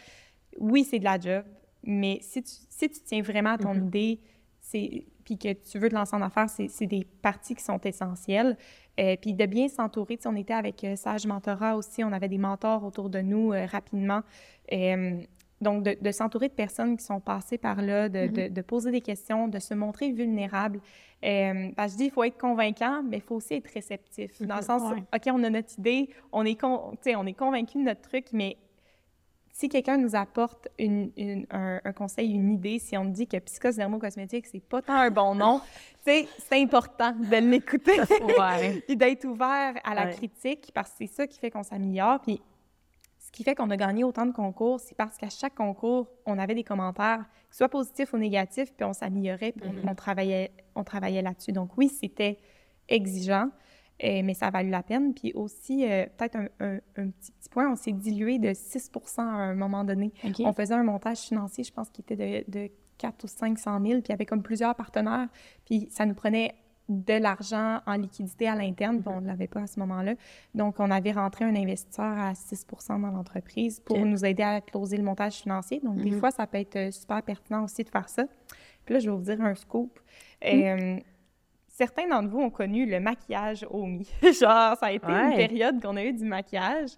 Oui, 0.58 0.86
c'est 0.86 1.00
de 1.00 1.06
la 1.06 1.20
job, 1.20 1.44
mais 1.84 2.20
si 2.22 2.44
tu, 2.44 2.52
si 2.70 2.90
tu 2.90 3.00
tiens 3.02 3.22
vraiment 3.22 3.52
à 3.52 3.58
ton 3.58 3.74
mm-hmm. 3.74 3.88
idée, 3.88 4.20
c'est 4.62 5.06
puis 5.32 5.38
que 5.38 5.54
tu 5.54 5.80
veux 5.80 5.88
te 5.88 5.96
lancer 5.96 6.16
en 6.16 6.22
affaires, 6.22 6.50
c'est 6.50 6.86
des 6.88 7.08
parties 7.22 7.56
qui 7.56 7.64
sont 7.64 7.80
essentielles. 7.80 8.58
Euh, 9.00 9.16
puis 9.16 9.34
de 9.34 9.46
bien 9.46 9.70
s'entourer. 9.70 10.20
On 10.26 10.36
était 10.36 10.54
avec 10.54 10.84
euh, 10.84 10.98
Sage 10.98 11.26
Mentorat 11.26 11.78
aussi, 11.78 12.04
on 12.04 12.12
avait 12.12 12.28
des 12.28 12.38
mentors 12.38 12.84
autour 12.84 13.10
de 13.10 13.20
nous 13.20 13.54
euh, 13.54 13.66
rapidement. 13.66 14.22
donc, 15.62 15.84
de, 15.84 16.12
s'entourer 16.12 16.50
de 16.50 16.54
personnes 16.54 16.98
qui 16.98 17.06
sont 17.06 17.22
passées 17.22 17.58
par 17.58 17.82
là, 17.82 18.10
de, 18.10 18.28
mm-hmm. 18.28 18.64
poser 18.64 18.92
des 18.92 19.00
questions, 19.00 19.48
de 19.48 19.60
se 19.60 19.74
montrer 19.74 20.12
vulnérable. 20.12 20.82
que 21.22 21.28
je 21.30 21.96
dis, 21.96 22.06
il 22.06 22.12
faut 22.12 22.24
être 22.26 22.38
convaincant, 22.38 23.02
mais 23.02 23.18
il 23.18 23.24
faut 23.24 23.36
aussi 23.36 23.54
être 23.54 23.72
réceptif. 23.72 24.42
Dans 24.42 24.58
le 24.58 24.64
sens, 24.64 24.82
OK, 24.92 25.22
on 25.28 25.44
a 25.44 25.50
notre 25.50 25.80
idée, 25.80 26.10
on 26.34 26.44
est, 26.46 26.62
on 26.64 27.26
est 27.26 27.34
convaincu 27.34 27.78
de 27.78 27.84
notre 27.84 28.02
truc, 28.02 28.26
mais 28.34 28.58
si 29.54 29.70
quelqu'un 29.70 29.98
nous 29.98 30.16
apporte 30.16 30.68
une, 30.80 31.12
un, 31.52 31.94
conseil, 31.94 32.32
une 32.32 32.54
idée, 32.54 32.80
si 32.80 32.98
on 32.98 33.06
dit 33.06 33.28
que 33.28 33.38
Psychose 33.38 33.76
Dermocosmétique, 33.76 34.48
c'est 34.48 34.60
pas 34.64 34.82
tant 34.82 34.96
un 34.96 35.12
bon 35.12 35.36
nom, 35.36 35.62
c'est 36.06 36.28
important 36.54 37.12
de 37.12 37.38
l'écouter 37.38 38.00
puis 38.88 38.96
d'être 38.96 39.26
ouvert 39.26 39.74
à 39.84 39.96
la 39.96 40.08
critique 40.08 40.72
parce 40.74 40.92
que 40.92 40.98
c'est 41.00 41.08
ça 41.08 41.28
qui 41.28 41.40
fait 41.40 41.52
qu'on 41.52 41.64
s'améliore. 41.64 42.22
Puis 42.22 42.42
ce 43.20 43.32
qui 43.32 43.44
fait 43.44 43.56
qu'on 43.56 43.70
a 43.70 43.78
gagné 43.78 44.04
autant 44.04 44.26
de 44.26 44.32
concours, 44.32 44.80
c'est 44.80 44.96
parce 44.96 45.18
qu'à 45.18 45.30
chaque 45.30 45.56
concours, 45.56 46.08
on 46.26 46.40
avait 46.40 46.56
des 46.56 46.64
commentaires, 46.64 47.26
soit 47.50 47.70
positifs 47.70 48.14
ou 48.14 48.18
négatifs, 48.18 48.74
puis 48.74 48.86
on 48.86 48.94
s'améliorait, 48.94 49.52
puis 49.52 49.70
on, 49.70 49.74
mm-hmm. 49.74 49.96
travaillait, 49.96 50.52
on 50.76 50.84
travaillait 50.84 51.22
là-dessus. 51.22 51.52
Donc 51.52 51.78
oui, 51.78 51.90
c'était 51.90 52.40
exigeant. 52.88 53.50
Euh, 54.04 54.22
mais 54.24 54.34
ça 54.34 54.48
a 54.48 54.52
valu 54.52 54.70
la 54.70 54.84
peine. 54.84 55.14
Puis 55.14 55.32
aussi, 55.34 55.86
euh, 55.86 56.06
peut-être 56.18 56.38
un, 56.60 56.80
petit, 56.96 57.32
point, 57.52 57.72
on 57.72 57.76
s'est 57.76 57.92
dilué 57.92 58.40
de 58.40 58.54
6 58.54 58.90
à 59.18 59.22
un 59.22 59.54
moment 59.54 59.84
donné. 59.84 60.12
On 60.46 60.54
faisait 60.54 60.74
un 60.74 60.84
montage 60.84 61.20
financier, 61.20 61.64
je 61.64 61.72
pense, 61.72 61.90
qui 61.90 62.02
était 62.02 62.44
de, 62.48 62.52
de 62.52 62.70
4 62.98 63.24
ou 63.24 63.28
500 63.28 63.80
000, 63.80 63.84
puis 63.84 64.02
il 64.08 64.10
y 64.10 64.14
avait 64.14 64.26
comme 64.26 64.44
plusieurs 64.44 64.76
partenaires, 64.76 65.28
puis 65.66 65.88
ça 65.92 66.06
nous 66.06 66.14
prenait 66.14 66.54
de 66.90 67.14
l'argent 67.14 67.80
en 67.86 67.94
liquidité 67.94 68.48
à 68.50 68.56
l'interne, 68.56 69.00
puis 69.02 69.08
on 69.16 69.22
ne 69.22 69.28
l'avait 69.28 69.48
pas 69.48 69.62
à 69.62 69.68
ce 69.68 69.80
moment-là. 69.80 70.16
Donc, 70.56 70.80
on 70.80 70.92
avait 70.92 71.14
rentré 71.14 71.46
un 71.46 71.56
investisseur 71.56 72.18
à 72.18 72.34
6 72.36 72.66
dans 72.90 72.98
l'entreprise 72.98 73.80
pour 73.80 73.98
nous 74.06 74.26
aider 74.26 74.44
à 74.44 74.62
closer 74.62 74.98
le 74.98 75.04
montage 75.04 75.36
financier. 75.36 75.80
Donc, 75.84 75.98
des 75.98 76.12
Mhm. 76.12 76.20
fois, 76.20 76.32
ça 76.32 76.46
peut 76.48 76.58
être 76.58 76.76
euh, 76.76 76.92
super 76.92 77.22
pertinent 77.24 77.64
aussi 77.64 77.84
de 77.84 77.90
faire 77.90 78.10
ça. 78.10 78.26
Puis 78.86 78.94
là, 78.96 79.00
je 79.00 79.10
vais 79.10 79.16
vous 79.16 79.24
dire 79.24 79.40
un 79.42 79.56
scoop. 79.56 80.00
Euh, 80.44 81.00
certains 81.82 82.08
d'entre 82.08 82.30
vous 82.30 82.40
ont 82.42 82.50
connu 82.52 82.86
le 82.86 83.00
maquillage 83.00 83.66
au 83.72 83.86
Mi. 83.88 84.08
Genre, 84.22 84.78
ça 84.78 84.78
a 84.82 84.92
été 84.92 85.08
une 85.12 85.36
période 85.36 85.82
qu'on 85.82 85.98
a 85.98 86.04
eu 86.04 86.14
du 86.14 86.26
maquillage. 86.26 86.92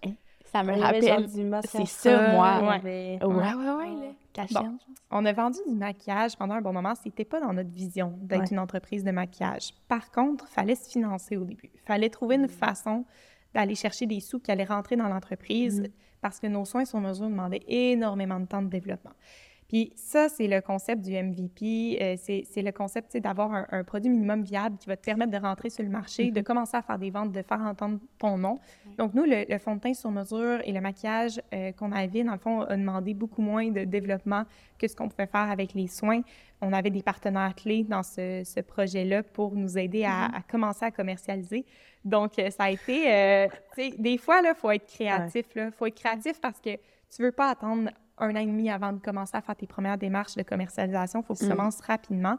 Ça 0.46 0.62
me 0.62 0.74
Il 0.74 0.76
genre 0.76 0.84
rappelle. 0.86 1.30
c'est 1.66 1.86
ça, 1.88 2.32
moi. 2.34 2.60
il 2.62 2.88
Ouais. 2.88 3.20
Ouais, 3.24 3.26
ouais, 3.26 3.72
ouais, 3.72 4.16
là. 4.52 4.62
Bon. 4.62 4.78
On 5.10 5.26
a 5.26 5.32
vendu 5.32 5.60
du 5.68 5.74
maquillage 5.74 6.36
pendant 6.36 6.56
un 6.56 6.62
bon 6.62 6.74
moment. 6.74 6.94
C'était 7.02 7.24
pas 7.26 7.40
dans 7.40 7.54
notre 7.54 7.70
vision 7.72 8.14
d'être 8.22 8.42
Ouais. 8.42 8.48
une 8.52 8.60
entreprise 8.60 9.04
de 9.04 9.12
maquillage. 9.12 9.72
Par 9.88 10.12
contre, 10.12 10.48
fallait 10.50 10.76
se 10.76 10.90
financer 10.90 11.38
au 11.38 11.46
début. 11.46 11.72
fallait 11.86 12.10
trouver 12.10 12.36
une 12.36 12.48
façon 12.50 13.06
d'aller 13.54 13.76
chercher 13.76 14.06
des 14.06 14.20
sous 14.20 14.40
qui 14.40 14.52
allaient 14.52 14.64
rentrer 14.66 14.96
dans 14.96 15.08
l'entreprise 15.08 15.84
parce 16.22 16.40
que 16.40 16.48
nos 16.48 16.66
soins 16.66 16.86
sur 16.86 17.00
mesure 17.00 17.30
demandaient 17.30 17.64
énormément 17.68 18.40
de 18.40 18.46
temps 18.46 18.62
de 18.62 18.70
développement. 18.70 19.12
Puis 19.74 19.92
ça, 19.96 20.30
c'est 20.30 20.46
le 20.46 20.62
concept 20.62 21.02
du 21.02 21.14
MVP. 21.14 21.98
euh, 22.00 22.16
c'est 22.16 22.62
le 22.62 22.72
concept 22.72 23.18
d'avoir 23.18 23.52
un, 23.52 23.66
un 23.72 23.84
produit 23.84 24.08
minimum 24.12 24.44
viable 24.44 24.78
qui 24.78 24.86
va 24.88 24.96
te 24.96 25.04
permettre 25.04 25.32
de 25.32 25.38
rentrer 25.38 25.72
sur 25.72 25.84
le 25.84 25.90
marché, 25.90 26.30
de 26.30 26.42
commencer 26.42 26.78
à 26.78 26.84
faire 26.84 27.00
des 27.00 27.10
ventes, 27.10 27.32
de 27.32 27.42
faire 27.42 27.60
entendre 27.62 27.98
ton 28.20 28.38
nom. 28.38 28.60
Donc, 29.00 29.16
nous, 29.16 29.24
le, 29.24 29.46
le 29.50 29.58
fond 29.58 29.74
de 29.78 29.80
teint 29.80 29.96
sur 29.96 30.12
mesure 30.12 30.60
et 30.64 30.72
le 30.72 30.80
maquillage 30.80 31.42
euh, 31.56 31.72
qu'on 31.72 31.92
avait, 31.92 32.24
dans 32.24 32.34
le 32.34 32.38
fond, 32.38 32.62
a 32.62 32.78
demandé 32.78 33.16
beaucoup 33.16 33.42
moins 33.42 33.72
de 33.72 33.84
développement 33.84 34.44
que 34.78 34.88
ce 34.88 34.96
qu'on 34.96 35.10
pouvait 35.10 35.26
faire 35.26 35.50
avec 35.50 35.74
les 35.74 35.88
soins. 35.88 36.22
On 36.62 36.72
avait 36.72 36.92
des 36.92 37.02
partenaires 37.02 37.56
clés 37.56 37.84
dans 37.84 38.04
ce, 38.04 38.44
ce 38.46 38.60
projet-là 38.60 39.24
pour 39.24 39.56
nous 39.56 39.76
aider 39.80 40.04
à, 40.06 40.26
à 40.26 40.42
commencer 40.48 40.86
à 40.86 40.92
commercialiser. 40.92 41.66
Donc, 42.06 42.38
euh, 42.38 42.52
ça 42.52 42.66
a 42.66 42.70
été... 42.70 43.12
euh, 43.12 43.48
des 43.98 44.20
fois, 44.20 44.40
il 44.46 44.54
faut 44.56 44.70
être 44.70 44.86
créatif. 44.86 45.48
Il 45.56 45.72
faut 45.72 45.88
être 45.88 45.96
créatif 46.00 46.40
parce 46.40 46.60
que 46.60 46.76
tu 47.16 47.24
veux 47.24 47.32
pas 47.32 47.50
attendre 47.50 47.90
un 48.18 48.36
an 48.36 48.40
et 48.40 48.46
demi 48.46 48.70
avant 48.70 48.94
de 48.94 49.00
commencer 49.00 49.36
à 49.36 49.42
faire 49.42 49.56
tes 49.56 49.68
premières 49.68 49.98
démarches 49.98 50.36
de 50.36 50.44
commercialisation. 50.44 51.22
Il 51.22 51.26
faut 51.26 51.34
que 51.34 51.40
tu 51.40 51.46
Mhm. 51.46 51.52
commences 51.56 51.82
rapidement. 51.82 52.38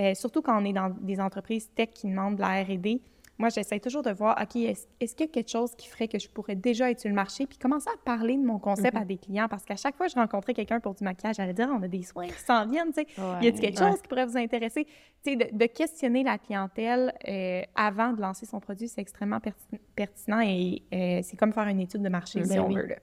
Euh, 0.00 0.14
surtout 0.14 0.42
quand 0.42 0.60
on 0.60 0.64
est 0.64 0.72
dans 0.72 0.90
des 1.00 1.20
entreprises 1.20 1.70
tech 1.74 1.90
qui 1.90 2.08
demandent 2.08 2.36
de 2.36 2.40
la 2.40 2.62
R&D. 2.62 3.00
Moi, 3.40 3.50
j'essaie 3.50 3.78
toujours 3.78 4.02
de 4.02 4.10
voir, 4.10 4.36
OK, 4.42 4.56
est-ce 4.56 5.14
qu'il 5.14 5.26
y 5.26 5.28
a 5.28 5.32
quelque 5.32 5.48
chose 5.50 5.72
qui 5.76 5.86
ferait 5.86 6.08
que 6.08 6.18
je 6.18 6.28
pourrais 6.28 6.56
déjà 6.56 6.90
être 6.90 6.98
sur 6.98 7.08
le 7.08 7.14
marché, 7.14 7.46
puis 7.46 7.56
commencer 7.56 7.88
à 7.88 7.96
parler 8.04 8.36
de 8.36 8.42
mon 8.44 8.58
concept 8.58 8.96
à 8.96 9.04
des 9.04 9.16
clients, 9.16 9.46
parce 9.48 9.64
qu'à 9.64 9.76
chaque 9.76 9.94
fois 9.96 10.06
que 10.06 10.12
je 10.12 10.18
rencontrais 10.18 10.54
quelqu'un 10.54 10.80
pour 10.80 10.94
du 10.96 11.04
maquillage, 11.04 11.36
j'allais 11.36 11.52
dire, 11.54 11.68
on 11.72 11.80
a 11.82 11.86
des 11.86 12.02
soins 12.02 12.26
qui 12.26 12.32
s'en 12.44 12.66
viennent, 12.66 12.88
tu 12.92 12.94
sais. 12.94 13.06
Ouais. 13.16 13.44
Y 13.44 13.48
a-t-il 13.48 13.60
quelque 13.60 13.80
Ouais. 13.80 13.90
chose 13.92 14.02
qui 14.02 14.08
pourrait 14.08 14.26
vous 14.26 14.36
intéresser? 14.36 14.86
Tu 14.86 14.90
sais, 15.22 15.36
de, 15.36 15.56
de 15.56 15.66
questionner 15.66 16.24
la 16.24 16.36
clientèle 16.38 17.12
euh, 17.28 17.62
avant 17.76 18.12
de 18.12 18.20
lancer 18.20 18.44
son 18.44 18.58
produit, 18.58 18.88
c'est 18.88 19.00
extrêmement 19.02 19.38
perti- 19.38 19.78
pertinent 19.94 20.40
et 20.40 20.82
euh, 20.92 21.20
c'est 21.22 21.36
comme 21.36 21.52
faire 21.52 21.68
une 21.68 21.78
étude 21.80 22.02
de 22.02 22.08
marché, 22.08 22.42
si 22.42 22.48
Ben 22.50 22.60
on 22.62 22.68
oui. 22.68 22.74
veut. 22.74 22.86
Là. 22.86 22.96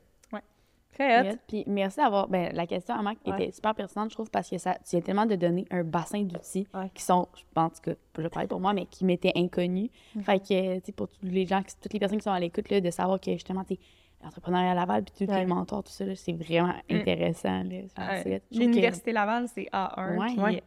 Très 0.96 1.20
hot. 1.20 1.24
Yes. 1.26 1.38
Puis 1.48 1.64
merci 1.68 1.98
d'avoir. 1.98 2.28
Ben, 2.28 2.52
la 2.54 2.66
question 2.66 2.96
à 2.96 3.02
Marc 3.02 3.18
Ouais. 3.28 3.34
était 3.44 3.52
super 3.52 3.76
pertinente, 3.76 4.10
je 4.10 4.16
trouve, 4.16 4.32
parce 4.32 4.50
que 4.50 4.58
ça, 4.58 4.74
tu 4.76 4.92
viens 4.92 5.02
tellement 5.02 5.26
de 5.28 5.36
donner 5.36 5.66
un 5.70 5.84
bassin 5.84 6.24
d'outils 6.24 6.68
Ouais. 6.74 6.90
qui 6.94 7.04
sont, 7.04 7.28
je 7.36 7.44
pense 7.54 7.80
que, 7.82 7.92
je 8.18 8.28
parle 8.28 8.48
pour 8.48 8.60
moi, 8.60 8.74
mais 8.74 8.86
qui 8.86 9.06
m'étaient 9.06 9.34
inconnus. 9.36 9.90
Mm-hmm. 10.18 10.22
Fait 10.24 10.40
que, 10.40 10.76
tu 10.80 10.86
sais, 10.86 10.92
pour 10.94 11.08
tous 11.10 11.26
les 11.26 11.46
gens, 11.46 11.62
toutes 11.82 11.94
les 11.94 12.00
personnes 12.00 12.18
qui 12.20 12.24
sont 12.24 12.32
à 12.32 12.40
l'écoute, 12.40 12.70
là, 12.70 12.82
de 12.82 12.90
savoir 12.90 13.20
que 13.20 13.32
justement, 13.34 13.64
tu 13.64 13.76
l'entrepreneuriat 14.24 14.72
à 14.72 14.74
Laval, 14.74 15.04
puis 15.04 15.26
tous 15.28 15.32
Ouais. 15.32 15.42
les 15.42 15.46
mentors, 15.46 15.84
tout 15.84 15.92
ça, 15.92 16.06
là, 16.06 16.16
c'est 16.16 16.34
vraiment 16.34 16.74
Mm. 16.90 16.96
intéressant. 16.96 17.64
que- 17.64 18.42
L'Université 18.58 19.12
Laval, 19.12 19.48
c'est 19.54 19.68
A1. 19.72 20.18
Ouais. 20.18 20.28
puis, 20.28 20.40
Ouais. 20.42 20.64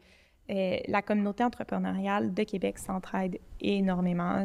Euh, 0.50 0.76
la 0.88 1.02
communauté 1.02 1.44
entrepreneuriale 1.44 2.32
de 2.32 2.42
Québec 2.42 2.78
s'entraide 2.78 3.38
énormément. 3.60 4.44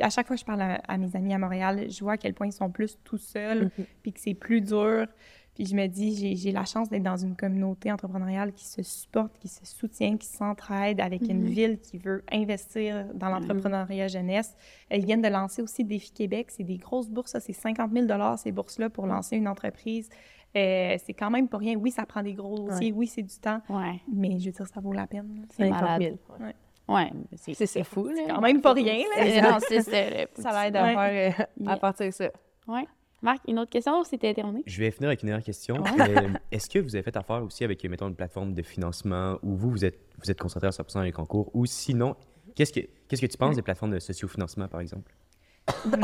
À 0.00 0.10
chaque 0.10 0.26
fois 0.26 0.36
que 0.36 0.40
je 0.40 0.44
parle 0.46 0.62
à, 0.62 0.74
à 0.88 0.96
mes 0.98 1.14
amis 1.16 1.34
à 1.34 1.38
Montréal, 1.38 1.86
je 1.90 2.00
vois 2.02 2.14
à 2.14 2.16
quel 2.16 2.34
point 2.34 2.46
ils 2.46 2.52
sont 2.52 2.70
plus 2.70 2.98
tout 3.04 3.18
seuls, 3.18 3.64
Mhm. 3.78 3.84
puis 4.02 4.12
que 4.12 4.20
c'est 4.20 4.34
plus 4.34 4.60
dur. 4.60 5.06
Puis 5.54 5.66
je 5.66 5.76
me 5.76 5.86
dis, 5.86 6.16
j'ai- 6.16 6.34
j'ai 6.34 6.50
la 6.50 6.64
chance 6.64 6.88
d'être 6.88 7.04
dans 7.04 7.16
une 7.16 7.36
communauté 7.36 7.92
entrepreneuriale 7.92 8.52
qui 8.52 8.64
se 8.64 8.82
supporte, 8.82 9.38
qui 9.38 9.46
se 9.46 9.64
soutient, 9.64 10.16
qui 10.16 10.26
s'entraide 10.26 11.00
avec 11.00 11.22
une 11.28 11.42
Mhm. 11.42 11.46
ville 11.48 11.78
qui 11.78 11.98
veut 11.98 12.24
investir 12.32 13.06
dans 13.14 13.28
l'entrepreneuriat 13.28 14.08
jeunesse. 14.08 14.56
Ils 14.90 15.04
viennent 15.04 15.22
de 15.22 15.28
lancer 15.28 15.62
aussi 15.62 15.84
Défi 15.84 16.10
Québec. 16.10 16.48
C'est 16.50 16.64
des 16.64 16.78
grosses 16.78 17.08
bourses, 17.08 17.30
ça, 17.32 17.40
c'est 17.40 17.52
50 17.52 17.92
000 17.92 18.06
ces 18.36 18.50
bourses-là 18.50 18.90
pour 18.90 19.06
lancer 19.06 19.36
une 19.36 19.46
entreprise. 19.46 20.08
Euh, 20.56 20.96
c'est 21.04 21.14
quand 21.14 21.30
même 21.30 21.48
pas 21.48 21.58
rien. 21.58 21.74
Oui, 21.76 21.90
ça 21.90 22.06
prend 22.06 22.22
des 22.22 22.34
gros 22.34 22.58
dossiers, 22.68 22.92
oui, 22.92 23.06
c'est 23.08 23.22
du 23.22 23.36
temps, 23.38 23.60
Ouais, 23.68 24.00
mais 24.12 24.38
je 24.38 24.46
veux 24.46 24.52
dire, 24.52 24.66
ça 24.66 24.80
vaut 24.80 24.92
la 24.92 25.06
peine. 25.06 25.46
c'est 25.50 25.68
50 25.68 25.82
malade. 25.82 26.02
000. 26.38 26.50
ouais. 26.96 27.10
C'est 27.36 27.54
C'est 27.54 27.66
c'est 27.66 27.84
fou, 27.84 28.06
là. 28.08 28.22
quand 28.28 28.40
même 28.40 28.60
pas 28.60 28.72
rien, 28.72 28.98
là. 29.16 29.24
C'est- 29.24 29.42
Non, 29.42 29.58
c'est 29.68 29.80
ça. 29.82 30.10
là. 30.10 30.26
Ça 30.34 30.64
l'aide 30.64 30.76
à 30.76 30.84
Ouais. 30.84 30.94
faire 30.94 31.34
euh, 31.40 31.42
à 31.66 31.70
Yeah. 31.70 31.76
partir 31.78 32.06
de 32.06 32.10
ça. 32.12 32.30
Ouais. 32.68 32.84
Marc, 33.22 33.40
une 33.48 33.58
autre 33.58 33.70
question 33.70 33.98
ou 34.00 34.04
c'était 34.04 34.34
terminé? 34.34 34.62
Je 34.66 34.78
vais 34.80 34.90
finir 34.90 35.08
avec 35.08 35.22
une 35.22 35.28
dernière 35.28 35.44
question. 35.44 35.76
Ouais. 35.82 35.90
Euh, 36.10 36.28
Est-ce 36.52 36.68
que 36.68 36.78
vous 36.78 36.94
avez 36.94 37.02
fait 37.02 37.16
affaire 37.16 37.42
aussi 37.42 37.64
avec, 37.64 37.82
mettons, 37.84 38.08
une 38.08 38.14
plateforme 38.14 38.52
de 38.52 38.62
financement 38.62 39.38
où 39.42 39.56
vous, 39.56 39.70
vous 39.70 39.84
êtes, 39.84 39.98
vous 40.22 40.30
êtes 40.30 40.38
concentré 40.38 40.66
à 40.68 40.70
100% 40.72 40.94
dans 40.98 41.02
les 41.02 41.10
concours? 41.12 41.50
Ou 41.54 41.64
sinon, 41.64 42.16
qu'est-ce 42.54 42.72
que, 42.72 42.80
qu'est-ce 43.08 43.22
que 43.22 43.26
tu 43.26 43.38
penses 43.38 43.56
des 43.56 43.62
plateformes 43.62 43.92
de 43.92 43.98
sociofinancement, 43.98 44.68
par 44.68 44.80
exemple? 44.80 45.10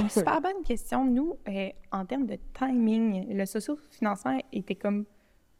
Super 0.09 0.41
bonne 0.41 0.63
question. 0.65 1.05
Nous, 1.05 1.37
euh, 1.49 1.69
en 1.93 2.05
termes 2.07 2.27
de 2.27 2.39
timing, 2.55 3.27
le 3.35 3.45
sociofinancement 3.47 4.39
était 4.53 4.75
comme 4.75 5.05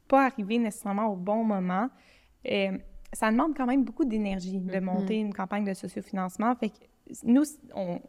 pas 0.09 0.27
arrivé 0.27 0.59
nécessairement 0.59 1.07
au 1.09 1.17
bon 1.17 1.45
moment. 1.45 1.89
Euh, 2.51 2.77
ça 3.13 3.31
demande 3.31 3.57
quand 3.57 3.67
même 3.67 3.85
beaucoup 3.85 4.05
d'énergie 4.05 4.59
de 4.59 4.81
monter 4.81 5.17
une 5.19 5.35
campagne 5.35 5.65
de 5.65 5.75
sociofinancement. 5.75 6.55
Fait 6.57 6.71
que 6.71 6.75
nous, 7.25 7.43
on, 7.75 8.01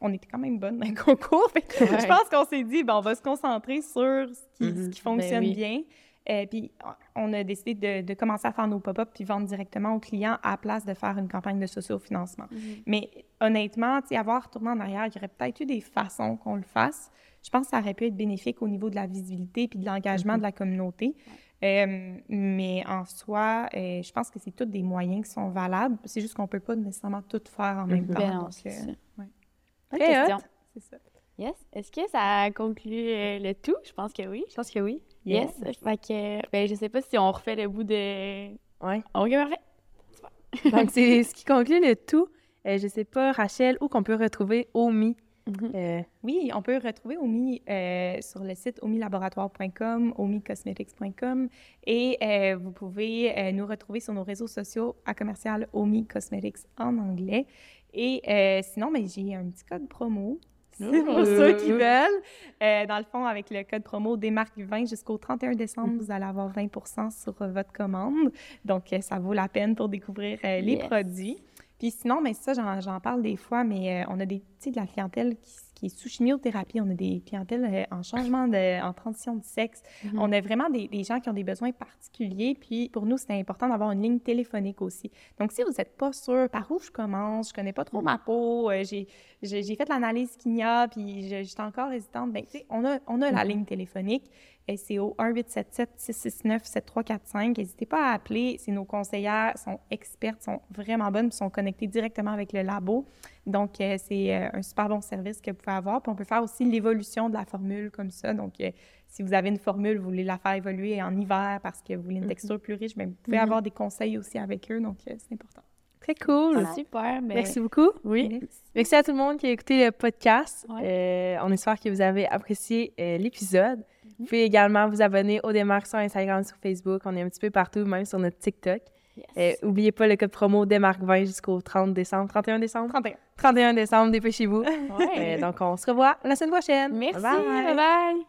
on 0.00 0.12
était 0.12 0.26
quand 0.30 0.38
même 0.38 0.58
bonnes 0.58 0.78
dans 0.78 0.88
le 0.88 0.94
concours. 1.04 1.50
Fait 1.52 1.62
que 1.62 1.84
Ouais. 1.84 2.00
Je 2.00 2.06
pense 2.06 2.28
qu'on 2.30 2.44
s'est 2.46 2.64
dit, 2.64 2.82
ben, 2.82 2.96
on 2.96 3.00
va 3.00 3.14
se 3.14 3.22
concentrer 3.22 3.82
sur 3.82 4.28
ce 4.28 4.40
qui, 4.56 4.64
ce 4.64 4.64
Mhm. 4.86 4.90
qui 4.90 5.00
fonctionne 5.00 5.40
Ben 5.40 5.48
oui. 5.48 5.54
bien. 5.54 5.82
Euh, 6.28 6.46
puis 6.46 6.70
on 7.16 7.32
a 7.32 7.42
décidé 7.44 7.74
de, 7.74 8.06
de 8.06 8.14
commencer 8.14 8.46
à 8.46 8.52
faire 8.52 8.68
nos 8.68 8.78
pop-up 8.78 9.08
puis 9.14 9.24
vendre 9.24 9.46
directement 9.46 9.94
aux 9.94 10.00
clients 10.00 10.36
à 10.42 10.50
la 10.50 10.56
place 10.58 10.84
de 10.84 10.92
faire 10.94 11.16
une 11.16 11.28
campagne 11.28 11.58
de 11.58 11.66
sociofinancement. 11.66 12.44
Mais 12.86 13.10
honnêtement, 13.40 14.00
tu 14.02 14.08
sais, 14.08 14.16
avoir 14.16 14.44
retourné 14.44 14.68
en 14.70 14.80
arrière, 14.80 15.06
il 15.06 15.14
y 15.14 15.18
aurait 15.18 15.28
peut-être 15.28 15.60
eu 15.60 15.66
des 15.66 15.80
façons 15.80 16.36
qu'on 16.36 16.56
le 16.56 16.62
fasse. 16.62 17.10
Je 17.42 17.48
pense 17.48 17.66
que 17.66 17.70
ça 17.70 17.78
aurait 17.80 17.94
pu 17.94 18.04
être 18.06 18.16
bénéfique 18.16 18.60
au 18.60 18.68
niveau 18.68 18.90
de 18.90 18.96
la 18.96 19.06
visibilité 19.06 19.66
puis 19.66 19.78
de 19.78 19.86
l'engagement 19.86 20.36
de 20.36 20.42
la 20.42 20.52
communauté. 20.52 21.16
Euh, 21.64 22.16
mais 22.28 22.84
en 22.86 23.04
soi, 23.06 23.68
euh, 23.74 24.02
je 24.02 24.12
pense 24.12 24.30
que 24.30 24.38
c'est 24.38 24.50
tous 24.54 24.64
des 24.66 24.82
moyens 24.82 25.26
qui 25.26 25.32
sont 25.32 25.48
valables. 25.48 25.96
C'est 26.04 26.20
juste 26.20 26.34
qu'on 26.34 26.46
peut 26.46 26.60
pas 26.60 26.76
nécessairement 26.76 27.22
tout 27.22 27.40
faire 27.46 27.78
en 27.78 27.86
même 27.86 28.04
Mhm. 28.04 28.14
temps. 28.14 28.18
Ben 28.20 28.34
non, 28.34 28.42
Donc, 28.44 28.52
euh, 28.66 28.70
ouais. 29.18 29.98
Question. 29.98 30.38
c'est 30.74 30.82
ça. 30.82 30.96
Yes. 31.40 31.54
Est-ce 31.72 31.90
que 31.90 32.06
ça 32.10 32.50
conclut 32.54 33.08
euh, 33.08 33.38
le 33.38 33.54
tout? 33.54 33.74
Je 33.82 33.92
pense 33.94 34.12
que 34.12 34.28
oui. 34.28 34.44
Je 34.50 34.54
pense 34.54 34.70
que 34.70 34.78
oui. 34.78 35.02
Yes. 35.24 35.48
Fait 35.82 35.96
que, 35.96 36.50
ben, 36.50 36.68
je 36.68 36.74
sais 36.74 36.90
pas 36.90 37.00
si 37.00 37.16
on 37.16 37.32
refait 37.32 37.56
le 37.56 37.66
bout 37.66 37.82
de. 37.82 38.50
Ouais. 38.84 39.02
Ok, 39.14 39.30
parfait. 39.30 40.70
Donc, 40.70 40.90
c'est 40.90 41.22
ce 41.22 41.34
qui 41.34 41.46
conclut 41.46 41.80
le 41.80 41.96
tout. 41.96 42.28
Euh, 42.66 42.76
je 42.76 42.86
sais 42.86 43.04
pas, 43.06 43.32
Rachel, 43.32 43.78
où 43.80 43.88
qu'on 43.88 44.02
peut 44.02 44.16
retrouver 44.16 44.68
Omi? 44.74 45.16
Mhm. 45.46 45.72
Euh, 45.74 46.02
Oui, 46.22 46.50
on 46.54 46.60
peut 46.60 46.76
retrouver 46.76 47.16
OMI 47.16 47.62
euh, 47.70 48.18
sur 48.20 48.44
le 48.44 48.54
site 48.54 48.78
omilaboratoire.com, 48.82 50.12
omicosmetics.com 50.18 51.48
et 51.86 52.54
vous 52.56 52.70
pouvez 52.70 53.50
nous 53.52 53.66
retrouver 53.66 54.00
sur 54.00 54.12
nos 54.12 54.24
réseaux 54.24 54.46
sociaux 54.46 54.96
à 55.06 55.14
commercial 55.14 55.68
Omi 55.72 56.06
Cosmetics 56.06 56.58
en 56.76 56.98
anglais. 56.98 57.46
Et 57.94 58.20
sinon, 58.62 58.92
ben, 58.92 59.08
j'ai 59.08 59.34
un 59.34 59.46
petit 59.46 59.64
code 59.64 59.88
promo. 59.88 60.38
C'est 60.80 61.04
pour 61.04 61.24
ceux 61.24 61.52
qui 61.54 61.72
veulent. 61.72 62.22
Euh, 62.62 62.86
dans 62.86 62.98
le 62.98 63.04
fond, 63.04 63.24
avec 63.24 63.50
le 63.50 63.62
code 63.64 63.82
promo 63.82 64.16
Démarque 64.16 64.58
20 64.58 64.86
jusqu'au 64.88 65.18
31 65.18 65.52
décembre, 65.52 65.94
vous 65.98 66.10
allez 66.10 66.24
avoir 66.24 66.48
20 66.48 66.68
sur 67.10 67.34
euh, 67.40 67.48
votre 67.48 67.72
commande. 67.72 68.32
Donc, 68.64 68.92
euh, 68.92 69.00
ça 69.00 69.18
vaut 69.18 69.32
la 69.32 69.48
peine 69.48 69.74
pour 69.74 69.88
découvrir 69.88 70.38
euh, 70.44 70.60
les 70.60 70.72
Yes. 70.72 70.86
produits. 70.86 71.38
Puis 71.78 71.90
sinon, 71.90 72.20
mais 72.20 72.34
ça, 72.34 72.52
j'en, 72.52 73.00
parle 73.00 73.22
des 73.22 73.36
fois, 73.36 73.64
mais 73.64 74.04
on 74.08 74.20
a 74.20 74.26
des, 74.26 74.42
sais, 74.58 74.70
de 74.70 74.76
la 74.76 74.86
clientèle 74.86 75.36
qui, 75.36 75.54
qui 75.80 75.86
est 75.86 75.98
sous 75.98 76.08
chimiothérapie. 76.10 76.80
On 76.80 76.90
a 76.90 76.94
des 76.94 77.22
clientèles 77.24 77.64
euh, 77.64 77.96
en 77.96 78.02
changement 78.02 78.46
de, 78.46 78.82
en 78.82 78.92
transition 78.92 79.34
de 79.34 79.42
sexe. 79.42 79.82
Mhm. 80.04 80.18
On 80.20 80.30
a 80.30 80.40
vraiment 80.42 80.68
des, 80.68 80.88
des 80.88 81.04
gens 81.04 81.20
qui 81.20 81.30
ont 81.30 81.32
des 81.32 81.42
besoins 81.42 81.72
particuliers. 81.72 82.54
Puis 82.60 82.90
pour 82.90 83.06
nous, 83.06 83.16
c'est 83.16 83.32
important 83.32 83.68
d'avoir 83.68 83.90
une 83.92 84.02
ligne 84.02 84.20
téléphonique 84.20 84.82
aussi. 84.82 85.10
Donc, 85.38 85.52
si 85.52 85.62
vous 85.62 85.72
n'êtes 85.76 85.96
pas 85.96 86.12
sûr 86.12 86.48
par 86.50 86.70
où 86.70 86.78
je 86.78 86.90
commence, 86.90 87.48
je 87.48 87.54
connais 87.54 87.72
pas 87.72 87.84
trop 87.84 88.02
ma 88.02 88.18
peau, 88.18 88.70
euh, 88.70 88.84
j'ai, 88.84 89.06
fait 89.42 89.88
l'analyse 89.88 90.36
qu'il 90.36 90.54
y 90.56 90.62
a, 90.62 90.86
puis 90.86 91.28
je- 91.28 91.42
j'étais 91.42 91.62
encore 91.62 91.90
hésitante, 91.92 92.30
bien, 92.32 92.42
tu 92.42 92.58
sais, 92.58 92.66
on 92.68 92.84
a, 92.84 92.98
on 93.06 93.22
a 93.22 93.30
la 93.30 93.44
ligne 93.44 93.64
téléphonique. 93.64 94.30
C'est 94.76 94.98
au 95.00 95.16
1-877-669-7345. 95.18 97.58
N'hésitez 97.58 97.86
pas 97.86 98.10
à 98.10 98.14
appeler. 98.14 98.56
C'est 98.58 98.72
nos 98.72 98.84
conseillères, 98.84 99.56
sont 99.58 99.78
expertes, 99.90 100.42
sont 100.42 100.60
vraiment 100.70 101.10
bonnes, 101.10 101.28
puis 101.28 101.36
sont 101.36 101.50
connectées 101.50 101.86
directement 101.86 102.32
avec 102.32 102.52
le 102.52 102.62
labo. 102.62 103.06
Donc, 103.46 103.80
euh, 103.80 103.96
c'est 103.98 104.34
euh, 104.34 104.48
un 104.52 104.62
super 104.62 104.88
bon 104.88 105.00
service 105.00 105.40
que 105.40 105.50
vous 105.50 105.56
pouvez 105.56 105.76
avoir. 105.76 106.02
Puis 106.02 106.12
on 106.12 106.14
peut 106.14 106.24
faire 106.24 106.42
aussi 106.42 106.64
l'évolution 106.64 107.28
de 107.28 107.34
la 107.34 107.44
formule 107.44 107.90
comme 107.90 108.10
ça. 108.10 108.32
Donc, 108.34 108.60
euh, 108.60 108.70
si 109.08 109.22
vous 109.22 109.32
avez 109.32 109.48
une 109.48 109.58
formule, 109.58 109.98
vous 109.98 110.04
voulez 110.04 110.24
la 110.24 110.38
faire 110.38 110.52
évoluer 110.52 111.02
en 111.02 111.16
hiver 111.18 111.58
parce 111.62 111.82
que 111.82 111.94
vous 111.94 112.02
voulez 112.02 112.16
une 112.18 112.28
texture 112.28 112.60
plus 112.60 112.74
riche, 112.74 112.96
bien, 112.96 113.06
vous 113.06 113.16
pouvez 113.22 113.38
Mhm. 113.38 113.42
avoir 113.42 113.62
des 113.62 113.70
conseils 113.72 114.18
aussi 114.18 114.38
avec 114.38 114.70
eux. 114.70 114.80
Donc, 114.80 114.98
euh, 115.08 115.14
c'est 115.18 115.34
important. 115.34 115.62
Très 116.00 116.14
cool. 116.14 116.66
Super. 116.74 117.20
ben- 117.20 117.34
Merci 117.34 117.60
beaucoup. 117.60 117.90
Oui. 118.04 118.40
Merci 118.74 118.94
à 118.94 119.02
tout 119.02 119.10
le 119.10 119.18
monde 119.18 119.36
qui 119.36 119.46
a 119.46 119.50
écouté 119.50 119.84
le 119.84 119.92
podcast. 119.92 120.64
Ouais. 120.70 120.80
Euh, 120.84 121.36
on 121.42 121.52
espère 121.52 121.78
que 121.78 121.90
vous 121.90 122.00
avez 122.00 122.26
apprécié 122.26 122.94
euh, 122.98 123.18
l'épisode. 123.18 123.84
Vous 124.20 124.26
pouvez 124.26 124.44
également 124.44 124.86
vous 124.86 125.00
abonner 125.00 125.40
aux 125.42 125.52
démarques 125.52 125.86
sur 125.86 125.98
Instagram, 125.98 126.44
sur 126.44 126.54
Facebook. 126.58 127.00
On 127.06 127.16
est 127.16 127.22
un 127.22 127.28
petit 127.30 127.40
peu 127.40 127.48
partout, 127.50 127.86
même 127.86 128.04
sur 128.04 128.18
notre 128.18 128.36
TikTok. 128.36 128.82
Yes. 129.16 129.56
Euh, 129.62 129.66
Oubliez 129.66 129.92
pas 129.92 130.06
le 130.06 130.16
code 130.16 130.30
promo 130.30 130.66
démarque 130.66 131.00
20 131.00 131.24
jusqu'au 131.24 131.62
30 131.62 131.94
décembre. 131.94 132.28
31 132.28 132.58
décembre? 132.58 132.90
31. 132.90 133.14
31 133.38 133.72
décembre, 133.72 134.12
dépêchez-vous. 134.12 134.62
Ouais. 134.62 134.90
Euh, 135.18 135.40
donc, 135.40 135.56
on 135.60 135.76
se 135.76 135.86
revoit 135.86 136.18
la 136.22 136.36
semaine 136.36 136.50
prochaine. 136.50 136.94
Merci. 136.96 137.22
Bye 137.22 137.44
bye. 137.44 137.64
bye. 137.64 137.76
bye. 137.76 138.22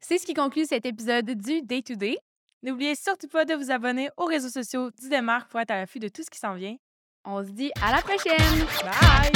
C'est 0.00 0.18
ce 0.18 0.26
qui 0.26 0.34
conclut 0.34 0.66
cet 0.66 0.84
épisode 0.84 1.30
du 1.30 1.62
Day 1.62 1.80
to 1.80 1.94
Day. 1.94 2.18
N'oubliez 2.62 2.94
surtout 2.94 3.28
pas 3.28 3.46
de 3.46 3.54
vous 3.54 3.70
abonner 3.70 4.10
aux 4.18 4.26
réseaux 4.26 4.50
sociaux 4.50 4.90
du 5.00 5.08
Démarque 5.08 5.50
pour 5.50 5.60
être 5.60 5.70
à 5.70 5.76
l'affût 5.76 5.98
de 5.98 6.08
tout 6.08 6.22
ce 6.22 6.28
qui 6.30 6.38
s'en 6.38 6.52
vient. 6.54 6.76
On 7.24 7.42
se 7.42 7.50
dit 7.50 7.72
à 7.82 7.92
la 7.92 8.02
prochaine. 8.02 8.66
Bye! 8.84 9.32